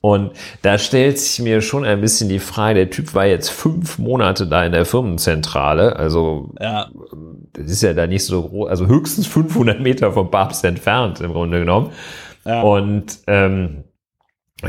Und 0.01 0.31
da 0.63 0.77
stellt 0.77 1.17
sich 1.17 1.43
mir 1.43 1.61
schon 1.61 1.85
ein 1.85 2.01
bisschen 2.01 2.27
die 2.27 2.39
Frage, 2.39 2.75
der 2.75 2.89
Typ 2.89 3.13
war 3.15 3.25
jetzt 3.25 3.49
fünf 3.49 3.99
Monate 3.99 4.47
da 4.47 4.65
in 4.65 4.73
der 4.73 4.85
Firmenzentrale, 4.85 5.95
also 5.95 6.53
ja. 6.59 6.89
das 7.53 7.71
ist 7.71 7.84
ja 7.84 7.93
da 7.93 8.05
nicht 8.05 8.25
so 8.25 8.43
groß, 8.43 8.69
also 8.69 8.88
höchstens 8.88 9.27
500 9.27 9.80
Meter 9.80 10.11
vom 10.11 10.30
Papst 10.30 10.65
entfernt 10.65 11.21
im 11.21 11.31
Grunde 11.31 11.59
genommen. 11.59 11.91
Ja. 12.43 12.63
Und 12.63 13.19
ähm, 13.27 13.85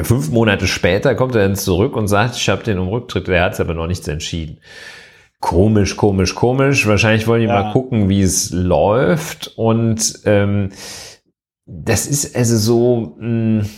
Fünf 0.02 0.30
Monate 0.30 0.66
später 0.66 1.14
kommt 1.14 1.36
er 1.36 1.42
dann 1.42 1.54
zurück 1.54 1.94
und 1.94 2.08
sagt, 2.08 2.34
ich 2.34 2.48
habe 2.48 2.64
den 2.64 2.78
um 2.78 2.88
Rücktritt, 2.88 3.28
der 3.28 3.44
hat 3.44 3.60
aber 3.60 3.74
noch 3.74 3.86
nichts 3.86 4.08
entschieden. 4.08 4.58
Komisch, 5.44 5.98
komisch, 5.98 6.34
komisch. 6.34 6.86
Wahrscheinlich 6.86 7.26
wollen 7.26 7.42
die 7.42 7.48
ja. 7.48 7.64
mal 7.64 7.72
gucken, 7.72 8.08
wie 8.08 8.22
es 8.22 8.50
läuft. 8.50 9.52
Und 9.56 10.20
ähm, 10.24 10.70
das 11.66 12.06
ist 12.06 12.34
also 12.34 12.56
so, 12.56 13.16
mh, 13.18 13.62
hm, 13.62 13.70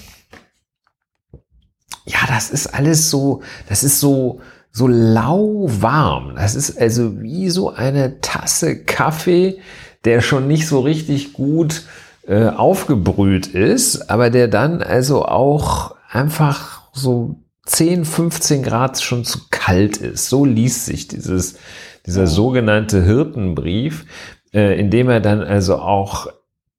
ja, 2.05 2.19
das 2.29 2.51
ist 2.51 2.69
alles 2.69 3.11
so, 3.11 3.43
das 3.69 3.83
ist 3.83 3.99
so, 3.99 4.41
so 4.71 4.87
lauwarm. 4.87 6.37
Das 6.37 6.55
ist 6.55 6.81
also 6.81 7.21
wie 7.21 7.51
so 7.51 7.71
eine 7.71 8.21
Tasse 8.21 8.85
Kaffee, 8.85 9.59
der 10.05 10.21
schon 10.21 10.47
nicht 10.47 10.69
so 10.69 10.79
richtig 10.79 11.33
gut 11.33 11.83
äh, 12.29 12.47
aufgebrüht 12.47 13.49
ist, 13.49 14.09
aber 14.09 14.31
der 14.31 14.47
dann 14.47 14.83
also 14.83 15.25
auch 15.25 15.97
einfach 16.09 16.83
so 16.93 17.41
10, 17.67 18.05
15 18.05 18.63
Grad 18.63 19.01
schon 19.01 19.25
zu 19.25 19.41
kalt 19.51 19.99
ist. 19.99 20.29
So 20.29 20.45
liest 20.45 20.87
sich 20.87 21.09
dieses, 21.09 21.59
dieser 22.07 22.27
sogenannte 22.27 23.03
Hirtenbrief, 23.05 24.07
äh, 24.55 24.79
in 24.79 24.91
dem 24.91 25.11
er 25.11 25.21
dann 25.21 25.43
also 25.43 25.77
auch 25.77 26.29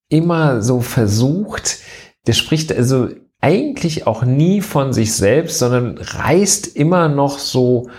immer 0.10 0.62
so 0.62 0.82
versucht, 0.82 1.80
der 2.26 2.34
spricht 2.34 2.74
also 2.74 3.10
eigentlich 3.40 4.08
auch 4.08 4.24
nie 4.24 4.62
von 4.62 4.94
sich 4.94 5.14
selbst, 5.14 5.60
sondern 5.60 5.98
reißt 5.98 6.76
immer 6.76 7.08
noch 7.08 7.40
so 7.40 7.90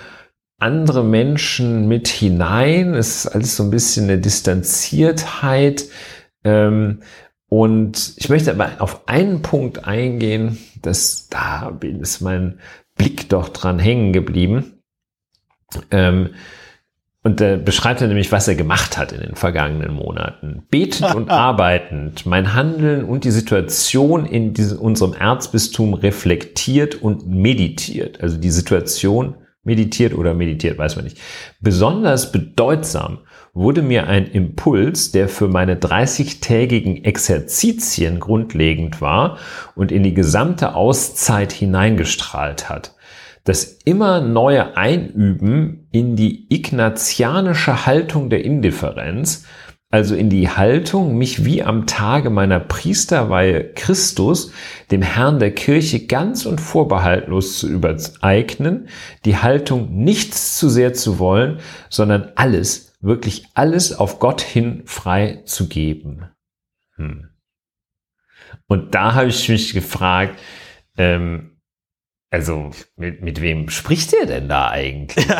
andere 0.58 1.04
Menschen 1.04 1.86
mit 1.86 2.08
hinein. 2.08 2.94
Es 2.94 3.24
ist 3.24 3.26
alles 3.28 3.56
so 3.56 3.62
ein 3.62 3.70
bisschen 3.70 4.04
eine 4.04 4.18
Distanziertheit. 4.18 5.84
Ähm, 6.44 7.00
und 7.48 8.14
ich 8.16 8.28
möchte 8.28 8.50
aber 8.50 8.72
auf 8.78 9.08
einen 9.08 9.42
Punkt 9.42 9.84
eingehen, 9.86 10.58
dass 10.82 11.28
da 11.28 11.76
ist 11.80 12.20
mein 12.20 12.60
Blick 12.96 13.28
doch 13.30 13.48
dran 13.48 13.78
hängen 13.78 14.12
geblieben. 14.12 14.82
Ähm, 15.90 16.30
und 17.24 17.40
da 17.40 17.56
beschreibt 17.56 18.00
er 18.00 18.08
nämlich, 18.08 18.32
was 18.32 18.48
er 18.48 18.54
gemacht 18.54 18.96
hat 18.96 19.12
in 19.12 19.20
den 19.20 19.34
vergangenen 19.34 19.94
Monaten. 19.94 20.62
Betend 20.70 21.14
und 21.14 21.30
arbeitend, 21.30 22.26
mein 22.26 22.54
Handeln 22.54 23.04
und 23.04 23.24
die 23.24 23.30
Situation 23.30 24.24
in 24.24 24.54
diesem, 24.54 24.78
unserem 24.78 25.14
Erzbistum 25.14 25.94
reflektiert 25.94 26.96
und 26.96 27.26
meditiert. 27.26 28.20
Also 28.22 28.36
die 28.36 28.50
Situation 28.50 29.34
meditiert 29.62 30.14
oder 30.14 30.32
meditiert, 30.34 30.78
weiß 30.78 30.96
man 30.96 31.04
nicht. 31.04 31.18
Besonders 31.60 32.30
bedeutsam 32.30 33.18
wurde 33.58 33.82
mir 33.82 34.06
ein 34.06 34.26
Impuls, 34.26 35.10
der 35.10 35.28
für 35.28 35.48
meine 35.48 35.74
30-tägigen 35.74 37.04
Exerzitien 37.04 38.20
grundlegend 38.20 39.00
war 39.00 39.38
und 39.74 39.90
in 39.90 40.04
die 40.04 40.14
gesamte 40.14 40.74
Auszeit 40.74 41.52
hineingestrahlt 41.52 42.68
hat. 42.68 42.94
Das 43.42 43.78
immer 43.84 44.20
neue 44.20 44.76
Einüben 44.76 45.88
in 45.90 46.14
die 46.14 46.46
ignatianische 46.54 47.86
Haltung 47.86 48.30
der 48.30 48.44
Indifferenz, 48.44 49.44
also 49.90 50.14
in 50.14 50.28
die 50.28 50.50
Haltung, 50.50 51.16
mich 51.16 51.46
wie 51.46 51.62
am 51.62 51.86
Tage 51.86 52.28
meiner 52.28 52.60
Priesterweihe 52.60 53.72
Christus, 53.72 54.52
dem 54.90 55.00
Herrn 55.00 55.38
der 55.38 55.52
Kirche 55.52 56.06
ganz 56.06 56.44
und 56.44 56.60
vorbehaltlos 56.60 57.58
zu 57.58 57.68
übereignen, 57.68 58.88
die 59.24 59.38
Haltung 59.38 60.04
nichts 60.04 60.58
zu 60.58 60.68
sehr 60.68 60.92
zu 60.92 61.18
wollen, 61.18 61.58
sondern 61.88 62.30
alles 62.34 62.87
wirklich 63.00 63.46
alles 63.54 63.92
auf 63.92 64.18
Gott 64.18 64.40
hin 64.40 64.82
frei 64.86 65.42
zu 65.44 65.68
geben. 65.68 66.28
Hm. 66.96 67.28
Und 68.66 68.94
da 68.94 69.14
habe 69.14 69.28
ich 69.28 69.48
mich 69.48 69.72
gefragt, 69.72 70.38
ähm, 70.96 71.60
also 72.30 72.70
mit, 72.96 73.22
mit 73.22 73.40
wem 73.40 73.70
spricht 73.70 74.12
er 74.12 74.26
denn 74.26 74.48
da 74.48 74.68
eigentlich? 74.68 75.26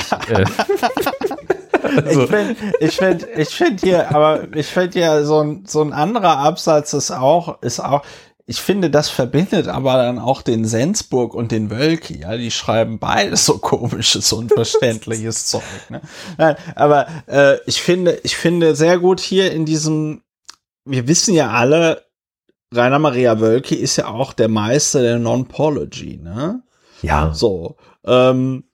Also. 1.80 2.24
Ich 2.24 2.28
finde 2.28 2.56
ich 2.80 2.96
find, 2.96 3.26
ich 3.36 3.48
find 3.48 3.80
hier, 3.80 4.10
aber 4.10 4.48
ich 4.54 4.66
finde 4.66 5.00
ja 5.00 5.22
so 5.22 5.40
ein, 5.40 5.64
so 5.64 5.80
ein 5.80 5.92
anderer 5.92 6.38
Absatz 6.38 6.92
ist 6.92 7.10
auch, 7.10 7.62
ist 7.62 7.80
auch, 7.80 8.02
ich 8.50 8.62
finde, 8.62 8.88
das 8.88 9.10
verbindet 9.10 9.68
aber 9.68 9.98
dann 9.98 10.18
auch 10.18 10.40
den 10.40 10.64
Sensburg 10.64 11.34
und 11.34 11.52
den 11.52 11.70
Wölki. 11.70 12.20
Ja, 12.20 12.34
die 12.34 12.50
schreiben 12.50 12.98
beides 12.98 13.44
so 13.44 13.58
komisches, 13.58 14.32
unverständliches 14.32 15.46
Zeug. 15.48 15.62
Ne? 15.90 16.00
Nein, 16.38 16.56
aber 16.74 17.08
äh, 17.26 17.58
ich 17.66 17.82
finde, 17.82 18.18
ich 18.22 18.38
finde 18.38 18.74
sehr 18.74 18.98
gut 18.98 19.20
hier 19.20 19.52
in 19.52 19.66
diesem. 19.66 20.22
Wir 20.86 21.06
wissen 21.06 21.34
ja 21.34 21.50
alle, 21.50 22.06
Rainer 22.74 22.98
Maria 22.98 23.38
Wölki 23.38 23.74
ist 23.74 23.96
ja 23.96 24.06
auch 24.06 24.32
der 24.32 24.48
Meister 24.48 25.02
der 25.02 25.18
Non-Pology. 25.18 26.16
Ne? 26.16 26.62
Ja. 27.02 27.34
So. 27.34 27.76
Ähm, 28.06 28.64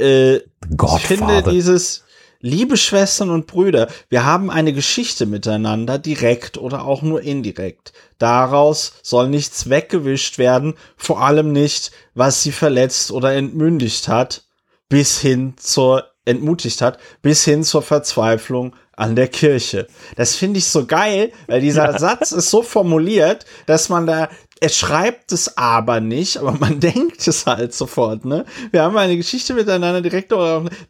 äh, 0.00 0.36
ich 0.36 1.02
finde 1.06 1.42
dieses 1.42 2.04
Liebe 2.40 2.76
Schwestern 2.76 3.30
und 3.30 3.48
Brüder, 3.48 3.88
wir 4.10 4.24
haben 4.24 4.48
eine 4.48 4.72
Geschichte 4.72 5.26
miteinander, 5.26 5.98
direkt 5.98 6.56
oder 6.56 6.84
auch 6.84 7.02
nur 7.02 7.20
indirekt. 7.20 7.92
Daraus 8.18 8.92
soll 9.02 9.28
nichts 9.28 9.70
weggewischt 9.70 10.38
werden, 10.38 10.74
vor 10.96 11.20
allem 11.20 11.50
nicht, 11.50 11.90
was 12.14 12.44
sie 12.44 12.52
verletzt 12.52 13.10
oder 13.10 13.34
entmündigt 13.34 14.06
hat, 14.06 14.44
bis 14.88 15.18
hin 15.18 15.54
zur 15.56 16.04
entmutigt 16.26 16.80
hat, 16.80 16.98
bis 17.22 17.44
hin 17.44 17.64
zur 17.64 17.82
Verzweiflung 17.82 18.76
an 18.92 19.16
der 19.16 19.28
Kirche. 19.28 19.88
Das 20.14 20.36
finde 20.36 20.58
ich 20.58 20.66
so 20.66 20.86
geil, 20.86 21.32
weil 21.48 21.60
dieser 21.60 21.92
ja. 21.92 21.98
Satz 21.98 22.32
ist 22.32 22.50
so 22.50 22.62
formuliert, 22.62 23.46
dass 23.66 23.88
man 23.88 24.06
da 24.06 24.28
er 24.60 24.68
schreibt 24.68 25.32
es 25.32 25.56
aber 25.56 26.00
nicht, 26.00 26.38
aber 26.38 26.52
man 26.52 26.80
denkt 26.80 27.26
es 27.26 27.46
halt 27.46 27.74
sofort, 27.74 28.24
ne? 28.24 28.44
Wir 28.70 28.82
haben 28.82 28.96
eine 28.96 29.16
Geschichte 29.16 29.54
miteinander 29.54 30.00
direkt, 30.00 30.32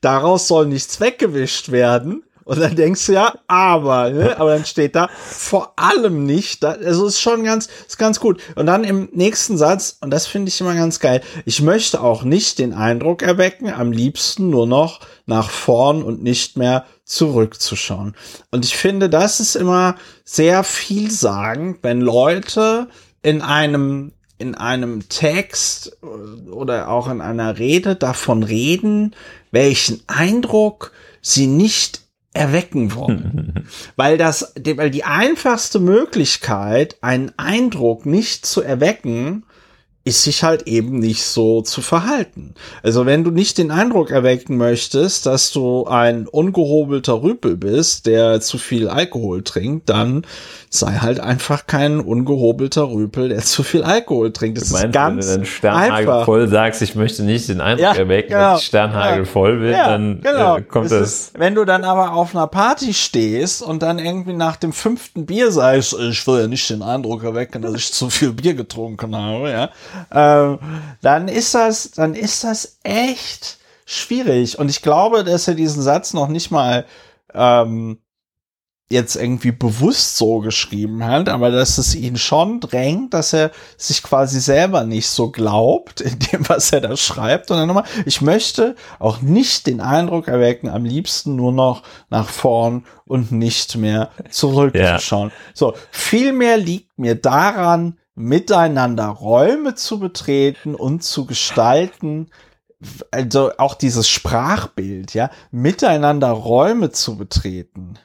daraus 0.01 0.49
soll 0.49 0.67
nichts 0.67 1.01
weggewischt 1.01 1.71
werden. 1.71 2.23
Und 2.49 2.61
dann 2.61 2.77
denkst 2.77 3.05
du 3.05 3.13
ja, 3.13 3.35
aber, 3.47 4.09
ne? 4.09 4.41
aber 4.41 4.55
dann 4.55 4.65
steht 4.65 4.97
da 4.97 5.11
vor 5.15 5.75
allem 5.77 6.25
nicht. 6.25 6.63
Da, 6.63 6.71
also 6.71 7.07
ist 7.07 7.21
schon 7.21 7.45
ganz, 7.45 7.69
ist 7.87 7.99
ganz 7.99 8.21
gut. 8.21 8.41
Und 8.55 8.65
dann 8.65 8.85
im 8.85 9.11
nächsten 9.13 9.59
Satz, 9.59 9.99
und 10.01 10.09
das 10.09 10.27
finde 10.27 10.49
ich 10.49 10.59
immer 10.59 10.75
ganz 10.75 10.99
geil, 10.99 11.21
ich 11.45 11.61
möchte 11.61 12.01
auch 12.01 12.23
nicht 12.23 12.59
den 12.59 12.73
Eindruck 12.73 13.21
erwecken, 13.21 13.71
am 13.71 13.93
liebsten 13.93 14.49
nur 14.49 14.67
noch 14.67 15.01
nach 15.27 15.51
vorn 15.51 16.03
und 16.03 16.23
nicht 16.23 16.57
mehr 16.57 16.87
zurückzuschauen. 17.05 18.15
Und 18.51 18.65
ich 18.65 18.75
finde, 18.75 19.11
das 19.11 19.41
ist 19.41 19.55
immer 19.55 19.97
sehr 20.25 20.65
vielsagend, 20.65 21.81
wenn 21.83 22.01
Leute 22.01 22.89
in 23.23 23.43
einem 23.43 24.13
in 24.39 24.55
einem 24.55 25.09
Text 25.09 25.99
oder 26.51 26.89
auch 26.89 27.11
in 27.11 27.21
einer 27.21 27.59
Rede 27.59 27.97
davon 27.97 28.45
reden, 28.45 29.17
welchen 29.51 30.01
Eindruck 30.07 30.93
sie 31.21 31.49
nicht 31.49 32.03
erwecken 32.33 32.95
wollen. 32.95 33.67
weil 33.97 34.17
das, 34.17 34.55
weil 34.77 34.91
die 34.91 35.05
einfachste 35.05 35.81
Möglichkeit, 35.81 36.99
einen 37.01 37.33
Eindruck 37.37 38.07
nicht 38.07 38.47
zu 38.47 38.63
erwecken, 38.63 39.45
ist 40.09 40.23
sich 40.23 40.43
halt 40.43 40.63
eben 40.63 40.99
nicht 40.99 41.23
so 41.23 41.61
zu 41.61 41.83
verhalten. 41.83 42.55
Also 42.83 43.05
wenn 43.05 43.25
du 43.25 43.31
nicht 43.31 43.59
den 43.59 43.71
Eindruck 43.71 44.11
erwecken 44.11 44.57
möchtest, 44.57 45.27
dass 45.27 45.53
du 45.53 45.87
ein 45.87 46.27
ungehobelter 46.27 47.23
Rüpel 47.23 47.57
bist, 47.57 48.07
der 48.07 48.41
zu 48.41 48.57
viel 48.57 48.89
Alkohol 48.89 49.43
trinkt, 49.43 49.89
dann 49.91 50.25
sei 50.71 50.93
halt 50.93 51.21
einfach 51.21 51.67
kein 51.67 52.01
ungehobelter 52.01 52.91
Rüpel, 52.91 53.29
der 53.29 53.41
zu 53.41 53.63
viel 53.63 53.83
Alkohol 53.83 54.33
trinkt. 54.33 54.61
Das 54.61 54.71
meinst, 54.71 54.87
ist 54.87 54.93
ganz 54.93 55.27
wenn 55.27 55.33
du 55.33 55.37
dann 55.39 55.47
Sternhagel 55.47 55.93
einfach. 55.93 56.25
voll 56.25 56.49
sagst, 56.49 56.83
ich 56.83 56.95
möchte 56.95 57.23
nicht 57.23 57.49
den 57.49 57.61
Eindruck 57.61 57.83
ja, 57.83 57.95
erwecken, 57.95 58.31
genau, 58.31 58.53
dass 58.53 58.63
ich 58.63 58.67
Sternhagel 58.69 59.19
ja, 59.19 59.25
voll 59.25 59.61
will, 59.61 59.73
ja, 59.73 59.89
dann 59.89 60.21
genau. 60.23 60.57
äh, 60.57 60.63
kommt 60.63 60.91
das. 60.91 61.01
Ist, 61.01 61.39
wenn 61.39 61.55
du 61.55 61.65
dann 61.65 61.85
aber 61.85 62.13
auf 62.13 62.35
einer 62.35 62.47
Party 62.47 62.95
stehst 62.95 63.63
und 63.63 63.83
dann 63.83 63.99
irgendwie 63.99 64.33
nach 64.33 64.57
dem 64.57 64.73
fünften 64.73 65.27
Bier 65.27 65.51
sagst, 65.51 65.95
ich 65.99 66.27
will 66.27 66.41
ja 66.41 66.47
nicht 66.47 66.69
den 66.71 66.83
Eindruck 66.83 67.25
erwecken, 67.25 67.63
dass 67.63 67.75
ich 67.75 67.93
zu 67.93 68.11
viel 68.11 68.33
Bier 68.33 68.55
getrunken 68.55 69.15
habe, 69.15 69.51
ja, 69.51 69.71
ähm, 70.13 70.59
dann 71.03 71.29
ist 71.29 71.55
das, 71.55 71.91
dann 71.93 72.15
ist 72.15 72.45
das 72.45 72.79
echt 72.83 73.59
schwierig. 73.87 74.59
Und 74.59 74.69
ich 74.69 74.83
glaube, 74.83 75.25
dass 75.25 75.49
er 75.49 75.55
diesen 75.55 75.83
Satz 75.83 76.13
noch 76.13 76.29
nicht 76.29 76.51
mal 76.51 76.85
ähm, 77.35 77.99
jetzt 78.91 79.17
irgendwie 79.17 79.53
bewusst 79.53 80.17
so 80.17 80.39
geschrieben 80.39 81.05
hat, 81.05 81.29
aber 81.29 81.51
dass 81.51 81.77
es 81.77 81.95
ihn 81.95 82.17
schon 82.17 82.61
drängt, 82.61 83.13
dass 83.13 83.35
er 83.35 83.51
sich 83.77 84.03
quasi 84.03 84.41
selber 84.41 84.85
nicht 84.85 85.09
so 85.09 85.31
glaubt 85.31 86.01
in 86.01 86.19
dem, 86.19 86.49
was 86.49 86.73
er 86.73 86.81
da 86.81 86.97
schreibt. 86.97 87.51
Und 87.51 87.59
dann 87.59 87.69
nochmal, 87.69 87.85
ich 88.07 88.23
möchte 88.23 88.77
auch 88.99 89.21
nicht 89.21 89.67
den 89.67 89.81
Eindruck 89.81 90.29
erwecken, 90.29 90.69
am 90.71 90.85
liebsten 90.85 91.37
nur 91.37 91.53
noch 91.53 91.83
nach 92.09 92.29
vorn 92.29 92.87
und 93.05 93.31
nicht 93.31 93.77
mehr 93.77 94.11
zurückzuschauen. 94.31 95.29
Ja. 95.29 95.35
So, 95.53 95.75
vielmehr 95.91 96.57
liegt 96.57 96.99
mir 96.99 97.15
daran, 97.15 97.99
miteinander 98.19 99.07
Räume 99.07 99.75
zu 99.75 100.01
betreten 100.01 100.75
und 100.75 101.03
zu 101.05 101.25
gestalten, 101.25 102.31
also 103.11 103.53
auch 103.59 103.75
dieses 103.75 104.09
Sprachbild, 104.09 105.15
ja, 105.15 105.31
miteinander 105.51 106.31
Räume 106.31 106.91
zu 106.91 107.17
betreten 107.17 107.99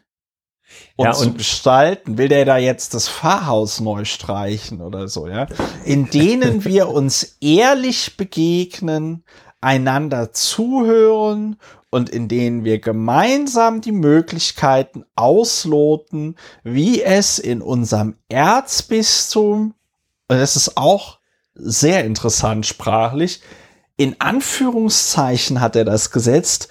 und, 0.95 1.06
ja, 1.06 1.11
und 1.11 1.15
zu 1.15 1.34
gestalten. 1.34 2.18
Will 2.18 2.30
der 2.30 2.45
da 2.45 2.57
jetzt 2.57 2.94
das 2.94 3.10
Pfarrhaus 3.10 3.80
neu 3.80 4.06
streichen 4.06 4.81
oder 4.81 5.07
so, 5.07 5.27
ja? 5.27 5.48
In 5.84 6.10
denen 6.10 6.64
wir 6.65 6.90
uns 6.90 7.38
ehrlich 7.41 8.15
begegnen, 8.15 9.23
einander 9.61 10.31
zuhören 10.31 11.57
und 11.90 12.10
in 12.10 12.27
denen 12.27 12.65
wir 12.65 12.80
gemeinsam 12.80 13.81
die 13.81 13.91
Möglichkeiten 13.91 15.06
ausloten, 15.15 16.35
wie 16.64 17.02
es 17.02 17.40
in 17.40 17.61
unserem 17.61 18.18
Erzbistum, 18.30 19.73
und 20.28 20.38
das 20.40 20.56
ist 20.56 20.78
auch 20.78 21.20
sehr 21.56 22.04
interessant 22.06 22.66
sprachlich, 22.66 23.41
in 23.95 24.16
Anführungszeichen 24.20 25.62
hat 25.62 25.76
er 25.76 25.86
das 25.86 26.10
gesetzt, 26.10 26.70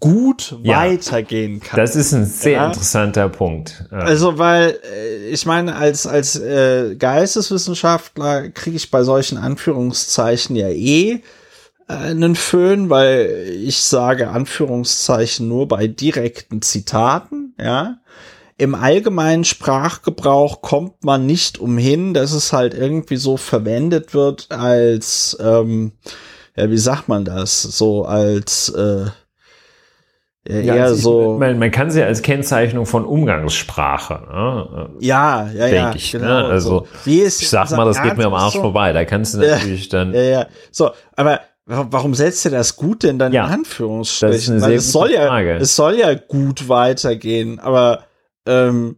gut 0.00 0.56
Ja. 0.64 0.78
weitergehen 0.80 1.60
kann. 1.60 1.78
Das 1.78 1.94
ist 1.94 2.12
ein 2.12 2.24
sehr 2.26 2.52
Ja. 2.52 2.66
interessanter 2.66 3.28
Punkt. 3.28 3.84
Ja. 3.92 3.98
Also, 3.98 4.38
weil 4.38 4.80
äh, 4.92 5.28
ich 5.28 5.46
meine, 5.46 5.76
als, 5.76 6.06
als 6.06 6.34
äh, 6.36 6.96
Geisteswissenschaftler 6.96 8.50
kriege 8.50 8.76
ich 8.76 8.90
bei 8.90 9.04
solchen 9.04 9.38
Anführungszeichen 9.38 10.56
ja 10.56 10.68
eh 10.68 11.22
äh, 11.86 11.92
einen 11.92 12.34
Föhn, 12.34 12.90
weil 12.90 13.46
ich 13.62 13.80
sage 13.84 14.28
Anführungszeichen 14.30 15.46
nur 15.46 15.68
bei 15.68 15.86
direkten 15.86 16.60
Zitaten, 16.60 17.54
ja. 17.60 17.98
Im 18.56 18.74
allgemeinen 18.74 19.44
Sprachgebrauch 19.44 20.62
kommt 20.62 21.02
man 21.04 21.26
nicht 21.26 21.58
umhin, 21.58 22.14
dass 22.14 22.32
es 22.32 22.52
halt 22.52 22.72
irgendwie 22.74 23.16
so 23.16 23.36
verwendet 23.36 24.14
wird 24.14 24.46
als, 24.50 25.36
ähm, 25.40 25.92
ja, 26.56 26.70
wie 26.70 26.78
sagt 26.78 27.08
man 27.08 27.24
das? 27.24 27.62
So 27.62 28.04
als 28.04 28.68
äh, 28.68 29.06
ja, 30.46 30.60
Ja, 30.60 30.74
eher 30.76 30.84
es 30.86 30.98
ist- 30.98 31.02
so. 31.02 31.36
Man, 31.38 31.58
man 31.58 31.70
kann 31.70 31.90
sie 31.90 32.02
als 32.02 32.22
Kennzeichnung 32.22 32.86
von 32.86 33.04
Umgangssprache. 33.04 34.20
Ne? 34.30 34.90
Ja, 35.00 35.48
ja, 35.50 35.66
ja. 35.66 35.94
Ich, 35.96 36.12
ne? 36.14 36.44
Also, 36.44 36.68
so. 36.80 36.86
Wie 37.04 37.20
ist 37.20 37.40
Ich 37.42 37.48
sag 37.48 37.70
mal, 37.70 37.84
das 37.86 38.00
geht 38.02 38.16
mir 38.16 38.26
am 38.26 38.34
Arsch 38.34 38.54
so, 38.54 38.60
vorbei. 38.60 38.92
Da 38.92 39.04
kannst 39.04 39.34
du 39.34 39.38
natürlich 39.38 39.88
dann. 39.88 40.12
Ja, 40.12 40.20
ja. 40.22 40.46
So, 40.70 40.90
aber 41.16 41.40
wa- 41.66 41.86
warum 41.90 42.14
setzt 42.14 42.44
ihr 42.44 42.50
das 42.50 42.76
gut 42.76 43.02
denn 43.04 43.18
dann 43.18 43.32
Ja, 43.32 43.46
in 43.46 43.52
Anführungsstrichen? 43.52 44.32
das 44.32 44.42
ist 44.42 44.50
eine 44.50 44.60
Weil 44.60 44.68
sehr 44.68 44.78
es 44.78 44.92
soll 44.92 45.08
gute 45.08 45.20
ja, 45.20 45.26
Frage. 45.28 45.56
es 45.56 45.74
soll 45.76 45.94
ja 45.98 46.14
gut 46.14 46.68
weitergehen, 46.68 47.58
aber 47.58 48.04
ähm, 48.46 48.96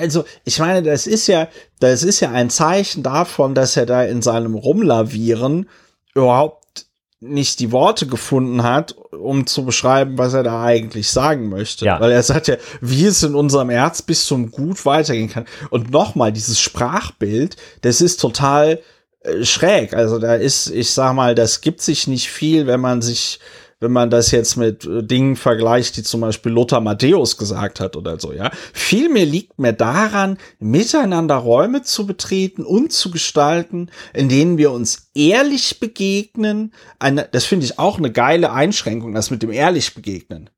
also 0.00 0.24
ich 0.44 0.58
meine, 0.58 0.82
das 0.82 1.06
ist 1.06 1.26
ja, 1.26 1.48
das 1.80 2.02
ist 2.02 2.20
ja 2.20 2.30
ein 2.30 2.50
Zeichen 2.50 3.02
davon, 3.02 3.54
dass 3.54 3.76
er 3.76 3.86
da 3.86 4.02
in 4.04 4.22
seinem 4.22 4.54
Rumlavieren 4.54 5.68
überhaupt 6.14 6.64
nicht 7.20 7.58
die 7.60 7.72
Worte 7.72 8.06
gefunden 8.06 8.62
hat, 8.62 8.92
um 8.92 9.46
zu 9.46 9.64
beschreiben, 9.64 10.18
was 10.18 10.34
er 10.34 10.42
da 10.42 10.62
eigentlich 10.62 11.10
sagen 11.10 11.48
möchte. 11.48 11.86
Ja. 11.86 11.98
Weil 12.00 12.12
er 12.12 12.22
sagt 12.22 12.48
ja, 12.48 12.56
wie 12.80 13.06
es 13.06 13.22
in 13.22 13.34
unserem 13.34 13.70
Erzbistum 13.70 14.50
gut 14.50 14.84
weitergehen 14.84 15.30
kann. 15.30 15.46
Und 15.70 15.90
nochmal, 15.90 16.32
dieses 16.32 16.60
Sprachbild, 16.60 17.56
das 17.80 18.00
ist 18.00 18.20
total 18.20 18.80
äh, 19.20 19.44
schräg. 19.44 19.94
Also 19.94 20.18
da 20.18 20.34
ist, 20.34 20.68
ich 20.68 20.90
sag 20.90 21.14
mal, 21.14 21.34
das 21.34 21.60
gibt 21.62 21.80
sich 21.80 22.06
nicht 22.06 22.28
viel, 22.28 22.66
wenn 22.66 22.80
man 22.80 23.00
sich, 23.00 23.40
wenn 23.84 23.92
man 23.92 24.10
das 24.10 24.30
jetzt 24.30 24.56
mit 24.56 24.84
äh, 24.84 25.04
Dingen 25.04 25.36
vergleicht, 25.36 25.96
die 25.96 26.02
zum 26.02 26.22
Beispiel 26.22 26.50
Lothar 26.50 26.80
Matthäus 26.80 27.36
gesagt 27.36 27.78
hat 27.78 27.96
oder 27.96 28.18
so, 28.18 28.32
ja. 28.32 28.50
Vielmehr 28.72 29.26
liegt 29.26 29.58
mir 29.58 29.74
daran, 29.74 30.38
miteinander 30.58 31.36
Räume 31.36 31.82
zu 31.82 32.06
betreten 32.06 32.64
und 32.64 32.92
zu 32.92 33.10
gestalten, 33.10 33.90
in 34.14 34.28
denen 34.28 34.58
wir 34.58 34.72
uns 34.72 35.10
ehrlich 35.14 35.78
begegnen. 35.78 36.72
Eine, 36.98 37.28
das 37.30 37.44
finde 37.44 37.66
ich 37.66 37.78
auch 37.78 37.98
eine 37.98 38.10
geile 38.10 38.52
Einschränkung, 38.52 39.14
das 39.14 39.30
mit 39.30 39.42
dem 39.42 39.52
ehrlich 39.52 39.94
begegnen. 39.94 40.50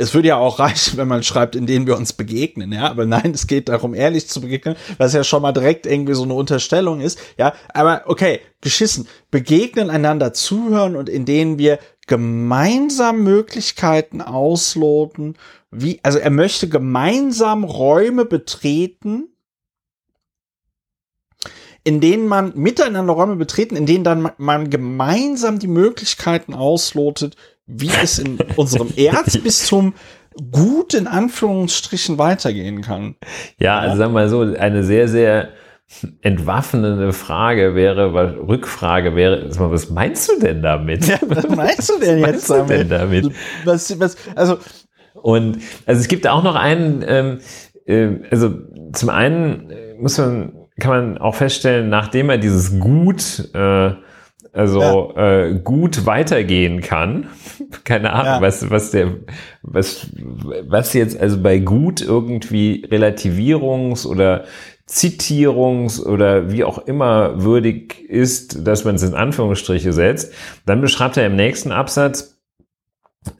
Es 0.00 0.14
würde 0.14 0.28
ja 0.28 0.36
auch 0.38 0.58
reichen, 0.58 0.96
wenn 0.96 1.08
man 1.08 1.22
schreibt, 1.22 1.54
in 1.54 1.66
denen 1.66 1.86
wir 1.86 1.96
uns 1.96 2.14
begegnen, 2.14 2.72
ja. 2.72 2.90
Aber 2.90 3.04
nein, 3.04 3.32
es 3.34 3.46
geht 3.46 3.68
darum, 3.68 3.92
ehrlich 3.92 4.28
zu 4.28 4.40
begegnen, 4.40 4.76
was 4.96 5.12
ja 5.12 5.24
schon 5.24 5.42
mal 5.42 5.52
direkt 5.52 5.84
irgendwie 5.84 6.14
so 6.14 6.22
eine 6.22 6.32
Unterstellung 6.32 7.00
ist, 7.02 7.18
ja. 7.36 7.52
Aber 7.74 8.04
okay, 8.06 8.40
geschissen. 8.62 9.06
Begegnen, 9.30 9.90
einander 9.90 10.32
zuhören 10.32 10.96
und 10.96 11.10
in 11.10 11.26
denen 11.26 11.58
wir 11.58 11.78
gemeinsam 12.06 13.22
Möglichkeiten 13.22 14.22
ausloten, 14.22 15.36
wie, 15.70 16.00
also 16.02 16.18
er 16.18 16.30
möchte 16.30 16.68
gemeinsam 16.68 17.62
Räume 17.62 18.24
betreten, 18.24 19.28
in 21.84 22.00
denen 22.00 22.26
man 22.26 22.52
miteinander 22.56 23.12
Räume 23.12 23.36
betreten, 23.36 23.76
in 23.76 23.86
denen 23.86 24.04
dann 24.04 24.22
ma- 24.22 24.34
man 24.38 24.70
gemeinsam 24.70 25.58
die 25.58 25.68
Möglichkeiten 25.68 26.54
auslotet, 26.54 27.36
wie 27.72 27.90
es 28.02 28.18
in 28.18 28.38
unserem 28.56 28.92
Erzbistum 28.96 29.94
gut 30.52 30.94
in 30.94 31.06
Anführungsstrichen 31.06 32.18
weitergehen 32.18 32.82
kann. 32.82 33.16
Ja, 33.58 33.78
also 33.78 33.96
sagen 33.96 34.12
wir 34.12 34.20
mal 34.20 34.28
so, 34.28 34.40
eine 34.40 34.84
sehr, 34.84 35.08
sehr 35.08 35.50
entwaffnende 36.22 37.12
Frage 37.12 37.74
wäre, 37.74 38.14
weil 38.14 38.38
Rückfrage 38.38 39.16
wäre, 39.16 39.48
was 39.58 39.90
meinst 39.90 40.30
du 40.30 40.38
denn 40.38 40.62
damit? 40.62 41.08
Was 41.28 41.48
meinst 41.56 41.90
du 41.90 41.98
denn 41.98 42.22
Was 42.22 42.30
jetzt 42.30 42.50
du 42.50 42.64
denn 42.64 42.88
damit? 42.88 43.24
damit? 43.24 43.36
Was, 43.64 43.98
was, 43.98 44.16
also, 44.36 44.58
Und 45.14 45.58
also 45.86 46.00
es 46.00 46.08
gibt 46.08 46.28
auch 46.28 46.44
noch 46.44 46.54
einen, 46.54 47.04
ähm, 47.06 47.38
äh, 47.86 48.08
also 48.30 48.54
zum 48.92 49.08
einen 49.08 49.70
äh, 49.70 49.94
muss 49.98 50.16
man, 50.18 50.52
kann 50.78 50.90
man 50.90 51.18
auch 51.18 51.34
feststellen, 51.34 51.88
nachdem 51.88 52.30
er 52.30 52.38
dieses 52.38 52.78
Gut, 52.78 53.50
äh, 53.54 53.92
also 54.52 55.14
äh, 55.16 55.54
gut 55.62 56.06
weitergehen 56.06 56.80
kann, 56.80 57.28
keine 57.84 58.12
Ahnung, 58.12 58.34
Ja. 58.34 58.40
was, 58.42 58.70
was 58.70 58.90
der, 58.90 59.16
was, 59.62 60.06
was 60.66 60.92
jetzt 60.92 61.18
also 61.18 61.40
bei 61.40 61.58
gut 61.58 62.00
irgendwie 62.00 62.84
Relativierungs- 62.90 64.06
oder 64.06 64.44
Zitierungs- 64.88 66.04
oder 66.04 66.50
wie 66.50 66.64
auch 66.64 66.78
immer 66.78 67.42
würdig 67.44 68.00
ist, 68.08 68.66
dass 68.66 68.84
man 68.84 68.96
es 68.96 69.04
in 69.04 69.14
Anführungsstriche 69.14 69.92
setzt, 69.92 70.34
dann 70.66 70.80
beschreibt 70.80 71.16
er 71.16 71.26
im 71.26 71.36
nächsten 71.36 71.70
Absatz, 71.70 72.40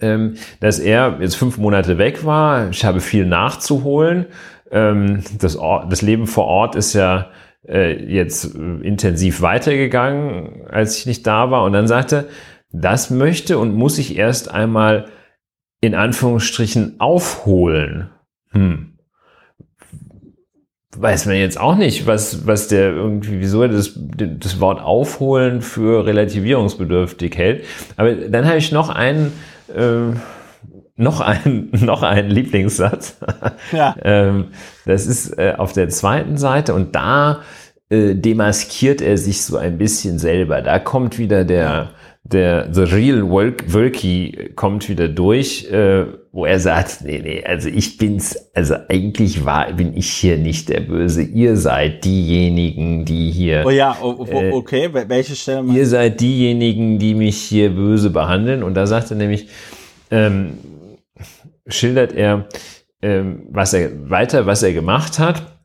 ähm, 0.00 0.34
dass 0.60 0.78
er 0.78 1.18
jetzt 1.20 1.34
fünf 1.36 1.58
Monate 1.58 1.98
weg 1.98 2.24
war. 2.24 2.70
Ich 2.70 2.84
habe 2.84 3.00
viel 3.00 3.26
nachzuholen. 3.26 4.26
Ähm, 4.70 5.24
das, 5.38 5.56
Ort, 5.56 5.90
das 5.90 6.02
Leben 6.02 6.26
vor 6.28 6.44
Ort 6.44 6.76
ist 6.76 6.92
ja 6.92 7.30
äh, 7.66 7.92
jetzt 8.04 8.54
äh, 8.54 8.58
intensiv 8.58 9.42
weitergegangen, 9.42 10.66
als 10.68 10.98
ich 10.98 11.06
nicht 11.06 11.26
da 11.26 11.50
war. 11.50 11.64
Und 11.64 11.72
dann 11.72 11.88
sagte, 11.88 12.28
das 12.72 13.10
möchte 13.10 13.58
und 13.58 13.74
muss 13.74 13.98
ich 13.98 14.16
erst 14.16 14.50
einmal 14.50 15.06
in 15.80 15.94
Anführungsstrichen 15.94 17.00
aufholen. 17.00 18.10
Hm. 18.50 18.98
Weiß 20.96 21.26
man 21.26 21.36
jetzt 21.36 21.58
auch 21.58 21.76
nicht, 21.76 22.06
was, 22.06 22.46
was 22.46 22.68
der 22.68 22.90
irgendwie, 22.90 23.40
wieso 23.40 23.62
er 23.62 23.68
das, 23.68 23.92
das 23.96 24.60
Wort 24.60 24.80
aufholen 24.80 25.62
für 25.62 26.04
relativierungsbedürftig 26.04 27.36
hält. 27.36 27.64
Aber 27.96 28.12
dann 28.12 28.46
habe 28.46 28.58
ich 28.58 28.72
noch 28.72 28.88
einen, 28.88 29.32
ähm, 29.74 30.20
noch 31.00 31.20
einen, 31.20 31.70
noch 31.84 32.02
einen 32.02 32.30
Lieblingssatz. 32.30 33.16
ja. 33.72 33.94
ähm, 34.02 34.48
das 34.86 35.06
ist 35.06 35.36
äh, 35.38 35.54
auf 35.56 35.72
der 35.72 35.88
zweiten 35.88 36.36
Seite 36.36 36.74
und 36.74 36.94
da 36.94 37.40
äh, 37.88 38.14
demaskiert 38.14 39.00
er 39.00 39.18
sich 39.18 39.42
so 39.42 39.56
ein 39.56 39.78
bisschen 39.78 40.18
selber. 40.18 40.62
Da 40.62 40.78
kommt 40.78 41.18
wieder 41.18 41.44
der, 41.44 41.90
der 42.22 42.68
The 42.72 42.82
Real 42.82 43.28
Wölki 43.30 44.50
kommt 44.54 44.88
wieder 44.88 45.08
durch, 45.08 45.70
äh, 45.72 46.04
wo 46.32 46.44
er 46.44 46.60
sagt, 46.60 47.00
nee, 47.04 47.20
nee, 47.24 47.42
also 47.44 47.68
ich 47.68 47.96
bin's, 47.98 48.36
also 48.54 48.76
eigentlich 48.88 49.44
war, 49.44 49.72
bin 49.72 49.96
ich 49.96 50.08
hier 50.10 50.36
nicht 50.36 50.68
der 50.68 50.80
Böse. 50.80 51.22
Ihr 51.22 51.56
seid 51.56 52.04
diejenigen, 52.04 53.04
die 53.04 53.32
hier 53.32 53.64
Oh 53.66 53.70
ja, 53.70 53.96
oh, 54.00 54.14
oh, 54.18 54.26
Äh, 54.26 54.52
okay, 54.52 54.88
wel- 54.92 55.08
welche 55.08 55.34
Stelle 55.34 55.64
ihr 55.72 55.86
seid 55.86 56.20
diejenigen, 56.20 56.98
die 57.00 57.14
mich 57.14 57.36
hier 57.38 57.70
böse 57.70 58.10
behandeln. 58.10 58.62
Und 58.62 58.74
da 58.74 58.86
sagt 58.86 59.10
er 59.10 59.16
nämlich, 59.16 59.48
ähm, 60.12 60.52
schildert 61.74 62.12
er, 62.12 62.48
ähm, 63.02 63.46
was 63.50 63.72
er 63.72 64.10
weiter, 64.10 64.46
was 64.46 64.62
er 64.62 64.72
gemacht 64.72 65.18
hat. 65.18 65.60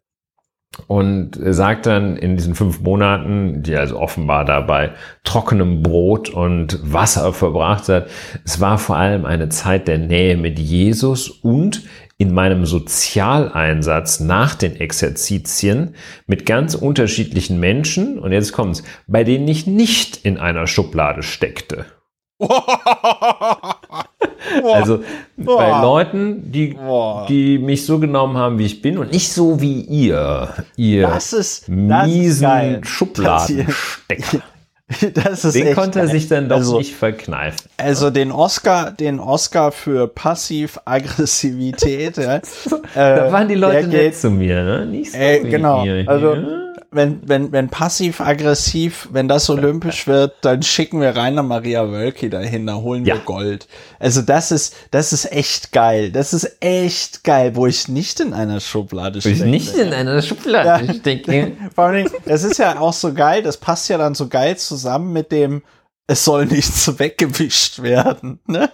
Und 0.87 1.39
sagt 1.41 1.85
dann 1.85 2.17
in 2.17 2.35
diesen 2.35 2.53
fünf 2.53 2.81
Monaten, 2.81 3.63
die 3.63 3.71
er 3.71 3.79
also 3.79 3.97
offenbar 3.97 4.43
dabei 4.43 4.91
trockenem 5.23 5.81
Brot 5.81 6.29
und 6.29 6.79
Wasser 6.83 7.31
verbracht 7.31 7.87
hat, 7.87 8.09
es 8.43 8.59
war 8.59 8.77
vor 8.77 8.97
allem 8.97 9.23
eine 9.23 9.47
Zeit 9.47 9.87
der 9.87 9.99
Nähe 9.99 10.35
mit 10.35 10.59
Jesus 10.59 11.29
und 11.29 11.83
in 12.17 12.33
meinem 12.33 12.65
Sozialeinsatz 12.65 14.19
nach 14.19 14.55
den 14.55 14.75
Exerzitien 14.75 15.95
mit 16.27 16.45
ganz 16.45 16.75
unterschiedlichen 16.75 17.59
Menschen, 17.59 18.19
und 18.19 18.33
jetzt 18.33 18.51
kommt's, 18.51 18.83
bei 19.07 19.23
denen 19.23 19.47
ich 19.47 19.67
nicht 19.67 20.25
in 20.25 20.37
einer 20.37 20.67
Schublade 20.67 21.23
steckte. 21.23 21.85
Also 24.63 25.03
bei. 25.37 25.81
Leuten, 25.81 26.51
die, 26.51 26.77
die 27.29 27.57
mich 27.57 27.85
so 27.85 27.99
genommen 27.99 28.37
haben, 28.37 28.59
wie 28.59 28.65
ich 28.65 28.81
bin 28.81 28.97
und 28.97 29.11
nicht 29.11 29.31
so 29.31 29.61
wie 29.61 29.81
ihr, 29.81 30.49
ihr 30.75 31.07
Das 31.07 31.33
ist, 31.33 31.67
das 31.67 32.07
miesen. 32.07 32.83
Schubladenstecker. 32.83 34.41
Das 35.15 35.43
ist 35.43 35.55
Den 35.55 35.65
echt 35.65 35.75
konnte 35.75 35.99
er 35.99 36.07
sich 36.07 36.27
dann 36.27 36.47
doch 36.47 36.57
also, 36.57 36.77
nicht 36.77 36.93
verkneifen. 36.93 37.71
Also 37.75 38.11
den 38.11 38.31
Oscar, 38.31 38.91
den 38.91 39.19
Oscar 39.19 39.71
für 39.71 40.07
Passiv-Aggressivität, 40.07 42.17
ja, 42.17 42.39
Da 42.93 43.25
äh, 43.25 43.31
waren 43.31 43.47
die 43.47 43.55
Leute 43.55 43.77
der 43.77 43.89
geht, 43.89 44.03
nett 44.03 44.15
zu 44.15 44.29
mir, 44.29 44.63
ne? 44.63 44.85
Nicht 44.85 45.11
so 45.11 45.17
wie 45.17 45.49
genau. 45.49 45.83
Also, 46.05 46.35
hier. 46.35 46.64
Wenn, 46.95 47.19
wenn, 47.27 47.51
wenn 47.51 47.69
passiv-aggressiv, 47.69 49.07
wenn 49.11 49.27
das 49.27 49.49
olympisch 49.49 50.07
wird, 50.07 50.33
dann 50.41 50.63
schicken 50.63 51.01
wir 51.01 51.15
Rainer 51.15 51.43
Maria 51.43 51.91
Wölki 51.91 52.29
dahin, 52.29 52.65
da 52.65 52.75
holen 52.75 53.05
wir 53.05 53.15
Ja. 53.15 53.21
Gold. 53.23 53.67
Also 53.99 54.21
das 54.21 54.51
ist, 54.51 54.75
das 54.91 55.13
ist 55.13 55.31
echt 55.31 55.71
geil. 55.71 56.11
Das 56.11 56.33
ist 56.33 56.57
echt 56.61 57.23
geil, 57.23 57.55
wo 57.55 57.67
ich 57.67 57.87
nicht 57.87 58.19
in 58.19 58.33
einer 58.33 58.59
Schublade 58.59 59.19
Ich 59.19 59.23
stecke. 59.25 59.45
nicht 59.49 59.75
in 59.75 59.93
einer 59.93 60.21
Schublade 60.21 60.93
stecke. 60.95 61.51
Vor 61.75 61.85
allen 61.85 62.05
Dingen, 62.05 62.11
es 62.25 62.43
ist 62.43 62.57
ja 62.57 62.79
auch 62.79 62.93
so 62.93 63.13
geil, 63.13 63.43
das 63.43 63.57
passt 63.57 63.89
ja 63.89 63.97
dann 63.97 64.15
so 64.15 64.27
geil 64.27 64.57
zusammen 64.57 65.13
mit 65.13 65.31
dem, 65.31 65.61
es 66.07 66.23
soll 66.23 66.45
nichts 66.45 66.87
weggewischt 66.99 67.81
werden. 67.81 68.39
Ne? 68.47 68.69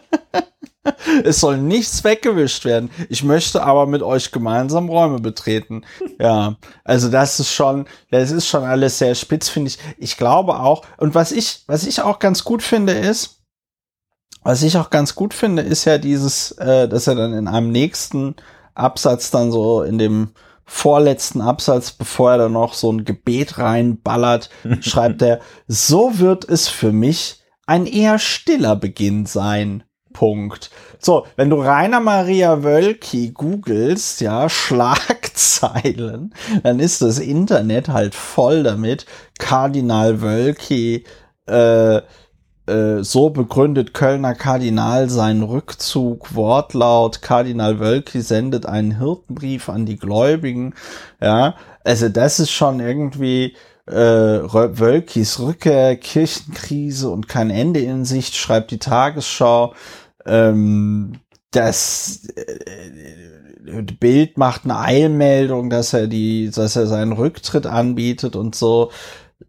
Es 1.23 1.39
soll 1.39 1.57
nichts 1.57 2.03
weggewischt 2.03 2.65
werden. 2.65 2.89
Ich 3.09 3.23
möchte 3.23 3.63
aber 3.63 3.85
mit 3.85 4.01
euch 4.01 4.31
gemeinsam 4.31 4.89
Räume 4.89 5.19
betreten. 5.19 5.83
Ja, 6.19 6.57
also 6.83 7.09
das 7.09 7.39
ist 7.39 7.51
schon, 7.51 7.85
das 8.09 8.31
ist 8.31 8.47
schon 8.47 8.63
alles 8.63 8.97
sehr 8.97 9.15
spitz, 9.15 9.49
finde 9.49 9.69
ich. 9.69 9.79
Ich 9.97 10.17
glaube 10.17 10.59
auch, 10.59 10.83
und 10.97 11.15
was 11.15 11.31
ich, 11.31 11.63
was 11.67 11.85
ich 11.85 12.01
auch 12.01 12.19
ganz 12.19 12.43
gut 12.43 12.63
finde, 12.63 12.93
ist, 12.93 13.41
was 14.43 14.63
ich 14.63 14.77
auch 14.77 14.89
ganz 14.89 15.13
gut 15.13 15.33
finde, 15.33 15.61
ist 15.61 15.85
ja 15.85 15.97
dieses, 15.97 16.51
äh, 16.53 16.87
dass 16.87 17.07
er 17.07 17.15
dann 17.15 17.33
in 17.33 17.47
einem 17.47 17.71
nächsten 17.71 18.35
Absatz 18.73 19.29
dann 19.29 19.51
so 19.51 19.83
in 19.83 19.97
dem 19.97 20.31
vorletzten 20.65 21.41
Absatz, 21.41 21.91
bevor 21.91 22.31
er 22.31 22.37
dann 22.37 22.53
noch 22.53 22.73
so 22.73 22.91
ein 22.91 23.05
Gebet 23.05 23.57
reinballert, 23.57 24.49
schreibt 24.79 25.21
er, 25.21 25.41
so 25.67 26.17
wird 26.17 26.47
es 26.49 26.69
für 26.69 26.91
mich 26.91 27.43
ein 27.67 27.85
eher 27.85 28.17
stiller 28.19 28.75
Beginn 28.75 29.25
sein. 29.25 29.83
Punkt. 30.13 30.71
So, 30.99 31.25
wenn 31.35 31.49
du 31.49 31.61
Rainer 31.61 31.99
Maria 31.99 32.63
Wölki 32.63 33.31
googelst, 33.31 34.21
ja, 34.21 34.49
Schlagzeilen, 34.49 36.33
dann 36.63 36.79
ist 36.79 37.01
das 37.01 37.19
Internet 37.19 37.89
halt 37.89 38.15
voll 38.15 38.63
damit. 38.63 39.05
Kardinal 39.39 40.21
Wölki, 40.21 41.05
äh, 41.47 42.01
äh, 42.67 43.03
so 43.03 43.29
begründet 43.31 43.93
Kölner 43.93 44.35
Kardinal 44.35 45.09
seinen 45.09 45.43
Rückzug. 45.43 46.35
Wortlaut, 46.35 47.21
Kardinal 47.21 47.79
Wölki 47.79 48.21
sendet 48.21 48.65
einen 48.65 48.97
Hirtenbrief 48.97 49.69
an 49.69 49.85
die 49.85 49.97
Gläubigen. 49.97 50.73
Ja, 51.21 51.55
also 51.83 52.09
das 52.09 52.39
ist 52.39 52.51
schon 52.51 52.79
irgendwie 52.79 53.55
äh, 53.87 53.93
Wölkis 53.93 55.39
Rückkehr, 55.39 55.95
Kirchenkrise 55.97 57.09
und 57.09 57.27
kein 57.27 57.49
Ende 57.49 57.79
in 57.79 58.05
Sicht, 58.05 58.35
schreibt 58.35 58.71
die 58.71 58.79
Tagesschau. 58.79 59.73
Ähm, 60.25 61.13
das 61.51 62.27
äh, 62.35 63.81
Bild 63.99 64.37
macht 64.37 64.63
eine 64.63 64.79
Eilmeldung, 64.79 65.69
dass 65.69 65.93
er 65.93 66.07
die, 66.07 66.49
dass 66.49 66.75
er 66.75 66.87
seinen 66.87 67.11
Rücktritt 67.11 67.65
anbietet 67.65 68.35
und 68.35 68.55
so. 68.55 68.91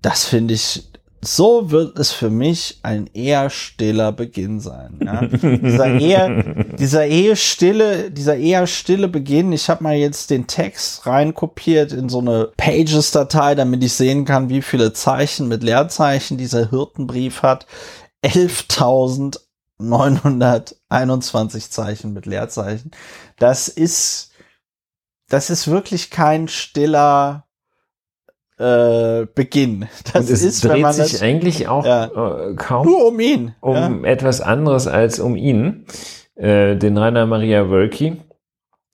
Das 0.00 0.24
finde 0.24 0.54
ich, 0.54 0.90
so 1.24 1.70
wird 1.70 1.98
es 1.98 2.10
für 2.10 2.30
mich 2.30 2.80
ein 2.82 3.08
eher 3.14 3.48
stiller 3.48 4.10
Beginn 4.10 4.58
sein. 4.58 4.98
Ja? 5.04 5.26
dieser 5.26 6.00
eher, 6.00 6.64
dieser 6.78 7.06
eher 7.06 7.36
stille, 7.36 8.10
dieser 8.10 8.36
eher 8.36 8.66
stille 8.66 9.06
Beginn. 9.06 9.52
Ich 9.52 9.70
habe 9.70 9.84
mal 9.84 9.94
jetzt 9.94 10.30
den 10.30 10.48
Text 10.48 11.06
reinkopiert 11.06 11.92
in 11.92 12.08
so 12.08 12.18
eine 12.18 12.50
Pages-Datei, 12.56 13.54
damit 13.54 13.84
ich 13.84 13.92
sehen 13.92 14.24
kann, 14.24 14.48
wie 14.48 14.62
viele 14.62 14.92
Zeichen 14.92 15.46
mit 15.46 15.62
Leerzeichen 15.62 16.36
dieser 16.36 16.70
Hirtenbrief 16.70 17.42
hat. 17.42 17.66
11.921 19.82 21.70
Zeichen 21.70 22.12
mit 22.12 22.26
Leerzeichen. 22.26 22.90
Das 23.38 23.68
ist, 23.68 24.32
das 25.28 25.50
ist 25.50 25.68
wirklich 25.68 26.10
kein 26.10 26.48
stiller 26.48 27.46
äh, 28.58 29.26
Beginn. 29.34 29.88
Das 30.12 30.26
Und 30.26 30.30
es 30.34 30.42
ist, 30.42 30.64
wenn 30.64 30.72
dreht 30.72 30.82
man 30.82 30.92
sich 30.92 31.12
das, 31.12 31.22
eigentlich 31.22 31.68
auch 31.68 31.84
Ja. 31.84 32.04
äh, 32.06 32.54
kaum 32.54 32.86
nur 32.86 33.06
um 33.06 33.20
ihn. 33.20 33.54
um 33.60 34.04
etwas 34.04 34.40
anderes 34.40 34.86
als 34.86 35.18
um 35.20 35.36
ihn, 35.36 35.86
äh, 36.34 36.76
den 36.76 36.96
Rainer 36.98 37.26
Maria 37.26 37.70
Wölki. 37.70 38.20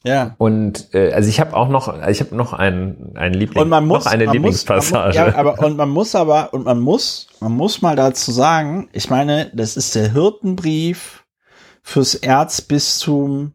Ja. 0.05 0.35
Und 0.39 0.95
äh, 0.95 1.13
also 1.13 1.29
ich 1.29 1.41
habe 1.41 1.57
auch 1.57 1.69
noch, 1.69 1.89
ich 2.07 2.21
habe 2.21 2.37
noch 2.37 2.53
einen, 2.53 3.17
einen 3.17 3.35
Liebling, 3.35 3.63
Und 3.63 3.69
man 3.69 3.87
muss, 3.87 4.05
noch 4.05 4.13
eine 4.13 4.27
man 4.27 4.39
muss, 4.39 4.67
man 4.67 4.77
muss, 4.77 4.91
Lieblingspassage. 4.91 5.17
ja, 5.17 5.35
aber 5.35 5.59
und 5.59 5.77
man 5.77 5.89
muss 5.89 6.15
aber 6.15 6.55
und 6.55 6.65
man 6.65 6.81
muss, 6.81 7.29
man 7.41 7.53
muss 7.53 7.83
mal 7.83 7.97
dazu 7.97 8.31
sagen, 8.31 8.89
ich 8.93 9.11
meine, 9.11 9.51
das 9.55 9.77
ist 9.77 9.95
der 9.95 10.13
Hirtenbrief 10.13 11.25
fürs 11.83 12.15
Erzbistum 12.15 13.55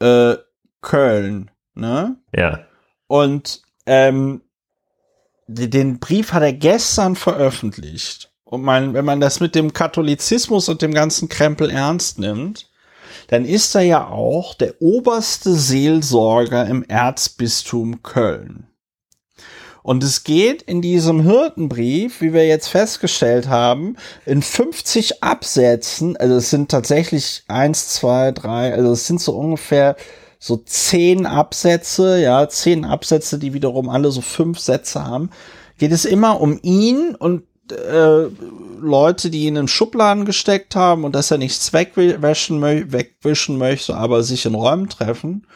äh, 0.00 0.34
Köln, 0.80 1.50
ne? 1.74 2.16
ja. 2.34 2.60
Und 3.06 3.62
ähm, 3.86 4.42
den 5.46 6.00
Brief 6.00 6.32
hat 6.32 6.42
er 6.42 6.52
gestern 6.52 7.16
veröffentlicht. 7.16 8.32
Und 8.44 8.62
man, 8.62 8.94
wenn 8.94 9.04
man 9.04 9.20
das 9.20 9.40
mit 9.40 9.54
dem 9.54 9.72
Katholizismus 9.72 10.68
und 10.68 10.82
dem 10.82 10.94
ganzen 10.94 11.28
Krempel 11.28 11.70
ernst 11.70 12.18
nimmt, 12.18 12.70
dann 13.34 13.44
ist 13.44 13.74
er 13.74 13.82
ja 13.82 14.08
auch 14.10 14.54
der 14.54 14.80
oberste 14.80 15.54
Seelsorger 15.54 16.68
im 16.68 16.84
Erzbistum 16.84 18.00
Köln. 18.04 18.68
Und 19.82 20.04
es 20.04 20.22
geht 20.22 20.62
in 20.62 20.80
diesem 20.80 21.20
Hirtenbrief, 21.20 22.20
wie 22.20 22.32
wir 22.32 22.46
jetzt 22.46 22.68
festgestellt 22.68 23.48
haben, 23.48 23.96
in 24.24 24.40
50 24.40 25.24
Absätzen, 25.24 26.16
also 26.16 26.36
es 26.36 26.50
sind 26.50 26.70
tatsächlich 26.70 27.42
eins, 27.48 27.88
zwei, 27.88 28.30
drei, 28.30 28.72
also 28.72 28.92
es 28.92 29.08
sind 29.08 29.20
so 29.20 29.32
ungefähr 29.36 29.96
so 30.38 30.56
zehn 30.58 31.26
Absätze, 31.26 32.20
ja, 32.20 32.48
zehn 32.48 32.84
Absätze, 32.84 33.40
die 33.40 33.52
wiederum 33.52 33.88
alle 33.88 34.12
so 34.12 34.20
fünf 34.20 34.60
Sätze 34.60 35.04
haben, 35.04 35.30
geht 35.78 35.90
es 35.90 36.04
immer 36.04 36.40
um 36.40 36.60
ihn 36.62 37.16
und 37.16 37.42
äh, 37.72 38.28
Leute, 38.80 39.30
die 39.30 39.44
ihn 39.44 39.56
in 39.56 39.68
Schubladen 39.68 40.24
gesteckt 40.24 40.76
haben 40.76 41.04
und 41.04 41.14
dass 41.14 41.30
er 41.30 41.38
nichts 41.38 41.72
wegwischen, 41.72 42.62
wegwischen 42.62 43.58
möchte, 43.58 43.96
aber 43.96 44.22
sich 44.22 44.46
in 44.46 44.54
Räumen 44.54 44.88
treffen. 44.88 45.46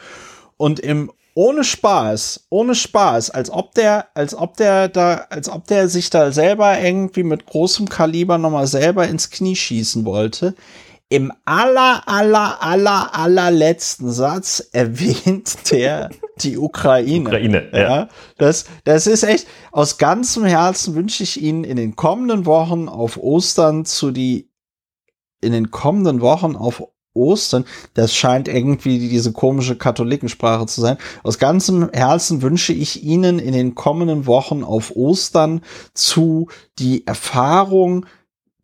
Und 0.57 0.81
im 0.81 1.11
ohne 1.35 1.63
Spaß, 1.63 2.47
ohne 2.51 2.75
Spaß, 2.75 3.31
als 3.31 3.49
ob 3.49 3.73
der, 3.75 4.09
als 4.15 4.35
ob 4.35 4.57
der 4.57 4.89
da, 4.89 5.27
als 5.31 5.49
ob 5.49 5.69
der 5.69 5.89
sich 5.89 6.11
da 6.11 6.33
selber 6.33 6.81
irgendwie 6.81 7.23
mit 7.23 7.47
großem 7.47 7.89
Kaliber 7.89 8.39
nochmal 8.39 8.67
selber 8.67 9.07
ins 9.07 9.31
Knie 9.31 9.55
schießen 9.55 10.05
wollte. 10.05 10.57
Im 11.09 11.33
aller, 11.45 12.03
aller, 12.09 12.61
aller, 12.61 13.15
allerletzten 13.15 14.11
Satz 14.11 14.69
erwähnt 14.73 15.71
der 15.71 16.11
die 16.45 16.59
Ukraine. 16.59 17.29
Ukraine, 17.29 17.69
ja. 17.73 17.79
ja. 17.79 18.09
Das, 18.37 18.67
das 18.85 19.07
ist 19.07 19.23
echt, 19.23 19.47
aus 19.73 19.99
ganzem 19.99 20.45
Herzen 20.45 20.95
wünsche 20.95 21.23
ich 21.23 21.41
Ihnen 21.41 21.65
in 21.65 21.77
den 21.77 21.97
kommenden 21.97 22.47
Wochen 22.47 22.89
auf 22.89 23.17
Ostern 23.17 23.85
zu 23.85 24.11
die, 24.11 24.51
in 25.41 25.53
den 25.53 25.71
kommenden 25.71 26.21
Wochen 26.21 26.57
auf 26.57 26.83
Ostern, 27.15 27.65
das 27.95 28.15
scheint 28.15 28.49
irgendwie 28.49 28.99
diese 28.99 29.33
komische 29.33 29.77
Katholikensprache 29.77 30.67
zu 30.67 30.81
sein. 30.81 30.99
Aus 31.23 31.39
ganzem 31.39 31.91
Herzen 31.93 32.43
wünsche 32.43 32.73
ich 32.73 33.03
Ihnen 33.03 33.39
in 33.39 33.53
den 33.53 33.75
kommenden 33.75 34.27
Wochen 34.27 34.63
auf 34.63 34.95
Ostern 34.95 35.63
zu 35.95 36.49
die 36.79 37.07
Erfahrung 37.07 38.07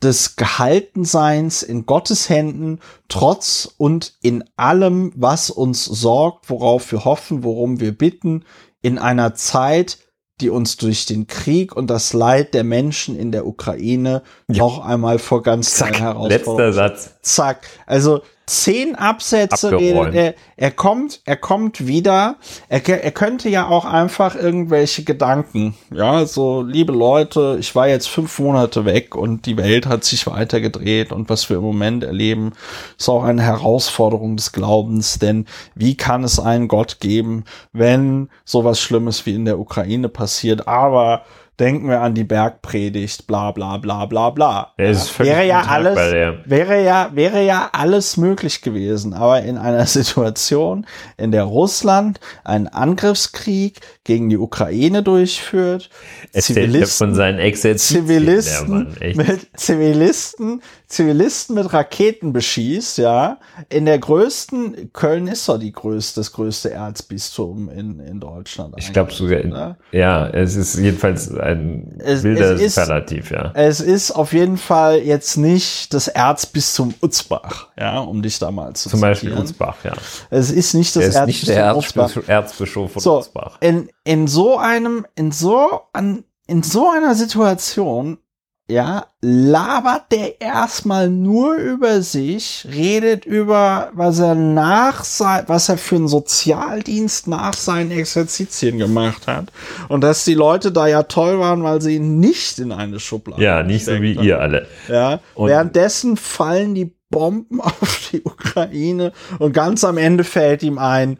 des 0.04 0.36
Gehaltenseins 0.36 1.62
in 1.62 1.86
Gottes 1.86 2.28
Händen, 2.28 2.80
trotz 3.08 3.74
und 3.78 4.14
in 4.22 4.44
allem, 4.56 5.12
was 5.16 5.50
uns 5.50 5.84
sorgt, 5.84 6.50
worauf 6.50 6.92
wir 6.92 7.04
hoffen, 7.04 7.42
worum 7.42 7.80
wir 7.80 7.96
bitten, 7.96 8.44
in 8.82 8.98
einer 8.98 9.34
Zeit, 9.34 9.98
die 10.40 10.50
uns 10.50 10.76
durch 10.76 11.06
den 11.06 11.26
Krieg 11.26 11.74
und 11.74 11.88
das 11.88 12.12
Leid 12.12 12.54
der 12.54 12.64
Menschen 12.64 13.16
in 13.16 13.32
der 13.32 13.46
Ukraine 13.46 14.22
noch 14.48 14.84
einmal 14.84 15.18
vor 15.18 15.42
ganz 15.42 15.74
Zack, 15.74 16.00
neuen 16.00 16.28
letzter 16.28 16.54
Herausforderungen 16.54 16.72
Satz. 16.72 17.14
zack. 17.22 17.68
Also 17.86 18.22
zehn 18.46 18.94
Absätze. 18.94 19.68
Abgeräumt. 19.68 20.14
Er, 20.14 20.34
er 20.56 20.70
kommt, 20.70 21.20
er 21.24 21.36
kommt 21.36 21.86
wieder. 21.86 22.36
Er, 22.68 22.86
er 22.86 23.10
könnte 23.10 23.48
ja 23.48 23.66
auch 23.68 23.84
einfach 23.84 24.34
irgendwelche 24.34 25.04
Gedanken. 25.04 25.74
Ja, 25.92 26.26
so 26.26 26.62
liebe 26.62 26.92
Leute, 26.92 27.56
ich 27.58 27.74
war 27.74 27.88
jetzt 27.88 28.08
fünf 28.08 28.38
Monate 28.38 28.84
weg 28.84 29.14
und 29.14 29.46
die 29.46 29.56
Welt 29.56 29.86
hat 29.86 30.04
sich 30.04 30.26
weitergedreht 30.26 31.12
und 31.12 31.30
was 31.30 31.48
wir 31.48 31.56
im 31.56 31.62
Moment 31.62 32.04
erleben, 32.04 32.52
ist 32.98 33.08
auch 33.08 33.24
eine 33.24 33.42
Herausforderung 33.42 34.36
des 34.36 34.52
Glaubens. 34.52 35.18
Denn 35.18 35.46
wie 35.74 35.96
kann 35.96 36.24
es 36.24 36.38
einen 36.38 36.68
Gott 36.68 37.00
geben, 37.00 37.44
wenn 37.72 38.28
sowas 38.44 38.80
Schlimmes 38.80 39.26
wie 39.26 39.34
in 39.34 39.44
der 39.44 39.58
Ukraine 39.58 40.08
passiert? 40.08 40.68
Aber 40.68 41.22
denken 41.60 41.88
wir 41.88 42.00
an 42.00 42.14
die 42.14 42.24
Bergpredigt, 42.24 43.26
bla 43.26 43.52
bla 43.52 43.76
bla 43.78 44.06
bla 44.06 44.30
bla. 44.30 44.72
Ja, 44.78 44.94
wäre 45.18 45.46
ja 45.46 45.62
alles, 45.62 45.96
wäre 45.96 46.84
ja, 46.84 47.10
wäre 47.14 47.44
ja 47.44 47.70
alles 47.72 48.16
möglich 48.16 48.60
gewesen, 48.62 49.14
aber 49.14 49.42
in 49.42 49.56
einer 49.56 49.86
Situation, 49.86 50.86
in 51.16 51.30
der 51.30 51.44
Russland 51.44 52.20
einen 52.42 52.66
Angriffskrieg 52.66 53.80
gegen 54.04 54.28
die 54.28 54.38
Ukraine 54.38 55.02
durchführt, 55.02 55.90
Erzählt 56.32 56.74
er 56.74 56.86
von 56.86 57.14
seinen 57.14 57.38
Exerzitien, 57.38 58.06
der 58.06 58.16
Zivilisten, 58.16 58.70
Mann, 58.70 58.96
mit 59.14 59.48
Zivilisten, 59.56 60.62
Zivilisten 60.94 61.56
mit 61.56 61.72
Raketen 61.72 62.32
beschießt, 62.32 62.98
ja, 62.98 63.38
in 63.68 63.84
der 63.84 63.98
größten, 63.98 64.92
Köln 64.92 65.26
ist 65.26 65.48
doch 65.48 65.58
die 65.58 65.72
größte, 65.72 66.20
das 66.20 66.30
größte 66.30 66.70
Erzbistum 66.70 67.68
in, 67.68 67.98
in 67.98 68.20
Deutschland. 68.20 68.74
Ich 68.78 68.92
glaube 68.92 69.12
sogar, 69.12 69.40
in, 69.40 69.74
ja, 69.90 70.28
es 70.28 70.54
ist 70.54 70.78
jedenfalls 70.78 71.34
ein 71.34 71.98
es, 71.98 72.22
wilder 72.22 72.52
es 72.52 72.60
ist, 72.60 72.74
Superlativ, 72.76 73.32
ja. 73.32 73.50
Es 73.54 73.80
ist 73.80 74.12
auf 74.12 74.32
jeden 74.32 74.56
Fall 74.56 75.00
jetzt 75.00 75.36
nicht 75.36 75.92
das 75.92 76.06
Erzbistum 76.06 76.94
Utzbach, 77.02 77.70
ja, 77.76 77.98
um 77.98 78.22
dich 78.22 78.38
da 78.38 78.52
mal 78.52 78.74
zu 78.74 78.88
Zum 78.88 79.00
zitieren. 79.00 79.10
Beispiel 79.10 79.36
Utzbach, 79.36 79.76
ja. 79.82 79.94
Es 80.30 80.52
ist 80.52 80.74
nicht 80.74 80.94
das 80.94 81.02
er 81.02 81.08
ist 81.08 81.14
Erzbistum 81.16 81.48
nicht 81.48 81.58
der 81.58 81.64
Erzbischof, 81.64 82.28
Erzbischof 82.28 82.92
von 82.92 83.02
so, 83.02 83.18
Utzbach. 83.18 83.58
In, 83.60 83.88
in 84.04 84.28
so 84.28 84.58
einem, 84.58 85.06
in 85.16 85.32
so, 85.32 85.80
an, 85.92 86.22
in 86.46 86.62
so 86.62 86.88
einer 86.88 87.16
Situation 87.16 88.18
ja, 88.66 89.06
labert 89.20 90.10
der 90.10 90.40
erstmal 90.40 91.10
nur 91.10 91.56
über 91.56 92.00
sich, 92.00 92.66
redet 92.72 93.26
über, 93.26 93.90
was 93.92 94.20
er 94.20 94.34
nach 94.34 95.04
sein, 95.04 95.44
was 95.48 95.68
er 95.68 95.76
für 95.76 95.96
einen 95.96 96.08
Sozialdienst 96.08 97.28
nach 97.28 97.52
seinen 97.52 97.90
Exerzitien 97.90 98.78
gemacht 98.78 99.26
hat. 99.26 99.52
Und 99.88 100.00
dass 100.00 100.24
die 100.24 100.32
Leute 100.32 100.72
da 100.72 100.86
ja 100.86 101.02
toll 101.02 101.38
waren, 101.38 101.62
weil 101.62 101.82
sie 101.82 101.96
ihn 101.96 102.20
nicht 102.20 102.58
in 102.58 102.72
eine 102.72 103.00
Schublade 103.00 103.42
Ja, 103.42 103.62
nicht 103.62 103.84
so 103.84 104.00
wie 104.00 104.16
haben. 104.16 104.24
ihr 104.26 104.40
alle. 104.40 104.66
Ja, 104.88 105.20
und 105.34 105.50
währenddessen 105.50 106.16
fallen 106.16 106.74
die 106.74 106.94
Bomben 107.10 107.60
auf 107.60 108.08
die 108.12 108.22
Ukraine 108.22 109.12
und 109.38 109.52
ganz 109.52 109.84
am 109.84 109.98
Ende 109.98 110.24
fällt 110.24 110.62
ihm 110.62 110.78
ein, 110.78 111.18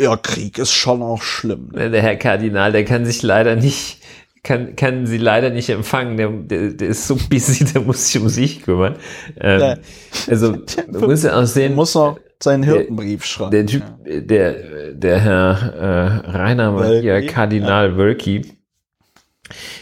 ja, 0.00 0.16
Krieg 0.16 0.58
ist 0.58 0.72
schon 0.72 1.00
auch 1.02 1.22
schlimm. 1.22 1.68
Ne? 1.72 1.90
Der 1.90 2.02
Herr 2.02 2.16
Kardinal, 2.16 2.72
der 2.72 2.84
kann 2.84 3.04
sich 3.04 3.22
leider 3.22 3.56
nicht 3.56 3.98
kann, 4.42 4.74
kann 4.76 5.06
sie 5.06 5.18
leider 5.18 5.50
nicht 5.50 5.68
empfangen. 5.68 6.16
Der, 6.16 6.28
der, 6.28 6.70
der 6.72 6.88
ist 6.88 7.06
so 7.06 7.16
busy, 7.16 7.64
der 7.72 7.82
muss 7.82 8.08
sich 8.08 8.20
um 8.20 8.28
sich 8.28 8.62
kümmern. 8.62 8.96
Ähm. 9.40 9.78
Also, 10.28 10.52
du 10.88 11.00
musst 11.00 11.24
ja 11.24 11.40
auch 11.40 11.46
sehen. 11.46 11.74
Muss 11.74 11.94
noch 11.94 12.18
seinen 12.42 12.64
Hirtenbrief 12.64 13.24
schreiben. 13.24 13.52
Der 13.52 13.66
Typ, 13.66 13.82
ja. 14.04 14.20
der, 14.20 14.92
der 14.92 15.20
Herr 15.20 15.74
äh, 15.74 16.30
Rainer 16.30 16.72
Maria 16.72 17.20
Kardinal 17.22 17.90
ja. 17.90 17.96
Wölki, 17.96 18.42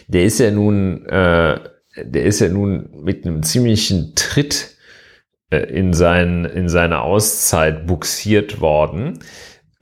der 0.08 0.24
ist 0.24 0.40
ja 0.40 0.50
nun, 0.50 1.06
äh, 1.06 1.58
der 1.96 2.24
ist 2.24 2.40
ja 2.40 2.48
nun 2.48 2.90
mit 3.02 3.24
einem 3.24 3.42
ziemlichen 3.42 4.12
Tritt 4.14 4.76
äh, 5.50 5.58
in, 5.58 5.94
sein, 5.94 6.44
in 6.44 6.68
seine 6.68 7.00
Auszeit 7.00 7.86
buxiert 7.86 8.60
worden. 8.60 9.20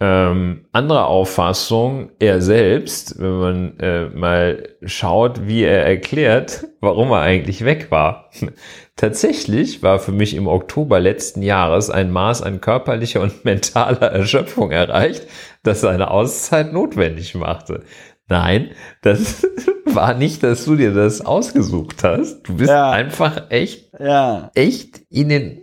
Ähm, 0.01 0.67
andere 0.71 1.07
Auffassung, 1.07 2.11
er 2.21 2.41
selbst, 2.41 3.19
wenn 3.19 3.39
man 3.39 3.81
äh, 3.81 4.09
mal 4.11 4.69
schaut, 4.85 5.49
wie 5.49 5.65
er 5.65 5.85
erklärt, 5.85 6.69
warum 6.81 7.11
er 7.11 7.23
eigentlich 7.23 7.65
weg 7.65 7.91
war. 7.91 8.31
Tatsächlich 8.97 9.83
war 9.83 9.99
für 9.99 10.13
mich 10.13 10.35
im 10.35 10.47
Oktober 10.47 11.01
letzten 11.01 11.43
Jahres 11.43 11.91
ein 11.91 12.13
Maß 12.13 12.43
an 12.43 12.61
körperlicher 12.61 13.21
und 13.21 13.45
mentaler 13.45 14.13
Erschöpfung 14.13 14.71
erreicht, 14.71 15.27
das 15.65 15.81
seine 15.81 16.13
Auszeit 16.13 16.73
notwendig 16.73 17.35
machte. 17.35 17.83
Nein, 18.29 18.71
das 19.03 19.47
war 19.85 20.15
nicht, 20.15 20.45
dass 20.45 20.65
du 20.65 20.77
dir 20.77 20.93
das 20.93 21.25
ausgesucht 21.25 22.05
hast. 22.05 22.43
Du 22.43 22.57
bist 22.57 22.71
ja. 22.71 22.91
einfach 22.91 23.51
echt, 23.51 23.93
ja. 23.99 24.53
echt 24.55 25.01
in 25.11 25.29
den 25.29 25.63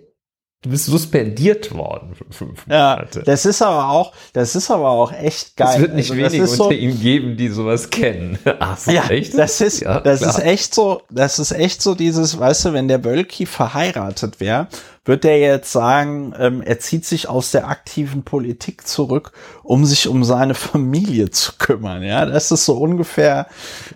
Du 0.66 0.72
bist 0.72 0.88
suspendiert 0.88 1.72
worden 1.76 2.16
für 2.16 2.26
fünf 2.32 2.66
Monate. 2.66 3.20
Ja, 3.20 3.26
das 3.26 3.46
ist 3.46 3.62
aber 3.62 3.88
auch, 3.88 4.14
das 4.34 4.56
ist 4.56 4.72
aber 4.72 4.90
auch 4.90 5.14
echt 5.14 5.56
geil. 5.56 5.76
Es 5.76 5.80
wird 5.80 5.94
nicht 5.94 6.10
also, 6.10 6.24
wenige 6.24 6.42
unter 6.42 6.56
so, 6.56 6.72
ihm 6.72 7.00
geben, 7.00 7.38
die 7.38 7.50
sowas 7.50 7.88
kennen. 7.92 8.40
Ach 8.58 8.76
so, 8.80 8.90
ja, 8.90 9.08
echt? 9.10 9.38
Das 9.38 9.62
ist, 9.62 9.82
ja, 9.82 10.00
das 10.00 10.22
klar. 10.22 10.32
ist 10.32 10.44
echt 10.44 10.74
so, 10.74 11.04
das 11.12 11.38
ist 11.38 11.52
echt 11.52 11.84
so 11.84 11.94
dieses, 11.94 12.40
weißt 12.40 12.66
du, 12.66 12.74
wenn 12.74 12.88
der 12.88 13.04
Wölki 13.04 13.46
verheiratet 13.46 14.40
wäre, 14.40 14.68
wird 15.06 15.24
er 15.24 15.38
jetzt 15.38 15.72
sagen, 15.72 16.34
ähm, 16.38 16.62
er 16.64 16.80
zieht 16.80 17.06
sich 17.06 17.30
aus 17.30 17.52
der 17.52 17.68
aktiven 17.70 18.24
Politik 18.24 18.88
zurück, 18.88 19.32
um 19.64 19.86
sich 19.86 20.08
um 20.08 20.24
seine 20.24 20.54
Familie 20.56 21.30
zu 21.30 21.54
kümmern. 21.58 22.04
Ja, 22.04 22.26
das 22.26 22.52
ist 22.52 22.66
so 22.66 22.78
ungefähr 22.78 23.48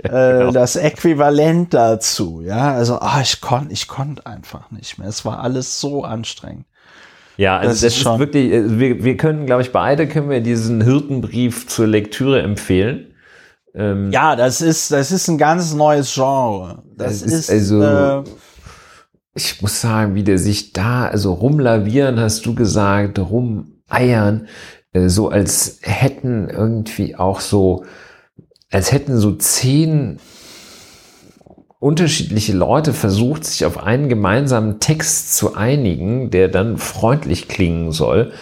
äh, 0.03 0.09
genau. 0.09 0.51
das 0.51 0.75
Äquivalent 0.75 1.73
dazu. 1.73 2.41
Ja, 2.45 2.73
also 2.73 2.99
ah, 2.99 3.19
ich 3.21 3.41
konnte, 3.41 3.73
ich 3.73 3.87
konnte 3.87 4.25
einfach 4.25 4.71
nicht 4.71 4.99
mehr. 4.99 5.07
Es 5.07 5.25
war 5.25 5.39
alles 5.39 5.81
so 5.81 6.03
anstrengend. 6.03 6.65
Ja, 7.37 7.57
also 7.57 7.69
das, 7.69 7.81
das 7.81 7.93
ist, 7.93 7.99
ist 8.01 8.19
wirklich, 8.19 8.51
äh, 8.51 8.79
wir, 8.79 9.03
wir 9.03 9.17
können, 9.17 9.45
glaube 9.45 9.61
ich, 9.61 9.71
beide 9.71 10.07
können 10.07 10.29
wir 10.29 10.41
diesen 10.41 10.81
Hirtenbrief 10.81 11.67
zur 11.67 11.87
Lektüre 11.87 12.41
empfehlen. 12.41 13.15
Ähm, 13.73 14.11
ja, 14.11 14.35
das 14.35 14.61
ist, 14.61 14.91
das 14.91 15.11
ist 15.11 15.27
ein 15.27 15.37
ganz 15.37 15.73
neues 15.73 16.13
Genre. 16.13 16.83
Das, 16.95 17.21
das 17.21 17.31
ist, 17.31 17.49
ist 17.49 17.71
also, 17.71 17.81
äh, 17.81 18.23
ich 19.39 19.61
muss 19.61 19.79
sagen, 19.79 20.15
wie 20.15 20.23
der 20.23 20.37
sich 20.37 20.73
da, 20.73 21.07
also 21.07 21.33
rumlavieren, 21.33 22.19
hast 22.19 22.45
du 22.45 22.53
gesagt, 22.55 23.19
rumeiern, 23.19 24.47
äh, 24.91 25.07
so 25.07 25.29
als 25.29 25.79
hätten 25.81 26.49
irgendwie 26.49 27.15
auch 27.15 27.39
so, 27.39 27.85
als 28.69 28.91
hätten 28.91 29.17
so 29.17 29.33
zehn 29.35 30.19
unterschiedliche 31.79 32.51
Leute 32.51 32.93
versucht, 32.93 33.45
sich 33.45 33.63
auf 33.65 33.77
einen 33.77 34.09
gemeinsamen 34.09 34.81
Text 34.81 35.37
zu 35.37 35.55
einigen, 35.55 36.29
der 36.29 36.49
dann 36.49 36.77
freundlich 36.77 37.47
klingen 37.47 37.93
soll. 37.93 38.33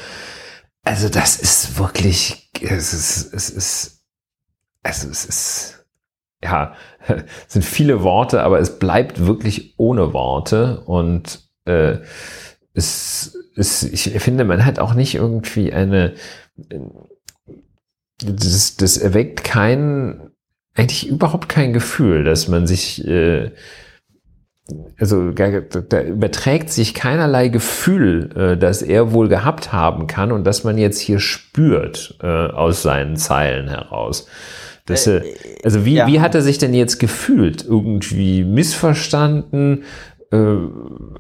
Also 0.84 1.10
das 1.10 1.38
ist 1.38 1.78
wirklich, 1.78 2.50
es 2.60 2.94
ist, 2.94 3.34
es 3.34 3.50
ist, 3.52 4.02
also 4.82 5.10
es 5.10 5.26
ist, 5.26 5.77
ja, 6.44 6.74
sind 7.48 7.66
viele 7.66 8.04
Worte, 8.04 8.44
aber 8.44 8.60
es 8.60 8.80
bleibt 8.80 9.26
wirklich 9.26 9.74
ohne 9.78 10.14
Worte 10.14 10.82
und 10.82 11.42
äh, 11.66 11.98
es, 12.74 13.38
es, 13.56 13.84
ich 13.84 14.10
finde, 14.22 14.46
man 14.46 14.66
hat 14.66 14.80
auch 14.80 14.94
nicht 14.94 15.16
irgendwie 15.16 15.74
eine, 15.74 16.14
das, 18.20 18.78
das 18.78 18.98
erweckt 18.98 19.44
kein, 19.44 20.30
eigentlich 20.76 21.08
überhaupt 21.08 21.50
kein 21.50 21.74
Gefühl, 21.74 22.24
dass 22.24 22.48
man 22.48 22.68
sich, 22.68 23.06
äh, 23.08 23.52
also 25.00 25.32
da 25.32 26.02
überträgt 26.02 26.72
sich 26.72 26.94
keinerlei 26.94 27.48
Gefühl, 27.48 28.30
äh, 28.36 28.58
das 28.58 28.84
er 28.84 29.12
wohl 29.12 29.28
gehabt 29.28 29.74
haben 29.74 30.06
kann 30.06 30.32
und 30.32 30.44
das 30.44 30.64
man 30.64 30.78
jetzt 30.78 31.00
hier 31.00 31.20
spürt 31.20 32.18
äh, 32.22 32.28
aus 32.28 32.84
seinen 32.84 33.18
Zeilen 33.18 33.70
heraus. 33.70 34.28
Das, 34.88 35.06
äh, 35.06 35.22
also 35.64 35.86
wie, 35.86 35.96
ja. 35.96 36.08
wie 36.08 36.20
hat 36.20 36.34
er 36.34 36.42
sich 36.42 36.58
denn 36.58 36.74
jetzt 36.74 36.98
gefühlt? 36.98 37.64
Irgendwie 37.64 38.44
missverstanden? 38.44 39.84
Äh, 40.32 40.38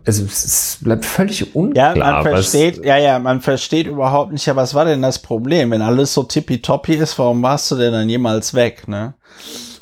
also 0.06 0.24
es 0.24 0.80
bleibt 0.82 1.06
völlig 1.06 1.56
unklar. 1.56 1.96
Ja, 1.96 2.14
man 2.14 2.24
versteht, 2.24 2.84
ja, 2.84 2.98
ja, 2.98 3.20
man 3.20 3.42
versteht 3.42 3.88
überhaupt 3.88 4.32
nicht, 4.32 4.46
ja, 4.46 4.56
was 4.56 4.74
war 4.74 4.86
denn 4.86 5.02
das 5.02 5.20
Problem? 5.20 5.72
Wenn 5.72 5.82
alles 5.82 6.14
so 6.14 6.24
tippitoppi 6.24 6.96
ist, 6.96 7.20
warum 7.20 7.44
warst 7.44 7.70
du 7.70 7.76
denn 7.76 7.94
dann 7.94 8.10
jemals 8.10 8.54
weg, 8.54 8.88
ne? 8.88 9.14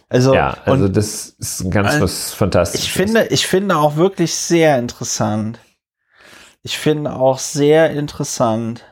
Also, 0.10 0.34
ja, 0.34 0.58
also 0.66 0.88
das 0.88 1.36
ist 1.40 1.70
ganz 1.72 2.00
was 2.00 2.34
Fantastisches. 2.34 2.86
Ich 2.86 2.94
finde, 2.94 3.28
ich 3.28 3.48
finde 3.48 3.76
auch 3.78 3.96
wirklich 3.96 4.34
sehr 4.36 4.78
interessant. 4.78 5.60
Ich 6.62 6.78
finde 6.78 7.16
auch 7.16 7.38
sehr 7.38 7.92
interessant, 7.92 8.84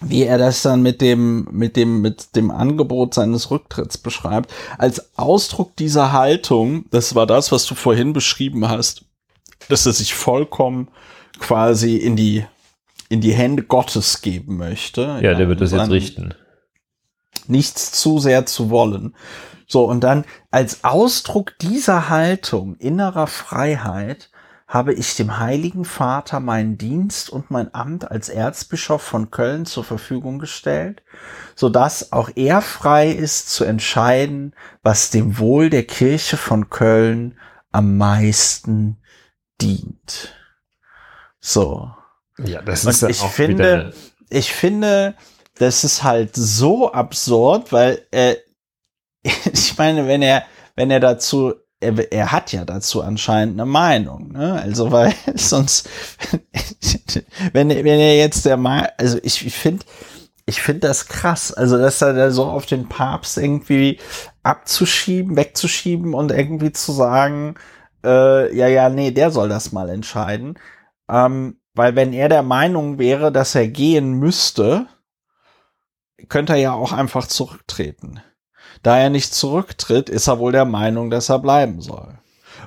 wie 0.00 0.24
er 0.24 0.38
das 0.38 0.62
dann 0.62 0.82
mit 0.82 1.00
dem, 1.00 1.48
mit 1.50 1.76
dem, 1.76 2.00
mit 2.00 2.36
dem 2.36 2.50
Angebot 2.50 3.14
seines 3.14 3.50
Rücktritts 3.50 3.98
beschreibt, 3.98 4.52
als 4.78 5.18
Ausdruck 5.18 5.76
dieser 5.76 6.12
Haltung, 6.12 6.84
das 6.90 7.14
war 7.14 7.26
das, 7.26 7.50
was 7.50 7.66
du 7.66 7.74
vorhin 7.74 8.12
beschrieben 8.12 8.68
hast, 8.68 9.04
dass 9.68 9.86
er 9.86 9.92
sich 9.92 10.14
vollkommen 10.14 10.88
quasi 11.40 11.96
in 11.96 12.16
die, 12.16 12.44
in 13.08 13.20
die 13.20 13.34
Hände 13.34 13.64
Gottes 13.64 14.20
geben 14.20 14.56
möchte. 14.56 15.02
Ja, 15.02 15.20
ja 15.20 15.34
der 15.34 15.48
wird 15.48 15.60
das 15.60 15.72
jetzt 15.72 15.90
richten. 15.90 16.34
Nichts 17.46 17.92
zu 17.92 18.18
sehr 18.18 18.46
zu 18.46 18.70
wollen. 18.70 19.14
So, 19.66 19.84
und 19.84 20.00
dann 20.00 20.24
als 20.50 20.84
Ausdruck 20.84 21.58
dieser 21.58 22.08
Haltung 22.08 22.76
innerer 22.76 23.26
Freiheit 23.26 24.30
habe 24.68 24.92
ich 24.92 25.16
dem 25.16 25.38
Heiligen 25.38 25.86
Vater 25.86 26.40
meinen 26.40 26.76
Dienst 26.76 27.30
und 27.30 27.50
mein 27.50 27.74
Amt 27.74 28.10
als 28.10 28.28
Erzbischof 28.28 29.00
von 29.00 29.30
Köln 29.30 29.64
zur 29.64 29.82
Verfügung 29.82 30.38
gestellt, 30.38 31.02
so 31.56 31.70
dass 31.70 32.12
auch 32.12 32.28
er 32.34 32.60
frei 32.60 33.08
ist 33.10 33.50
zu 33.50 33.64
entscheiden, 33.64 34.54
was 34.82 35.08
dem 35.08 35.38
Wohl 35.38 35.70
der 35.70 35.84
Kirche 35.84 36.36
von 36.36 36.68
Köln 36.68 37.38
am 37.72 37.96
meisten 37.96 38.98
dient. 39.58 40.34
So. 41.40 41.90
Ja, 42.36 42.60
das 42.60 42.84
ist 42.84 43.02
ich 43.02 43.22
auch 43.22 43.32
finde, 43.32 43.94
ich 44.28 44.52
finde, 44.52 45.14
das 45.54 45.82
ist 45.82 46.04
halt 46.04 46.36
so 46.36 46.92
absurd, 46.92 47.72
weil 47.72 48.06
äh, 48.10 48.36
ich 49.22 49.78
meine, 49.78 50.06
wenn 50.06 50.20
er 50.20 50.44
wenn 50.76 50.90
er 50.90 51.00
dazu 51.00 51.54
er, 51.80 52.12
er 52.12 52.32
hat 52.32 52.52
ja 52.52 52.64
dazu 52.64 53.02
anscheinend 53.02 53.60
eine 53.60 53.70
Meinung, 53.70 54.32
ne? 54.32 54.60
Also 54.60 54.90
weil 54.92 55.14
sonst, 55.34 55.88
wenn, 57.52 57.68
wenn 57.68 57.86
er 57.86 58.16
jetzt 58.16 58.44
der 58.44 58.56
Mal, 58.56 58.92
also 58.98 59.18
ich, 59.22 59.46
ich 59.46 59.54
finde, 59.54 59.84
ich 60.46 60.62
finde 60.62 60.88
das 60.88 61.08
krass, 61.08 61.52
also 61.52 61.76
dass 61.78 62.00
er 62.00 62.14
da 62.14 62.30
so 62.30 62.46
auf 62.46 62.66
den 62.66 62.88
Papst 62.88 63.36
irgendwie 63.38 63.98
abzuschieben, 64.42 65.36
wegzuschieben 65.36 66.14
und 66.14 66.32
irgendwie 66.32 66.72
zu 66.72 66.92
sagen, 66.92 67.54
äh, 68.04 68.56
ja, 68.56 68.66
ja, 68.68 68.88
nee, 68.88 69.10
der 69.10 69.30
soll 69.30 69.48
das 69.48 69.72
mal 69.72 69.90
entscheiden. 69.90 70.58
Ähm, 71.10 71.60
weil 71.74 71.96
wenn 71.96 72.12
er 72.12 72.28
der 72.28 72.42
Meinung 72.42 72.98
wäre, 72.98 73.30
dass 73.30 73.54
er 73.54 73.68
gehen 73.68 74.14
müsste, 74.14 74.86
könnte 76.28 76.54
er 76.54 76.58
ja 76.58 76.72
auch 76.72 76.92
einfach 76.92 77.26
zurücktreten. 77.26 78.20
Da 78.82 78.98
er 78.98 79.10
nicht 79.10 79.34
zurücktritt, 79.34 80.08
ist 80.08 80.28
er 80.28 80.38
wohl 80.38 80.52
der 80.52 80.64
Meinung, 80.64 81.10
dass 81.10 81.28
er 81.28 81.38
bleiben 81.38 81.80
soll. 81.80 82.18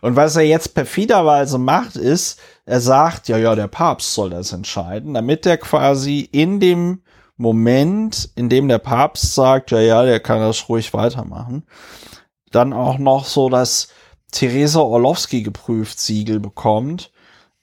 Und 0.02 0.16
was 0.16 0.36
er 0.36 0.44
jetzt 0.44 0.74
perfiderweise 0.74 1.58
macht, 1.58 1.96
ist, 1.96 2.40
er 2.66 2.82
sagt, 2.82 3.28
ja, 3.28 3.38
ja, 3.38 3.56
der 3.56 3.68
Papst 3.68 4.14
soll 4.14 4.32
das 4.32 4.52
entscheiden, 4.52 5.14
damit 5.14 5.46
er 5.46 5.58
quasi 5.58 6.28
in 6.32 6.60
dem 6.60 7.02
Moment, 7.38 8.30
in 8.36 8.50
dem 8.50 8.68
der 8.68 8.80
Papst 8.80 9.36
sagt, 9.36 9.72
ja, 9.72 9.80
ja, 9.80 10.04
der 10.04 10.20
kann 10.20 10.40
das 10.40 10.70
ruhig 10.70 10.94
weitermachen, 10.94 11.64
dann 12.52 12.74
auch 12.74 12.98
noch 12.98 13.26
so 13.26 13.50
das 13.50 13.90
Theresa 14.32 14.80
Orlowski 14.80 15.44
geprüft 15.44 16.00
Siegel 16.00 16.40
bekommt. 16.40 17.12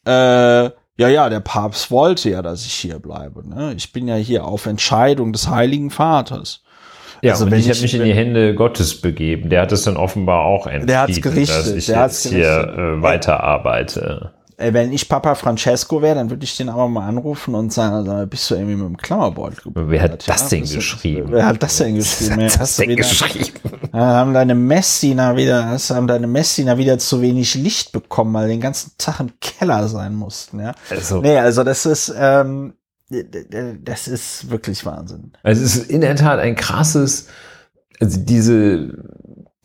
Äh, 0.04 0.70
ja, 1.00 1.08
ja, 1.08 1.28
der 1.28 1.40
Papst 1.40 1.90
wollte 1.90 2.30
ja, 2.30 2.42
dass 2.42 2.66
ich 2.66 2.74
hier 2.74 2.98
bleibe. 2.98 3.48
Ne? 3.48 3.72
Ich 3.74 3.92
bin 3.92 4.08
ja 4.08 4.16
hier 4.16 4.44
auf 4.44 4.66
Entscheidung 4.66 5.32
des 5.32 5.48
Heiligen 5.48 5.90
Vaters. 5.90 6.62
Ja, 7.22 7.32
also, 7.32 7.46
und 7.46 7.52
ich, 7.52 7.68
habe 7.68 7.80
mich 7.80 7.94
in 7.94 8.04
die 8.04 8.14
Hände 8.14 8.54
Gottes 8.54 9.00
begeben. 9.00 9.50
Der 9.50 9.62
hat 9.62 9.72
es 9.72 9.82
dann 9.82 9.96
offenbar 9.96 10.44
auch 10.44 10.66
entschieden, 10.66 10.86
der 10.86 11.00
hat's 11.02 11.20
gerichtet, 11.20 11.66
dass 11.66 11.68
ich 11.68 11.86
der 11.86 12.02
jetzt 12.02 12.26
hier 12.28 12.46
äh, 12.46 13.02
weiterarbeite. 13.02 14.32
Ey, 14.60 14.74
wenn 14.74 14.92
ich 14.92 15.08
Papa 15.08 15.36
Francesco 15.36 16.02
wäre, 16.02 16.16
dann 16.16 16.30
würde 16.30 16.42
ich 16.42 16.56
den 16.56 16.68
aber 16.68 16.88
mal 16.88 17.06
anrufen 17.06 17.54
und 17.54 17.72
sagen, 17.72 17.94
also, 17.94 18.26
bist 18.26 18.50
du 18.50 18.56
irgendwie 18.56 18.74
mit 18.74 18.86
dem 18.88 18.96
Klammerbeutel 18.96 19.62
geboren? 19.62 19.86
Wer 19.88 20.02
hat 20.02 20.28
das 20.28 20.48
denn 20.48 20.62
geschrieben? 20.62 21.28
Wer 21.30 21.46
hat 21.46 21.62
das 21.62 21.76
denn 21.76 21.94
geschrieben? 21.94 22.34
Wer 22.38 22.46
hat 22.46 22.60
das 22.60 22.76
denn 22.76 22.96
geschrieben? 22.96 23.60
haben 23.92 24.34
deine 24.34 24.56
Messdiener 24.56 25.36
wieder, 25.36 25.78
haben 25.90 26.08
deine 26.08 26.26
Messdiener 26.26 26.76
wieder 26.76 26.98
zu 26.98 27.22
wenig 27.22 27.54
Licht 27.54 27.92
bekommen, 27.92 28.34
weil 28.34 28.48
den 28.48 28.60
ganzen 28.60 28.90
Tag 28.98 29.20
im 29.20 29.30
Keller 29.40 29.86
sein 29.86 30.16
mussten, 30.16 30.58
ja? 30.58 30.72
Also. 30.90 31.20
Nee, 31.20 31.38
also 31.38 31.62
das 31.62 31.86
ist, 31.86 32.12
ähm, 32.18 32.74
das 33.10 34.08
ist 34.08 34.50
wirklich 34.50 34.84
Wahnsinn. 34.84 35.32
Also 35.42 35.64
es 35.64 35.76
ist 35.76 35.90
in 35.90 36.02
der 36.02 36.16
Tat 36.16 36.40
ein 36.40 36.56
krasses, 36.56 37.28
also 38.00 38.20
diese, 38.20 39.02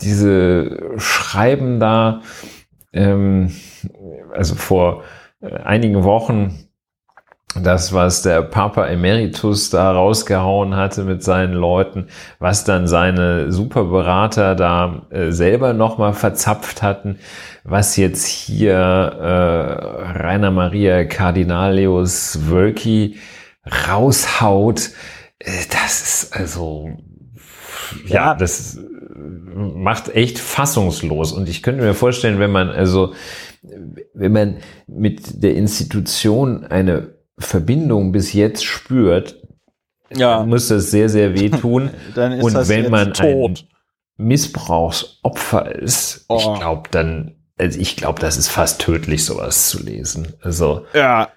diese 0.02 0.94
Schreiben 0.98 1.80
da, 1.80 2.22
ähm, 2.94 3.52
also 4.34 4.56
vor 4.56 5.04
äh, 5.42 5.54
einigen 5.58 6.04
Wochen 6.04 6.68
das, 7.62 7.94
was 7.94 8.24
der 8.24 8.42
Papa 8.42 8.88
Emeritus 8.88 9.70
da 9.70 9.92
rausgehauen 9.92 10.76
hatte 10.76 11.04
mit 11.04 11.24
seinen 11.24 11.54
Leuten, 11.54 12.08
was 12.40 12.64
dann 12.64 12.88
seine 12.88 13.52
Superberater 13.52 14.56
da 14.56 15.04
äh, 15.12 15.32
selber 15.32 15.74
nochmal 15.74 16.14
verzapft 16.14 16.82
hatten, 16.82 17.20
was 17.64 17.96
jetzt 17.96 18.26
hier 18.26 18.74
äh, 18.74 20.18
Rainer 20.18 20.52
Maria 20.52 21.04
Cardinalius 21.04 22.50
Wölki 22.50 23.18
raushaut, 23.66 24.92
äh, 25.40 25.52
das 25.70 26.02
ist 26.02 26.36
also, 26.36 26.90
ja, 28.06 28.14
ja, 28.16 28.36
das 28.36 28.78
macht 29.56 30.10
echt 30.10 30.40
fassungslos. 30.40 31.32
Und 31.32 31.48
ich 31.50 31.64
könnte 31.64 31.84
mir 31.84 31.94
vorstellen, 31.94 32.40
wenn 32.40 32.52
man 32.52 32.70
also, 32.70 33.14
wenn 34.14 34.32
man 34.32 34.58
mit 34.88 35.44
der 35.44 35.56
Institution 35.56 36.66
eine 36.66 37.16
Verbindung 37.38 38.12
bis 38.12 38.34
jetzt 38.34 38.66
spürt, 38.66 39.42
ja. 40.16 40.44
muss 40.46 40.68
das 40.68 40.92
sehr, 40.92 41.10
sehr 41.10 41.34
wehtun. 41.34 41.90
dann 42.16 42.34
ist 42.34 42.44
Und 42.44 42.54
das 42.54 42.70
wenn 42.70 42.92
man 42.92 43.14
tot. 43.14 43.66
ein 44.18 44.26
Missbrauchsopfer 44.28 45.76
ist, 45.76 46.26
Oh. 46.28 46.38
ich 46.38 46.60
glaube, 46.60 46.90
dann, 46.92 47.36
also 47.58 47.80
ich 47.80 47.96
glaube, 47.96 48.20
das 48.20 48.38
ist 48.38 48.50
fast 48.50 48.82
tödlich, 48.82 49.26
sowas 49.26 49.70
zu 49.70 49.82
lesen. 49.82 50.34
Also, 50.42 50.86
Ja, 50.94 51.30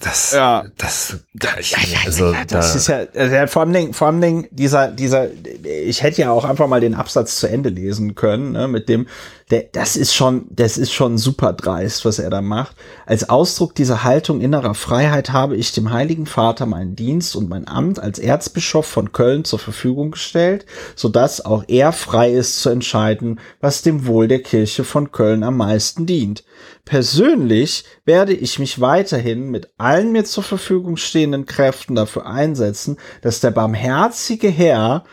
das, 0.00 0.32
Ja. 0.32 0.64
das, 0.76 1.16
ich, 1.58 1.76
also, 2.04 2.32
das 2.32 2.46
da, 2.48 2.74
ist 2.74 2.86
ja, 2.88 3.06
also 3.14 3.34
ja, 3.34 3.46
vor 3.46 3.62
allem, 3.62 3.72
Ding, 3.72 3.92
vor 3.92 4.08
allem 4.08 4.20
Ding, 4.20 4.48
dieser, 4.50 4.88
dieser, 4.88 5.28
ich 5.64 6.02
hätte 6.02 6.22
ja 6.22 6.30
auch 6.30 6.44
einfach 6.44 6.66
mal 6.66 6.80
den 6.80 6.94
Absatz 6.94 7.38
zu 7.38 7.48
Ende 7.48 7.68
lesen 7.68 8.14
können, 8.14 8.52
ne, 8.52 8.68
mit 8.68 8.88
dem, 8.88 9.06
der, 9.50 9.64
das 9.72 9.96
ist 9.96 10.14
schon, 10.14 10.46
das 10.50 10.76
ist 10.76 10.92
schon 10.92 11.18
super 11.18 11.52
dreist, 11.52 12.04
was 12.04 12.18
er 12.18 12.30
da 12.30 12.40
macht. 12.40 12.74
Als 13.06 13.28
Ausdruck 13.28 13.76
dieser 13.76 14.02
Haltung 14.02 14.40
innerer 14.40 14.74
Freiheit 14.74 15.30
habe 15.30 15.56
ich 15.56 15.72
dem 15.72 15.92
Heiligen 15.92 16.26
Vater 16.26 16.66
meinen 16.66 16.96
Dienst 16.96 17.36
und 17.36 17.48
mein 17.48 17.68
Amt 17.68 18.00
als 18.00 18.18
Erzbischof 18.18 18.86
von 18.86 19.12
Köln 19.12 19.44
zur 19.44 19.60
Verfügung 19.60 20.10
gestellt, 20.12 20.66
so 20.96 21.08
dass 21.08 21.44
auch 21.44 21.64
er 21.68 21.92
frei 21.92 22.32
ist 22.32 22.60
zu 22.60 22.70
entscheiden, 22.70 23.38
was 23.60 23.82
dem 23.82 24.06
Wohl 24.06 24.26
der 24.26 24.42
Kirche 24.42 24.82
von 24.82 25.12
Köln 25.12 25.44
am 25.44 25.56
meisten 25.58 26.06
dient. 26.06 26.42
Persönlich 26.84 27.84
werde 28.04 28.32
ich 28.32 28.58
mich 28.58 28.80
weiterhin 28.80 29.50
mit 29.50 29.70
allen 29.78 30.12
mir 30.12 30.24
zur 30.24 30.42
Verfügung 30.42 30.96
stehenden 30.96 31.46
Kräften 31.46 31.94
dafür 31.94 32.26
einsetzen, 32.26 32.98
dass 33.22 33.40
der 33.40 33.50
barmherzige 33.50 34.48
Herr 34.48 35.04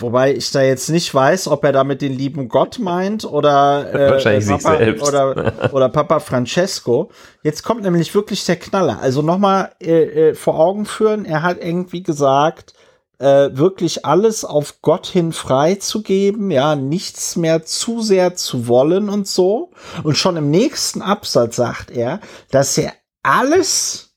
Wobei 0.00 0.32
ich 0.32 0.50
da 0.50 0.62
jetzt 0.62 0.88
nicht 0.90 1.12
weiß, 1.12 1.48
ob 1.48 1.64
er 1.64 1.72
damit 1.72 2.02
den 2.02 2.12
lieben 2.12 2.48
Gott 2.48 2.78
meint 2.78 3.24
oder, 3.24 4.16
äh, 4.24 4.40
Papa, 4.40 4.78
oder, 5.00 5.52
oder 5.72 5.88
Papa 5.88 6.20
Francesco. 6.20 7.10
Jetzt 7.42 7.62
kommt 7.62 7.82
nämlich 7.82 8.14
wirklich 8.14 8.44
der 8.44 8.56
Knaller. 8.56 9.00
Also 9.00 9.22
nochmal 9.22 9.72
äh, 9.80 10.28
äh, 10.30 10.34
vor 10.34 10.58
Augen 10.58 10.86
führen, 10.86 11.24
er 11.24 11.42
hat 11.42 11.58
irgendwie 11.62 12.02
gesagt, 12.02 12.74
äh, 13.18 13.50
wirklich 13.52 14.04
alles 14.04 14.44
auf 14.44 14.80
Gott 14.82 15.06
hin 15.06 15.32
freizugeben, 15.32 16.50
ja, 16.50 16.76
nichts 16.76 17.36
mehr 17.36 17.64
zu 17.64 18.00
sehr 18.00 18.34
zu 18.34 18.68
wollen 18.68 19.08
und 19.08 19.26
so. 19.26 19.72
Und 20.02 20.16
schon 20.16 20.36
im 20.36 20.50
nächsten 20.50 21.02
Absatz 21.02 21.56
sagt 21.56 21.90
er, 21.90 22.20
dass 22.50 22.78
er 22.78 22.92
alles 23.22 24.08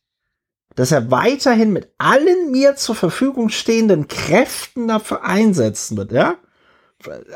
dass 0.75 0.91
er 0.93 1.11
weiterhin 1.11 1.73
mit 1.73 1.93
allen 1.97 2.49
mir 2.51 2.75
zur 2.77 2.95
Verfügung 2.95 3.49
stehenden 3.49 4.07
Kräften 4.07 4.87
dafür 4.87 5.23
einsetzen 5.23 5.97
wird, 5.97 6.13
ja? 6.13 6.35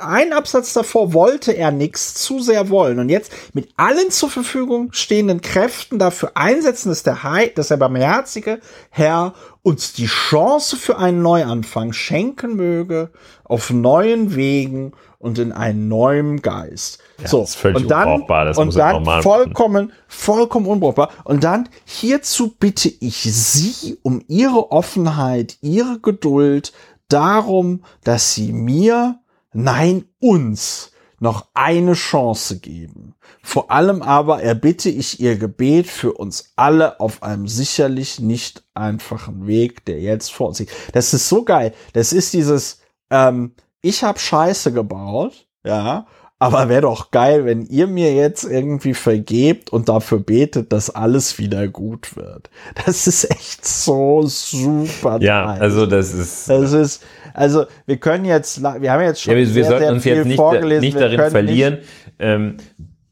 Ein 0.02 0.34
Absatz 0.34 0.74
davor 0.74 1.14
wollte 1.14 1.52
er 1.52 1.72
nichts 1.72 2.16
zu 2.16 2.40
sehr 2.40 2.70
wollen 2.70 3.00
und 3.00 3.10
jetzt 3.10 3.32
mit 3.54 3.70
allen 3.78 4.12
zur 4.12 4.30
Verfügung 4.30 4.92
stehenden 4.92 5.42
Kräften 5.42 6.00
dafür 6.00 6.32
einsetzen, 6.36 6.90
dass 6.90 7.04
der, 7.04 7.24
Hei 7.24 7.52
dass 7.56 7.70
der 7.70 7.78
barmherzige 7.78 8.60
Herr 8.90 9.34
uns 9.64 9.94
die 9.94 10.06
Chance 10.06 10.76
für 10.76 10.98
einen 10.98 11.22
Neuanfang 11.22 11.94
schenken 11.94 12.56
möge 12.56 13.10
auf 13.44 13.72
neuen 13.72 14.36
Wegen 14.36 14.94
und 15.18 15.40
in 15.40 15.52
einem 15.52 15.88
neuen 15.88 16.42
Geist. 16.44 17.00
Ja, 17.20 17.28
so, 17.28 17.42
das 17.42 17.56
und 17.64 17.90
dann, 17.90 18.22
und 18.22 18.76
dann 18.76 19.22
vollkommen, 19.24 19.92
vollkommen 20.08 20.68
unbrauchbar. 20.68 21.10
Und 21.24 21.44
dann 21.44 21.68
hierzu 21.84 22.54
bitte 22.60 22.90
ich 23.00 23.24
Sie 23.24 23.98
um 24.04 24.24
Ihre 24.28 24.72
Offenheit, 24.72 25.58
Ihre 25.62 26.00
Geduld, 26.00 26.74
darum, 27.08 27.84
dass 28.04 28.36
Sie 28.36 28.54
mir, 28.54 29.20
nein, 29.56 30.06
uns 30.20 30.92
noch 31.20 31.48
eine 31.54 31.94
Chance 31.94 32.60
geben. 32.60 33.16
Vor 33.42 33.72
allem 33.72 34.02
aber 34.02 34.44
erbitte 34.44 34.90
ich 34.90 35.20
Ihr 35.20 35.38
Gebet 35.38 35.88
für 35.88 36.14
uns 36.14 36.54
alle 36.56 37.00
auf 37.00 37.24
einem 37.24 37.48
sicherlich 37.48 38.20
nicht 38.20 38.64
einfachen 38.74 39.48
Weg, 39.48 39.86
der 39.86 40.00
jetzt 40.02 40.32
vor 40.32 40.50
uns 40.50 40.60
liegt. 40.60 40.74
Das 40.94 41.14
ist 41.14 41.30
so 41.30 41.44
geil. 41.44 41.74
Das 41.94 42.12
ist 42.12 42.34
dieses, 42.34 42.82
ähm, 43.10 43.56
ich 43.82 44.04
habe 44.04 44.20
Scheiße 44.20 44.74
gebaut, 44.74 45.48
ja, 45.64 46.06
aber 46.38 46.68
wäre 46.68 46.82
doch 46.82 47.12
geil, 47.12 47.46
wenn 47.46 47.66
ihr 47.66 47.88
mir 47.88 48.14
jetzt 48.14 48.44
irgendwie 48.44 48.94
vergebt 48.94 49.72
und 49.72 49.88
dafür 49.88 50.20
betet, 50.20 50.74
dass 50.74 50.90
alles 50.90 51.40
wieder 51.40 51.68
gut 51.68 52.16
wird. 52.18 52.50
Das 52.86 53.08
ist 53.08 53.32
echt 53.32 53.66
so 53.66 54.24
super. 54.26 55.20
ja, 55.22 55.46
dreist. 55.46 55.62
also 55.62 55.86
das 55.86 56.14
ist, 56.14 56.50
das 56.50 56.74
ist, 56.74 57.04
also 57.34 57.66
wir 57.86 57.98
können 57.98 58.26
jetzt, 58.26 58.62
wir 58.62 58.92
haben 58.92 59.02
jetzt 59.04 59.22
schon 59.22 59.32
ja, 59.34 59.38
wir, 59.40 59.48
wir 59.48 59.54
sehr, 59.54 59.66
sollten 59.66 59.84
sehr 59.84 59.92
uns 59.94 60.04
jetzt 60.06 60.26
nicht, 60.28 60.36
vorgelesen. 60.36 60.82
nicht 60.82 61.00
darin 61.00 61.32
verlieren. 61.32 61.78
Ähm, 62.20 62.58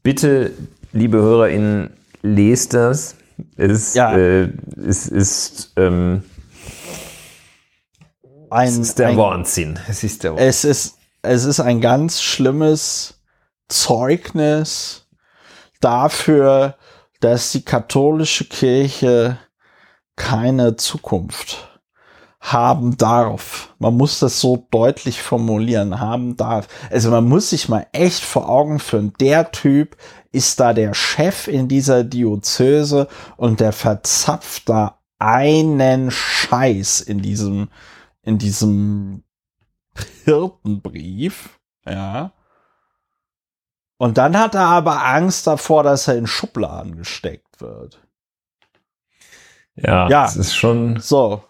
bitte, 0.02 0.50
liebe 0.92 1.18
HörerInnen, 1.18 1.90
lest 2.22 2.74
das. 2.74 3.16
Es, 3.56 3.94
Ja. 3.94 4.16
äh, 4.16 4.48
es 4.86 5.08
ist, 5.08 5.72
ähm, 5.76 6.22
ein, 8.50 8.68
es 8.68 8.78
ist 8.78 8.98
der 8.98 9.08
ein, 9.08 9.16
Wahnsinn. 9.16 9.78
Es 9.88 10.04
ist 10.04 10.22
der 10.24 10.32
Wahnsinn. 10.32 10.48
es 10.48 10.64
ist, 10.64 10.98
es 11.22 11.44
ist 11.44 11.60
ein 11.60 11.80
ganz 11.80 12.22
schlimmes 12.22 13.13
Zeugnis 13.68 15.06
dafür, 15.80 16.76
dass 17.20 17.52
die 17.52 17.64
katholische 17.64 18.44
Kirche 18.44 19.38
keine 20.16 20.76
Zukunft 20.76 21.74
haben 22.44 22.98
darf. 22.98 23.74
Man 23.78 23.96
muss 23.96 24.18
das 24.18 24.38
so 24.38 24.68
deutlich 24.70 25.22
formulieren, 25.22 25.98
haben 25.98 26.36
darf. 26.36 26.68
Also 26.90 27.10
man 27.10 27.24
muss 27.24 27.50
sich 27.50 27.70
mal 27.70 27.86
echt 27.92 28.22
vor 28.22 28.50
Augen 28.50 28.78
führen, 28.78 29.14
der 29.18 29.50
Typ 29.50 29.96
ist 30.30 30.60
da 30.60 30.74
der 30.74 30.92
Chef 30.92 31.48
in 31.48 31.68
dieser 31.68 32.04
Diözese 32.04 33.08
und 33.38 33.60
der 33.60 33.72
verzapft 33.72 34.68
da 34.68 34.98
einen 35.18 36.10
Scheiß 36.10 37.00
in 37.00 37.22
diesem, 37.22 37.68
in 38.22 38.36
diesem 38.36 39.24
Hirtenbrief, 40.24 41.58
ja. 41.86 42.33
Und 43.96 44.18
dann 44.18 44.38
hat 44.38 44.54
er 44.54 44.66
aber 44.66 45.04
Angst 45.04 45.46
davor, 45.46 45.82
dass 45.82 46.08
er 46.08 46.16
in 46.16 46.26
Schubladen 46.26 46.96
gesteckt 46.96 47.60
wird. 47.60 48.00
Ja, 49.76 50.08
Ja. 50.08 50.22
das 50.24 50.36
ist 50.36 50.54
schon. 50.54 51.00
So, 51.00 51.42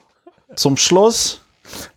zum 0.55 0.77
Schluss, 0.77 1.41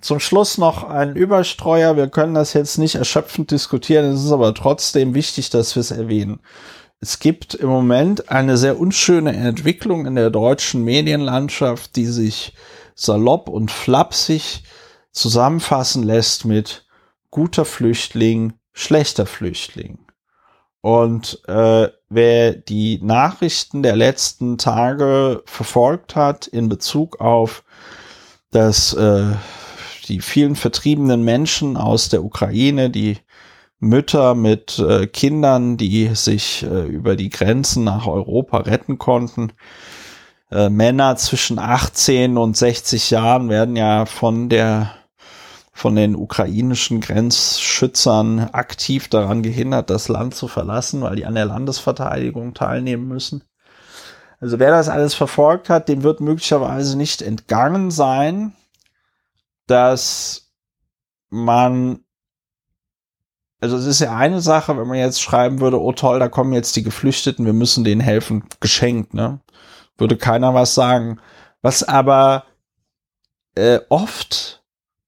zum 0.02 0.20
Schluss 0.20 0.58
noch 0.58 0.84
ein 0.84 1.16
Überstreuer. 1.16 1.96
Wir 1.98 2.08
können 2.10 2.34
das 2.34 2.54
jetzt 2.54 2.78
nicht 2.78 2.96
erschöpfend 2.96 3.52
diskutieren. 3.52 4.06
Es 4.06 4.24
ist 4.24 4.32
aber 4.32 4.54
trotzdem 4.54 5.14
wichtig, 5.14 5.50
dass 5.50 5.76
wir 5.76 5.82
es 5.82 5.92
erwähnen. 5.92 6.40
Es 7.00 7.20
gibt 7.20 7.54
im 7.54 7.70
Moment 7.70 8.30
eine 8.30 8.58
sehr 8.58 8.80
unschöne 8.80 9.36
Entwicklung 9.36 10.06
in 10.08 10.16
der 10.16 10.32
deutschen 10.32 10.84
Medienlandschaft, 10.84 11.96
die 11.96 12.08
sich 12.08 12.54
salopp 12.96 13.50
und 13.50 13.70
flapsig 13.70 14.64
zusammenfassen 15.12 16.02
lässt 16.04 16.46
mit 16.46 16.86
guter 17.30 17.66
Flüchtling, 17.66 18.54
schlechter 18.74 19.28
Flüchtling. 19.28 20.00
Und 20.88 21.42
äh, 21.50 21.90
wer 22.08 22.54
die 22.54 23.02
Nachrichten 23.04 23.84
der 23.84 23.98
letzten 23.98 24.58
Tage 24.58 25.44
verfolgt 25.46 26.16
hat 26.16 26.48
in 26.48 26.70
Bezug 26.70 27.20
auf 27.20 27.66
das, 28.52 28.94
äh, 28.94 29.26
die 30.08 30.22
vielen 30.22 30.56
vertriebenen 30.56 31.26
Menschen 31.26 31.76
aus 31.76 32.08
der 32.08 32.24
Ukraine, 32.24 32.90
die 32.90 33.18
Mütter 33.82 34.34
mit 34.34 34.80
äh, 34.80 35.08
Kindern, 35.08 35.76
die 35.76 36.16
sich 36.16 36.64
äh, 36.64 36.86
über 36.86 37.18
die 37.18 37.32
Grenzen 37.32 37.84
nach 37.84 38.08
Europa 38.08 38.60
retten 38.60 38.98
konnten, 38.98 39.52
äh, 40.52 40.70
Männer 40.70 41.18
zwischen 41.18 41.60
18 41.60 42.38
und 42.38 42.56
60 42.56 43.12
Jahren 43.12 43.50
werden 43.50 43.76
ja 43.76 44.06
von 44.06 44.48
der 44.48 44.94
von 45.78 45.96
den 45.96 46.16
ukrainischen 46.16 47.02
Grenzschützern 47.02 48.50
aktiv 48.52 49.10
daran 49.10 49.44
gehindert, 49.44 49.92
das 49.92 50.08
Land 50.08 50.34
zu 50.34 50.48
verlassen, 50.48 51.02
weil 51.02 51.18
die 51.18 51.28
an 51.28 51.36
der 51.36 51.46
Landesverteidigung 51.46 52.56
teilnehmen 52.56 53.08
müssen. 53.08 53.44
Also 54.40 54.58
wer 54.58 54.72
das 54.72 54.90
alles 54.90 55.14
verfolgt 55.14 55.70
hat, 55.70 55.88
dem 55.88 56.02
wird 56.02 56.20
möglicherweise 56.20 56.98
nicht 56.98 57.22
entgangen 57.22 57.92
sein, 57.92 58.54
dass 59.68 60.52
man, 61.30 62.00
also 63.62 63.78
es 63.78 63.86
ist 63.86 64.00
ja 64.00 64.18
eine 64.18 64.42
Sache, 64.42 64.76
wenn 64.80 64.88
man 64.88 64.98
jetzt 64.98 65.22
schreiben 65.22 65.60
würde, 65.60 65.80
oh 65.80 65.92
toll, 65.92 66.18
da 66.18 66.28
kommen 66.28 66.54
jetzt 66.54 66.76
die 66.76 66.84
Geflüchteten, 66.84 67.46
wir 67.46 67.54
müssen 67.54 67.84
denen 67.84 68.02
helfen, 68.02 68.46
geschenkt, 68.60 69.14
ne? 69.14 69.42
Würde 69.96 70.18
keiner 70.18 70.56
was 70.56 70.74
sagen. 70.74 71.20
Was 71.62 71.84
aber 71.84 72.46
äh, 73.54 73.80
oft 73.90 74.57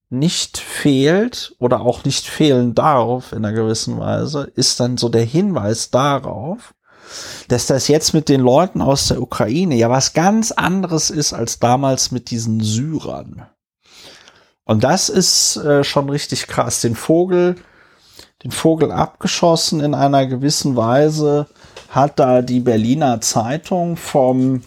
nicht 0.09 0.57
fehlt 0.57 1.55
oder 1.59 1.81
auch 1.81 2.03
nicht 2.03 2.25
fehlen 2.25 2.73
darf 2.73 3.31
in 3.31 3.45
einer 3.45 3.53
gewissen 3.53 3.99
Weise, 3.99 4.51
ist 4.55 4.79
dann 4.79 4.97
so 4.97 5.09
der 5.09 5.23
Hinweis 5.23 5.91
darauf, 5.91 6.73
dass 7.47 7.67
das 7.67 7.87
jetzt 7.87 8.13
mit 8.13 8.29
den 8.29 8.41
Leuten 8.41 8.81
aus 8.81 9.07
der 9.07 9.21
Ukraine 9.21 9.75
ja 9.75 9.89
was 9.89 10.13
ganz 10.13 10.51
anderes 10.51 11.09
ist 11.09 11.33
als 11.33 11.59
damals 11.59 12.11
mit 12.11 12.31
diesen 12.31 12.59
Syrern. 12.59 13.47
Und 14.63 14.83
das 14.83 15.09
ist 15.09 15.57
äh, 15.57 15.83
schon 15.83 16.09
richtig 16.09 16.47
krass. 16.47 16.81
Den 16.81 16.95
Vogel, 16.95 17.55
den 18.43 18.51
Vogel 18.51 18.91
abgeschossen 18.91 19.79
in 19.79 19.95
einer 19.95 20.27
gewissen 20.27 20.75
Weise 20.75 21.47
hat 21.89 22.19
da 22.19 22.43
die 22.43 22.59
Berliner 22.59 23.19
Zeitung 23.21 23.97
vom 23.97 24.61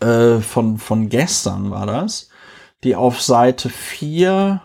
äh, 0.00 0.38
von 0.38 0.78
von 0.78 1.08
gestern 1.08 1.72
war 1.72 1.86
das, 1.86 2.27
die 2.84 2.96
auf 2.96 3.20
Seite 3.20 3.68
4 3.68 4.62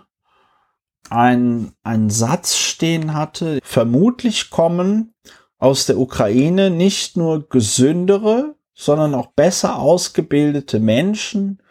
ein, 1.10 1.74
einen 1.84 2.10
Satz 2.10 2.56
stehen 2.56 3.14
hatte. 3.14 3.60
Vermutlich 3.64 4.50
kommen 4.50 5.14
aus 5.58 5.86
der 5.86 5.98
Ukraine 5.98 6.70
nicht 6.70 7.18
nur 7.18 7.48
gesündere, 7.48 8.56
sondern 8.74 9.16
auch 9.16 9.28
besser 9.28 9.78
ausgebildete 9.80 10.80
Menschen 10.80 11.62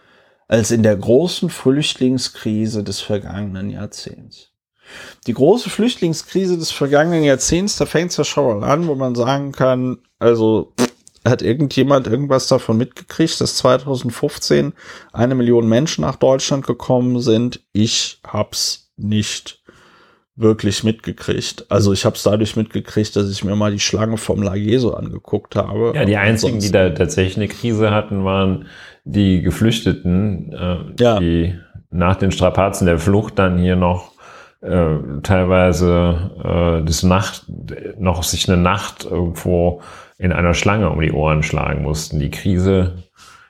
als 0.48 0.70
in 0.70 0.82
der 0.82 0.96
großen 0.96 1.50
Flüchtlingskrise 1.50 2.84
des 2.84 3.00
vergangenen 3.00 3.70
Jahrzehnts. 3.70 4.50
Die 5.26 5.34
große 5.34 5.70
Flüchtlingskrise 5.70 6.58
des 6.58 6.70
vergangenen 6.70 7.24
Jahrzehnts, 7.24 7.76
da 7.76 7.86
fängt 7.86 8.10
es 8.10 8.16
ja 8.18 8.24
schon 8.24 8.62
an, 8.62 8.86
wo 8.86 8.94
man 8.94 9.14
sagen 9.14 9.52
kann, 9.52 9.98
also 10.18 10.74
hat 11.24 11.42
irgendjemand 11.42 12.06
irgendwas 12.06 12.48
davon 12.48 12.76
mitgekriegt, 12.78 13.40
dass 13.40 13.56
2015 13.56 14.72
eine 15.12 15.34
Million 15.34 15.68
Menschen 15.68 16.02
nach 16.02 16.16
Deutschland 16.16 16.66
gekommen 16.66 17.20
sind? 17.20 17.60
Ich 17.72 18.20
hab's 18.26 18.92
nicht 18.96 19.60
wirklich 20.34 20.82
mitgekriegt. 20.82 21.66
Also 21.70 21.92
ich 21.92 22.04
habe 22.04 22.16
es 22.16 22.22
dadurch 22.22 22.56
mitgekriegt, 22.56 23.14
dass 23.16 23.30
ich 23.30 23.44
mir 23.44 23.54
mal 23.54 23.70
die 23.70 23.78
Schlange 23.80 24.16
vom 24.16 24.42
La 24.42 24.54
Jesu 24.54 24.90
angeguckt 24.92 25.56
habe. 25.56 25.92
Ja, 25.94 26.04
die 26.04 26.16
einzigen, 26.16 26.58
die 26.58 26.70
da 26.70 26.88
tatsächlich 26.90 27.36
eine 27.36 27.48
Krise 27.48 27.90
hatten, 27.90 28.24
waren 28.24 28.66
die 29.04 29.42
Geflüchteten, 29.42 30.52
äh, 30.52 30.76
Ja. 31.02 31.18
die 31.18 31.54
nach 31.90 32.16
den 32.16 32.32
Strapazen 32.32 32.86
der 32.86 32.98
Flucht 32.98 33.38
dann 33.38 33.58
hier 33.58 33.76
noch 33.76 34.12
äh, 34.62 34.96
teilweise 35.22 36.30
äh, 36.82 36.84
das 36.86 37.02
Nacht 37.02 37.44
noch 37.98 38.22
sich 38.22 38.48
eine 38.48 38.60
Nacht 38.60 39.04
irgendwo 39.04 39.82
in 40.22 40.32
einer 40.32 40.54
Schlange 40.54 40.88
um 40.90 41.00
die 41.00 41.12
Ohren 41.12 41.42
schlagen 41.42 41.82
mussten. 41.82 42.18
Die 42.20 42.30
Krise, 42.30 43.02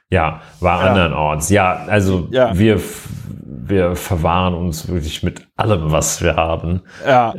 ja, 0.08 0.40
war 0.60 0.82
Ja. 0.84 0.90
andernorts. 0.90 1.50
Ja, 1.50 1.84
also 1.86 2.28
Ja. 2.30 2.58
wir 2.58 2.80
wir 3.64 3.94
verwahren 3.94 4.54
uns 4.54 4.88
wirklich 4.88 5.22
mit 5.22 5.46
allem, 5.56 5.92
was 5.92 6.20
wir 6.20 6.34
haben 6.34 6.82
ja, 7.06 7.32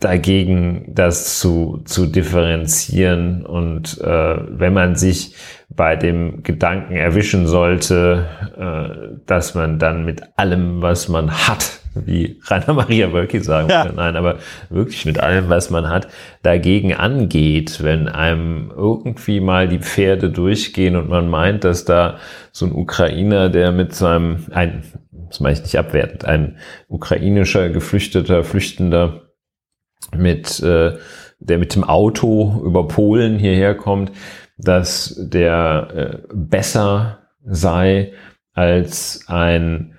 dagegen, 0.00 0.86
das 0.94 1.38
zu, 1.38 1.80
zu 1.84 2.06
differenzieren. 2.06 3.46
Und 3.46 3.98
äh, 4.00 4.36
wenn 4.48 4.72
man 4.72 4.96
sich 4.96 5.36
bei 5.68 5.96
dem 5.96 6.42
Gedanken 6.42 6.94
erwischen 6.96 7.46
sollte, 7.46 8.26
äh, 8.58 9.16
dass 9.26 9.54
man 9.54 9.78
dann 9.78 10.04
mit 10.04 10.22
allem, 10.36 10.82
was 10.82 11.08
man 11.08 11.30
hat, 11.30 11.78
wie 11.94 12.40
Rainer 12.46 12.72
Maria 12.72 13.12
Wölki 13.12 13.40
sagen 13.40 13.68
Ja. 13.68 13.84
würde, 13.84 13.96
nein, 13.96 14.16
aber 14.16 14.38
wirklich 14.70 15.04
mit 15.06 15.20
allem, 15.20 15.48
was 15.48 15.70
man 15.70 15.88
hat, 15.88 16.08
dagegen 16.42 16.94
angeht, 16.94 17.82
wenn 17.82 18.08
einem 18.08 18.72
irgendwie 18.74 19.40
mal 19.40 19.68
die 19.68 19.78
Pferde 19.78 20.30
durchgehen 20.30 20.96
und 20.96 21.08
man 21.08 21.28
meint, 21.28 21.64
dass 21.64 21.84
da 21.84 22.18
so 22.50 22.66
ein 22.66 22.72
Ukrainer, 22.72 23.48
der 23.48 23.72
mit 23.72 23.94
seinem, 23.94 24.46
ein, 24.50 24.82
das 25.28 25.40
meine 25.40 25.54
ich 25.54 25.62
nicht 25.62 25.78
abwertend, 25.78 26.24
ein 26.24 26.58
ukrainischer 26.88 27.68
Geflüchteter, 27.68 28.44
Flüchtender, 28.44 29.22
mit 30.16 30.60
äh, 30.60 30.96
der 31.38 31.58
mit 31.58 31.74
dem 31.74 31.84
Auto 31.84 32.62
über 32.64 32.86
Polen 32.88 33.38
hierher 33.38 33.74
kommt, 33.74 34.12
dass 34.58 35.14
der 35.18 35.88
äh, 35.94 36.18
besser 36.32 37.18
sei 37.44 38.12
als 38.52 39.24
ein 39.26 39.96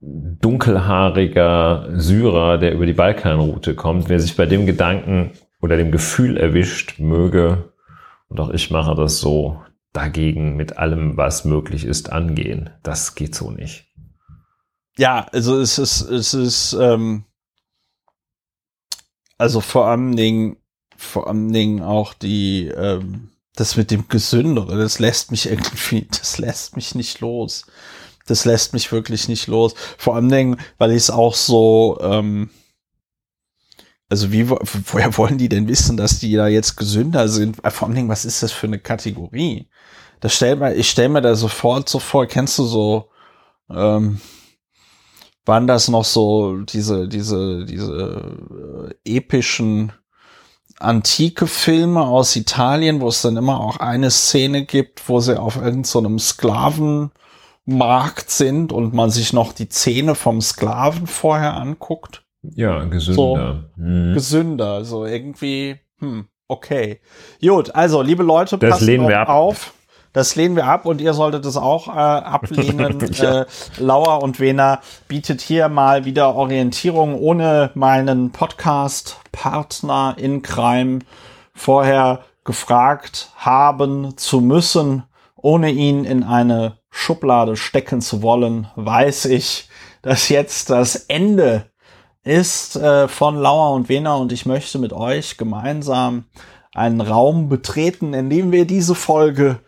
dunkelhaariger 0.00 1.90
Syrer, 1.94 2.58
der 2.58 2.72
über 2.72 2.86
die 2.86 2.94
Balkanroute 2.94 3.74
kommt. 3.74 4.08
Wer 4.08 4.20
sich 4.20 4.36
bei 4.36 4.46
dem 4.46 4.66
Gedanken 4.66 5.32
oder 5.60 5.76
dem 5.76 5.92
Gefühl 5.92 6.36
erwischt, 6.36 6.98
möge, 6.98 7.72
und 8.28 8.40
auch 8.40 8.50
ich 8.50 8.70
mache 8.70 8.94
das 8.94 9.18
so, 9.18 9.60
dagegen 9.92 10.56
mit 10.56 10.78
allem, 10.78 11.16
was 11.16 11.44
möglich 11.44 11.84
ist, 11.84 12.12
angehen. 12.12 12.70
Das 12.82 13.14
geht 13.14 13.34
so 13.34 13.50
nicht. 13.50 13.88
ja, 14.96 15.26
also 15.32 15.60
es 15.60 15.78
ist, 15.78 16.00
es 16.02 16.34
ist, 16.34 16.72
ähm, 16.74 17.24
also 19.38 19.60
vor 19.60 19.86
allen 19.86 20.16
Dingen, 20.16 20.56
vor 20.96 21.28
allen 21.28 21.52
Dingen 21.52 21.82
auch 21.82 22.14
die, 22.14 22.68
ähm, 22.68 23.30
das 23.56 23.76
mit 23.76 23.90
dem 23.90 24.08
Gesündere, 24.08 24.78
das 24.78 24.98
lässt 24.98 25.30
mich 25.30 25.46
irgendwie, 25.50 26.06
das 26.10 26.38
lässt 26.38 26.76
mich 26.76 26.94
nicht 26.94 27.20
los. 27.20 27.66
Das 28.30 28.44
lässt 28.44 28.72
mich 28.72 28.92
wirklich 28.92 29.28
nicht 29.28 29.46
los. 29.48 29.74
Vor 29.98 30.14
allen 30.16 30.28
Dingen, 30.28 30.56
weil 30.78 30.90
ich 30.92 30.98
es 30.98 31.10
auch 31.10 31.34
so, 31.34 31.98
ähm, 32.00 32.50
also 34.08 34.32
wie, 34.32 34.48
wo- 34.48 34.58
woher 34.62 35.16
wollen 35.16 35.38
die 35.38 35.48
denn 35.48 35.68
wissen, 35.68 35.96
dass 35.96 36.18
die 36.18 36.34
da 36.34 36.48
jetzt 36.48 36.76
gesünder 36.76 37.28
sind? 37.28 37.56
Vor 37.72 37.88
allen 37.88 37.96
Dingen, 37.96 38.08
was 38.08 38.24
ist 38.24 38.42
das 38.42 38.52
für 38.52 38.66
eine 38.66 38.78
Kategorie? 38.78 39.68
Das 40.20 40.34
stell 40.34 40.56
mir, 40.56 40.74
ich 40.74 40.90
stell 40.90 41.08
mir 41.08 41.22
da 41.22 41.34
sofort 41.34 41.88
so 41.88 41.98
vor, 41.98 42.26
kennst 42.26 42.58
du 42.58 42.64
so, 42.64 43.08
ähm, 43.70 44.20
waren 45.46 45.66
das 45.66 45.88
noch 45.88 46.04
so 46.04 46.58
diese, 46.58 47.08
diese, 47.08 47.64
diese 47.64 48.90
äh, 49.04 49.16
epischen 49.16 49.92
antike 50.78 51.46
Filme 51.46 52.02
aus 52.02 52.36
Italien, 52.36 53.00
wo 53.00 53.08
es 53.08 53.22
dann 53.22 53.36
immer 53.36 53.60
auch 53.60 53.78
eine 53.78 54.10
Szene 54.10 54.64
gibt, 54.64 55.08
wo 55.08 55.20
sie 55.20 55.38
auf 55.38 55.56
irgendeinem 55.56 55.84
so 55.84 55.98
einem 55.98 56.18
Sklavenmarkt 57.66 58.30
sind 58.30 58.72
und 58.72 58.94
man 58.94 59.10
sich 59.10 59.32
noch 59.32 59.52
die 59.52 59.68
Zähne 59.68 60.14
vom 60.14 60.40
Sklaven 60.40 61.06
vorher 61.06 61.54
anguckt. 61.54 62.22
Ja, 62.42 62.84
gesünder. 62.84 63.64
Hm. 63.76 64.14
Gesünder, 64.14 64.72
also 64.74 65.04
irgendwie, 65.04 65.76
hm, 65.98 66.26
okay. 66.48 67.00
Gut, 67.40 67.74
also 67.74 68.02
liebe 68.02 68.22
Leute, 68.22 68.56
Das 68.58 68.70
passt 68.70 68.82
lehnen 68.82 69.08
wir 69.08 69.20
ab. 69.20 69.28
auf. 69.28 69.74
Das 70.12 70.34
lehnen 70.34 70.56
wir 70.56 70.64
ab 70.66 70.86
und 70.86 71.00
ihr 71.00 71.14
solltet 71.14 71.44
es 71.44 71.56
auch 71.56 71.86
äh, 71.86 71.90
ablehnen. 71.92 72.98
Ja. 73.12 73.42
äh, 73.42 73.46
Lauer 73.78 74.22
und 74.24 74.40
Wena 74.40 74.80
bietet 75.06 75.40
hier 75.40 75.68
mal 75.68 76.04
wieder 76.04 76.34
Orientierung 76.34 77.14
ohne 77.14 77.70
meinen 77.74 78.32
Podcast-Partner 78.32 80.16
in 80.18 80.42
Crime 80.42 81.00
vorher 81.54 82.24
gefragt 82.42 83.30
haben 83.36 84.16
zu 84.16 84.40
müssen, 84.40 85.04
ohne 85.36 85.70
ihn 85.70 86.04
in 86.04 86.24
eine 86.24 86.79
Schublade 86.90 87.56
stecken 87.56 88.00
zu 88.00 88.22
wollen, 88.22 88.68
weiß 88.76 89.26
ich, 89.26 89.68
dass 90.02 90.28
jetzt 90.28 90.70
das 90.70 90.96
Ende 90.96 91.66
ist 92.22 92.76
äh, 92.76 93.08
von 93.08 93.36
Lauer 93.36 93.74
und 93.74 93.88
Wena 93.88 94.14
und 94.14 94.32
ich 94.32 94.44
möchte 94.46 94.78
mit 94.78 94.92
euch 94.92 95.36
gemeinsam 95.36 96.24
einen 96.74 97.00
Raum 97.00 97.48
betreten, 97.48 98.14
in 98.14 98.30
dem 98.30 98.52
wir 98.52 98.66
diese 98.66 98.94
Folge 98.94 99.60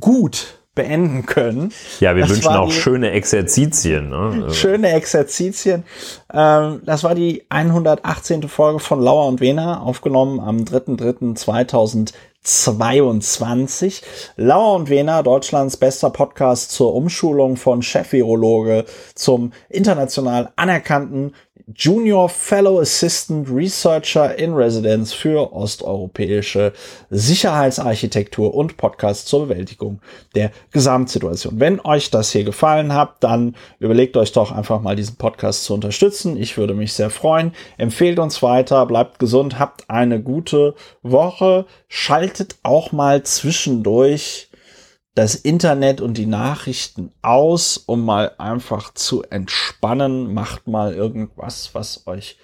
gut 0.00 0.58
beenden 0.74 1.26
können. 1.26 1.72
Ja, 2.00 2.16
wir 2.16 2.22
Das 2.22 2.30
wünschen 2.30 2.48
auch 2.48 2.72
schöne 2.72 3.10
Exerzitien. 3.10 4.08
Ne? 4.08 4.44
Also, 4.44 4.54
Schöne 4.54 4.92
Exerzitien. 4.92 5.84
Ähm, 6.32 6.80
das 6.84 7.04
war 7.04 7.14
die 7.14 7.44
118. 7.50 8.48
Folge 8.48 8.78
von 8.78 9.00
Lauer 9.00 9.26
und 9.28 9.40
Wena, 9.40 9.80
aufgenommen 9.80 10.40
am 10.40 10.64
3.3.2022. 12.44 14.02
Lauer 14.36 14.74
und 14.74 14.90
Wena, 14.90 15.22
Deutschlands 15.22 15.76
bester 15.76 16.10
Podcast 16.10 16.72
zur 16.72 16.94
Umschulung 16.94 17.56
von 17.56 17.82
Chef-Virologe 17.82 18.84
zum 19.14 19.52
international 19.68 20.52
anerkannten 20.56 21.34
Junior 21.76 22.28
Fellow 22.28 22.80
Assistant 22.80 23.48
Researcher 23.50 24.38
in 24.38 24.54
Residence 24.54 25.12
für 25.12 25.52
osteuropäische 25.52 26.72
Sicherheitsarchitektur 27.10 28.54
und 28.54 28.76
Podcast 28.76 29.28
zur 29.28 29.46
Bewältigung 29.46 30.00
der 30.34 30.50
Gesamtsituation. 30.70 31.60
Wenn 31.60 31.80
euch 31.80 32.10
das 32.10 32.32
hier 32.32 32.44
gefallen 32.44 32.94
hat, 32.94 33.16
dann 33.20 33.54
überlegt 33.78 34.16
euch 34.16 34.32
doch 34.32 34.52
einfach 34.52 34.80
mal 34.80 34.96
diesen 34.96 35.16
Podcast 35.16 35.64
zu 35.64 35.74
unterstützen. 35.74 36.36
Ich 36.36 36.56
würde 36.56 36.74
mich 36.74 36.92
sehr 36.92 37.10
freuen. 37.10 37.52
Empfehlt 37.78 38.18
uns 38.18 38.42
weiter, 38.42 38.84
bleibt 38.86 39.18
gesund, 39.18 39.58
habt 39.58 39.88
eine 39.88 40.20
gute 40.20 40.74
Woche. 41.02 41.66
Schaltet 41.88 42.56
auch 42.62 42.92
mal 42.92 43.22
zwischendurch 43.22 44.48
das 45.14 45.34
Internet 45.34 46.00
und 46.00 46.16
die 46.16 46.26
Nachrichten 46.26 47.12
aus, 47.20 47.76
um 47.76 48.04
mal 48.04 48.32
einfach 48.38 48.94
zu 48.94 49.22
entspannen. 49.22 50.32
Macht 50.32 50.68
mal 50.68 50.94
irgendwas, 50.94 51.74
was 51.74 52.06
euch 52.06 52.38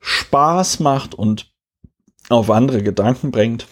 Spaß 0.00 0.80
macht 0.80 1.14
und 1.14 1.52
auf 2.28 2.50
andere 2.50 2.82
Gedanken 2.82 3.30
bringt. 3.30 3.66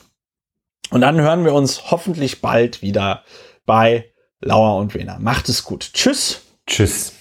Und 0.90 1.00
dann 1.02 1.20
hören 1.20 1.44
wir 1.44 1.54
uns 1.54 1.90
hoffentlich 1.90 2.40
bald 2.40 2.82
wieder 2.82 3.24
bei 3.66 4.12
Lauer 4.40 4.78
und 4.78 4.94
Wena. 4.94 5.18
Macht 5.18 5.48
es 5.48 5.64
gut. 5.64 5.90
Tschüss. 5.92 6.42
Tschüss. 6.66 7.12